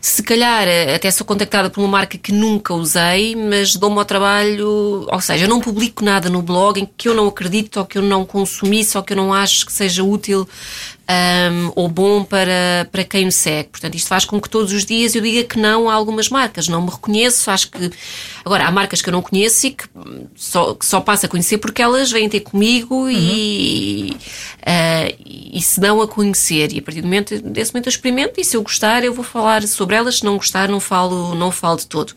se 0.00 0.22
calhar, 0.22 0.68
eh, 0.68 0.94
até 0.94 1.10
sou 1.10 1.26
contactada 1.26 1.70
por 1.70 1.80
uma 1.80 1.88
marca 1.88 2.16
que 2.16 2.30
nunca 2.30 2.72
usei, 2.72 3.34
mas 3.34 3.74
dou-me 3.74 3.98
ao 3.98 4.04
trabalho, 4.04 5.06
ou 5.10 5.20
seja, 5.20 5.46
eu 5.46 5.48
não 5.48 5.60
publico 5.60 6.04
nada 6.04 6.30
no 6.30 6.40
blog 6.40 6.80
em 6.80 6.88
que 6.96 7.08
eu 7.08 7.14
não 7.14 7.26
acredito 7.26 7.78
ou 7.78 7.86
que 7.86 7.98
eu 7.98 8.02
não 8.02 8.24
consumi, 8.24 8.84
só 8.84 9.02
que 9.02 9.12
eu 9.12 9.16
não 9.16 9.34
acho 9.34 9.66
que 9.66 9.72
seja 9.72 10.04
útil 10.04 10.46
ahm, 11.08 11.72
ou 11.74 11.88
bom 11.88 12.22
para, 12.22 12.86
para 12.92 13.02
quem 13.02 13.24
me 13.24 13.32
segue. 13.32 13.70
Portanto, 13.70 13.94
isto 13.94 14.08
faz 14.08 14.24
com 14.26 14.38
que 14.40 14.50
todos 14.50 14.72
os 14.72 14.84
dias 14.84 15.14
eu 15.14 15.22
diga 15.22 15.42
que 15.44 15.58
não 15.58 15.88
a 15.88 15.94
algumas 15.94 16.28
marcas. 16.28 16.68
Não 16.68 16.82
me 16.82 16.90
reconheço, 16.90 17.50
acho 17.50 17.70
que. 17.70 17.90
Agora, 18.44 18.66
há 18.66 18.70
marcas 18.70 19.00
que 19.00 19.08
eu 19.08 19.12
não 19.12 19.22
conheço 19.22 19.66
e 19.66 19.70
que 19.70 19.84
só, 20.36 20.74
que 20.74 20.84
só 20.84 21.00
passo 21.00 21.26
a 21.26 21.28
conhecer 21.28 21.58
porque 21.58 21.80
elas 21.80 22.12
vêm 22.12 22.28
ter 22.28 22.40
comigo 22.40 23.08
e, 23.08 24.16
ah, 24.64 25.12
e 25.26 25.60
se 25.62 25.80
dão 25.80 26.02
a 26.02 26.06
conhecer. 26.06 26.72
E 26.72 26.78
a 26.78 26.82
partir 26.82 27.00
do 27.00 27.06
momento, 27.06 27.40
desse 27.40 27.72
momento 27.72 27.86
eu 27.86 27.90
experimento 27.90 28.40
e 28.40 28.44
se 28.44 28.56
eu 28.56 28.62
gostar, 28.62 29.02
eu 29.02 29.14
vou 29.14 29.24
falar 29.24 29.66
sobre 29.66 29.96
elas. 29.96 30.18
Se 30.18 30.24
não 30.24 30.36
gostar, 30.36 30.68
não 30.68 30.80
falo, 30.80 31.34
não 31.34 31.50
falo 31.50 31.78
de 31.78 31.86
todo. 31.86 32.12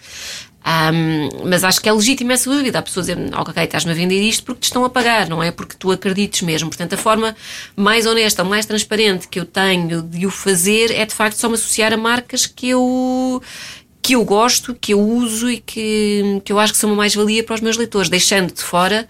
Ahm, 0.63 1.29
mas 1.45 1.63
acho 1.63 1.81
que 1.81 1.89
é 1.89 1.93
legítima 1.93 2.33
essa 2.33 2.49
dúvida. 2.49 2.79
Há 2.79 2.81
pessoas 2.81 3.09
a 3.09 3.15
dizer, 3.15 3.33
ok, 3.35 3.63
estás-me 3.63 3.91
a 3.91 3.95
vender 3.95 4.21
isto 4.21 4.43
porque 4.43 4.61
te 4.61 4.65
estão 4.65 4.85
a 4.85 4.89
pagar, 4.89 5.27
não 5.27 5.41
é 5.41 5.51
porque 5.51 5.75
tu 5.77 5.91
acredites 5.91 6.41
mesmo. 6.41 6.69
Portanto, 6.69 6.93
a 6.93 6.97
forma 6.97 7.35
mais 7.75 8.05
honesta, 8.05 8.43
mais 8.43 8.65
transparente 8.65 9.27
que 9.27 9.39
eu 9.39 9.45
tenho 9.45 10.01
de 10.03 10.25
o 10.25 10.31
fazer 10.31 10.91
é 10.91 11.05
de 11.05 11.13
facto 11.13 11.37
só 11.37 11.47
me 11.47 11.55
associar 11.55 11.93
a 11.93 11.97
marcas 11.97 12.45
que 12.45 12.69
eu 12.69 13.41
que 14.03 14.15
eu 14.15 14.25
gosto, 14.25 14.73
que 14.73 14.93
eu 14.93 14.99
uso 14.99 15.49
e 15.49 15.59
que, 15.59 16.41
que 16.43 16.51
eu 16.51 16.59
acho 16.59 16.73
que 16.73 16.79
são 16.79 16.89
uma 16.89 16.95
mais-valia 16.95 17.43
para 17.43 17.53
os 17.53 17.61
meus 17.61 17.77
leitores, 17.77 18.09
deixando 18.09 18.51
de 18.51 18.61
fora 18.61 19.07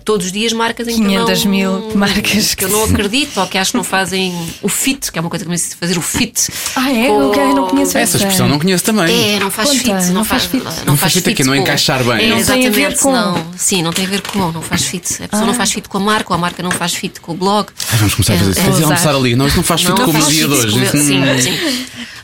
todos 0.00 0.26
os 0.26 0.32
dias 0.32 0.52
marcas 0.52 0.88
em 0.88 0.94
que 0.96 1.14
eu 1.14 1.24
500 1.26 1.44
não, 1.44 1.50
mil 1.50 1.92
marcas 1.96 2.54
que 2.54 2.64
eu 2.64 2.68
não 2.68 2.84
acredito 2.84 3.38
ou 3.40 3.46
que 3.46 3.58
acho 3.58 3.72
que 3.72 3.76
não 3.76 3.84
fazem 3.84 4.34
o 4.62 4.68
fit, 4.68 5.12
que 5.12 5.18
é 5.18 5.20
uma 5.20 5.28
coisa 5.30 5.44
que 5.44 5.48
eu 5.48 5.52
preciso 5.52 5.76
fazer, 5.78 5.98
o 5.98 6.02
fit. 6.02 6.48
Ah, 6.76 6.90
é? 6.90 7.06
com- 7.08 7.28
Ok, 7.28 7.42
não 7.54 7.66
conheço 7.68 7.98
Essa 7.98 8.16
expressão 8.16 8.48
não 8.48 8.58
conheço 8.58 8.84
também. 8.84 9.34
é, 9.36 9.38
não 9.38 9.50
faz 9.50 9.68
Conta, 9.68 9.80
fit, 9.82 9.90
não 10.08 10.14
não, 10.14 10.24
faz 10.24 10.44
faz, 10.44 10.64
fit. 10.64 10.86
Não 10.86 10.96
faz 10.96 11.12
fit 11.12 11.28
aqui, 11.30 11.44
não 11.44 11.52
com- 11.54 11.60
encaixar 11.60 12.02
bem. 12.04 12.24
É, 12.26 12.28
Não 12.28 12.44
tem 12.44 12.66
a 12.66 12.70
ver 12.70 12.90
exatamente, 12.92 13.00
com- 13.02 13.12
Não, 13.12 13.46
sim, 13.56 13.82
não 13.82 13.92
tem 13.92 14.06
a 14.06 14.08
ver 14.08 14.22
com, 14.22 14.50
não 14.52 14.62
faz 14.62 14.84
fit. 14.84 15.22
A 15.22 15.28
pessoa 15.28 15.42
Ah. 15.42 15.46
não 15.46 15.54
faz 15.54 15.70
fit 15.72 15.88
com 15.88 15.98
a 15.98 16.00
marca, 16.00 16.32
ou 16.32 16.36
a 16.36 16.38
marca 16.38 16.62
não 16.62 16.70
faz 16.70 16.94
fit 16.94 17.20
com 17.20 17.32
o 17.32 17.36
blog. 17.36 17.68
Ah, 17.92 17.96
vamos 17.96 18.14
começar 18.14 18.34
a 18.34 18.38
fazer 18.38 18.50
isso. 18.52 18.60
É, 18.60 18.64
Fazer 18.64 18.76
usar. 18.78 18.84
almoçar 18.86 19.14
ali. 19.14 19.36
Não, 19.36 19.46
isso 19.46 19.56
não 19.56 19.64
faz 19.64 19.80
fit 19.82 19.90
Não 19.90 20.04
com 20.06 20.10
o 20.10 20.12
dia 20.14 20.24
de 20.24 20.32
fit 20.32 20.44
hoje. 20.46 20.82
Isso 20.84 20.96
não- 20.96 21.04
Sim, 21.04 21.42
sim. 21.42 21.58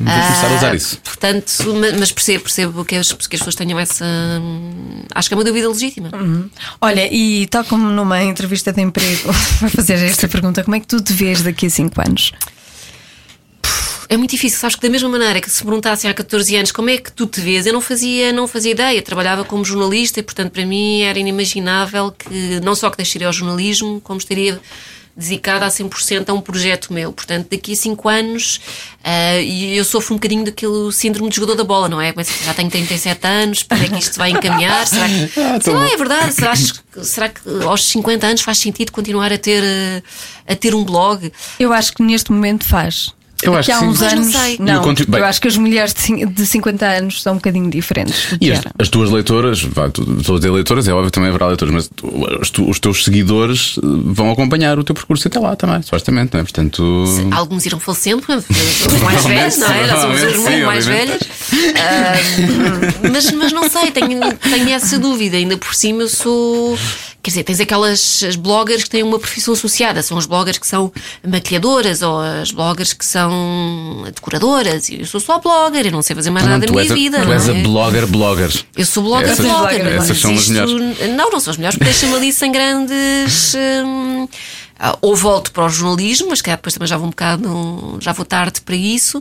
Vou 0.01 0.07
começar 0.07 0.47
a 0.53 0.57
usar 0.57 0.71
Ah, 0.71 0.75
isso. 0.77 0.99
Portanto, 1.03 1.51
ma- 1.75 1.99
mas 1.99 2.13
percebo, 2.13 2.45
percebo 2.45 2.85
que 2.85 2.95
as, 2.95 3.09
que 3.13 3.35
as 3.37 3.41
pessoas 3.41 3.55
tenham 3.57 3.79
essa. 3.79 4.05
hum, 4.41 5.03
Acho 5.15 5.29
que 5.29 5.35
é 5.35 5.37
uma 5.37 5.43
dúvida 5.45 5.69
legítima. 5.69 6.11
Olha, 6.81 7.13
e 7.13 7.47
tal 7.59 7.65
como 7.65 7.91
numa 7.91 8.23
entrevista 8.23 8.73
de 8.73 8.81
emprego, 8.81 9.33
vai 9.61 9.71
fazer 9.71 9.95
esta 10.05 10.29
pergunta: 10.29 10.63
como 10.63 10.77
é 10.77 10.81
que 10.81 10.87
tu 10.87 11.01
te 11.01 11.13
vês 11.13 11.43
daqui 11.43 11.67
a 11.67 11.71
5 11.71 12.01
anos? 12.01 12.33
É 14.09 14.17
muito 14.17 14.31
difícil, 14.31 14.59
sabes 14.59 14.77
que 14.77 14.83
da 14.83 14.89
mesma 14.89 15.09
maneira 15.09 15.39
que 15.41 15.51
se 15.51 15.63
perguntassem 15.63 16.11
há 16.11 16.15
14 16.15 16.57
anos 16.57 16.73
como 16.73 16.89
é 16.89 16.97
que 16.97 17.13
tu 17.13 17.27
te 17.27 17.43
vês, 17.43 17.67
eu 17.67 17.75
não 17.75 17.81
fazia, 17.81 18.33
não 18.33 18.49
fazia 18.49 18.71
ideia. 18.71 19.03
Trabalhava 19.03 19.45
como 19.45 19.63
jornalista 19.63 20.21
e, 20.21 20.23
portanto, 20.23 20.53
para 20.53 20.65
mim 20.65 21.03
era 21.03 21.19
inimaginável 21.19 22.11
que 22.13 22.59
não 22.61 22.75
só 22.75 22.89
que 22.89 22.97
deixaria 22.97 23.27
ao 23.27 23.33
jornalismo, 23.35 24.01
como 24.01 24.19
estaria 24.19 24.59
dedicada 25.19 25.67
a 25.67 25.69
100% 25.69 26.29
a 26.29 26.33
um 26.33 26.41
projeto 26.41 26.93
meu. 26.93 27.13
Portanto, 27.13 27.49
daqui 27.51 27.73
a 27.73 27.77
5 27.77 28.09
anos, 28.09 28.61
ah, 29.03 29.37
e 29.41 29.77
eu 29.77 29.85
sofro 29.85 30.15
um 30.15 30.17
bocadinho 30.17 30.45
daquele 30.45 30.93
síndrome 30.93 31.29
de 31.29 31.35
jogador 31.37 31.57
da 31.57 31.65
bola, 31.65 31.89
não 31.89 32.01
é? 32.01 32.13
Começo, 32.13 32.33
já 32.45 32.55
tenho 32.55 32.71
37 32.71 33.27
anos, 33.27 33.63
para 33.65 33.85
é 33.85 33.89
que 33.89 33.99
isto 33.99 34.17
vai 34.17 34.31
encaminhar? 34.31 34.87
Será 34.87 35.09
que, 35.09 35.29
sei 35.65 35.75
lá, 35.75 35.89
é 35.91 35.97
verdade, 35.97 36.33
será, 36.35 36.53
que- 36.55 37.05
será 37.05 37.29
que 37.29 37.41
aos 37.65 37.85
50 37.89 38.27
anos 38.29 38.43
faz 38.43 38.59
sentido 38.59 38.93
continuar 38.93 39.33
a 39.33 39.39
ter, 39.39 39.63
ah, 39.65 40.53
a 40.53 40.55
ter 40.55 40.73
um 40.75 40.85
blog? 40.85 41.33
Eu 41.59 41.73
acho 41.73 41.93
que 41.93 42.03
neste 42.03 42.31
momento 42.31 42.65
faz. 42.65 43.13
Eu 43.43 43.55
acho 43.57 43.67
que 43.67 43.73
há 43.73 43.79
que 43.79 43.85
sim. 43.85 43.91
uns 43.91 44.01
não 44.01 44.09
anos. 44.09 44.35
Não, 44.59 44.95
bem- 45.09 45.21
eu 45.21 45.25
acho 45.27 45.41
que 45.41 45.47
as 45.49 45.57
mulheres 45.57 45.95
de 45.95 46.01
cin- 46.01 46.27
de 46.27 46.47
50 46.47 46.85
anos 46.87 47.23
são 47.23 47.35
um 47.35 47.37
bocadinho 47.37 47.71
diferentes 47.71 48.37
E 48.41 48.51
as, 48.51 48.61
as 48.79 48.89
tuas 48.89 49.11
leitoras, 49.11 49.63
vá, 49.63 49.89
tu- 49.89 50.03
estou 50.19 50.35
a 50.37 50.39
dizer 50.39 50.51
leitoras, 50.51 50.89
é 50.89 50.93
óbvio 50.93 51.07
que 51.07 51.13
também 51.13 51.31
haverá 51.31 51.47
leitoras, 51.47 51.73
mas 51.75 51.89
tu- 51.95 52.09
os, 52.41 52.51
tu- 52.51 52.69
os 52.69 52.81
teus 52.81 53.05
seguidores 53.05 53.77
eh, 53.79 53.87
vão 54.07 54.31
acompanhar 54.33 54.79
o 54.79 54.83
teu 54.85 54.95
percurso 54.95 55.29
até 55.29 55.39
lá 55.39 55.55
também, 55.55 55.81
supostamente, 55.83 56.35
não 56.35 56.41
é? 56.41 56.43
Portanto. 56.43 57.05
Alguns 57.31 57.65
irão 57.65 57.79
falecendo, 57.79 58.23
são 58.27 58.99
mais 59.05 59.25
velhos, 59.25 59.59
não 59.59 59.67
é? 59.69 59.89
Somos 59.89 60.21
Provavelmente 60.21 60.25
as 60.27 60.33
sim, 60.33 60.39
muito 60.51 60.67
mais 60.67 60.87
obviamente. 60.89 61.09
velhas. 61.53 61.75
Ah, 61.77 63.09
mas, 63.13 63.31
mas 63.33 63.53
não 63.53 63.69
sei, 63.69 63.91
tenho, 63.91 64.21
tenho 64.37 64.71
essa 64.71 64.99
dúvida. 64.99 65.37
Ainda 65.37 65.57
por 65.57 65.75
cima 65.75 66.03
eu 66.03 66.09
sou. 66.09 66.79
Quer 67.21 67.31
dizer, 67.31 67.43
tens 67.43 67.59
aquelas 67.61 68.23
as 68.23 68.37
bloggers 68.37 68.85
que 68.85 68.91
têm 68.91 69.03
uma 69.03 69.19
profissão 69.19 69.53
associada. 69.53 70.03
São 70.03 70.17
as 70.17 70.25
bloggers 70.25 70.57
que 70.57 70.67
são 70.67 70.93
maquilhadoras 71.27 72.01
ou 72.01 72.21
as 72.21 72.53
bloggers 72.53 72.93
que 72.93 73.05
são 73.05 74.05
decoradoras. 74.15 74.89
Eu 74.89 75.05
sou 75.05 75.19
só 75.21 75.39
blogger, 75.41 75.87
eu 75.87 75.93
não 75.93 76.01
sei 76.01 76.15
fazer 76.15 76.31
mais 76.31 76.45
não, 76.47 76.53
nada 76.53 76.61
da 76.67 76.73
tu 76.73 76.79
minha 76.79 76.91
a, 76.91 76.95
vida. 76.95 77.19
tu 77.21 77.25
não 77.27 77.33
és 77.33 77.49
a 77.49 77.55
é? 77.57 77.63
blogger 77.63 78.07
blogger. 78.07 78.65
Eu 78.77 78.87
sou 78.87 79.03
blogger 79.03 79.31
Essas- 79.31 79.45
blogger. 79.47 79.87
essas 79.87 80.19
são 80.19 80.33
as 80.33 80.49
melhores. 80.49 80.73
Não, 81.17 81.31
não 81.31 81.41
são 81.41 81.51
as 81.51 81.57
melhores, 81.57 81.77
porque 81.77 81.91
deixa-me 81.91 82.15
ali 82.15 82.33
sem 82.33 82.53
grandes. 82.53 83.55
hum, 83.85 84.29
ou 85.01 85.17
volto 85.17 85.53
para 85.53 85.65
o 85.65 85.69
jornalismo, 85.69 86.29
mas 86.31 86.41
que 86.41 86.51
depois 86.51 86.75
também 86.75 86.87
já 86.87 86.97
vou 86.97 87.07
um 87.07 87.11
bocado, 87.11 87.99
já 88.01 88.13
vou 88.13 88.25
tarde 88.25 88.61
para 88.61 88.77
isso, 88.77 89.21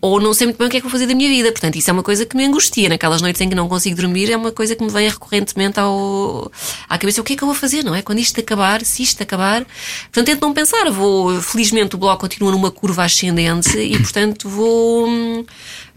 ou 0.00 0.20
não 0.20 0.32
sei 0.32 0.46
muito 0.46 0.58
bem 0.58 0.68
o 0.68 0.70
que 0.70 0.76
é 0.76 0.80
que 0.80 0.84
vou 0.84 0.90
fazer 0.90 1.06
da 1.06 1.14
minha 1.14 1.28
vida. 1.28 1.50
Portanto, 1.50 1.76
isso 1.76 1.90
é 1.90 1.92
uma 1.92 2.02
coisa 2.02 2.24
que 2.24 2.36
me 2.36 2.44
angustia. 2.44 2.88
Naquelas 2.88 3.20
noites 3.20 3.40
em 3.40 3.48
que 3.48 3.54
não 3.54 3.68
consigo 3.68 3.96
dormir, 3.96 4.30
é 4.30 4.36
uma 4.36 4.52
coisa 4.52 4.76
que 4.76 4.84
me 4.84 4.90
vem 4.90 5.08
recorrentemente 5.08 5.80
ao, 5.80 6.50
à 6.88 6.96
cabeça. 6.96 7.20
O 7.20 7.24
que 7.24 7.32
é 7.32 7.36
que 7.36 7.42
eu 7.42 7.46
vou 7.46 7.54
fazer, 7.54 7.82
não 7.82 7.94
é? 7.94 8.02
Quando 8.02 8.18
isto 8.18 8.38
acabar, 8.38 8.84
se 8.84 9.02
isto 9.02 9.22
acabar. 9.22 9.64
Portanto, 10.04 10.26
tento 10.26 10.42
não 10.42 10.52
pensar. 10.52 10.90
Vou, 10.90 11.40
felizmente, 11.40 11.96
o 11.96 11.98
bloco 11.98 12.20
continua 12.20 12.52
numa 12.52 12.70
curva 12.70 13.04
ascendente 13.04 13.76
e, 13.78 13.98
portanto, 13.98 14.48
vou. 14.48 15.08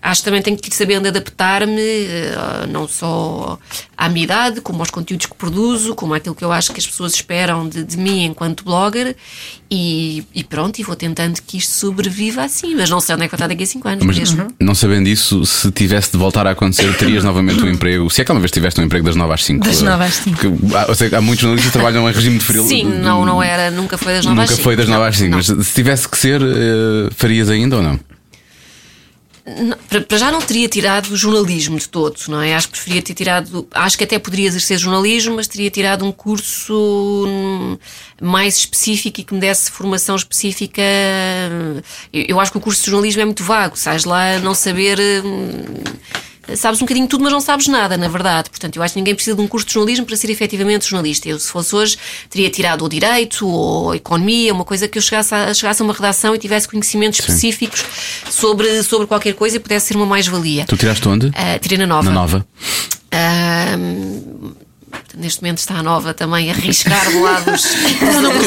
Acho 0.02 0.22
que 0.22 0.26
também 0.26 0.42
tenho 0.42 0.58
que 0.58 0.70
ir 0.70 0.74
sabendo 0.74 1.08
adaptar-me, 1.08 1.82
eh, 1.82 2.66
não 2.70 2.88
só 2.88 3.60
à 3.98 4.08
minha 4.08 4.24
idade, 4.24 4.62
como 4.62 4.80
aos 4.80 4.90
conteúdos 4.90 5.26
que 5.26 5.36
produzo, 5.36 5.94
como 5.94 6.14
àquilo 6.14 6.34
que 6.34 6.44
eu 6.44 6.52
acho 6.54 6.72
que 6.72 6.80
as 6.80 6.88
pessoas 6.88 7.14
esperam 7.14 7.68
de, 7.68 7.84
de 7.84 7.98
mim 7.98 8.24
enquanto 8.26 8.64
blogger. 8.64 9.16
E, 9.72 10.24
e 10.34 10.44
pronto, 10.44 10.80
e 10.80 10.84
vou 10.84 10.96
tentando 10.96 11.40
que 11.46 11.58
isto 11.58 11.72
sobreviva 11.74 12.44
assim. 12.44 12.74
Mas 12.76 12.90
não 12.90 13.00
sei 13.00 13.14
onde 13.16 13.26
é 13.26 13.28
que 13.28 13.32
vai 13.32 13.38
estar 13.38 13.48
daqui 13.48 13.64
a 13.64 13.68
5 13.68 13.88
anos 13.88 14.06
Mas 14.06 14.18
mesmo. 14.18 14.48
não 14.60 14.74
sabendo 14.74 15.08
isso, 15.10 15.46
se 15.46 15.70
tivesse 15.72 16.12
de 16.12 16.18
voltar 16.18 16.48
a 16.48 16.52
acontecer, 16.52 16.96
terias 16.98 17.24
novamente 17.24 17.62
o 17.62 17.70
emprego. 17.70 18.10
Se 18.10 18.22
é 18.22 18.26
que 18.26 18.32
alguma 18.32 18.42
vez 18.42 18.52
tiveste 18.52 18.80
um 18.82 18.86
emprego 18.86 19.06
das 19.06 19.16
9 19.16 19.34
às 19.34 19.44
5. 19.44 19.66
Das 19.66 19.82
nove 19.82 20.06
às 20.06 20.14
cinco. 20.16 20.38
Porque, 20.40 20.76
há, 20.76 20.96
sei 20.96 21.14
há 21.14 21.22
muitos 21.22 21.42
jornalistas 21.42 21.72
que 21.72 21.78
trabalham 21.78 22.10
em 22.10 22.14
regime 22.14 22.38
de 22.40 22.46
frio. 22.46 22.64
Sim, 22.68 22.84
não, 22.86 23.26
não 23.26 23.44
era, 23.44 23.70
nunca 23.70 23.98
foi 23.98 24.14
das 24.14 24.26
9 24.26 24.36
Nunca 24.36 24.44
às 24.46 24.56
5. 24.56 24.64
foi 24.64 24.76
das 24.76 24.88
9 24.88 25.08
às 25.08 25.18
5, 25.18 25.30
Não, 25.30 25.38
mas 25.38 25.68
se 25.68 25.74
tivesse 25.76 26.08
que 26.10 26.18
ser, 26.18 26.42
eh, 26.42 27.10
farias 27.16 27.50
ainda 27.50 27.76
ou 27.78 27.84
não? 27.84 28.00
Para 30.08 30.18
já 30.18 30.32
não 30.32 30.42
teria 30.42 30.68
tirado 30.68 31.16
jornalismo 31.16 31.78
de 31.78 31.88
todo, 31.88 32.16
não 32.28 32.42
é? 32.42 32.56
Acho 32.56 32.68
que 32.68 32.74
preferia 32.74 33.02
ter 33.02 33.14
tirado. 33.14 33.68
Acho 33.72 33.98
que 33.98 34.04
até 34.04 34.20
poderia 34.20 34.48
exercer 34.48 34.78
jornalismo, 34.78 35.36
mas 35.36 35.48
teria 35.48 35.70
tirado 35.70 36.06
um 36.06 36.12
curso 36.12 37.26
hum, 37.28 37.78
mais 38.22 38.58
específico 38.58 39.20
e 39.20 39.24
que 39.24 39.34
me 39.34 39.40
desse 39.40 39.72
formação 39.72 40.16
específica. 40.16 40.82
Eu, 42.12 42.26
eu 42.30 42.40
acho 42.40 42.52
que 42.52 42.58
o 42.58 42.62
curso 42.62 42.84
de 42.84 42.92
jornalismo 42.92 43.22
é 43.22 43.26
muito 43.26 43.44
vago, 43.44 43.78
sais 43.78 44.06
lá 44.06 44.40
não 44.40 44.54
saber. 44.54 45.00
Sabes 46.56 46.82
um 46.82 46.86
bocadinho 46.86 47.08
tudo, 47.08 47.24
mas 47.24 47.34
não 47.34 47.42
sabes 47.42 47.68
nada, 47.68 47.98
na 47.98 48.08
verdade. 48.08 48.50
Portanto, 48.50 48.76
eu 48.76 48.84
acho 48.84 48.94
que 48.94 49.00
ninguém 49.00 49.16
precisa 49.16 49.36
de 49.36 49.42
um 49.42 49.48
curso 49.48 49.66
de 49.68 49.74
jornalismo 49.74 50.06
para 50.06 50.16
ser 50.16 50.30
efetivamente 50.30 50.88
jornalista. 50.88 51.28
Eu, 51.30 51.40
se 51.40 51.50
fosse 51.50 51.76
hoje, 51.76 51.98
teria 52.30 52.50
tirado 52.50 52.86
o 52.86 52.90
direito 52.90 53.48
ou 53.48 53.92
a 53.92 53.96
economia, 53.96 54.54
uma 54.54 54.66
coisa 54.66 54.88
que 54.88 54.98
eu 54.98 55.02
chegasse 55.02 55.34
a, 55.34 55.54
chegasse 55.54 55.82
a 55.82 55.86
uma 55.86 55.94
redação 55.94 56.34
e 56.36 56.38
tivesse 56.38 56.68
conhecimentos 56.68 57.20
específicos 57.20 57.84
sobre, 58.30 58.84
sobre 58.84 59.08
qualquer 59.08 59.34
coisa 59.34 59.58
e 59.58 59.60
pudesse 59.60 59.88
ser 59.88 59.96
uma 59.96 60.06
mais-valia. 60.06 60.66
Tu 60.66 60.78
tiraste 60.78 61.08
onde? 61.08 61.32
Ah, 61.36 61.58
tirei 61.60 61.78
na 61.78 61.88
nova. 61.88 62.10
Na 62.10 62.12
nova. 62.12 62.48
Ahm, 63.12 64.54
neste 65.18 65.42
momento 65.42 65.58
está 65.60 65.76
a 65.76 65.84
nova 65.84 66.14
também 66.14 66.50
a 66.52 66.54
riscar 66.54 67.12
do 67.12 67.22
lado 67.22 67.46
dos, 67.52 67.66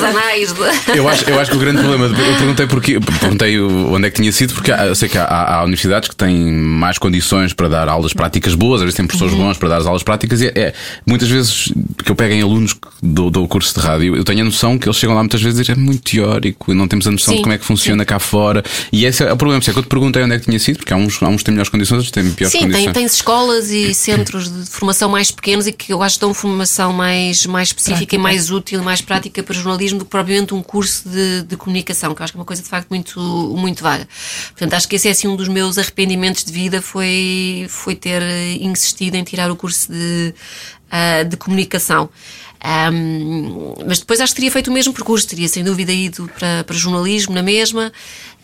anais. 0.02 0.52
de- 0.52 0.96
Eu 0.98 1.08
acho, 1.08 1.28
eu 1.28 1.38
acho 1.40 1.50
que 1.50 1.56
o 1.56 1.60
grande 1.60 1.78
problema, 1.80 2.06
eu 2.06 2.36
perguntei 2.36 2.66
porquê, 2.66 3.00
perguntei 3.20 3.60
onde 3.60 4.06
é 4.06 4.10
que 4.10 4.16
tinha 4.20 4.32
sido, 4.32 4.54
porque 4.54 4.70
há- 4.72 4.86
eu 4.86 4.94
sei 4.94 5.08
que 5.08 5.18
há, 5.18 5.24
há- 5.24 5.62
universidades 5.64 6.08
que 6.08 6.16
têm 6.16 6.52
mais 6.52 6.98
condições 6.98 7.52
para 7.52 7.68
dar 7.68 7.88
aulas 7.88 8.12
práticas 8.12 8.54
boas, 8.54 8.80
às 8.80 8.84
vezes 8.84 8.96
têm 8.96 9.06
professores 9.06 9.34
bons 9.34 9.56
para 9.58 9.68
dar 9.70 9.76
as 9.78 9.86
aulas 9.86 10.02
práticas, 10.02 10.40
e 10.40 10.46
é, 10.48 10.52
é- 10.56 10.74
muitas 11.06 11.28
vezes 11.28 11.72
que 12.04 12.10
eu 12.10 12.14
pego 12.16 12.32
em 12.34 12.42
alunos 12.42 12.74
do, 13.02 13.30
do 13.30 13.46
curso 13.48 13.78
de 13.78 13.86
rádio, 13.86 14.16
eu 14.16 14.24
tenho 14.24 14.42
a 14.42 14.44
noção 14.44 14.78
que 14.78 14.88
eles 14.88 14.96
chegam 14.96 15.14
lá 15.14 15.22
muitas 15.22 15.40
vezes 15.42 15.58
e 15.58 15.62
dizem 15.62 15.74
é 15.74 15.78
muito 15.78 16.02
teórico 16.10 16.72
e 16.72 16.74
não 16.74 16.86
temos 16.88 17.06
a 17.06 17.10
noção 17.10 17.32
Sim, 17.32 17.36
de 17.38 17.42
como 17.42 17.52
é 17.54 17.58
que 17.58 17.64
funciona 17.64 18.04
cá 18.04 18.18
fora. 18.18 18.62
E 18.92 19.04
esse 19.04 19.22
é 19.22 19.32
o 19.32 19.36
problema. 19.36 19.62
Se 19.62 19.70
é 19.70 19.72
que 19.72 19.78
eu 19.78 19.82
te 19.82 19.88
perguntei 19.88 20.22
onde 20.22 20.34
é 20.34 20.38
que 20.38 20.44
tinha 20.46 20.58
sido, 20.58 20.76
porque 20.78 20.92
há 20.92 20.96
uns, 20.96 21.22
há 21.22 21.28
uns 21.28 21.38
que 21.38 21.44
têm 21.44 21.52
melhores 21.54 21.70
condições, 21.70 21.98
outros 21.98 22.10
têm 22.10 22.30
piores 22.32 22.52
Sim, 22.52 22.60
condições. 22.60 22.84
tem, 22.84 22.92
tens 22.92 23.14
escolas 23.14 23.70
e 23.70 23.92
centros 23.94 24.50
de 24.52 24.70
formação 24.70 25.08
mais 25.08 25.30
pequenos 25.30 25.66
e 25.66 25.72
que 25.72 25.92
eu 25.92 26.02
acho 26.02 26.16
que 26.16 26.20
dão 26.20 26.34
formação 26.34 26.51
mais, 26.92 27.46
mais 27.46 27.68
específica 27.68 28.14
e 28.14 28.18
mais 28.18 28.50
útil 28.50 28.82
mais 28.82 29.00
prática 29.00 29.42
para 29.42 29.54
jornalismo 29.54 29.98
do 29.98 30.04
que 30.04 30.10
propriamente 30.10 30.54
um 30.54 30.62
curso 30.62 31.08
de, 31.08 31.42
de 31.42 31.56
comunicação, 31.56 32.14
que 32.14 32.20
eu 32.20 32.24
acho 32.24 32.32
que 32.32 32.38
é 32.38 32.40
uma 32.40 32.44
coisa 32.44 32.62
de 32.62 32.68
facto 32.68 32.88
muito, 32.90 33.20
muito 33.56 33.82
vaga. 33.82 34.08
Portanto, 34.48 34.74
acho 34.74 34.88
que 34.88 34.96
esse 34.96 35.08
é 35.08 35.10
assim 35.10 35.28
um 35.28 35.36
dos 35.36 35.48
meus 35.48 35.78
arrependimentos 35.78 36.44
de 36.44 36.52
vida 36.52 36.82
foi, 36.82 37.66
foi 37.68 37.94
ter 37.94 38.22
insistido 38.60 39.14
em 39.14 39.24
tirar 39.24 39.50
o 39.50 39.56
curso 39.56 39.90
de, 39.90 40.34
ah, 40.90 41.22
de 41.22 41.36
comunicação. 41.36 42.10
Ahm, 42.64 43.74
mas 43.84 43.98
depois 43.98 44.20
acho 44.20 44.32
que 44.32 44.36
teria 44.36 44.52
feito 44.52 44.68
o 44.68 44.72
mesmo 44.72 44.92
percurso, 44.92 45.26
teria 45.26 45.48
sem 45.48 45.64
dúvida 45.64 45.90
ido 45.90 46.30
para, 46.38 46.62
para 46.62 46.76
jornalismo 46.76 47.34
na 47.34 47.42
mesma, 47.42 47.92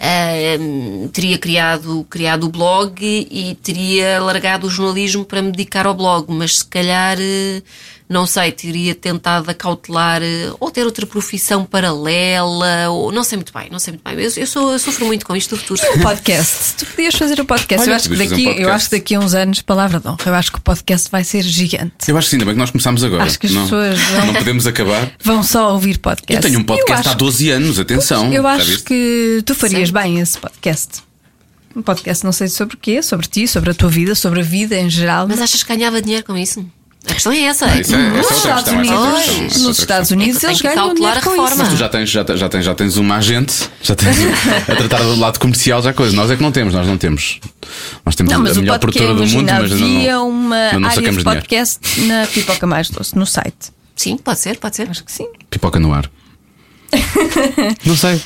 ahm, 0.00 1.06
teria 1.12 1.38
criado, 1.38 2.04
criado 2.11 2.44
o 2.44 2.48
blog 2.48 2.96
e, 3.00 3.54
teria 3.62 4.20
largado 4.20 4.66
o 4.66 4.70
jornalismo 4.70 5.24
para 5.24 5.40
me 5.40 5.52
dedicar 5.52 5.86
ao 5.86 5.94
blog, 5.94 6.32
mas 6.32 6.59
se 6.59 6.64
calhar, 6.64 7.16
eh, 7.20 7.62
não 8.09 8.26
sei, 8.26 8.50
teria 8.52 8.94
tentado 8.94 9.50
acautelar 9.50 10.22
eh, 10.22 10.50
ou 10.59 10.70
ter 10.70 10.84
outra 10.84 11.04
profissão 11.06 11.64
paralela, 11.64 12.88
ou 12.90 13.12
não 13.12 13.22
sei 13.22 13.36
muito 13.36 13.52
bem, 13.52 13.68
não 13.70 13.78
sei 13.78 13.92
muito 13.92 14.02
bem. 14.04 14.14
Eu, 14.24 14.32
eu, 14.34 14.46
sou, 14.46 14.72
eu 14.72 14.78
sofro 14.78 15.04
muito 15.06 15.26
com 15.26 15.36
isto 15.36 15.54
do 15.54 15.61
futuro. 15.61 15.80
podcast. 16.02 16.74
Tu 16.78 16.86
podias 16.86 17.14
fazer 17.14 17.40
o 17.40 17.44
podcast. 17.44 17.82
Olha, 17.82 17.90
eu, 17.92 17.96
acho 17.96 18.09
que 18.09 18.14
podias 18.16 18.30
fazer 18.30 18.34
daqui, 18.36 18.42
um 18.42 18.46
podcast. 18.46 18.62
eu 18.68 18.72
acho 18.74 18.88
que 18.90 18.96
daqui 18.98 19.14
a 19.14 19.20
uns 19.20 19.34
anos, 19.34 19.62
palavra 19.62 20.00
de 20.00 20.09
honra, 20.09 20.18
eu 20.26 20.34
acho 20.34 20.52
que 20.52 20.59
o 20.59 20.61
podcast 20.62 21.11
vai 21.11 21.22
ser 21.24 21.42
gigante. 21.42 21.92
Eu 22.09 22.16
acho 22.16 22.26
que 22.26 22.30
sim, 22.30 22.36
ainda 22.36 22.46
bem 22.46 22.54
que 22.54 22.59
nós 22.61 22.70
começámos 22.70 23.04
agora. 23.04 23.24
Acho 23.24 23.38
que 23.38 23.46
as 23.46 23.52
não, 23.52 23.62
pessoas 23.64 23.98
vão- 24.00 24.26
não 24.26 24.34
podemos 24.34 24.66
acabar. 24.66 25.12
Vão 25.22 25.42
só 25.42 25.72
ouvir 25.72 25.98
podcast. 25.98 26.34
Eu 26.34 26.40
tenho 26.50 26.61
um 26.61 26.64
podcast 26.64 26.90
Eu 27.06 27.11
há 27.11 27.12
acho- 27.12 27.18
12 27.18 27.50
anos, 27.50 27.78
atenção. 27.78 28.32
Eu 28.32 28.42
já 28.42 28.48
acho 28.52 28.84
que 28.84 29.42
tu 29.44 29.54
farias 29.54 29.88
Sim. 29.88 29.94
bem 29.94 30.18
esse 30.18 30.38
podcast. 30.38 31.02
Um 31.76 31.82
podcast 31.82 32.24
não 32.24 32.32
sei 32.32 32.48
sobre 32.48 32.74
o 32.74 32.78
quê, 32.78 33.02
sobre 33.02 33.26
ti, 33.28 33.46
sobre 33.46 33.70
a 33.70 33.74
tua 33.74 33.88
vida, 33.90 34.14
sobre 34.14 34.40
a 34.40 34.42
vida 34.42 34.74
em 34.76 34.88
geral. 34.88 35.28
Mas 35.28 35.40
achas 35.40 35.62
que 35.62 35.68
ganhava 35.76 36.00
dinheiro 36.00 36.24
com 36.24 36.36
isso? 36.36 36.64
A 37.11 37.14
questão 37.14 37.32
é 37.32 37.40
essa. 37.44 37.66
Ah, 37.66 37.80
isso 37.80 37.94
é- 37.94 37.98
essa 37.98 38.06
é 38.06 38.11
nos 38.11 38.22
outra 38.22 38.36
Estados 38.36 38.64
questão, 38.64 38.74
é 38.74 38.78
Unidos, 38.78 39.22
questão, 39.24 39.44
é 39.62 39.66
nos 39.66 39.78
Estados. 39.78 40.11
Unidos 40.11 40.44
É 40.44 40.46
eles 40.48 40.61
ganham 40.61 40.94
dinheiro 40.94 41.18
a 41.18 41.22
com 41.22 41.30
reforma. 41.30 41.62
isso. 41.64 41.72
Tu 41.72 41.76
já 41.76 41.88
tens, 41.88 42.11
já, 42.11 42.24
tens- 42.24 42.38
já, 42.40 42.48
tens, 42.48 42.64
já 42.64 42.74
tens 42.74 42.96
uma 42.96 43.16
agente, 43.16 43.54
já 43.82 43.94
tens 43.94 44.16
a 44.68 44.76
tratar 44.76 44.98
do 45.02 45.16
lado 45.16 45.38
comercial, 45.40 45.82
já 45.82 45.92
coisa. 45.92 46.14
Nós 46.14 46.30
é 46.30 46.36
que 46.36 46.42
não 46.42 46.52
temos, 46.52 46.74
nós 46.74 46.86
não 46.86 46.96
temos. 46.98 47.40
Nós 48.04 48.14
temos 48.14 48.32
Não, 48.32 48.40
mas 48.42 48.56
a 48.56 48.61
melhor 48.61 48.78
produtora 48.78 49.14
do 49.14 49.26
mundo, 49.26 49.46
mas 49.52 49.72
havia 49.72 50.12
não, 50.12 50.28
uma 50.28 50.56
ainda 50.56 50.78
não 50.80 50.88
área 50.88 51.00
de 51.02 51.09
dinheiro. 51.09 51.24
podcast 51.24 52.00
na 52.02 52.26
Pipoca 52.26 52.66
Mais 52.66 52.90
Doce, 52.90 53.16
no 53.16 53.26
site. 53.26 53.72
Sim, 53.96 54.16
pode 54.16 54.38
ser, 54.40 54.59
pode 54.59 54.76
ser. 54.76 54.88
Acho 54.88 55.02
que 55.04 55.11
sim. 55.12 55.26
Pipoca 55.50 55.80
no 55.80 55.92
ar. 55.92 56.09
não 57.84 57.96
sei. 57.96 58.22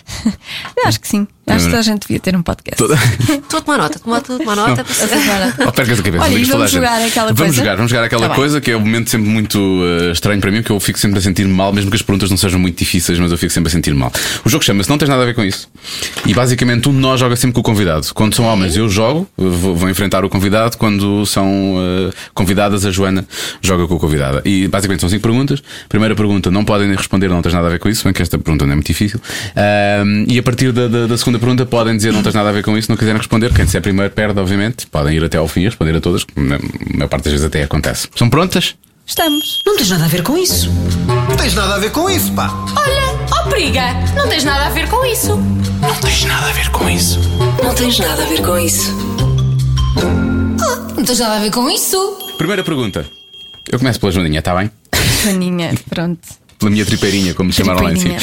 Eu 0.76 0.86
acho 0.86 1.00
que 1.00 1.08
sim. 1.08 1.26
Acho 1.44 1.68
que 1.68 1.74
a 1.76 1.82
gente 1.82 2.02
devia 2.02 2.20
ter 2.20 2.36
um 2.36 2.42
podcast. 2.42 2.78
Toda- 2.78 2.94
Estou 2.94 3.58
a 3.58 3.62
tomar 3.62 3.78
nota, 3.78 3.98
tomar, 3.98 4.20
tomar 4.20 4.56
nota. 4.56 4.84
para 4.84 4.94
saber. 4.94 5.16
Oh, 5.66 5.72
percas 5.72 5.98
a 5.98 6.02
cabeça, 6.02 6.24
Olha, 6.24 6.34
e 6.38 6.42
toda 6.46 6.56
vamos 6.58 6.70
jogar 6.70 7.02
aquela 7.02 7.26
vamos 7.26 7.40
coisa? 7.40 7.54
Jogar, 7.54 7.76
vamos 7.76 7.90
jogar 7.90 8.04
aquela 8.04 8.22
Tá 8.22 8.28
bem. 8.28 8.36
coisa 8.36 8.60
que 8.60 8.70
é 8.70 8.76
um 8.76 8.80
momento 8.80 9.10
sempre 9.10 9.28
muito 9.28 9.58
eh, 10.08 10.12
estranho 10.12 10.40
para 10.40 10.50
mim, 10.52 10.58
porque 10.58 10.72
eu 10.72 10.78
fico 10.80 10.98
sempre 10.98 11.18
a 11.18 11.22
sentir 11.22 11.46
mal, 11.48 11.72
mesmo 11.72 11.90
que 11.90 11.96
as 11.96 12.02
perguntas 12.02 12.30
não 12.30 12.36
sejam 12.36 12.60
muito 12.60 12.78
difíceis, 12.78 13.18
mas 13.18 13.30
eu 13.32 13.36
fico 13.38 13.52
sempre 13.52 13.68
a 13.68 13.72
sentir 13.72 13.92
mal. 13.94 14.12
O 14.44 14.48
jogo 14.48 14.64
chama-se 14.64 14.88
Não 14.88 14.96
Tens 14.96 15.08
Nada 15.08 15.22
a 15.22 15.26
Ver 15.26 15.34
com 15.34 15.42
Isso. 15.44 15.68
E 16.24 16.32
basicamente 16.32 16.88
um 16.88 16.92
de 16.92 16.98
nós 16.98 17.18
joga 17.18 17.34
sempre 17.36 17.54
com 17.54 17.60
o 17.60 17.64
convidado. 17.64 18.06
Quando 18.14 18.34
são 18.36 18.44
homens, 18.44 18.76
eu 18.76 18.88
jogo, 18.88 19.28
vou, 19.36 19.74
vou 19.74 19.90
enfrentar 19.90 20.24
o 20.24 20.28
convidado. 20.30 20.76
Quando 20.78 21.26
são 21.26 21.74
eh, 22.08 22.14
convidadas, 22.32 22.86
a 22.86 22.90
Joana 22.92 23.26
joga 23.60 23.86
com 23.88 23.96
a 23.96 23.98
convidada. 23.98 24.42
E 24.44 24.68
basicamente 24.68 25.00
são 25.00 25.08
cinco 25.10 25.22
perguntas. 25.22 25.60
Primeira 25.88 26.14
pergunta, 26.14 26.50
não 26.50 26.64
podem 26.64 26.94
responder, 26.94 27.28
não 27.28 27.42
tens 27.42 27.52
nada 27.54 27.66
a 27.66 27.70
ver 27.70 27.78
com 27.80 27.88
isso, 27.88 28.04
bem 28.04 28.12
que 28.12 28.22
esta 28.22 28.38
pergunta 28.38 28.64
não 28.64 28.72
é 28.72 28.76
muito 28.76 28.86
difícil. 28.86 29.20
Ahm, 29.56 30.24
e 30.28 30.38
a 30.38 30.42
partir 30.42 30.72
da, 30.72 30.86
da- 30.88 31.06
da 31.08 31.18
segunda 31.18 31.31
pergunta, 31.38 31.66
podem 31.66 31.96
dizer 31.96 32.12
não 32.12 32.22
tens 32.22 32.34
nada 32.34 32.48
a 32.48 32.52
ver 32.52 32.62
com 32.62 32.76
isso, 32.76 32.90
não 32.90 32.96
quiserem 32.96 33.18
responder. 33.18 33.52
Quem 33.52 33.64
disser 33.64 33.80
primeiro 33.82 34.12
perde, 34.12 34.38
obviamente. 34.38 34.86
Podem 34.86 35.16
ir 35.16 35.24
até 35.24 35.38
ao 35.38 35.48
fim 35.48 35.62
e 35.62 35.64
responder 35.64 35.96
a 35.96 36.00
todas, 36.00 36.24
que 36.24 36.38
na 36.38 36.58
maior 36.94 37.08
parte 37.08 37.24
das 37.24 37.32
vezes 37.32 37.46
até 37.46 37.62
acontece. 37.62 38.08
São 38.16 38.28
prontas? 38.28 38.74
Estamos. 39.06 39.60
Não 39.66 39.76
tens 39.76 39.90
nada 39.90 40.04
a 40.04 40.08
ver 40.08 40.22
com 40.22 40.38
isso. 40.38 40.70
Não 41.28 41.36
tens 41.36 41.54
nada 41.54 41.74
a 41.74 41.78
ver 41.78 41.90
com 41.90 42.08
isso, 42.08 42.32
pá. 42.32 42.50
Olha, 42.76 43.26
ó 43.32 43.48
periga, 43.48 43.94
não 44.14 44.28
tens 44.28 44.44
nada 44.44 44.66
a 44.66 44.70
ver 44.70 44.88
com 44.88 45.04
isso. 45.04 45.36
Não 45.36 45.94
tens 46.00 46.24
nada 46.24 46.48
a 46.48 46.52
ver 46.52 46.70
com 46.70 46.88
isso. 46.88 47.18
Não 47.62 47.74
tens 47.74 47.98
nada 47.98 48.22
a 48.22 48.26
ver 48.26 48.42
com 48.42 48.58
isso. 48.58 48.92
Não 50.96 51.04
tens 51.04 51.18
nada 51.18 51.36
a 51.36 51.38
ver 51.40 51.50
com 51.50 51.68
isso. 51.68 52.18
Primeira 52.38 52.62
pergunta. 52.62 53.04
Eu 53.70 53.78
começo 53.78 53.98
pela 53.98 54.12
Joaninha, 54.12 54.38
está 54.38 54.54
bem? 54.54 54.70
Joaninha, 55.24 55.74
pronto. 55.90 56.20
Pela 56.58 56.70
minha 56.70 56.84
tripeirinha, 56.86 57.34
como 57.34 57.48
me 57.48 57.52
chamaram 57.52 57.82
lá 57.82 57.92
em 57.92 57.96
cima. 57.96 58.16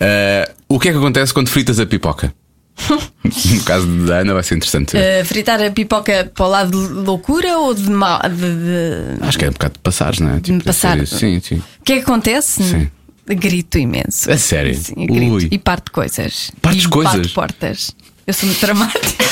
Ah, 0.00 0.50
o 0.68 0.78
que 0.78 0.88
é 0.88 0.92
que 0.92 0.98
acontece 0.98 1.32
quando 1.32 1.48
fritas 1.48 1.80
a 1.80 1.86
pipoca? 1.86 2.32
No 3.24 3.62
caso 3.64 3.86
da 4.06 4.18
Ana 4.18 4.34
vai 4.34 4.42
ser 4.42 4.56
interessante. 4.56 4.96
Uh, 4.96 5.24
fritar 5.24 5.60
a 5.62 5.70
pipoca 5.70 6.30
para 6.34 6.44
o 6.44 6.48
lado 6.48 6.70
de 6.70 6.92
loucura 6.94 7.58
ou 7.58 7.74
de 7.74 7.90
mal. 7.90 8.20
De, 8.22 8.36
de- 8.36 9.24
Acho 9.26 9.38
que 9.38 9.44
é 9.44 9.48
um 9.48 9.52
bocado 9.52 9.74
de 9.74 9.80
passares, 9.80 10.20
não 10.20 10.34
é? 10.34 10.40
Tipo, 10.40 10.58
de 10.58 10.64
passar. 10.64 11.06
Sim, 11.06 11.40
sim. 11.42 11.56
O 11.80 11.84
que 11.84 11.94
é 11.94 11.96
que 11.96 12.02
acontece? 12.02 12.62
Sim. 12.62 12.88
Grito 13.28 13.78
imenso. 13.78 14.30
A 14.30 14.38
sério? 14.38 14.74
Sim, 14.74 14.94
grito. 15.06 15.48
E 15.52 15.58
parte 15.58 15.90
coisas. 15.90 16.50
Partes 16.62 16.86
coisas? 16.86 17.26
portas. 17.32 17.90
Eu 18.26 18.34
sou 18.34 18.46
muito 18.48 18.60
dramática. 18.60 19.24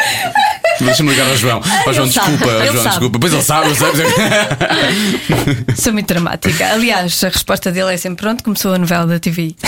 Deixa-me 0.80 1.10
ligar 1.10 1.28
ao 1.28 1.36
João. 1.36 1.60
Ao 1.86 1.92
João, 1.92 2.10
sabe, 2.10 2.30
desculpa. 2.36 2.64
João, 2.64 2.76
sabe. 2.76 2.88
desculpa. 2.90 3.18
Pois 3.18 3.32
ele 3.32 3.42
sabe, 3.42 3.66
ele 3.66 3.74
sabe. 3.74 3.98
sou 5.76 5.92
muito 5.92 6.06
dramática. 6.06 6.66
Aliás, 6.72 7.24
a 7.24 7.28
resposta 7.28 7.72
dele 7.72 7.92
é 7.94 7.96
sempre 7.96 8.22
pronto, 8.22 8.44
começou 8.44 8.74
a 8.74 8.78
novela 8.78 9.06
da 9.06 9.18
TV. 9.18 9.54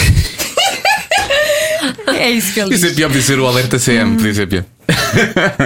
é 2.07 2.31
isso 2.31 2.53
que 2.53 2.61
ele 2.61 2.75
Isso 2.75 2.85
é 2.85 2.89
diz. 2.89 2.97
pior, 2.97 3.09
podia 3.09 3.23
ser 3.23 3.39
o 3.39 3.47
alerta 3.47 3.79
CM. 3.79 4.17
Podia 4.17 4.35
ser 4.35 4.47
pior. 4.49 4.65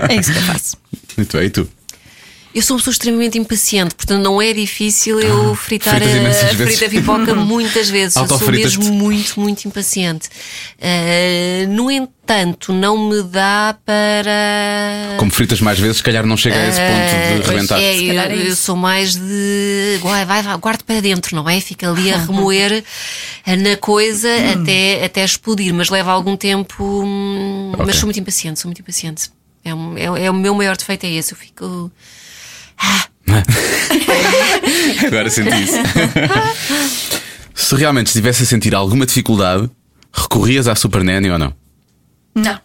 É 0.08 0.14
isso 0.16 0.32
que 0.32 0.38
eu 0.38 0.42
faço. 0.42 0.76
Muito 1.16 1.36
bem, 1.36 1.46
e 1.46 1.50
tu? 1.50 1.68
Eu 2.54 2.62
sou 2.62 2.76
uma 2.76 2.78
pessoa 2.78 2.92
extremamente 2.92 3.36
impaciente, 3.36 3.96
portanto 3.96 4.22
não 4.22 4.40
é 4.40 4.52
difícil 4.52 5.18
eu 5.20 5.54
fritar 5.56 5.96
fritas 5.96 6.14
imensas 6.14 6.42
a, 6.44 6.46
a 6.52 6.54
frita 6.54 6.88
pipoca 6.88 7.34
muitas 7.34 7.90
vezes. 7.90 8.14
Eu 8.14 8.28
sou 8.28 8.50
mesmo 8.52 8.92
muito, 8.92 9.40
muito 9.40 9.64
impaciente. 9.64 10.28
Ah, 10.80 11.66
no 11.68 11.90
entanto, 11.90 12.72
não 12.72 13.08
me 13.08 13.22
dá 13.24 13.76
para. 13.84 15.16
Como 15.18 15.32
fritas 15.32 15.60
mais 15.60 15.78
vezes, 15.80 15.96
se 15.96 16.02
calhar 16.04 16.24
não 16.24 16.36
chega 16.36 16.56
a 16.56 16.68
esse 16.68 16.80
ponto 16.80 17.10
de 17.10 17.34
pois 17.42 17.48
rebentar. 17.48 17.80
É, 17.80 17.96
eu, 17.96 18.20
é 18.20 18.32
eu 18.36 18.46
isso. 18.52 18.62
sou 18.62 18.76
mais 18.76 19.16
de. 19.16 19.98
Vai, 20.00 20.24
vai, 20.24 20.42
vai, 20.42 20.56
guardo 20.58 20.82
para 20.84 21.00
dentro, 21.00 21.34
não 21.34 21.48
é? 21.48 21.60
Fica 21.60 21.90
ali 21.90 22.12
a 22.12 22.18
remoer 22.24 22.84
na 23.46 23.76
coisa 23.78 24.28
Hum. 24.28 24.62
até, 24.62 25.04
até 25.04 25.24
explodir, 25.24 25.74
mas 25.74 25.88
leva 25.90 26.12
algum 26.12 26.36
tempo. 26.36 27.02
hum, 27.04 27.70
Ok. 27.74 27.84
Mas 27.86 27.96
sou 27.96 28.06
muito 28.06 28.20
impaciente, 28.20 28.60
sou 28.60 28.68
muito 28.68 28.80
impaciente. 28.80 29.28
É, 29.64 29.70
é, 29.70 30.26
é 30.26 30.30
o 30.30 30.34
meu 30.34 30.54
maior 30.54 30.76
defeito, 30.76 31.04
é 31.04 31.10
esse. 31.10 31.32
Eu 31.32 31.36
fico. 31.36 31.90
Agora 35.06 35.30
senti 35.30 35.62
isso. 35.62 35.74
se 37.54 37.74
realmente 37.76 38.08
estivesse 38.08 38.42
a 38.42 38.46
sentir 38.46 38.74
alguma 38.74 39.06
dificuldade, 39.06 39.70
recorrias 40.12 40.68
à 40.68 40.74
Super 40.74 41.04
Nanny 41.04 41.30
ou 41.30 41.38
não? 41.38 41.54
Não. 42.34 42.60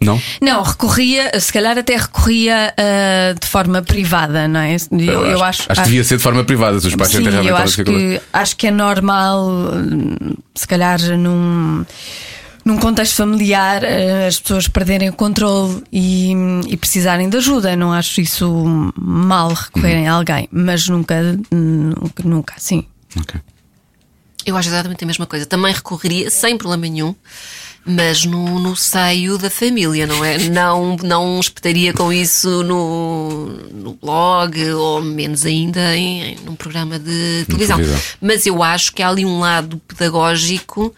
Não? 0.00 0.20
Não, 0.40 0.62
recorria, 0.62 1.38
se 1.38 1.52
calhar 1.52 1.76
até 1.76 1.94
recorria 1.94 2.72
ah, 2.74 3.34
de 3.38 3.46
forma 3.46 3.82
privada, 3.82 4.48
não 4.48 4.60
é? 4.60 4.74
Eu, 4.92 5.26
eu 5.26 5.44
acho, 5.44 5.68
que 5.68 5.82
devia 5.82 6.02
ser 6.02 6.16
de 6.16 6.22
forma 6.22 6.42
privada, 6.42 6.80
se 6.80 6.86
os 6.86 6.96
pais 6.96 7.10
Sim, 7.10 7.18
sentem 7.18 7.32
realmente 7.32 7.52
eu 7.52 7.56
acho 7.56 7.84
que, 7.84 8.20
acho 8.32 8.56
que 8.56 8.68
é 8.68 8.70
normal, 8.70 9.50
se 10.54 10.66
calhar 10.66 10.98
num, 11.18 11.84
num 12.64 12.78
contexto 12.78 13.14
familiar, 13.16 13.82
eh, 13.84 14.26
as 14.26 14.38
pessoas 14.38 14.68
perderem 14.68 15.08
o 15.08 15.12
controle 15.12 15.82
e, 15.92 16.32
e 16.68 16.76
precisarem 16.76 17.28
de 17.28 17.36
ajuda. 17.38 17.74
Não 17.76 17.92
acho 17.92 18.20
isso 18.20 18.92
mal 18.96 19.52
recorrerem 19.52 20.04
Uhum. 20.04 20.10
a 20.10 20.16
alguém, 20.16 20.48
mas 20.52 20.88
nunca, 20.88 21.20
nunca, 21.50 22.22
nunca 22.22 22.54
assim. 22.56 22.84
Ok. 23.18 23.40
Eu 24.46 24.56
acho 24.56 24.68
exatamente 24.68 25.04
a 25.04 25.06
mesma 25.06 25.26
coisa. 25.26 25.44
Também 25.46 25.72
recorreria, 25.72 26.30
sem 26.30 26.56
problema 26.56 26.82
nenhum, 26.86 27.14
mas 27.84 28.24
no, 28.24 28.58
no 28.58 28.74
seio 28.74 29.36
da 29.36 29.50
família, 29.50 30.06
não 30.06 30.24
é? 30.24 30.38
Não, 30.48 30.96
não 31.02 31.38
espetaria 31.38 31.92
com 31.92 32.10
isso 32.12 32.62
no, 32.62 33.46
no 33.72 33.94
blog 33.94 34.58
ou 34.72 35.02
menos 35.02 35.44
ainda 35.44 35.94
em, 35.96 36.22
em 36.32 36.36
num 36.44 36.54
programa 36.56 36.98
de 36.98 37.44
televisão. 37.46 37.76
televisão. 37.76 38.00
Mas 38.20 38.46
eu 38.46 38.62
acho 38.62 38.92
que 38.94 39.02
há 39.02 39.08
ali 39.08 39.24
um 39.26 39.40
lado 39.40 39.80
pedagógico. 39.86 40.94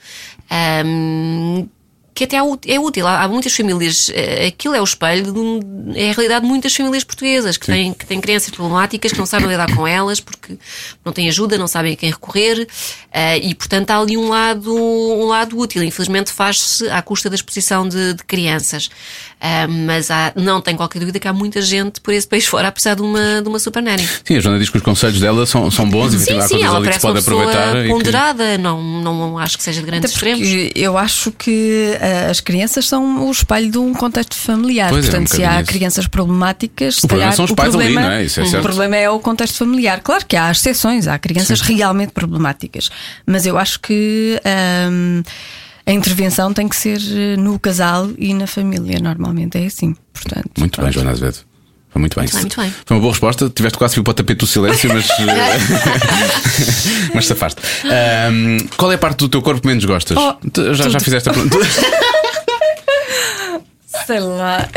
Ahm, 0.53 1.67
que 2.15 2.25
até 2.25 2.37
é 2.37 2.41
é 2.75 2.79
útil. 2.79 3.07
Há 3.07 3.27
muitas 3.27 3.55
famílias, 3.57 4.11
eh, 4.15 4.49
aquilo 4.49 4.75
é 4.75 4.81
o 4.83 4.85
espelho, 4.85 5.33
de 5.33 5.39
um- 5.39 5.93
é 5.95 6.11
a 6.11 6.13
realidade 6.13 6.43
de 6.43 6.47
muitas 6.47 6.75
famílias 6.77 7.05
portuguesas 7.05 7.57
que 7.57 7.65
têm, 7.65 7.95
que 7.95 8.05
têm 8.05 8.21
crianças 8.21 8.51
problemáticas, 8.51 9.13
que 9.13 9.19
não 9.19 9.25
sabem 9.25 9.49
lidar 9.49 9.75
com 9.75 9.87
elas 9.87 10.21
porque 10.21 10.59
não 11.03 11.11
têm 11.11 11.27
ajuda, 11.31 11.57
não 11.57 11.67
sabem 11.67 11.95
a 11.95 11.97
quem 11.97 12.11
recorrer 12.11 12.69
eh, 13.11 13.39
e, 13.39 13.55
portanto, 13.55 13.91
há 13.93 13.99
ali 13.99 14.19
um 14.19 14.29
lado, 14.29 14.75
um 14.77 15.25
lado 15.25 15.59
útil. 15.59 15.83
Infelizmente, 15.83 16.31
faz-se 16.31 16.87
à 16.91 17.01
custa 17.01 17.31
da 17.31 17.35
exposição 17.35 17.89
de, 17.89 18.13
de 18.13 18.25
crianças. 18.25 18.91
Ah, 19.45 19.67
mas 19.67 20.09
há- 20.09 20.33
não 20.37 20.61
tenho 20.61 20.77
qualquer 20.77 21.01
dúvida 21.01 21.19
que 21.19 21.27
há 21.27 21.33
muita 21.33 21.61
gente 21.61 22.01
por 22.01 22.15
esse 22.15 22.29
país 22.29 22.47
fora 22.47 22.69
a 22.69 22.73
precisar 22.73 22.95
de 22.95 23.03
uma, 23.03 23.43
de 23.43 23.49
uma 23.49 23.59
super 23.59 23.83
nanny. 23.83 24.09
Sim, 24.25 24.37
a 24.37 24.41
Joana 24.41 24.59
diz 24.61 24.71
que 24.71 24.77
os 24.77 24.83
conselhos 24.85 25.19
dela 25.19 25.45
são, 25.47 25.69
são 25.69 25.89
bons 25.91 26.15
e 26.15 26.19
Sim, 26.21 26.39
há 26.39 26.43
sim, 26.43 26.49
coisas 26.55 26.67
ela 26.69 26.77
ali 26.79 26.87
que 26.87 26.95
se 26.95 27.01
parece 27.01 27.07
uma 27.07 27.13
pode 27.13 27.25
pessoa 27.25 27.43
aproveitar. 27.43 27.81
e 27.81 27.83
que- 27.83 27.89
ponderada, 27.93 28.59
não, 28.59 28.81
não 29.03 29.39
acho 29.39 29.57
que 29.59 29.65
seja 29.65 29.81
de 29.81 29.87
grandes 29.87 30.13
extremos. 30.13 30.47
porque 30.49 30.73
eu 30.77 30.97
acho 30.97 31.33
que 31.33 31.97
eh, 32.01 32.29
as 32.31 32.39
crianças 32.39 32.87
são 32.87 33.27
o 33.27 33.31
espelho 33.33 33.69
de 33.69 33.79
um 33.79 33.93
contexto 33.93 34.37
familiar. 34.37 34.91
Pois 34.91 35.07
é, 35.07 35.09
um 35.09 35.11
Portanto, 35.11 35.35
se 35.37 35.43
há 35.45 35.61
isso. 35.61 35.73
crianças 35.73 36.07
problemáticas, 36.07 36.95
se 36.97 37.05
O 37.05 37.09
problema 37.09 37.31
calhar 37.33 37.37
são 37.37 37.45
os 37.45 37.51
o 37.51 37.57
pais 37.57 37.75
ali, 37.75 37.85
problema, 37.87 38.07
não 38.09 38.15
é? 38.15 38.25
Isso 38.25 38.39
é 38.39 38.43
o 38.45 38.47
certo. 38.47 38.63
problema 38.63 38.97
é 38.97 39.11
o 39.11 39.19
contexto 39.19 39.57
familiar. 39.59 40.01
Claro 40.03 40.25
que 40.25 40.37
há 40.37 40.53
exceções, 40.53 41.09
há 41.09 41.19
crianças 41.19 41.61
realmente 41.61 42.13
problemáticas, 42.13 42.91
mas 43.27 43.45
eu 43.45 43.59
acho 43.59 43.81
que 43.81 44.41
hum, 44.89 45.23
a 45.85 45.93
intervenção 45.93 46.53
tem 46.53 46.69
que 46.69 46.77
ser 46.77 47.01
eh, 47.11 47.37
no 47.37 47.59
casal 47.59 48.11
e 48.17 48.33
na 48.35 48.47
família. 48.47 48.99
Normalmente 49.01 49.59
é 49.59 49.67
assim. 49.67 49.97
Portanto, 50.13 50.51
Muito 50.59 50.81
bem, 50.81 50.91
pronto. 50.91 50.93
Joana 50.93 51.11
Azevedo. 51.11 51.39
Foi 51.91 52.01
muito 52.01 52.15
bem. 52.19 52.23
Muito 52.23 52.33
bem, 52.33 52.41
muito 52.43 52.57
bem. 52.61 52.73
Foi 52.87 52.97
uma 52.97 53.01
boa 53.01 53.13
resposta. 53.13 53.51
Tiveste 53.51 53.77
quase 53.77 53.95
que 53.95 54.01
ir 54.01 54.03
para 54.03 54.13
o 54.13 54.15
tapete 54.15 54.39
do 54.39 54.47
silêncio, 54.47 54.89
mas. 54.93 55.11
eh, 55.21 55.59
mas 57.15 57.27
safaste. 57.27 57.61
Ahm, 57.85 58.59
qual 58.77 58.91
é 58.93 58.95
a 58.95 58.99
parte 58.99 59.19
do 59.19 59.29
teu 59.29 59.43
corpo 59.43 59.61
que 59.61 59.67
menos 59.67 59.85
gostas? 59.85 60.17
Oh, 60.17 60.35
Tu 60.51 60.75
já, 60.75 60.89
já 60.89 61.01
fizeste 61.01 61.29
a 61.29 61.33
pergunta. 61.33 61.59
Sei 64.07 64.21
lá. 64.21 64.69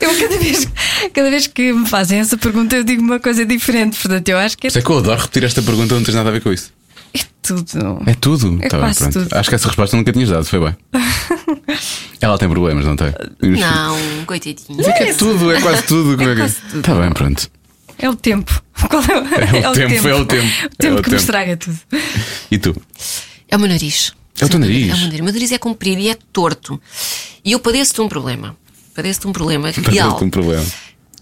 Eu 0.00 0.18
cada 0.18 0.38
vez, 0.38 0.68
cada 1.14 1.30
vez 1.30 1.46
que 1.46 1.72
me 1.72 1.86
fazem 1.86 2.18
essa 2.18 2.36
pergunta 2.36 2.74
eu 2.74 2.82
digo 2.82 3.00
uma 3.00 3.20
coisa 3.20 3.46
diferente. 3.46 3.96
Portanto, 3.96 4.28
eu 4.28 4.36
acho 4.38 4.58
que 4.58 4.66
é, 4.66 4.70
Sei 4.70 4.82
que 4.82 4.90
eu 4.90 4.98
adoro 4.98 5.20
repetir 5.20 5.44
esta 5.44 5.62
pergunta, 5.62 5.94
não 5.94 6.02
tens 6.02 6.14
nada 6.14 6.28
a 6.30 6.32
ver 6.32 6.40
com 6.42 6.52
isso. 6.52 6.72
É 7.14 7.20
tudo. 7.42 8.02
É 8.06 8.14
tudo? 8.14 8.58
É 8.62 8.68
Tá 8.68 8.78
bem, 8.80 8.94
pronto. 8.94 9.12
tudo. 9.12 9.28
Acho 9.36 9.48
que 9.48 9.54
essa 9.54 9.66
resposta 9.68 9.96
nunca 9.96 10.12
tinhas 10.12 10.28
dado, 10.30 10.44
foi 10.44 10.60
bem. 10.60 10.76
Ela 12.20 12.38
tem 12.38 12.48
problemas, 12.48 12.84
não 12.84 12.96
tem? 12.96 13.12
Não, 13.42 14.24
coitadinho. 14.26 14.76
Mas 14.76 14.88
é 14.88 14.92
que 14.92 15.02
é 15.04 15.14
tudo, 15.14 15.52
é 15.52 15.60
quase 15.60 15.82
tudo. 15.84 16.16
Como 16.16 16.28
é 16.30 16.34
que... 16.34 16.40
quase 16.40 16.56
tudo. 16.70 16.82
Tá 16.82 16.94
bem, 16.94 17.10
pronto. 17.12 17.50
É 17.98 18.10
o 18.10 18.14
tempo. 18.16 18.62
Qual 18.90 19.02
é, 19.02 19.62
É 19.62 19.68
o 19.68 19.72
tempo, 19.72 20.08
é 20.08 20.14
o 20.14 20.24
tempo. 20.26 20.46
O 20.46 20.76
tempo 20.76 20.86
É 20.86 20.92
o 20.92 20.96
que 20.96 21.02
tempo. 21.02 21.10
me 21.10 21.16
estraga 21.16 21.56
tudo. 21.56 21.78
E 22.50 22.58
tu? 22.58 22.76
É 23.48 23.56
o 23.56 23.58
meu 23.60 23.68
nariz. 23.68 24.12
É 24.40 24.44
o 24.44 24.48
teu 24.48 24.58
nariz? 24.58 24.90
É 24.90 24.94
o 24.94 24.96
meu 24.96 25.06
nariz. 25.06 25.20
O 25.20 25.24
meu 25.24 25.32
nariz 25.32 25.52
é 25.52 25.58
comprido 25.58 26.00
e 26.00 26.08
é 26.10 26.16
torto. 26.32 26.80
E 27.44 27.52
eu 27.52 27.60
padeço 27.60 27.94
de 27.94 28.00
um 28.02 28.08
problema. 28.08 28.54
Padeço 28.94 29.20
de 29.20 29.26
um 29.28 29.32
problema 29.32 29.70
real. 29.88 30.18
um 30.22 30.28
problema. 30.30 30.64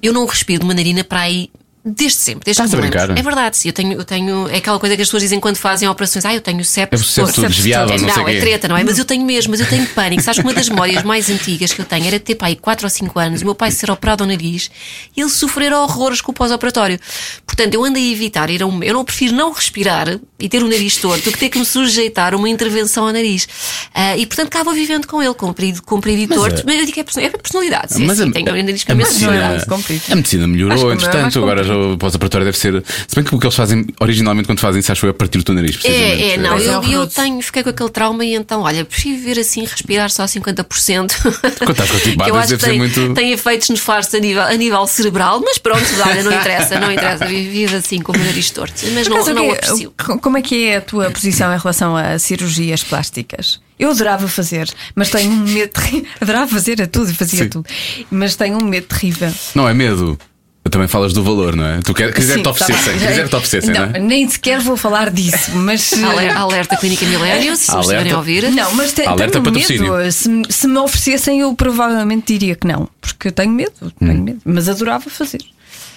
Eu 0.03 0.13
não 0.13 0.27
respiro 0.27 0.61
de 0.61 0.65
uma 0.65 0.75
narina 0.75 1.05
para 1.05 1.21
aí 1.21 1.49
desde 1.85 2.19
sempre, 2.19 2.45
desde 2.47 2.63
Estás 2.63 2.71
que 2.71 2.77
a 2.77 2.79
me 2.79 2.85
lembro. 2.85 2.99
brincar? 2.99 3.19
É 3.19 3.23
verdade, 3.23 3.57
sim. 3.59 3.69
Eu 3.69 3.73
tenho, 3.73 3.93
eu 3.93 4.05
tenho. 4.05 4.49
É 4.49 4.57
aquela 4.57 4.79
coisa 4.79 4.97
que 4.97 5.03
as 5.03 5.09
pessoas 5.09 5.23
dizem 5.23 5.39
quando 5.39 5.57
fazem 5.57 5.89
operações. 5.89 6.25
Ah, 6.25 6.35
eu 6.35 6.41
tenho 6.41 6.65
septo. 6.65 6.95
É 6.97 6.99
o 6.99 7.03
septo 7.05 7.33
torto." 7.35 7.51
desviado, 7.51 7.93
É, 7.93 7.99
não 7.99 8.09
não, 8.09 8.29
é 8.29 8.41
treta, 8.41 8.69
não 8.69 8.77
é? 8.77 8.85
Mas 8.85 8.99
eu 8.99 9.05
tenho 9.05 9.25
mesmo, 9.25 9.51
mas 9.51 9.61
eu 9.61 9.67
tenho 9.67 9.87
pânico. 9.89 10.23
Sabes 10.23 10.41
que 10.41 10.47
uma 10.47 10.55
das 10.55 10.69
memórias 10.69 11.03
mais 11.03 11.29
antigas 11.29 11.73
que 11.73 11.81
eu 11.81 11.85
tenho 11.85 12.07
era 12.07 12.19
de 12.19 12.25
ter 12.25 12.35
pai 12.37 12.57
4 12.57 12.87
ou 12.87 12.91
5 12.91 13.19
anos, 13.19 13.43
o 13.43 13.45
meu 13.45 13.55
pai 13.55 13.71
ser 13.71 13.91
operado 13.91 14.25
ao 14.25 14.29
nariz 14.29 14.71
e 15.17 15.21
ele 15.21 15.31
sofrer 15.31 15.73
horrores 15.73 16.21
com 16.21 16.33
o 16.33 16.35
pós-operatório. 16.35 16.99
Portanto, 17.47 17.75
eu 17.75 17.85
ando 17.85 17.99
a 17.99 18.03
evitar 18.03 18.49
ir 18.51 18.63
a 18.63 18.67
um. 18.67 18.83
Eu 18.83 18.95
não 18.95 19.05
prefiro 19.05 19.35
não 19.35 19.53
respirar 19.53 20.19
e 20.39 20.49
ter 20.49 20.63
o 20.63 20.69
nariz 20.69 20.97
torto 20.97 21.25
do 21.25 21.33
que 21.33 21.39
ter 21.39 21.49
que 21.51 21.59
me 21.59 21.65
sujeitar 21.67 22.33
a 22.35 22.37
uma 22.37 22.49
intervenção 22.49 23.07
ao 23.07 23.13
nariz. 23.13 23.47
Ah, 23.95 24.17
e 24.17 24.27
portanto, 24.27 24.49
cá 24.51 24.63
vou 24.63 24.73
vivendo 24.75 25.07
com 25.07 25.23
ele, 25.23 25.35
comprido, 25.35 25.83
comprido 25.83 26.23
e 26.23 26.27
torto. 26.29 26.61
a- 26.61 26.65
Mas 26.65 26.75
eu 26.77 26.87
digo 26.87 26.93
que 26.93 27.01
é 27.01 27.25
é 27.25 27.31
personalidade. 27.31 27.95
Sim, 27.95 28.07
Mas 28.07 28.19
sim, 28.19 28.29
a- 28.29 28.33
tenho 28.33 28.51
o 28.53 28.57
nariz 28.63 28.85
com 28.85 28.93
a 28.93 28.95
a 28.95 28.97
medicina, 28.97 29.65
comprido. 29.69 30.03
a 30.11 30.17
medicina 30.17 30.47
melhorou, 30.47 30.91
é 30.91 30.95
entretanto, 30.95 31.39
agora 31.39 31.63
já 31.65 31.74
o 31.75 31.99
pós-operatório 31.99 32.45
deve 32.45 32.57
ser. 32.59 32.83
Se 33.09 33.15
bem 33.15 33.25
que 33.25 33.35
o 33.35 33.39
que 33.39 33.47
eles 33.47 33.55
fazem 33.57 33.87
originalmente 34.01 34.47
quando 34.47 34.61
fazem 34.61 34.81
isso, 34.81 34.91
acho 34.93 35.01
que 35.03 35.07
é 35.09 35.13
partir 35.13 35.39
o 35.39 35.43
teu 35.43 35.55
nariz. 35.55 35.79
É, 35.85 36.33
é, 36.33 36.37
não, 36.37 36.57
é 36.57 36.63
eu, 36.67 36.83
eu 36.85 37.07
tenho, 37.07 37.41
fiquei 37.43 37.63
com 37.63 37.71
aquele 37.71 37.91
trauma 37.91 38.25
e 38.25 38.35
então, 38.35 38.63
olha, 38.63 38.85
prefiro 38.85 39.17
viver 39.19 39.41
assim, 39.41 39.63
respirar 39.65 40.11
só 40.11 40.25
50%. 40.25 41.13
Quando 41.59 41.71
estás 41.73 41.91
constipado, 41.91 42.31
eu 42.31 42.37
acho 42.37 42.49
deve 42.49 42.59
que 42.59 42.65
ser 42.65 42.71
tem, 42.71 42.79
muito- 42.79 43.15
tem 43.15 43.33
efeitos 43.33 43.69
nefastos 43.71 44.15
a 44.15 44.19
nível, 44.19 44.43
a 44.43 44.55
nível 44.55 44.87
cerebral, 44.87 45.41
mas 45.41 45.59
pronto, 45.59 45.85
olha, 46.07 46.23
não 46.23 46.33
interessa, 46.33 46.79
não 46.81 46.93
interessa, 46.93 47.27
vive 47.27 47.75
assim 47.77 48.01
com 48.01 48.13
o 48.13 48.19
nariz 48.19 48.51
torto. 48.51 48.75
Mas 48.95 49.09
não, 49.09 49.17
Mas 49.19 49.27
não 49.29 49.49
quê? 49.49 49.51
aprecio. 49.53 49.95
Co- 50.05 50.19
Como 50.19 50.37
é 50.39 50.43
que 50.43 50.65
é 50.69 50.77
a 50.77 50.81
tua 50.81 51.11
posição 51.11 51.55
em 51.55 51.59
relação 51.59 51.97
a 51.97 52.19
cirurgias 52.19 52.83
plásticas? 52.85 53.61
Eu 53.79 53.91
adorava 53.91 54.29
fazer, 54.29 54.73
mas 54.95 55.11
tenho 55.11 55.33
um 55.33 55.37
medo 55.37 55.71
terrível. 55.73 56.07
Adorava 56.21 56.47
fazer 56.49 56.81
a 56.81 56.87
tudo 56.87 57.11
e 57.11 57.15
fazia 57.15 57.43
Sim. 57.45 57.49
tudo. 57.49 57.67
Mas 58.11 58.37
tenho 58.37 58.57
um 58.57 58.65
medo 58.65 58.87
terrível. 58.87 59.33
Não 59.55 59.69
é 59.69 59.75
medo. 59.75 60.17
Também 60.71 60.89
falas 60.89 61.13
do 61.13 61.23
valor, 61.23 61.55
não 61.55 61.65
é? 61.67 61.81
Tu 61.83 61.95
quer, 61.95 62.13
quiser 62.13 62.35
Sim, 62.35 62.43
te 62.43 62.49
oferecessem, 62.49 62.99
tá 62.99 63.07
quiser 63.07 63.29
te 63.29 63.37
oferecessem, 63.37 63.75
não, 63.75 63.87
Não, 63.87 63.95
é? 63.95 63.99
nem 64.01 64.29
sequer 64.29 64.59
vou 64.61 64.77
falar 64.77 65.11
disso, 65.11 65.53
mas. 65.55 65.93
Alerta, 66.03 66.39
alerta 66.41 66.77
Clínica 66.77 67.07
Milênio, 67.07 67.55
se 67.55 67.71
me 67.71 67.77
Alerta. 67.77 67.93
estiverem 67.93 68.13
a 68.13 68.17
ouvir. 68.17 68.51
Não, 68.51 68.75
mas 68.75 68.93
te, 68.93 69.03
Alerta 69.03 69.41
tenho 69.41 69.45
patrocínio. 69.45 69.93
medo. 69.97 70.11
Se, 70.13 70.43
se 70.49 70.67
me 70.67 70.79
oferecessem, 70.79 71.41
eu 71.41 71.55
provavelmente 71.55 72.33
diria 72.33 72.57
que 72.57 72.67
não, 72.67 72.89
porque 73.01 73.29
eu 73.29 73.33
tenho 73.33 73.53
medo, 73.53 73.73
tenho 74.01 74.23
medo, 74.23 74.41
mas 74.45 74.69
adorava 74.69 75.09
fazer. 75.11 75.41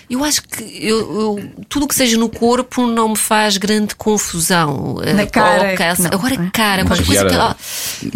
Eu 0.10 0.24
acho 0.24 0.42
que 0.44 0.64
eu, 0.64 1.00
eu- 1.00 1.52
tudo 1.68 1.84
o 1.84 1.88
que 1.88 1.94
seja 1.94 2.16
no 2.18 2.30
corpo 2.30 2.88
não 2.88 3.10
me 3.10 3.18
faz 3.18 3.58
grande 3.58 3.94
confusão. 3.94 4.96
Na 5.14 5.24
Eh, 5.24 5.26
cara, 5.26 5.72
ou 5.72 5.78
cansa. 5.78 6.04
não, 6.04 6.12
Agora, 6.14 6.34
é? 6.36 6.50
cara, 6.54 6.86
Mas 6.86 7.00
qualquer 7.00 7.06
coisa 7.06 7.26
que. 7.26 7.36
ah, 7.36 7.56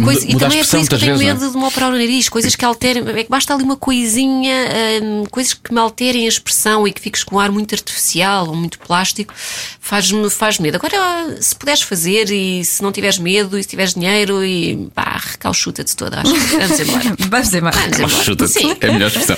coisa- 0.05 0.25
e 0.25 0.35
também 0.37 0.59
é 0.59 0.63
por 0.63 0.77
isso 0.79 0.87
que 0.89 0.95
eu 0.95 0.99
tenho 0.99 1.17
vezes, 1.17 1.33
medo 1.41 1.51
de 1.51 1.57
me 1.57 1.63
operar 1.65 1.89
o 1.89 1.91
nariz, 1.91 2.29
coisas 2.29 2.55
que 2.55 2.63
alterem. 2.63 3.03
É 3.09 3.23
que 3.25 3.29
basta 3.29 3.53
ali 3.53 3.63
uma 3.63 3.75
coisinha, 3.75 4.55
hum, 5.03 5.23
coisas 5.29 5.53
que 5.53 5.73
me 5.73 5.79
alterem 5.81 6.25
a 6.25 6.29
expressão 6.29 6.87
e 6.87 6.93
que 6.93 7.01
fiques 7.01 7.25
com 7.25 7.35
um 7.35 7.39
ar 7.39 7.51
muito 7.51 7.75
artificial 7.75 8.47
ou 8.47 8.55
muito 8.55 8.79
plástico, 8.79 9.33
faz-me 9.79 10.29
faz 10.29 10.59
medo. 10.59 10.75
Agora, 10.77 11.37
se 11.41 11.53
puderes 11.53 11.81
fazer 11.81 12.31
e 12.31 12.63
se 12.63 12.81
não 12.81 12.93
tiveres 12.93 13.17
medo 13.17 13.59
e 13.59 13.63
se 13.63 13.67
tiveres 13.69 13.93
dinheiro 13.95 14.41
e 14.45 14.89
pá, 14.95 15.19
recalchuta-te 15.31 15.93
toda. 15.95 16.21
Acho 16.21 16.33
que 16.33 16.39
vamos 16.57 16.79
embora. 16.79 17.15
Vamos 17.29 17.53
embora. 17.53 17.77
Vamos 17.77 17.99
embora. 17.99 18.23
Chuta-te. 18.23 18.51
Sim. 18.53 18.77
É 18.79 18.87
a 18.87 18.93
melhor 18.93 19.07
expressão. 19.07 19.37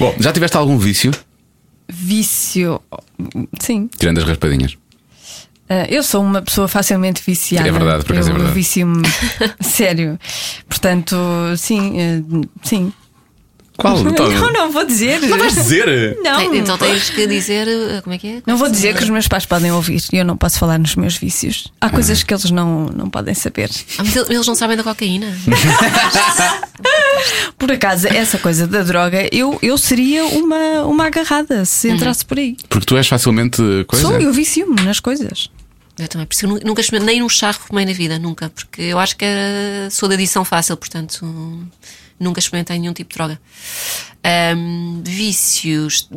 Bom, 0.00 0.12
já 0.18 0.32
tiveste 0.32 0.56
algum 0.56 0.76
vício? 0.76 1.12
Vício. 1.88 2.80
Sim. 3.60 3.88
Tirando 3.98 4.18
as 4.18 4.24
raspadinhas. 4.24 4.76
Ah, 5.68 5.86
eu 5.88 6.02
sou 6.02 6.22
uma 6.22 6.42
pessoa 6.42 6.68
facilmente 6.68 7.22
viciada. 7.24 7.66
É 7.68 7.72
verdade, 7.72 8.04
por 8.04 8.12
acaso 8.12 8.28
é 8.28 8.32
eu 8.32 8.36
verdade. 8.36 8.54
vicio-me 8.54 9.02
sério. 9.60 10.18
Portanto, 10.68 11.16
sim, 11.56 11.98
eh, 11.98 12.22
sim. 12.62 12.92
Qual? 13.76 13.98
Então, 14.06 14.30
Não, 14.30 14.52
não 14.52 14.70
vou 14.70 14.84
dizer. 14.84 15.20
Não 15.20 15.36
vais 15.36 15.52
dizer? 15.54 16.16
Não. 16.22 16.54
Então 16.54 16.78
tens 16.78 17.10
que 17.10 17.26
dizer. 17.26 17.66
uh, 17.66 18.02
Como 18.02 18.14
é 18.14 18.18
que 18.18 18.26
é? 18.28 18.42
Não 18.46 18.56
vou 18.56 18.70
dizer 18.70 18.96
que 18.96 19.02
os 19.02 19.10
meus 19.10 19.26
pais 19.26 19.44
podem 19.46 19.72
ouvir 19.72 20.00
e 20.12 20.16
eu 20.16 20.24
não 20.24 20.36
posso 20.36 20.58
falar 20.60 20.78
nos 20.78 20.94
meus 20.94 21.16
vícios. 21.16 21.72
Há 21.80 21.90
coisas 21.90 22.22
que 22.22 22.32
eles 22.32 22.50
não, 22.52 22.86
não 22.86 23.10
podem 23.10 23.34
saber. 23.34 23.68
Ah, 23.98 24.04
mas 24.04 24.14
eles 24.16 24.46
não 24.46 24.54
sabem 24.54 24.76
da 24.76 24.84
cocaína. 24.84 25.26
Por 27.58 27.70
acaso, 27.72 28.06
essa 28.08 28.38
coisa 28.38 28.66
da 28.66 28.82
droga, 28.82 29.28
eu, 29.32 29.58
eu 29.62 29.78
seria 29.78 30.24
uma, 30.26 30.82
uma 30.82 31.06
agarrada 31.06 31.64
se 31.64 31.88
entrasse 31.90 32.24
por 32.24 32.38
aí. 32.38 32.56
Porque 32.68 32.86
tu 32.86 32.96
és 32.96 33.06
facilmente 33.08 33.62
coisa. 33.86 34.06
Sou, 34.06 34.18
eu 34.20 34.32
vicio-me 34.32 34.82
nas 34.82 35.00
coisas. 35.00 35.50
Eu 35.98 36.08
também, 36.08 36.26
por 36.26 36.34
isso 36.34 36.44
eu 36.44 36.48
nu- 36.50 36.60
nunca 36.64 36.82
nem 37.02 37.20
num 37.20 37.28
charro 37.28 37.58
fumei 37.68 37.86
na 37.86 37.92
vida, 37.92 38.18
nunca. 38.18 38.50
Porque 38.50 38.82
eu 38.82 38.98
acho 38.98 39.16
que 39.16 39.24
eh, 39.24 39.88
sou 39.90 40.08
de 40.08 40.14
adição 40.16 40.44
fácil, 40.44 40.76
portanto 40.76 41.20
hum, 41.24 41.64
nunca 42.18 42.40
experimentei 42.40 42.78
nenhum 42.78 42.92
tipo 42.92 43.10
de 43.10 43.16
droga. 43.16 43.40
Ahm, 44.22 45.02
vícios, 45.04 46.08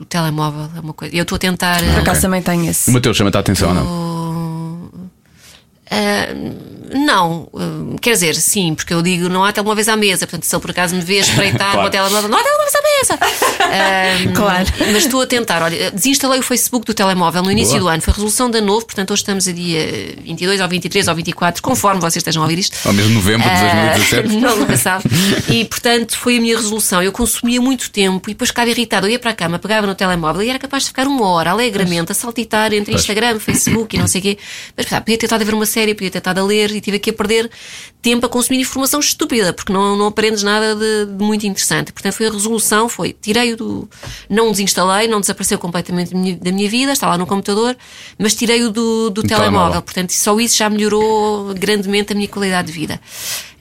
o, 0.00 0.04
telemóvel 0.04 0.70
é 0.76 0.80
uma 0.80 0.92
coisa. 0.92 1.14
Eu 1.14 1.22
estou 1.22 1.36
a 1.36 1.38
tentar. 1.38 1.78
Por 1.78 1.88
eh, 1.88 1.98
acaso 2.00 2.22
também 2.22 2.42
tenho 2.42 2.68
esse. 2.68 2.90
O 2.90 2.92
Mateus 2.92 3.16
chama-te 3.16 3.36
a 3.36 3.40
atenção 3.40 3.68
ou 3.68 3.74
não? 3.74 5.02
Ah, 5.90 6.26
não, 6.92 7.48
ah, 7.54 7.96
quer 8.00 8.12
dizer, 8.12 8.34
sim, 8.36 8.74
porque 8.74 8.92
eu 8.94 9.02
digo 9.02 9.28
não 9.28 9.44
há 9.44 9.52
telemóveis 9.52 9.88
à 9.88 9.96
mesa, 9.96 10.26
portanto, 10.26 10.44
se 10.44 10.54
ele 10.54 10.60
por 10.62 10.70
acaso 10.70 10.94
me 10.94 11.02
vê 11.02 11.16
espreitar 11.18 11.72
Claro. 11.72 11.88
o 11.88 11.90
telemóvel, 11.90 12.28
não 12.28 12.38
há 12.38 12.42
telemóveis 12.42 12.74
à 12.74 12.82
mesa. 12.82 13.18
Ah, 13.60 14.32
Claro. 14.34 14.66
Mas 14.92 15.04
estou 15.04 15.22
a 15.22 15.26
tentar, 15.26 15.62
olha, 15.62 15.90
desinstalei 15.90 16.38
o 16.40 16.42
Facebook 16.42 16.86
do 16.86 16.94
telemóvel 16.94 17.42
no 17.42 17.50
início 17.50 17.72
Boa. 17.78 17.80
do 17.80 17.88
ano, 17.88 18.02
foi 18.02 18.12
a 18.12 18.14
resolução 18.14 18.50
da 18.50 18.60
novo, 18.60 18.84
portanto, 18.86 19.10
hoje 19.12 19.22
estamos 19.22 19.46
a 19.48 19.52
dia 19.52 20.14
22 20.22 20.60
ou 20.60 20.68
23 20.68 21.08
ou 21.08 21.14
24, 21.14 21.62
conforme 21.62 22.00
vocês 22.00 22.16
estejam 22.16 22.42
a 22.42 22.46
ouvir 22.46 22.58
isto. 22.58 22.76
Ou 22.84 22.92
mesmo 22.92 23.14
novembro 23.14 23.48
de 23.48 23.54
Ah, 23.54 23.94
2017? 23.96 24.36
não, 24.40 24.56
nunca 24.56 24.76
sabe. 24.76 25.04
E 25.48 25.64
portanto 25.64 26.16
foi 26.16 26.38
a 26.38 26.40
minha 26.40 26.56
resolução. 26.56 27.02
Eu 27.02 27.12
consumia 27.12 27.60
muito 27.60 27.90
tempo 27.90 28.28
e 28.30 28.34
depois 28.34 28.50
ficava 28.50 28.68
irritado. 28.70 29.06
Eu 29.06 29.10
ia 29.12 29.18
para 29.18 29.30
a 29.30 29.34
cama, 29.34 29.58
pegava 29.58 29.86
no 29.86 29.94
telemóvel 29.94 30.42
e 30.42 30.50
era 30.50 30.58
capaz 30.58 30.82
de 30.84 30.88
ficar 30.88 31.06
uma 31.06 31.26
hora 31.28 31.50
alegremente 31.50 32.12
a 32.12 32.14
saltitar 32.14 32.72
entre 32.72 32.94
Instagram, 32.94 33.38
Facebook 33.38 33.96
e 33.96 33.98
não 33.98 34.06
sei 34.06 34.20
o 34.20 34.22
quê. 34.22 34.38
Mas 34.76 34.86
pá, 34.86 35.00
podia 35.00 35.16
ter 35.18 35.26
estado 35.26 35.42
a 35.42 35.44
ver 35.44 35.54
uma 35.54 35.66
série, 35.66 35.94
podia 35.94 36.10
ter 36.10 36.18
estado 36.18 36.38
a 36.38 36.44
ler 36.44 36.70
e 36.74 36.80
tive 36.82 36.96
aqui 36.98 37.10
a 37.10 37.12
perder 37.12 37.50
tempo 38.00 38.26
a 38.26 38.28
consumir 38.28 38.60
informação 38.60 38.98
estúpida, 39.00 39.52
porque 39.52 39.72
não, 39.72 39.96
não 39.96 40.06
aprendes 40.06 40.42
nada 40.42 40.74
de, 40.74 41.06
de 41.06 41.24
muito 41.24 41.46
interessante. 41.46 41.92
Portanto, 41.92 42.12
foi 42.12 42.26
a 42.26 42.30
resolução, 42.30 42.88
foi 42.88 43.12
tirei-o 43.12 43.56
do. 43.56 43.88
Não 44.28 44.50
desinstalei, 44.50 45.08
não 45.08 45.20
desapareceu 45.20 45.58
completamente 45.58 46.12
da 46.12 46.18
minha, 46.18 46.36
da 46.36 46.52
minha 46.52 46.68
vida, 46.68 46.92
está 46.92 47.08
lá 47.08 47.16
no 47.16 47.26
computador, 47.26 47.76
mas 48.18 48.34
tirei-o 48.34 48.70
do, 48.70 49.10
do 49.10 49.22
telemóvel. 49.22 49.52
telemóvel. 49.52 49.82
Portanto, 49.82 50.10
só 50.10 50.38
isso 50.40 50.56
já 50.56 50.68
melhorou 50.68 51.54
grandemente 51.54 52.12
a 52.12 52.16
minha 52.16 52.28
qualidade 52.28 52.66
de 52.66 52.72
vida. 52.72 53.00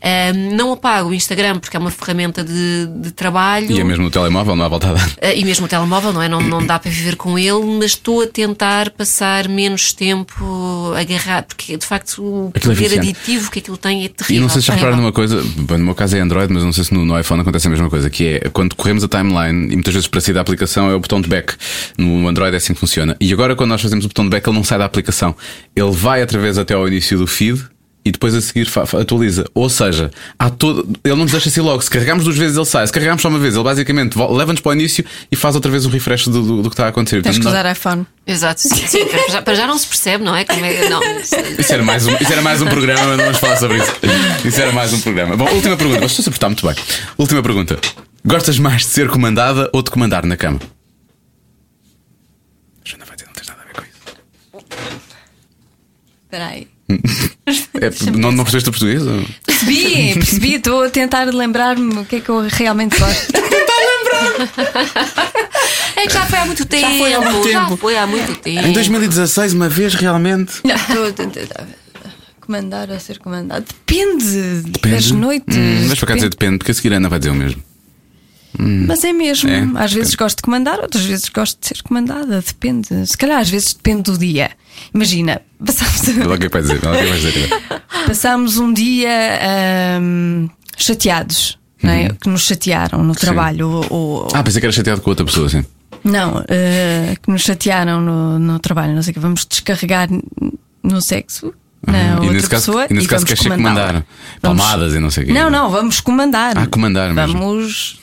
Ahm, 0.03 0.55
não 0.55 0.73
apago 0.73 1.09
o 1.09 1.13
Instagram 1.13 1.59
porque 1.59 1.77
é 1.77 1.79
uma 1.79 1.91
ferramenta 1.91 2.43
de, 2.43 2.87
de 2.87 3.11
trabalho. 3.11 3.71
E 3.71 3.79
é 3.79 3.83
mesmo 3.83 4.03
no 4.03 4.09
telemóvel, 4.11 4.55
não 4.55 4.65
há 4.65 4.67
volta 4.67 4.89
a 4.89 4.93
dar. 4.93 5.11
Ah, 5.21 5.33
e 5.33 5.45
mesmo 5.45 5.65
o 5.65 5.69
telemóvel, 5.69 6.11
não 6.11 6.21
é? 6.21 6.27
Não, 6.27 6.41
não 6.41 6.65
dá 6.65 6.79
para 6.79 6.89
viver 6.89 7.15
com 7.15 7.37
ele, 7.37 7.63
mas 7.79 7.91
estou 7.91 8.21
a 8.23 8.27
tentar 8.27 8.89
passar 8.91 9.47
menos 9.47 9.93
tempo 9.93 10.93
agarrado, 10.97 11.47
porque 11.47 11.77
de 11.77 11.85
facto 11.85 12.23
o 12.23 12.51
Aquilo 12.55 12.73
é 12.73 12.75
poder 12.75 12.89
viciante. 12.89 13.09
aditivo 13.09 13.51
que 13.51 13.59
aquilo 13.59 13.77
tem 13.77 14.05
é 14.05 14.09
terrível. 14.09 14.37
E 14.37 14.39
não 14.39 14.49
sei 14.49 14.61
se 14.61 14.67
já 14.67 14.73
repararam 14.73 14.97
numa 14.97 15.11
coisa, 15.11 15.41
no 15.41 15.77
meu 15.77 15.95
caso 15.95 16.17
é 16.17 16.19
Android, 16.19 16.51
mas 16.51 16.63
não 16.63 16.73
sei 16.73 16.83
se 16.83 16.93
no, 16.93 17.05
no 17.05 17.19
iPhone 17.19 17.41
acontece 17.41 17.67
a 17.67 17.69
mesma 17.69 17.89
coisa, 17.89 18.09
que 18.09 18.39
é 18.43 18.49
quando 18.49 18.75
corremos 18.75 19.03
a 19.03 19.07
timeline, 19.07 19.71
e 19.71 19.75
muitas 19.75 19.93
vezes 19.93 20.07
para 20.07 20.19
sair 20.21 20.33
da 20.33 20.41
aplicação 20.41 20.89
é 20.89 20.95
o 20.95 20.99
botão 20.99 21.21
de 21.21 21.29
back. 21.29 21.53
No 21.97 22.27
Android 22.27 22.53
é 22.53 22.57
assim 22.57 22.73
que 22.73 22.79
funciona. 22.79 23.15
E 23.19 23.31
agora 23.31 23.55
quando 23.55 23.69
nós 23.69 23.81
fazemos 23.81 24.05
o 24.05 24.07
botão 24.07 24.25
de 24.25 24.31
back, 24.31 24.47
ele 24.49 24.57
não 24.57 24.63
sai 24.63 24.79
da 24.79 24.85
aplicação. 24.85 25.35
Ele 25.75 25.91
vai 25.91 26.21
outra 26.21 26.39
vez 26.39 26.57
até 26.57 26.73
ao 26.73 26.87
início 26.87 27.17
do 27.17 27.27
feed. 27.27 27.63
E 28.03 28.11
depois 28.11 28.33
a 28.33 28.41
seguir 28.41 28.67
atualiza. 28.99 29.45
Ou 29.53 29.69
seja, 29.69 30.09
há 30.39 30.49
todo... 30.49 30.87
ele 31.03 31.13
não 31.13 31.23
nos 31.23 31.31
deixa 31.31 31.49
assim 31.49 31.61
logo. 31.61 31.79
Se 31.83 31.89
carregarmos 31.89 32.23
duas 32.23 32.35
vezes, 32.35 32.57
ele 32.57 32.65
sai. 32.65 32.87
Se 32.87 32.91
carregarmos 32.91 33.21
só 33.21 33.27
uma 33.29 33.37
vez, 33.37 33.53
ele 33.53 33.63
basicamente 33.63 34.17
leva-nos 34.17 34.59
para 34.59 34.69
o 34.71 34.73
início 34.73 35.05
e 35.31 35.35
faz 35.35 35.53
outra 35.53 35.69
vez 35.69 35.85
o 35.85 35.89
refresh 35.89 36.27
do, 36.27 36.41
do- 36.41 36.61
do 36.63 36.69
que 36.69 36.73
está 36.73 36.87
a 36.87 36.89
acontecer. 36.89 37.21
Tens 37.21 37.37
que 37.37 37.43
Portanto, 37.43 37.61
usar 37.61 37.71
iPhone. 37.71 38.07
Exato, 38.25 38.59
sim, 38.61 38.87
sim, 38.87 39.05
para, 39.05 39.27
já, 39.29 39.41
para 39.43 39.53
já 39.53 39.67
não 39.67 39.77
se 39.77 39.85
percebe, 39.87 40.23
não 40.23 40.35
é? 40.35 40.43
Como 40.45 40.65
é 40.65 40.89
não, 40.89 40.99
isso- 41.19 41.35
era, 41.73 41.83
mais 41.83 42.07
um, 42.07 42.15
isso 42.19 42.31
era 42.31 42.41
mais 42.41 42.59
um 42.61 42.65
programa, 42.65 43.05
mas 43.05 43.17
não 43.17 43.23
vamos 43.25 43.39
falar 43.39 43.57
sobre 43.57 43.77
isso. 43.77 43.91
Isso 44.47 44.59
era 44.61 44.71
mais 44.71 44.91
um 44.93 44.99
programa. 44.99 45.37
Bom, 45.37 45.47
última 45.53 45.77
pergunta. 45.77 45.99
Mas 46.01 46.11
estou 46.11 46.23
a 46.23 46.31
portar 46.31 46.49
muito 46.49 46.65
bem. 46.65 46.75
Última 47.19 47.43
pergunta. 47.43 47.77
Gostas 48.25 48.57
mais 48.57 48.81
de 48.81 48.87
ser 48.87 49.09
comandada 49.09 49.69
ou 49.73 49.83
de 49.83 49.91
comandar 49.91 50.25
na 50.25 50.35
cama? 50.35 50.59
Joana 52.83 53.05
vai 53.05 53.15
dizer, 53.15 53.27
não 53.27 53.33
tens 53.33 53.47
nada 53.47 53.61
a 53.61 53.65
ver 53.65 53.73
com 53.73 53.81
isso. 53.83 54.65
Espera 56.25 56.47
aí. 56.47 56.67
É, 57.81 58.11
não, 58.17 58.31
não 58.31 58.43
percebeste 58.43 58.69
o 58.69 58.71
português? 58.71 59.01
ou- 59.05 59.25
Percebi, 59.45 60.13
percebi. 60.13 60.53
Estou 60.55 60.83
a 60.83 60.89
tentar 60.89 61.23
lembrar-me 61.33 61.99
o 61.99 62.05
que 62.05 62.17
é 62.17 62.19
que 62.21 62.29
eu 62.29 62.41
realmente 62.47 62.97
gosto. 62.99 63.31
É 65.95 66.07
que 66.07 66.13
já 66.13 66.25
foi 66.25 66.39
há 66.39 66.45
muito 66.45 66.65
tempo. 66.65 66.97
foi 66.97 67.13
há 67.13 67.21
muito 67.21 67.49
Já 67.51 67.61
tempo. 67.63 67.77
foi 67.77 67.97
há 67.97 68.07
muito 68.07 68.35
tempo. 68.39 68.67
Em 68.67 68.73
2016, 68.73 69.53
uma 69.53 69.69
vez 69.69 69.93
realmente. 69.93 70.53
Não, 70.63 70.75
estou 70.75 71.07
a 71.07 71.11
tentar. 71.11 71.67
Comandar 72.39 72.89
ou 72.89 72.99
ser 72.99 73.19
comandado? 73.19 73.65
Depende, 73.87 74.61
Depende. 74.71 74.95
das 74.95 75.11
noites. 75.11 75.55
Hum, 75.57 75.85
mas 75.87 75.99
para 75.99 76.07
cá 76.09 76.13
dizer 76.15 76.29
depende. 76.29 76.29
depende, 76.29 76.57
porque 76.59 76.71
a 76.71 76.73
seguir 76.73 76.93
a 76.93 76.97
Ana 76.97 77.07
vai 77.09 77.19
dizer 77.19 77.31
o 77.31 77.35
mesmo. 77.35 77.63
Mas 78.57 79.03
é 79.03 79.13
mesmo. 79.13 79.49
É, 79.49 79.65
às 79.75 79.93
vezes 79.93 80.13
gosto 80.15 80.37
de 80.37 80.43
comandar, 80.43 80.79
outras 80.79 81.03
vezes 81.05 81.29
gosto 81.29 81.59
de 81.61 81.67
ser 81.67 81.81
comandada. 81.83 82.41
Depende. 82.45 82.87
Se 83.07 83.17
calhar 83.17 83.39
às 83.39 83.49
vezes 83.49 83.73
depende 83.73 84.03
do 84.03 84.17
dia. 84.17 84.51
Imagina, 84.93 85.41
passamos, 85.65 86.01
que 86.37 86.45
é 86.45 86.49
vai 86.49 86.61
dizer. 86.61 86.79
que 86.79 86.87
é 86.87 86.91
vai 86.91 87.17
dizer 87.19 87.49
passamos 88.07 88.57
um 88.57 88.73
dia 88.73 89.09
ahm, 89.99 90.47
chateados. 90.77 91.57
Não 91.83 91.91
é? 91.91 92.09
Que 92.09 92.29
nos 92.29 92.41
chatearam 92.43 93.03
no 93.03 93.15
trabalho. 93.15 93.67
Ou, 93.69 93.85
ou- 93.89 94.27
Ah, 94.35 94.43
pensei 94.43 94.59
que 94.59 94.67
era 94.67 94.71
chateado 94.73 95.01
com 95.01 95.09
outra 95.09 95.25
pessoa, 95.25 95.49
sim. 95.49 95.65
Não, 96.03 96.43
eh, 96.47 97.15
que 97.21 97.31
nos 97.31 97.41
chatearam 97.41 97.99
no, 98.01 98.37
no 98.37 98.59
trabalho. 98.59 98.93
Não 98.93 99.01
sei 99.01 99.11
o 99.11 99.13
que. 99.15 99.19
Vamos 99.19 99.45
descarregar 99.49 100.07
no 100.83 101.01
sexo. 101.01 101.53
Na 101.85 101.93
Uhum. 101.93 101.99
E 101.99 102.11
outra 102.13 102.33
nesse 102.33 102.49
caso- 102.49 102.65
pessoa 102.67 102.87
e 102.89 102.93
nesse 102.93 103.07
caso 103.07 103.25
vamos 103.25 103.39
queres 103.41 103.57
comandar. 103.57 103.93
Vamos- 103.93 104.05
Palmadas 104.61 104.93
e 104.93 104.99
não 104.99 105.09
sei 105.09 105.23
o 105.23 105.27
quê. 105.27 105.33
Não, 105.33 105.49
não, 105.49 105.69
vamos 105.69 105.99
comandar. 105.99 106.57
Ah, 106.57 106.67
comandar 106.67 107.13
mesmo. 107.13 107.39
Vamos. 107.39 107.99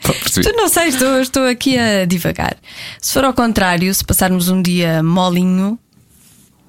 Percebi. 0.00 0.46
Tu 0.48 0.52
não 0.56 0.68
sei, 0.68 0.88
estou, 0.88 1.20
estou 1.20 1.46
aqui 1.46 1.78
a 1.78 2.04
divagar. 2.06 2.56
Se 3.00 3.12
for 3.12 3.24
ao 3.24 3.34
contrário, 3.34 3.92
se 3.94 4.04
passarmos 4.04 4.48
um 4.48 4.60
dia 4.62 5.02
molinho, 5.02 5.78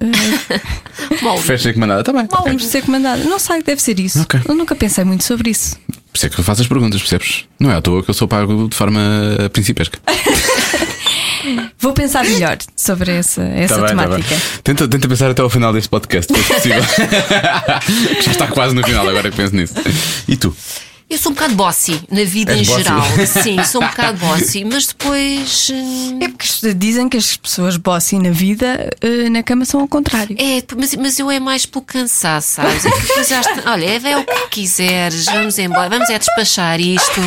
Mole. 1.22 1.38
Preferes 1.38 1.62
ser 1.62 1.72
comandada? 1.74 2.00
Está 2.00 2.12
bem. 2.12 2.28
vamos 2.30 2.64
ser 2.66 2.82
comandado. 2.84 3.24
Não 3.24 3.38
sei, 3.40 3.62
deve 3.62 3.82
ser 3.82 3.98
isso. 3.98 4.20
Ok. 4.22 4.40
Eu 4.48 4.54
nunca 4.54 4.76
pensei 4.76 5.02
muito 5.04 5.24
sobre 5.24 5.50
isso. 5.50 5.76
Por 5.88 6.16
isso 6.16 6.26
é 6.26 6.28
que 6.28 6.38
eu 6.38 6.44
faço 6.44 6.62
as 6.62 6.68
perguntas, 6.68 7.00
percebes? 7.00 7.46
Não 7.58 7.70
é 7.70 7.74
à 7.76 7.82
toa 7.82 8.02
que 8.04 8.10
eu 8.10 8.14
sou 8.14 8.28
pago 8.28 8.68
de 8.68 8.76
forma 8.76 9.00
principesca. 9.52 9.98
Vou 11.78 11.92
pensar 11.92 12.24
melhor 12.24 12.58
sobre 12.76 13.12
essa, 13.12 13.42
essa 13.42 13.74
Tá 13.76 13.80
bem, 13.86 13.96
tá 13.96 14.02
temática. 14.04 14.34
bem. 14.34 14.44
Tenta, 14.64 14.88
tenta 14.88 15.08
pensar 15.08 15.30
até 15.30 15.42
ao 15.42 15.50
final 15.50 15.72
deste 15.72 15.88
podcast, 15.88 16.32
se 16.32 16.42
for 16.42 16.54
possível. 16.54 16.82
Já 18.22 18.30
está 18.32 18.46
quase 18.48 18.74
no 18.74 18.82
final, 18.82 19.08
agora 19.08 19.30
que 19.30 19.36
penso 19.36 19.54
nisso. 19.54 19.74
E 20.26 20.36
tu? 20.36 20.54
Eu 21.10 21.16
sou 21.16 21.32
um 21.32 21.34
bocado 21.34 21.54
bossy 21.54 22.02
na 22.10 22.22
vida 22.24 22.52
És 22.52 22.60
em 22.60 22.70
bossy? 22.70 22.82
geral. 22.84 23.02
Sim, 23.42 23.64
sou 23.64 23.82
um 23.82 23.86
bocado 23.86 24.18
bossy, 24.18 24.62
mas 24.66 24.88
depois. 24.88 25.70
hum, 25.72 26.18
É 26.20 26.28
porque 26.28 26.74
dizem 26.74 27.08
que 27.08 27.16
as 27.16 27.34
pessoas 27.34 27.78
bossy 27.78 28.18
na 28.18 28.28
vida, 28.30 28.90
eh, 29.00 29.30
na 29.30 29.42
cama, 29.42 29.64
são 29.64 29.80
ao 29.80 29.88
contrário. 29.88 30.36
É, 30.38 30.62
mas, 30.76 30.94
mas 30.96 31.18
eu 31.18 31.30
é 31.30 31.40
mais 31.40 31.64
pelo 31.64 31.82
cansaço, 31.82 32.56
sabes? 32.56 32.84
É 32.84 32.90
que 32.90 33.00
depois 33.06 33.26
já 33.26 33.40
está- 33.40 33.72
olha, 33.72 33.86
é, 33.86 34.10
é 34.12 34.18
o 34.18 34.24
que 34.24 34.48
quiseres, 34.50 35.24
vamos 35.24 35.58
embora, 35.58 35.88
vamos 35.88 36.10
é 36.10 36.18
despachar 36.18 36.78
isto. 36.78 37.20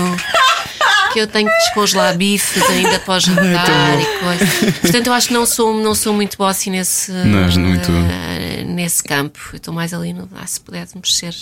Que 1.14 1.20
eu 1.20 1.28
tenho 1.28 1.50
que 1.50 1.58
descongelar 1.58 2.16
bifes 2.18 2.64
ainda 2.70 3.00
o 3.06 3.20
jantar 3.20 4.00
e 4.02 4.06
coisa. 4.20 4.72
Portanto, 4.82 5.08
eu 5.08 5.14
acho 5.14 5.28
que 5.28 5.34
não 5.34 5.46
sou, 5.46 5.74
não 5.82 5.94
sou 5.94 6.14
muito 6.14 6.38
bossy 6.38 6.70
nesse, 6.70 7.12
Não 7.12 7.44
és 7.44 7.58
muito. 7.58 7.92
eh, 7.92 8.64
nesse 8.66 9.04
campo. 9.04 9.40
Eu 9.52 9.58
estou 9.58 9.74
mais 9.74 9.94
ali 9.94 10.14
no. 10.14 10.30
Ah, 10.36 10.48
se 10.48 10.60
pudéssemos 10.62 11.18
ser 11.18 11.36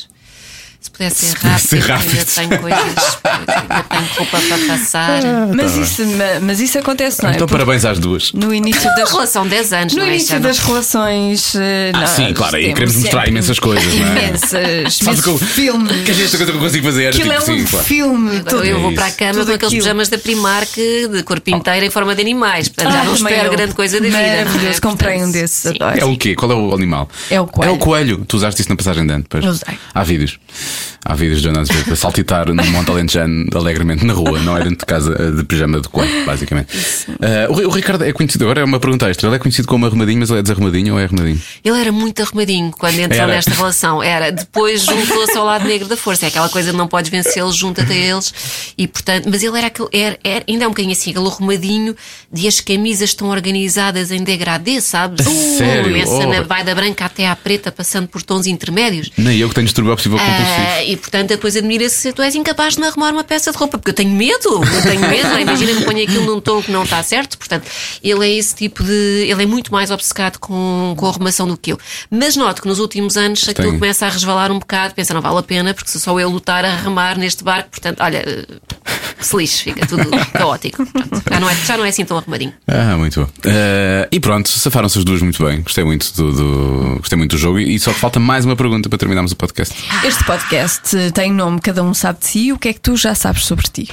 Se 0.82 0.90
pudesse 0.92 1.26
ser 1.26 1.38
rápido, 1.40 1.60
ser 1.68 1.76
ainda 1.76 1.94
rápido. 1.96 2.26
tenho 2.36 2.60
coisas, 2.62 3.18
ainda 3.26 3.84
tenho 3.84 4.06
roupa 4.18 4.40
para 4.40 4.58
passar. 4.78 5.22
Mas, 5.54 5.76
isso, 5.76 6.06
ma- 6.06 6.40
mas 6.42 6.60
isso 6.62 6.80
acontece, 6.80 7.22
não 7.22 7.30
é? 7.30 7.34
Então, 7.36 7.48
Porque 7.48 7.62
parabéns 7.62 7.84
às 7.84 8.00
duas. 8.00 8.32
no 8.32 8.54
início 8.54 8.90
das 8.96 9.12
relação 9.12 9.46
10 9.46 9.74
anos, 9.74 9.94
No 9.94 10.00
não 10.00 10.06
é? 10.06 10.10
início 10.12 10.30
Já 10.30 10.36
não- 10.36 10.42
das 10.44 10.60
relações. 10.60 11.54
eh, 11.56 11.92
Ah, 11.94 12.00
nós 12.00 12.10
sim, 12.12 12.34
claro, 12.34 12.56
aí 12.56 12.74
queremos 12.74 12.96
mostrar 12.96 13.12
sempre 13.20 13.30
imensas 13.32 13.60
coisas, 13.60 13.94
não 13.94 14.08
é? 14.08 14.10
Imensas, 14.28 15.02
imensos 15.02 15.22
que 15.24 15.30
eu- 15.30 15.38
filmes. 15.38 15.92
Que 16.04 16.12
esta 16.12 16.38
coisa 16.38 16.52
que 16.54 16.58
eu 16.58 16.62
consigo 16.62 16.86
fazer. 16.86 17.08
Aquilo 17.10 17.34
é 17.34 17.38
tipo, 17.40 17.52
um 17.52 17.58
sim, 17.60 17.66
claro. 17.66 17.86
filme. 17.86 18.30
Agora 18.38 18.44
todo. 18.46 18.66
eu 18.66 18.80
vou 18.80 18.92
É 18.92 18.96
para 18.96 19.06
a 19.06 19.08
isso. 19.10 19.18
cama 19.18 19.46
com 19.46 19.52
aqueles 19.52 19.74
pijamas 19.74 20.08
da 20.10 20.18
Primark 20.18 20.76
de 21.12 21.24
corpo 21.24 21.50
inteiro 21.50 21.86
em 21.86 21.90
forma 21.90 22.16
de 22.16 22.22
animais. 22.22 22.70
Portanto, 22.70 22.94
já 22.94 23.02
Ah, 23.02 23.04
não 23.04 23.16
espero 23.16 23.48
eu. 23.48 23.52
grande 23.52 23.74
coisa 23.74 24.00
da 24.00 24.06
vida. 24.06 24.18
é? 24.18 24.46
Maravilhoso, 24.46 24.82
comprei 24.82 25.22
um 25.24 25.30
desses. 25.30 25.74
É 25.98 26.06
o 26.06 26.18
quê? 26.18 26.36
Qual 26.36 26.50
é 26.50 26.56
o 26.56 26.74
animal? 26.74 27.10
É 27.30 27.42
o 27.42 27.46
coelho. 27.48 27.70
É 27.70 27.74
o 27.74 27.78
coelho. 27.78 28.26
Tu 28.26 28.38
usaste 28.38 28.62
isso 28.62 28.70
na 28.70 28.78
passagem 28.78 29.06
de 29.06 29.12
ano, 29.14 29.26
pois? 29.28 29.44
Usei. 29.46 29.78
Há 29.94 30.04
vídeos. 30.04 30.40
Há 31.06 31.16
vídeos 31.16 31.42
de 31.42 31.48
Ana 31.48 31.62
Azevedo 31.62 31.86
para 31.86 31.96
saltitar 31.96 32.50
no 32.54 32.64
Monte 32.66 32.92
Alentejano 32.92 33.48
alegremente 33.56 34.06
na 34.06 34.14
rua, 34.14 34.38
não 34.40 34.56
é 34.58 34.60
dentro 34.64 34.80
de 34.80 34.86
casa 34.86 35.16
eh, 35.18 35.32
de 35.32 35.44
pijama 35.46 35.80
de 35.80 35.88
coelho, 35.88 36.26
basicamente. 36.26 36.68
Eh, 37.22 37.48
o, 37.50 37.68
o 37.68 37.70
Ricardo 37.70 38.04
é 38.04 38.12
conhecido, 38.12 38.44
agora 38.44 38.62
é 38.62 38.64
uma 38.64 38.80
pergunta 38.80 39.10
extra. 39.10 39.28
Ele 39.28 39.36
é 39.38 39.40
conhecido 39.40 39.68
como 39.68 39.86
arrumadinho, 39.86 40.20
mas 40.20 40.30
ele 40.30 40.40
é 40.40 40.42
desarrumadinho 40.42 40.94
ou 40.96 41.00
é 41.00 41.06
arrumadinho? 41.06 41.42
Ele 41.64 41.80
era 41.82 41.92
muito 41.92 42.22
arrumadinho 42.22 42.72
quando 42.72 43.00
entrou 43.00 43.22
Era. 43.22 43.34
nesta 43.34 43.52
relação. 43.52 44.04
Era. 44.04 44.32
Depois 44.32 44.84
juntou-se 44.84 45.38
ao 45.38 45.46
lado 45.46 45.66
negro 45.66 45.88
da 45.88 45.96
força. 45.98 46.26
É 46.26 46.28
aquela 46.28 46.50
coisa 46.50 46.72
de 46.72 46.78
não 46.78 46.88
podes 46.88 47.10
vencê-los, 47.10 47.56
junta-te 47.56 47.92
a 47.92 47.96
eles. 47.96 48.34
E, 48.78 48.86
portanto, 48.88 49.28
mas 49.32 49.42
ele 49.42 49.58
era 49.58 49.68
aquele. 49.68 49.88
Era, 49.94 50.20
era- 50.24 50.44
ainda 50.48 50.66
é 50.66 50.68
um 50.68 50.72
bocadinho 50.72 50.92
assim, 50.94 51.12
aquele 51.12 51.28
arrumadinho 51.28 51.96
de 52.32 52.48
as 52.48 52.60
camisas 52.60 53.10
estão 53.12 53.30
organizadas 53.30 54.12
em 54.12 54.22
degradê, 54.24 54.82
sabes? 54.82 55.26
Sério? 55.58 55.86
Começa 55.86 56.12
Oh. 56.12 56.28
na, 56.28 56.42
vai 56.42 56.64
da 56.64 56.76
branca 56.76 57.06
até 57.06 57.28
à 57.28 57.36
preta, 57.36 57.72
passando 57.72 58.08
por 58.08 58.22
tons 58.22 58.46
intermédios. 58.48 59.12
Nem 59.18 59.38
eu 59.38 59.48
que 59.48 59.56
tenho 59.56 59.66
distúrbio 59.66 59.94
obsessivo 59.94 60.18
compulsivo. 60.18 60.59
Ah, 60.60 60.84
e 60.84 60.98
portanto 60.98 61.30
depois 61.30 61.56
admira-se 61.56 61.96
se 61.98 62.14
tu 62.14 62.22
és 62.22 62.36
incapaz 62.36 62.76
de 62.76 62.82
me 62.82 62.88
arrumar 62.88 63.12
uma 63.12 63.24
peça 63.24 63.52
de 63.52 63.58
roupa, 63.58 63.78
porque 63.78 63.92
eu 63.92 63.96
tenho 63.96 64.12
medo, 64.12 64.64
eu 64.64 64.82
tenho 64.82 65.02
medo, 65.02 65.28
é? 65.36 65.42
imagina 65.42 65.74
que 65.76 65.84
ponho 65.86 66.04
aquilo 66.04 66.26
num 66.26 66.42
tom 66.42 66.62
que 66.62 66.72
não 66.72 66.84
está 66.84 67.02
certo, 67.04 67.38
portanto, 67.38 67.66
ele 68.04 68.26
é 68.26 68.38
esse 68.38 68.56
tipo 68.56 68.84
de. 68.84 69.26
ele 69.30 69.44
é 69.44 69.46
muito 69.46 69.72
mais 69.72 69.92
obcecado 69.92 70.38
com, 70.40 70.94
com 70.98 71.06
a 71.06 71.10
arrumação 71.10 71.48
do 71.48 71.58
que 71.58 71.72
eu. 71.72 71.80
Mas 72.10 72.36
noto 72.36 72.62
que 72.62 72.68
nos 72.68 72.80
últimos 72.80 73.18
anos 73.18 73.42
aquilo 73.48 73.68
Tenho. 73.70 73.80
começa 73.80 74.06
a 74.06 74.10
resvalar 74.10 74.52
um 74.52 74.60
bocado, 74.60 74.94
pensa, 74.94 75.14
não 75.14 75.22
vale 75.22 75.38
a 75.40 75.44
pena, 75.44 75.74
porque 75.74 75.90
se 75.90 76.00
só 76.00 76.18
eu 76.20 76.30
lutar 76.30 76.64
a 76.66 76.76
remar 76.76 77.18
neste 77.18 77.44
barco, 77.44 77.70
portanto, 77.72 78.00
olha, 78.02 78.24
eh, 78.26 78.46
se 79.20 79.36
lixe, 79.38 79.64
fica 79.64 79.86
tudo 79.86 80.10
caótico. 80.34 80.86
Já, 81.32 81.40
não 81.40 81.50
é, 81.50 81.56
já 81.56 81.78
não 81.78 81.86
é 81.86 81.90
assim 81.90 82.06
tão 82.06 82.18
arrumadinho. 82.18 82.54
Ah, 82.68 82.96
muito 82.98 83.22
bom. 83.22 83.28
Eh, 83.46 84.08
e 84.12 84.20
pronto, 84.20 84.50
safaram-se 84.50 84.98
as 84.98 85.04
duas 85.04 85.22
muito 85.22 85.44
bem. 85.46 85.62
Gostei 85.62 85.84
muito 85.84 86.12
do, 86.14 86.32
do- 86.34 86.96
gostei 87.00 87.18
muito 87.18 87.32
do 87.32 87.38
jogo 87.38 87.60
e 87.60 87.80
só 87.80 87.92
falta 87.94 88.20
mais 88.20 88.46
uma 88.46 88.56
pergunta 88.56 88.90
para 88.90 88.98
terminarmos 88.98 89.32
o 89.32 89.36
podcast. 89.36 89.76
Este 90.04 90.24
podcast 90.24 90.49
eh, 90.56 91.12
tem 91.12 91.32
nome 91.32 91.60
Cada 91.62 91.84
Um 91.84 91.94
Sabe 91.94 92.20
de 92.20 92.26
Si. 92.28 92.52
O 92.52 92.60
que 92.60 92.70
é 92.70 92.74
que 92.74 92.80
tu 92.80 92.96
já 92.96 93.14
sabes 93.16 93.46
sobre 93.46 93.66
ti? 93.68 93.90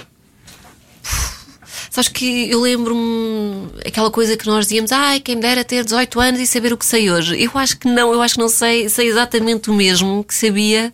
Sabes 1.90 2.10
que 2.10 2.50
eu 2.50 2.60
lembro-me 2.60 3.68
aquela 3.86 4.10
coisa 4.10 4.36
que 4.36 4.46
nós 4.46 4.66
dizíamos, 4.66 4.92
ai, 4.92 5.18
quem 5.18 5.36
me 5.36 5.40
dera 5.40 5.64
ter 5.64 5.82
18 5.82 6.20
anos 6.20 6.40
e 6.40 6.46
saber 6.46 6.70
o 6.72 6.76
que 6.76 6.84
sei 6.84 7.10
hoje. 7.10 7.42
Eu 7.42 7.50
acho 7.54 7.78
que 7.78 7.88
não, 7.88 8.12
eu 8.12 8.20
acho 8.20 8.34
que 8.34 8.40
não 8.40 8.50
sei, 8.50 8.88
sei 8.90 9.08
exatamente 9.08 9.70
o 9.70 9.74
mesmo 9.74 10.22
que 10.22 10.34
sabia 10.34 10.92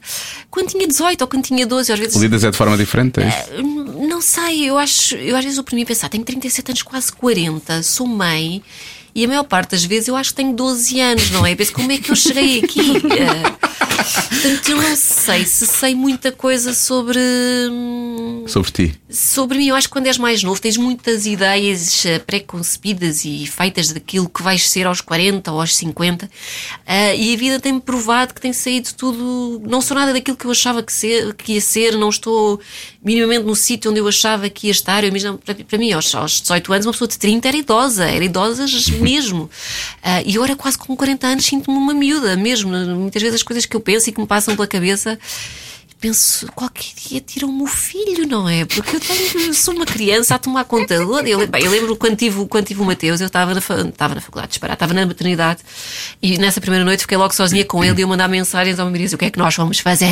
quando 0.49 0.69
tinha 0.69 0.87
18 0.87 1.21
ou 1.23 1.27
quando 1.27 1.43
tinha 1.43 1.67
12, 1.67 1.93
às 1.93 1.99
vezes. 1.99 2.23
Lidas 2.23 2.45
é 2.45 2.51
de 2.53 2.57
forma 2.57 2.77
diferente? 2.77 3.19
É 3.19 3.29
isso? 3.29 3.63
Não 4.07 4.21
sei, 4.21 4.71
eu 4.71 4.79
acho, 4.79 5.17
eu 5.17 5.37
às 5.37 5.45
vezes 5.45 5.59
o 5.59 5.65
para 5.65 5.75
mim 5.75 5.85
pensar, 5.85 6.09
tenho 6.09 6.23
37 6.23 6.71
anos, 6.71 6.83
quase 6.83 7.11
40, 7.13 7.83
sou 7.83 8.07
mãe. 8.07 8.63
E 9.15 9.25
a 9.25 9.29
maior 9.29 9.45
parte 9.45 9.71
das 9.73 9.85
vezes 9.85 10.09
eu 10.09 10.17
acho 10.17 10.31
que 10.31 10.37
tenho 10.37 10.55
12 10.55 11.01
anos, 11.01 11.31
não 11.31 11.45
é? 11.45 11.53
Eu 11.53 11.57
penso, 11.57 11.73
como 11.73 11.93
é 11.93 11.99
que 11.99 12.11
eu 12.11 12.17
cheguei 12.17 12.61
aqui? 12.65 12.81
Eh, 12.97 13.63
Portanto, 14.43 14.69
eu 14.71 14.83
não 14.83 14.97
sei 14.97 15.45
se 15.45 15.67
sei 15.67 15.95
muita 15.95 16.33
coisa 16.33 16.75
sobre. 16.75 17.19
hum, 17.71 18.45
Sobre 18.49 18.71
ti. 18.73 19.01
Sobre 19.09 19.59
mim, 19.59 19.69
eu 19.69 19.77
acho 19.77 19.87
que 19.87 19.93
quando 19.93 20.07
és 20.09 20.19
mais 20.19 20.43
novo 20.43 20.61
tens 20.61 20.77
muitas 20.77 21.27
ideias 21.27 22.05
eh, 22.07 22.19
pré-concebidas 22.19 23.25
e 23.25 23.47
feitas 23.47 23.93
daquilo 23.93 24.29
que 24.29 24.43
vais 24.43 24.69
ser 24.69 24.87
aos 24.87 25.01
40 25.01 25.53
ou 25.53 25.61
aos 25.61 25.77
50 25.77 26.29
Ah, 26.87 27.15
e 27.15 27.35
a 27.35 27.37
vida 27.37 27.61
tem-me 27.61 27.81
provado 27.81 28.35
que 28.35 28.41
tem 28.41 28.53
saído 28.53 28.91
tudo. 28.97 29.63
Não 29.69 29.81
sou 29.81 29.97
nada 29.97 30.13
daquilo 30.13 30.37
que 30.37 30.47
eu 30.47 30.51
achava 30.51 30.83
que, 30.83 30.93
ser, 30.93 31.35
que 31.35 31.53
ia 31.53 31.61
ser, 31.61 31.97
não 31.97 32.09
estou 32.09 32.61
minimamente 33.05 33.45
no 33.45 33.55
sítio 33.55 33.91
onde 33.91 34.01
eu 34.01 34.09
achava 34.09 34.49
que 34.51 34.67
ia 34.67 34.73
estar. 34.73 35.05
Eu 35.05 35.11
imagino, 35.11 35.39
para, 35.39 35.55
para 35.55 35.79
mim, 35.79 35.93
aos, 35.93 36.13
aos 36.15 36.41
18 36.41 36.73
anos, 36.73 36.87
uma 36.87 36.93
pessoa 36.93 37.09
de 37.09 37.19
30 37.19 37.49
era 37.49 37.57
idosa, 37.57 38.05
era 38.07 38.25
idosa 38.25 38.67
mesmo. 39.03 39.51
Ah, 40.03 40.23
e 40.23 40.37
agora, 40.37 40.57
quase 40.57 40.79
com 40.79 40.97
40 40.97 41.27
anos, 41.27 41.45
sinto-me 41.45 41.77
uma 41.77 41.95
miúda 41.95 42.37
mesmo. 42.37 42.71
Muitas 42.71 43.21
vezes 43.21 43.37
as 43.37 43.43
coisas 43.43 43.67
que 43.67 43.77
eu 43.77 43.81
penso 43.81 44.09
e 44.09 44.13
que 44.13 44.21
me 44.21 44.27
passam 44.27 44.55
pela 44.55 44.67
cabeça 44.67 45.19
penso, 46.03 46.51
qualquer 46.53 46.91
dia 46.97 47.21
tiram 47.21 47.63
o 47.63 47.67
filho, 47.67 48.27
não 48.27 48.49
é? 48.49 48.65
Porque 48.65 48.97
eu 48.97 49.01
tenho, 49.01 49.55
sou 49.55 49.73
uma 49.73 49.87
criança 49.87 50.35
a 50.35 50.39
tomar 50.39 50.65
conta 50.65 50.99
dele. 50.99 51.31
Eu, 51.31 51.41
eu 51.41 51.71
lembro 51.71 51.97
quando 51.97 52.17
tive, 52.17 52.45
quando 52.47 52.67
tive 52.67 52.83
o 52.83 52.85
Mateus, 52.85 53.21
eu 53.21 53.29
estava 53.29 53.55
na, 53.55 53.61
estava 53.61 54.17
na 54.17 54.21
faculdade, 54.21 54.49
disparar, 54.49 54.75
estava 54.75 54.93
na 54.93 55.07
maternidade 55.07 55.61
e 56.21 56.39
nessa 56.39 56.61
primeira 56.61 56.85
noite 56.85 57.03
fiquei 57.03 57.17
logo 57.17 57.33
sozinha 57.33 57.65
com 57.65 57.85
ele 57.85 58.01
e 58.01 58.03
eu 58.03 58.09
mandar 58.09 58.27
mensagens 58.27 58.81
ao 58.81 58.87
meu 58.87 58.93
marido: 58.93 59.15
o 59.15 59.19
que 59.19 59.27
é 59.27 59.31
que 59.31 59.39
nós 59.39 59.55
vamos 59.55 59.79
fazer? 59.79 60.09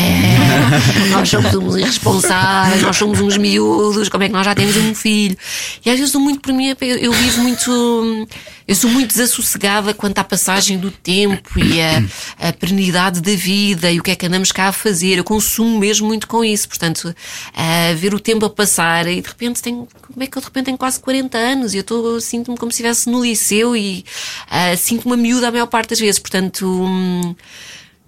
nós 1.11 1.29
somos 1.29 1.53
uns 1.57 1.77
irresponsáveis, 1.77 2.83
nós 2.83 2.97
somos 2.97 3.21
uns 3.21 3.37
miúdos, 3.37 4.09
como 4.09 4.23
é 4.23 4.29
que 4.29 4.33
nós 4.33 4.47
já 4.47 4.55
temos 4.55 4.77
um 4.77 4.95
filho? 4.95 5.37
E 5.85 5.91
às 5.91 5.99
vezes 5.99 6.15
muito 6.15 6.41
por 6.41 6.53
mim, 6.53 6.69
eu, 6.81 6.97
eu 6.97 7.13
vivo 7.13 7.43
muito. 7.43 8.29
Eu 8.71 8.77
sou 8.77 8.89
muito 8.89 9.09
desassossegada 9.09 9.93
quanto 9.93 10.21
à 10.21 10.23
passagem 10.23 10.79
do 10.79 10.93
tempo 10.93 11.59
e 11.59 11.81
a, 11.83 12.49
a 12.51 12.53
perenidade 12.53 13.21
da 13.21 13.35
vida 13.35 13.91
e 13.91 13.99
o 13.99 14.03
que 14.05 14.13
é 14.13 14.15
que 14.15 14.25
andamos 14.25 14.53
cá 14.53 14.69
a 14.69 14.73
fazer. 14.73 15.19
Eu 15.19 15.25
consumo 15.25 15.77
mesmo 15.77 16.07
muito 16.07 16.29
com 16.29 16.45
isso. 16.45 16.69
Portanto, 16.69 17.13
a 17.53 17.93
ver 17.95 18.15
o 18.15 18.21
tempo 18.21 18.47
a 18.47 18.51
passar 18.51 19.09
e 19.09 19.21
de 19.21 19.27
repente 19.27 19.61
tenho. 19.61 19.89
Como 20.01 20.23
é 20.23 20.27
que 20.29 20.39
eu 20.39 20.41
de 20.41 20.47
repente 20.47 20.67
tenho 20.67 20.79
quase 20.79 21.01
40 21.01 21.37
anos 21.37 21.75
e 21.75 21.85
eu 21.85 22.21
sinto-me 22.21 22.57
como 22.57 22.71
se 22.71 22.77
estivesse 22.77 23.11
no 23.11 23.25
liceu 23.25 23.75
e 23.75 24.05
ah, 24.49 24.77
sinto-me 24.77 25.17
miúda 25.17 25.49
a 25.49 25.51
maior 25.51 25.67
parte 25.67 25.91
das 25.91 25.99
vezes. 25.99 26.21
Portanto. 26.21 26.65
hum, 26.65 27.35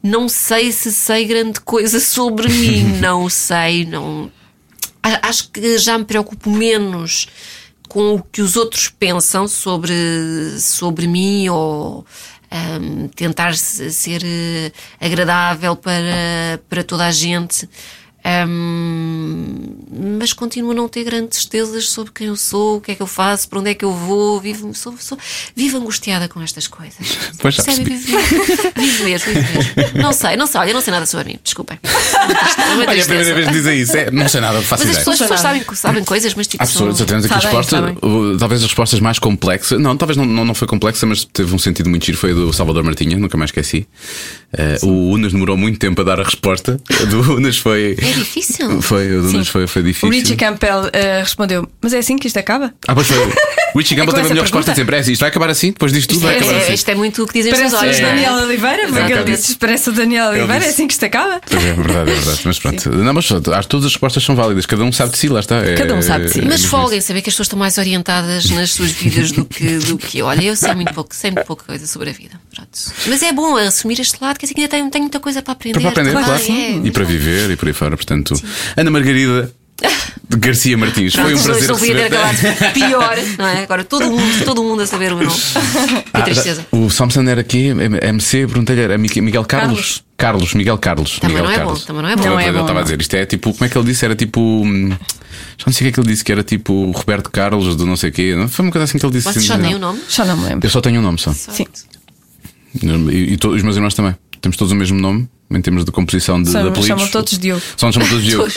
não 0.01 0.29
sei 0.29 0.71
se 0.71 0.93
sei 0.93 1.25
grande 1.25 1.61
coisa 1.61 1.99
sobre 2.01 2.49
mim, 2.49 2.85
não 3.01 3.29
sei, 3.29 3.85
não. 3.85 4.31
Acho 5.03 5.49
que 5.51 5.77
já 5.79 5.99
me 5.99 6.05
preocupo 6.05 6.49
menos 6.51 7.27
com 7.93 8.15
o 8.15 8.23
que 8.23 8.41
os 8.41 8.57
outros 8.57 8.89
pensam 8.89 9.47
sobre, 9.47 9.93
sobre 10.59 11.07
mim 11.07 11.51
ou 11.51 12.07
ahm, 12.51 13.09
tentar 13.09 13.55
se- 13.55 13.93
ser 13.93 14.23
eh, 14.25 14.73
agradável 14.99 15.77
para, 15.77 16.59
para 16.71 16.83
toda 16.83 17.05
a 17.07 17.11
gente. 17.11 17.69
Ahm, 18.25 20.17
mas 20.19 20.33
continuo 20.33 20.71
a 20.71 20.75
não 20.75 20.89
ter 20.89 21.05
grandes 21.05 21.39
certezas 21.41 21.89
sobre 21.89 22.13
quem 22.13 22.29
eu 22.29 22.37
sou, 22.37 22.77
o 22.77 22.81
que 22.81 22.93
é 22.93 22.95
que 22.95 23.03
eu 23.03 23.07
faço, 23.07 23.49
para 23.49 23.59
onde 23.59 23.71
é 23.71 23.75
que 23.75 23.85
eu 23.85 23.93
vou. 23.93 24.41
Vivo, 24.41 24.73
sou, 24.75 24.95
sou, 24.99 25.19
vivo 25.55 25.79
angustiada 25.79 26.29
com 26.29 26.41
estas 26.43 26.67
coisas. 26.67 26.93
Pois 27.39 27.55
já 27.57 27.65
percebi. 27.65 27.95
Vivo, 27.97 28.19
vivo 28.77 29.05
mesmo, 29.05 29.33
vivo 29.33 29.49
mesmo. 29.77 29.99
Não 30.03 30.13
sei, 30.13 30.37
não 30.37 30.47
sei, 30.47 30.61
olha, 30.61 30.73
não 30.73 30.81
sei 30.81 30.93
nada 30.93 31.07
sobre 31.07 31.33
mim, 31.33 31.39
desculpem. 31.43 31.79
É 32.73 32.75
Olha, 32.75 32.83
a 32.85 32.87
tristeza. 32.93 33.05
primeira 33.07 33.35
vez 33.35 33.47
que 33.49 33.53
dizem 33.53 33.81
isso, 33.81 33.97
é, 33.97 34.11
não 34.11 34.29
sei 34.29 34.41
nada, 34.41 34.61
faço 34.63 34.71
Mas 34.71 34.81
as 34.83 34.87
ideia. 34.89 34.99
pessoas, 34.99 35.15
as 35.15 35.29
pessoas 35.29 35.41
sabem, 35.41 35.65
sabem 35.75 36.05
coisas, 36.05 36.35
mas 36.35 36.47
tipo. 36.47 36.63
Há 36.63 36.67
pessoas, 36.67 36.97
são- 36.97 37.07
temos 37.07 37.25
aqui 37.25 37.35
a 37.35 37.41
Sabem, 37.41 37.57
resposta, 37.57 37.77
sabem. 37.77 37.97
uh, 38.03 38.37
talvez 38.39 38.61
as 38.63 38.69
respostas 38.69 39.01
mais 39.01 39.19
complexas. 39.19 39.81
Não, 39.81 39.97
talvez 39.97 40.17
não, 40.17 40.25
não, 40.25 40.45
não 40.45 40.55
foi 40.55 40.67
complexa, 40.69 41.05
mas 41.07 41.25
teve 41.25 41.55
um 41.55 41.59
sentido 41.59 41.91
muito 41.91 42.05
giro. 42.07 42.17
Foi 42.19 42.31
a 42.31 42.35
do 42.35 42.53
Salvador 42.53 42.83
Martinha, 42.85 43.17
nunca 43.19 43.37
mais 43.37 43.49
esqueci. 43.49 43.87
Uh, 44.83 44.87
o 44.87 45.11
Unas 45.13 45.33
demorou 45.33 45.57
muito 45.57 45.79
tempo 45.79 46.01
a 46.01 46.05
dar 46.05 46.21
a 46.21 46.25
resposta. 46.25 46.81
A 47.01 47.05
do 47.05 47.21
Unas 47.37 47.59
foi. 47.59 47.97
É 48.01 48.12
difícil. 48.15 48.81
Foi, 48.83 49.17
o 49.17 49.23
do 49.23 49.29
Unas 49.29 49.49
foi, 49.49 49.67
foi 49.67 49.83
difícil. 49.83 50.09
O 50.09 50.13
Richie 50.13 50.37
Campbell 50.37 50.89
eh, 50.93 51.21
respondeu: 51.21 51.69
Mas 51.81 51.93
é 51.93 51.99
assim 51.99 52.17
que 52.19 52.27
isto 52.27 52.39
acaba? 52.39 52.73
Ah, 52.89 52.95
pois 52.95 53.07
foi. 53.07 53.17
O 53.75 53.79
Richie 53.79 53.97
Campbell 53.97 54.13
com 54.13 54.17
teve 54.21 54.27
a 54.27 54.29
melhor 54.29 54.43
resposta 54.43 54.73
pergunta? 54.73 54.75
sempre. 54.83 54.97
É 54.97 54.99
assim, 55.01 55.13
isto 55.13 55.21
vai 55.21 55.31
acabar 55.31 55.49
assim, 55.49 55.69
depois 55.73 55.91
disto 55.95 56.11
tudo 56.11 56.21
vai 56.25 56.35
É, 56.35 56.37
acabar 56.37 56.53
é, 56.53 56.59
assim. 56.65 56.75
isto 56.75 56.89
é 56.91 56.95
muito 56.95 57.23
o 57.23 57.27
que 57.27 57.33
dizem 57.33 57.53
os 57.55 57.59
Parece 57.59 57.71
seus 57.71 57.83
olhos, 57.83 57.99
é? 58.01 58.03
Daniel 58.03 58.35
Oliveira, 58.35 58.87
porque 58.89 59.13
ele 59.15 59.25
disse: 59.25 59.55
Parece 59.57 59.89
o 59.89 59.93
Daniel 59.93 60.27
Oliveira, 60.29 60.67
é 60.67 60.69
assim 60.69 60.87
que 60.87 60.93
isto 60.93 61.05
acaba? 61.07 61.41
É, 61.51 61.55
é 61.55 61.73
verdade, 61.73 62.11
é 62.11 62.15
verdade. 62.15 62.41
Mas 62.45 62.59
pronto. 62.59 62.91
Não, 62.91 63.15
mas 63.15 63.25
acho 63.33 63.41
que 63.41 63.69
todas 63.69 63.87
as 63.87 63.93
respostas 63.93 64.23
são 64.25 64.37
válidas. 64.37 64.67
Cada 64.67 64.85
um 64.85 64.93
sabe 64.93 65.13
de 65.13 65.19
si, 65.19 65.29
lá 65.31 65.41
está. 65.41 65.57
É- 65.65 65.75
Cada 65.75 65.95
um 65.95 66.03
sabe 66.03 66.27
de 66.27 66.33
si. 66.33 66.41
é 66.41 66.45
Mas 66.45 66.67
folguem 66.67 67.01
saber 67.01 67.23
que 67.23 67.31
as 67.31 67.35
pessoas 67.35 67.47
estão 67.47 67.59
mais 67.59 67.79
orientadas 67.79 68.51
nas 68.51 68.73
suas 68.73 68.91
vidas 68.91 69.33
do 69.33 69.47
que, 69.47 69.79
do 69.79 69.97
que 69.97 70.19
eu. 70.19 70.27
Olha, 70.27 70.43
eu 70.45 70.55
sei 70.55 70.75
muito 70.75 70.93
pouco, 70.93 71.15
sei 71.15 71.31
muito 71.31 71.47
pouca 71.47 71.65
coisa 71.65 71.87
sobre 71.87 72.11
a 72.11 72.13
vida. 72.13 72.39
Pronto. 72.55 72.69
Mas 73.07 73.23
é 73.23 73.33
bom 73.33 73.57
assumir 73.57 73.99
este 74.01 74.19
lado, 74.21 74.39
que 74.39 74.45
ainda 74.55 74.69
tenho, 74.69 74.91
tenho 74.91 75.05
muita 75.05 75.19
coisa 75.19 75.41
para 75.41 75.53
aprender. 75.53 75.81
Para 75.81 75.89
aprender, 75.89 76.13
claro. 76.13 76.31
é. 76.35 76.87
E 76.87 76.91
para 76.91 77.05
viver 77.05 77.51
e 77.51 77.57
por 77.57 77.69
aí 77.69 77.73
fora. 77.73 77.97
Portanto, 78.05 78.35
Ana 78.77 78.91
Margarida 78.91 79.53
de 80.29 80.37
Garcia 80.39 80.77
Martins. 80.77 81.15
Foi 81.15 81.35
um 81.35 81.43
Pronto, 81.43 81.45
prazer 81.45 81.69
não 81.69 81.79
podia 81.79 81.95
ter 81.95 82.03
receber 82.03 82.49
acabado 82.49 82.73
pior, 82.75 83.17
não 83.39 83.47
é? 83.47 83.63
Agora 83.63 83.85
todo 83.85 84.11
mundo, 84.11 84.45
todo 84.45 84.63
mundo 84.63 84.83
a 84.83 84.87
saber 84.87 85.13
o 85.13 85.17
meu 85.17 85.27
nome. 85.29 85.41
Que 85.41 86.11
Ah, 86.13 86.23
tristeza. 86.23 86.67
O 86.71 86.89
Samson 86.91 87.23
era 87.23 87.41
aqui, 87.41 87.69
MC, 87.69 88.47
perguntei-lhe, 88.47 88.83
era 88.83 88.99
Miguel 88.99 89.45
Carlos? 89.45 90.03
Carlos, 90.17 90.55
Miguel 90.55 90.79
Carlos. 90.79 91.19
Também 91.19 91.37
Miguel 91.37 91.45
não 91.45 91.51
é 91.51 91.59
bom, 91.59 91.65
Carlos. 91.65 91.85
também 91.85 92.03
não 92.03 92.09
é 92.11 92.17
bom. 92.17 92.25
Não 92.25 92.41
é 92.41 92.53
bom, 92.53 92.61
estava 92.61 92.81
a 92.81 92.83
dizer, 92.83 93.01
isto 93.01 93.15
é 93.15 93.27
tipo, 93.27 93.53
como 93.53 93.65
é 93.65 93.69
que 93.69 93.77
ele 93.77 93.87
disse? 93.87 94.05
Era 94.05 94.15
tipo. 94.15 94.41
hum, 94.41 94.91
Já 94.91 95.65
não 95.67 95.73
sei 95.73 95.81
o 95.81 95.85
que 95.85 95.89
é 95.89 95.93
que 95.93 96.01
ele 96.01 96.09
disse, 96.09 96.25
que 96.25 96.31
era 96.33 96.43
tipo 96.45 96.91
Roberto 96.93 97.31
Carlos 97.31 97.75
do 97.77 97.85
não 97.87 97.97
sei 97.97 98.11
o 98.11 98.13
quê. 98.13 98.35
Foi 98.49 98.65
uma 98.65 98.71
coisa 98.73 98.85
assim 98.85 98.99
que 98.99 99.05
ele 99.07 99.13
disse. 99.15 99.25
Vocês 99.33 99.39
assim, 99.39 99.47
só 99.49 99.59
têm 99.59 99.75
o 99.75 99.79
nome? 99.81 100.01
Já 100.09 100.25
não 100.25 100.37
me 100.37 100.45
lembro. 100.45 100.65
Eu 100.67 100.71
só 100.71 100.81
tenho 100.81 101.01
um 101.01 101.03
nome 101.03 101.19
só. 101.19 101.33
Sim. 101.33 101.67
E, 103.11 103.33
e 103.33 103.37
todos 103.37 103.57
os 103.59 103.63
meus 103.63 103.77
irmãos 103.77 103.95
também. 103.95 104.15
Temos 104.43 104.57
todos 104.57 104.73
o 104.73 104.77
mesmo 104.77 104.99
nome, 105.01 105.29
em 105.51 105.63
termos 105.63 105.85
de 105.85 105.93
composição 105.93 106.43
de, 106.43 106.51
Só 106.51 106.61
de 106.61 106.69
apelidos. 106.69 106.89
chamam 106.89 107.09
todos 107.09 107.39
Diogo. 107.39 107.63
Só 107.77 107.87
nos 107.87 107.95
chamam 107.95 108.09
todos 108.11 108.25
Diogo. 108.27 108.49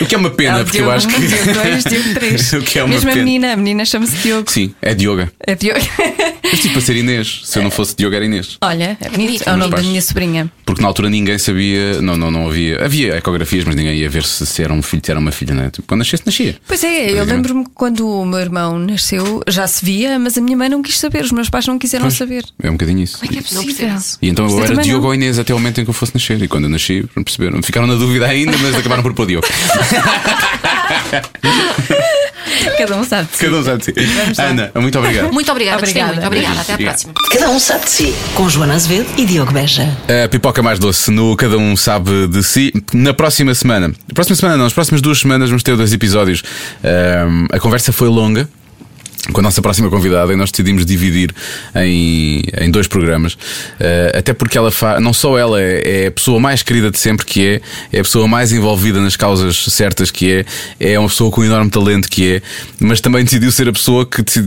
O 0.00 0.06
que 0.06 0.14
é 0.14 0.18
uma 0.18 0.30
pena, 0.30 0.60
É 0.60 0.64
porque 0.64 0.78
eu 0.78 0.82
Diogo 0.82 0.96
acho 0.96 1.08
um, 1.08 1.10
que. 1.12 1.20
Diogo 1.26 1.52
dois, 1.54 1.84
Diogo 1.84 2.14
três. 2.14 2.52
o 2.54 2.60
que 2.62 2.78
é 2.78 2.84
uma 2.84 2.94
Mesmo 2.94 3.10
a 3.10 3.12
pena. 3.12 3.24
menina, 3.24 3.52
a 3.52 3.56
menina 3.56 3.84
chama-se 3.84 4.16
Diogo. 4.18 4.50
Sim, 4.50 4.74
é 4.82 4.94
Dioga. 4.94 5.32
É 5.46 5.54
Diogo. 5.54 5.80
Mas 6.42 6.60
tipo 6.60 6.74
para 6.74 6.82
ser 6.82 6.96
Inês. 6.96 7.40
Se 7.44 7.58
eu 7.58 7.62
não 7.62 7.70
fosse 7.70 7.94
Diogo, 7.96 8.14
era 8.14 8.24
Inês. 8.24 8.58
Olha, 8.60 8.96
é 9.00 9.08
bonito. 9.08 9.42
É 9.48 9.52
o 9.52 9.56
nome 9.56 9.74
da 9.74 9.82
minha 9.82 10.00
sobrinha. 10.02 10.50
Porque 10.64 10.80
na 10.82 10.88
altura 10.88 11.10
ninguém 11.10 11.38
sabia, 11.38 12.00
não, 12.00 12.16
não, 12.16 12.30
não 12.30 12.48
havia. 12.48 12.84
Havia 12.84 13.16
ecografias, 13.16 13.64
mas 13.64 13.74
ninguém 13.76 13.96
ia 13.96 14.08
ver 14.08 14.24
se, 14.24 14.44
se 14.46 14.62
era 14.62 14.72
um 14.72 14.82
filho, 14.82 15.02
se 15.04 15.10
era 15.10 15.20
uma 15.20 15.30
filha, 15.32 15.54
né? 15.54 15.70
Tipo, 15.70 15.86
quando 15.88 15.98
nascesse, 16.00 16.22
nascia. 16.24 16.56
Pois 16.66 16.82
é, 16.84 17.10
eu 17.12 17.24
lembro-me 17.24 17.64
que 17.64 17.70
quando 17.74 18.08
o 18.08 18.24
meu 18.26 18.38
irmão 18.40 18.78
nasceu, 18.78 19.42
já 19.48 19.66
se 19.66 19.84
via, 19.84 20.18
mas 20.18 20.36
a 20.38 20.40
minha 20.40 20.56
mãe 20.56 20.68
não 20.68 20.82
quis 20.82 20.98
saber, 20.98 21.22
os 21.24 21.32
meus 21.32 21.48
pais 21.50 21.66
não 21.66 21.78
quiseram 21.78 22.10
saber. 22.10 22.44
É 22.62 22.68
um 22.68 22.72
bocadinho 22.72 23.00
isso. 23.02 23.18
Como 23.18 23.30
é 23.30 23.34
que 23.34 23.38
é 23.38 23.54
Não 23.54 23.64
possível? 23.64 23.94
E 24.22 24.28
então 24.28 24.46
eu 24.48 24.58
Eu 24.58 24.64
era 24.64 24.76
Diogo 24.76 25.02
não. 25.02 25.08
ou 25.08 25.14
Inês 25.14 25.38
até 25.38 25.52
o 25.54 25.58
momento 25.58 25.80
em 25.80 25.84
que 25.84 25.90
eu 25.90 25.94
fosse 25.94 26.14
nascer. 26.14 26.40
E 26.42 26.48
quando 26.48 26.64
eu 26.64 26.70
nasci, 26.70 27.04
não 27.14 27.22
perceberam. 27.22 27.62
Ficaram 27.62 27.86
na 27.86 27.94
dúvida 27.94 28.26
ainda, 28.26 28.56
mas 28.58 28.74
acabaram 28.74 29.02
por 29.02 29.12
pôr 29.14 29.26
Diogo. 29.26 29.46
Cada 32.78 32.96
um 32.96 33.04
sabe. 33.04 33.28
de 33.30 33.36
si. 33.36 33.44
Cada 33.44 33.56
um 33.58 33.64
sabe 33.64 33.78
de 33.78 33.84
si. 33.84 34.40
Ana, 34.40 34.70
muito 34.76 34.98
obrigado. 34.98 35.32
Muito 35.32 35.50
obrigada, 35.50 35.78
Obrigada. 35.78 36.12
muito. 36.12 36.26
Obrigada. 36.26 36.60
Até 36.60 36.72
à 36.72 36.74
Obrigado. 36.74 36.94
próxima. 36.94 37.14
Cada 37.30 37.50
um 37.50 37.58
sabe 37.58 37.84
de 37.84 37.90
si. 37.90 38.14
Com 38.34 38.48
Joana 38.48 38.74
Azevedo 38.74 39.06
e 39.16 39.24
Diogo 39.24 39.52
Beja. 39.52 39.88
A 40.24 40.28
pipoca 40.28 40.62
mais 40.62 40.78
doce 40.78 41.10
no 41.10 41.36
Cada 41.36 41.56
Um 41.56 41.76
Sabe 41.76 42.26
de 42.28 42.42
Si. 42.42 42.72
Na 42.92 43.14
próxima 43.14 43.54
semana, 43.54 43.88
na 43.88 44.14
próxima 44.14 44.36
semana 44.36 44.56
não, 44.56 44.64
nas 44.64 44.72
próximas 44.72 45.00
duas 45.00 45.18
semanas 45.18 45.48
vamos 45.50 45.62
ter 45.62 45.76
dois 45.76 45.92
episódios. 45.92 46.42
Ahm, 46.82 47.46
a 47.52 47.58
conversa 47.58 47.92
foi 47.92 48.08
longa. 48.08 48.48
Com 49.32 49.40
a 49.40 49.42
nossa 49.42 49.62
próxima 49.62 49.88
convidada, 49.88 50.32
e 50.32 50.36
nós 50.36 50.50
decidimos 50.50 50.84
dividir 50.84 51.34
em, 51.74 52.42
em 52.60 52.70
dois 52.70 52.86
programas, 52.86 53.36
Ah, 53.80 54.18
até 54.18 54.32
porque 54.34 54.58
ela 54.58 54.70
fa... 54.70 55.00
não 55.00 55.12
só 55.12 55.38
ela 55.38 55.60
é, 55.60 56.04
é 56.04 56.06
a 56.08 56.10
pessoa 56.10 56.38
mais 56.38 56.62
querida 56.62 56.90
de 56.90 56.98
sempre, 56.98 57.24
que 57.24 57.44
é, 57.46 57.60
é 57.92 58.00
a 58.00 58.02
pessoa 58.02 58.28
mais 58.28 58.52
envolvida 58.52 59.00
nas 59.00 59.16
causas 59.16 59.56
certas, 59.70 60.10
que 60.10 60.30
é, 60.78 60.92
é 60.92 60.98
uma 60.98 61.08
pessoa 61.08 61.30
com 61.30 61.42
enorme 61.42 61.70
talento, 61.70 62.08
que 62.08 62.34
é, 62.34 62.42
mas 62.80 63.00
também 63.00 63.24
decidiu 63.24 63.50
ser 63.50 63.68
a 63.68 63.72
pessoa 63.72 64.04
que, 64.04 64.22
que- 64.22 64.44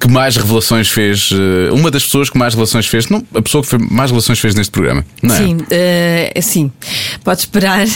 que 0.00 0.08
mais 0.08 0.36
revelações 0.36 0.88
fez, 0.88 1.30
ah, 1.32 1.72
uma 1.74 1.90
das 1.90 2.02
pessoas 2.04 2.28
que 2.30 2.36
mais 2.38 2.52
revelações 2.54 2.86
fez, 2.86 3.08
não, 3.08 3.24
a 3.34 3.42
pessoa 3.42 3.62
que 3.62 3.78
mais 3.78 4.10
revelações 4.10 4.38
fez 4.40 4.54
neste 4.54 4.70
programa, 4.72 5.04
não 5.22 5.34
é? 5.34 5.38
Sim, 5.38 5.56
eh, 5.70 6.40
sim. 6.42 6.72
Pode 7.22 7.40
esperar. 7.40 7.86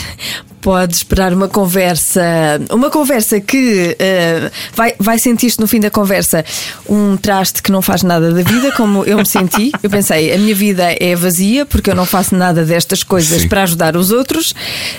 Pode 0.65 0.95
esperar 0.95 1.35
uma 1.35 1.47
conversa, 1.47 2.23
uma 2.71 2.89
conversa 2.89 3.39
que 3.39 3.95
eh, 3.99 4.51
vai, 4.75 4.95
vai 4.99 5.19
sentir-se 5.19 5.61
no 5.61 5.67
fim 5.67 5.79
da 5.79 5.91
conversa 5.91 6.43
um 6.89 7.19
traste 7.19 7.63
que 7.63 7.71
não 7.71 7.83
faz 7.83 8.03
nada 8.03 8.33
da 8.33 8.41
vida, 8.43 8.73
como 8.73 9.05
eu 9.05 9.19
me 9.19 9.27
senti. 9.27 9.71
Eu 9.83 9.91
pensei, 9.91 10.33
a 10.33 10.39
minha 10.39 10.55
vida 10.55 10.85
é 10.99 11.15
vazia 11.15 11.67
porque 11.67 11.91
eu 11.91 11.95
não 11.95 12.07
faço 12.07 12.35
nada 12.35 12.65
destas 12.65 13.03
coisas 13.03 13.43
Sim. 13.43 13.49
para 13.49 13.65
ajudar 13.65 13.95
os 13.95 14.11
outros. 14.11 14.55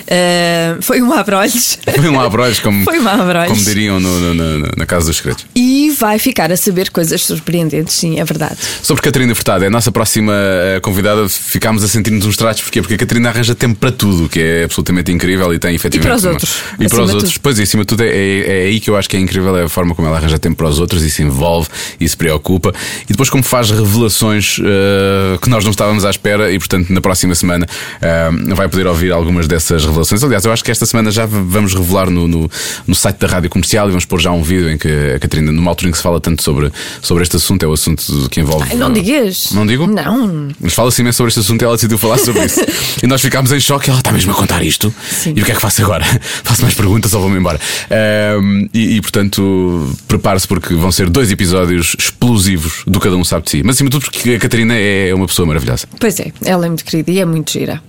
Eh, 0.06 0.76
foi 0.82 1.02
um 1.02 1.12
abrolhos. 1.12 1.76
Foi 1.96 2.08
um 2.10 2.20
abrolhos, 2.20 2.60
como, 2.60 2.84
Foi 2.86 3.00
um 3.00 3.08
abrolhos. 3.08 3.48
como 3.50 3.64
diriam 3.64 3.98
no- 3.98 4.20
no- 4.20 4.34
no- 4.58 4.70
na 4.76 4.86
Casa 4.86 5.06
dos 5.08 5.16
Segredos. 5.16 5.44
E 5.52 5.90
vai 5.98 6.20
ficar 6.20 6.52
a 6.52 6.56
saber 6.56 6.90
coisas 6.90 7.22
surpreendentes, 7.24 7.92
sim, 7.96 8.20
é 8.20 8.24
verdade. 8.24 8.56
Sobre 8.84 9.02
Catarina 9.02 9.34
Furtado, 9.34 9.64
é 9.64 9.66
a 9.66 9.70
nossa 9.70 9.90
próxima 9.90 10.32
eh, 10.32 10.78
convidada. 10.80 11.28
Ficámos 11.28 11.82
a 11.82 11.88
sentir-nos 11.88 12.24
uns 12.24 12.36
tratos, 12.36 12.62
porquê? 12.62 12.80
Porque 12.80 12.94
a 12.94 12.98
Catarina 12.98 13.30
arranja 13.30 13.52
tempo 13.52 13.80
para 13.80 13.90
tudo, 13.90 14.28
que 14.28 14.38
é 14.38 14.62
absolutamente 14.64 15.10
incrível 15.10 15.55
e 15.56 15.58
tem 15.58 15.74
efetivamente. 15.74 16.08
para 16.08 16.16
os 16.16 16.24
uma- 16.24 16.32
outros, 16.32 16.56
E 16.78 16.88
para 16.88 17.02
os 17.02 17.10
outros. 17.14 17.32
tudo. 17.32 17.42
Pois, 17.42 17.58
e 17.58 17.62
acima 17.62 17.82
de 17.82 17.86
tudo, 17.88 18.02
é, 18.02 18.08
é, 18.08 18.64
é 18.64 18.66
aí 18.66 18.80
que 18.80 18.90
eu 18.90 18.96
acho 18.96 19.08
que 19.08 19.16
é 19.16 19.20
incrível 19.20 19.56
é 19.56 19.64
a 19.64 19.68
forma 19.68 19.94
como 19.94 20.06
ela 20.08 20.16
arranja 20.18 20.38
tempo 20.38 20.56
para 20.56 20.68
os 20.68 20.78
outros 20.78 21.02
e 21.02 21.10
se 21.10 21.22
envolve 21.22 21.68
e 22.00 22.08
se 22.08 22.16
preocupa. 22.16 22.72
E 23.04 23.08
depois, 23.12 23.28
como 23.30 23.42
faz 23.42 23.70
revelações 23.70 24.58
eh, 24.62 25.38
que 25.40 25.48
nós 25.48 25.64
não 25.64 25.70
estávamos 25.70 26.04
à 26.04 26.10
espera, 26.10 26.52
e 26.52 26.58
portanto, 26.58 26.90
na 26.92 27.00
próxima 27.00 27.34
semana 27.34 27.66
eh, 28.00 28.30
vai 28.54 28.68
poder 28.68 28.86
ouvir 28.86 29.12
algumas 29.12 29.46
dessas 29.48 29.84
revelações. 29.84 30.22
Aliás, 30.22 30.44
eu 30.44 30.52
acho 30.52 30.62
que 30.64 30.70
esta 30.70 30.86
semana 30.86 31.10
já 31.10 31.26
vamos 31.26 31.74
revelar 31.74 32.10
no, 32.10 32.28
no, 32.28 32.50
no 32.86 32.94
site 32.94 33.18
da 33.18 33.26
rádio 33.26 33.50
comercial 33.50 33.86
e 33.86 33.90
vamos 33.90 34.04
pôr 34.04 34.20
já 34.20 34.30
um 34.32 34.42
vídeo 34.42 34.70
em 34.70 34.76
que 34.78 34.88
a 35.14 35.18
Catarina, 35.18 35.52
numa 35.52 35.70
altura 35.70 35.88
em 35.88 35.92
que 35.92 35.96
se 35.98 36.02
fala 36.02 36.20
tanto 36.20 36.42
sobre, 36.42 36.70
sobre 37.02 37.22
este 37.22 37.36
assunto, 37.36 37.62
é 37.64 37.66
o 37.66 37.72
assunto 37.72 38.28
que 38.30 38.40
envolve. 38.40 38.66
Ai, 38.70 38.76
não 38.76 38.92
digas. 38.92 39.50
Não 39.52 39.66
digo? 39.66 39.86
Não. 39.86 40.48
Mas 40.60 40.74
fala-se 40.74 41.00
imenso 41.00 41.16
sobre 41.18 41.28
este 41.28 41.40
assunto 41.40 41.62
e 41.62 41.64
ela 41.64 41.74
decidiu 41.74 41.98
falar 41.98 42.18
sobre 42.18 42.44
isso. 42.44 42.60
e 43.02 43.06
nós 43.06 43.20
ficámos 43.20 43.52
em 43.52 43.60
choque. 43.60 43.90
Ela 43.90 43.98
está 44.00 44.12
mesmo 44.12 44.32
a 44.32 44.34
contar 44.34 44.62
isto. 44.62 44.92
Sim. 45.10 45.32
E 45.36 45.40
que 45.46 45.52
é 45.52 45.54
que 45.54 45.60
faço 45.60 45.82
agora? 45.82 46.04
faço 46.42 46.62
mais 46.62 46.74
perguntas 46.74 47.14
ou 47.14 47.20
vou-me 47.20 47.38
embora? 47.38 47.58
Ahm, 47.88 48.68
e, 48.74 48.96
e, 48.96 49.00
portanto, 49.00 49.96
prepare-se 50.08 50.46
porque 50.48 50.74
vão 50.74 50.90
ser 50.90 51.08
dois 51.08 51.30
episódios 51.30 51.94
explosivos 51.98 52.82
do 52.86 52.98
Cada 52.98 53.16
Um 53.16 53.24
Sabe 53.24 53.44
de 53.44 53.50
Si. 53.52 53.62
Mas 53.64 53.76
acima 53.76 53.88
de 53.88 53.96
tudo, 53.96 54.10
porque 54.10 54.30
a 54.34 54.38
Catarina 54.40 54.74
é 54.74 55.14
uma 55.14 55.26
pessoa 55.26 55.46
maravilhosa. 55.46 55.86
Pois 56.00 56.18
é, 56.18 56.32
ela 56.44 56.66
é 56.66 56.68
muito 56.68 56.84
querida 56.84 57.10
e 57.12 57.20
é 57.20 57.24
muito 57.24 57.52
gira. 57.52 57.80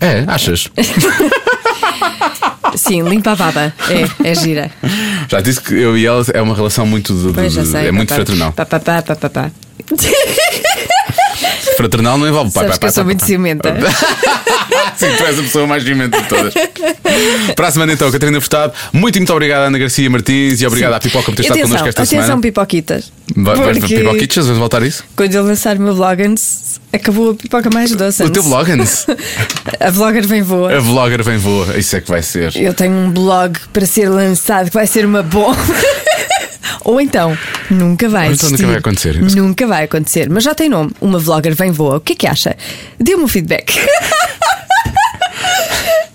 É, 0.00 0.24
achas? 0.28 0.68
Sim, 2.76 3.02
limpa 3.02 3.32
a 3.32 3.36
baba. 3.36 3.74
É, 4.22 4.30
é 4.30 4.34
gira. 4.36 4.70
Já 5.28 5.40
disse 5.40 5.60
que 5.60 5.74
eu 5.74 5.98
e 5.98 6.06
ela 6.06 6.24
é 6.32 6.40
uma 6.40 6.54
relação 6.54 6.86
muito. 6.86 7.12
de- 7.12 7.32
de- 7.48 7.66
sei. 7.66 7.88
é 7.88 7.92
muito 7.92 8.10
pá, 8.10 8.14
fraternal. 8.14 8.52
Pá, 8.52 8.64
pá, 8.64 8.78
pá, 8.78 9.02
pá, 9.02 9.28
pá. 9.30 9.50
Fraternal 11.76 12.18
não 12.18 12.26
envolve 12.28 12.52
pai, 12.52 12.64
Sabes 12.64 12.78
pai, 12.78 12.78
que 12.78 12.84
eu 12.84 12.88
pai, 12.88 12.92
sou 12.92 13.04
pai, 13.04 13.04
muito 13.04 13.20
pai. 13.20 13.28
ciumenta. 13.28 13.74
Sim, 14.96 15.06
tu 15.16 15.24
és 15.24 15.38
a 15.38 15.42
pessoa 15.42 15.66
mais 15.66 15.82
ciumenta 15.84 16.20
de 16.20 16.28
todas. 16.28 16.54
Para 17.54 17.68
a 17.68 17.70
semana 17.70 17.92
então, 17.92 18.10
Catarina 18.10 18.40
Furtado, 18.40 18.72
muito 18.92 19.16
muito 19.18 19.32
obrigado, 19.32 19.62
Ana 19.66 19.78
Garcia 19.78 20.08
Martins, 20.10 20.60
e 20.60 20.66
obrigado 20.66 20.94
à 20.94 21.00
Pipoca 21.00 21.26
por 21.26 21.34
ter 21.36 21.42
estado 21.42 21.56
atenção, 21.58 21.68
connosco 21.68 21.88
esta 21.88 22.02
atenção, 22.02 22.22
semana. 22.24 22.42
pipoquitas. 22.42 23.12
Vai- 23.36 23.74
Porque 23.78 23.96
Pipoquitas? 23.98 24.44
Vamos 24.46 24.58
voltar 24.58 24.82
a 24.82 24.86
isso? 24.86 25.04
Quando 25.14 25.34
eu 25.34 25.44
lançar 25.44 25.76
o 25.76 25.80
meu 25.80 25.94
vlogans, 25.94 26.80
acabou 26.92 27.30
a 27.30 27.34
pipoca 27.34 27.70
mais 27.72 27.94
doce. 27.94 28.22
O 28.24 28.30
teu 28.30 28.42
vlogans? 28.42 29.06
A 29.80 29.90
vlogger 29.90 30.26
vem 30.26 30.42
voa. 30.42 30.76
A 30.76 30.80
vlogger 30.80 31.22
vem 31.22 31.36
voa, 31.38 31.76
isso 31.78 31.94
é 31.96 32.00
que 32.00 32.08
vai 32.10 32.22
ser. 32.22 32.56
Eu 32.56 32.74
tenho 32.74 32.92
um 32.92 33.10
blog 33.10 33.56
para 33.72 33.86
ser 33.86 34.08
lançado 34.08 34.68
que 34.70 34.74
vai 34.74 34.86
ser 34.86 35.04
uma 35.04 35.22
bomba. 35.22 35.56
Ou 36.84 37.00
então, 37.00 37.36
nunca 37.70 38.08
vai 38.08 38.28
Ou 38.28 38.34
então 38.34 38.50
nunca 38.50 38.66
vai 38.66 38.76
acontecer. 38.76 39.20
Nunca 39.20 39.66
vai 39.66 39.84
acontecer. 39.84 40.30
Mas 40.30 40.44
já 40.44 40.54
tem 40.54 40.68
nome. 40.68 40.90
Uma 41.00 41.18
vlogger 41.18 41.54
vem 41.54 41.70
voa. 41.70 41.96
O 41.96 42.00
que 42.00 42.12
é 42.12 42.16
que 42.16 42.26
acha? 42.26 42.56
Dê-me 42.98 43.22
um 43.22 43.28
feedback. 43.28 43.74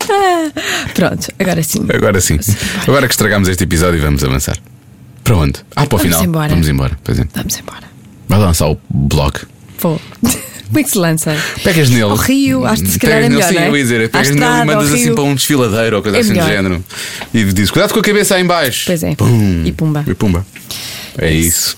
Ah, 0.09 0.51
Pronto, 0.93 1.31
agora 1.39 1.63
sim. 1.63 1.85
Agora 1.93 2.19
sim. 2.19 2.37
Agora 2.85 3.07
que 3.07 3.13
estragamos 3.13 3.47
este 3.47 3.63
episódio, 3.63 4.01
vamos 4.01 4.23
avançar. 4.23 4.57
Para 5.23 5.37
onde? 5.37 5.59
Ah, 5.75 5.85
para 5.85 5.95
o 5.95 5.97
Vamos 5.97 6.03
final. 6.03 6.23
embora. 6.25 6.49
Vamos 6.49 6.67
embora. 6.67 6.99
Pois 7.03 7.19
é. 7.19 7.25
Vamos 7.33 7.57
embora. 7.57 7.83
Vai 8.27 8.39
lançar 8.39 8.67
o 8.69 8.77
blog. 8.89 9.39
Vou. 9.79 9.99
Como 10.73 10.79
é 10.79 10.83
que 10.83 10.89
se 10.89 10.97
lança? 10.97 11.35
Pegas 11.63 11.89
nele. 11.89 12.01
Ao 12.01 12.15
rio, 12.15 12.65
acho 12.65 12.83
que 12.83 12.89
se 12.91 12.99
calhar 12.99 13.19
é 13.19 13.21
nele, 13.21 13.35
melhor, 13.35 13.49
sim, 13.49 13.57
é? 13.57 13.67
eu 13.67 13.77
ia 13.77 13.83
dizer. 13.83 14.09
Pegas 14.09 14.29
nele 14.31 14.43
e 14.43 14.65
mandas 14.65 14.91
assim 14.91 15.13
para 15.13 15.23
um 15.23 15.35
desfiladeiro 15.35 15.97
ou 15.97 16.01
coisa 16.01 16.17
É 16.17 16.21
assim 16.21 16.29
melhor. 16.31 16.47
do 16.47 16.51
género. 16.51 16.83
E 17.33 17.43
dizes: 17.45 17.69
cuidado 17.71 17.93
com 17.93 17.99
a 17.99 18.03
cabeça 18.03 18.35
aí 18.35 18.41
em 18.41 18.45
baixo. 18.47 18.83
Pois 18.87 19.03
é. 19.03 19.15
Pum. 19.15 19.61
E 19.63 19.71
pumba. 19.71 20.03
E 20.07 20.13
pumba. 20.15 20.45
É 21.17 21.31
isso. 21.31 21.77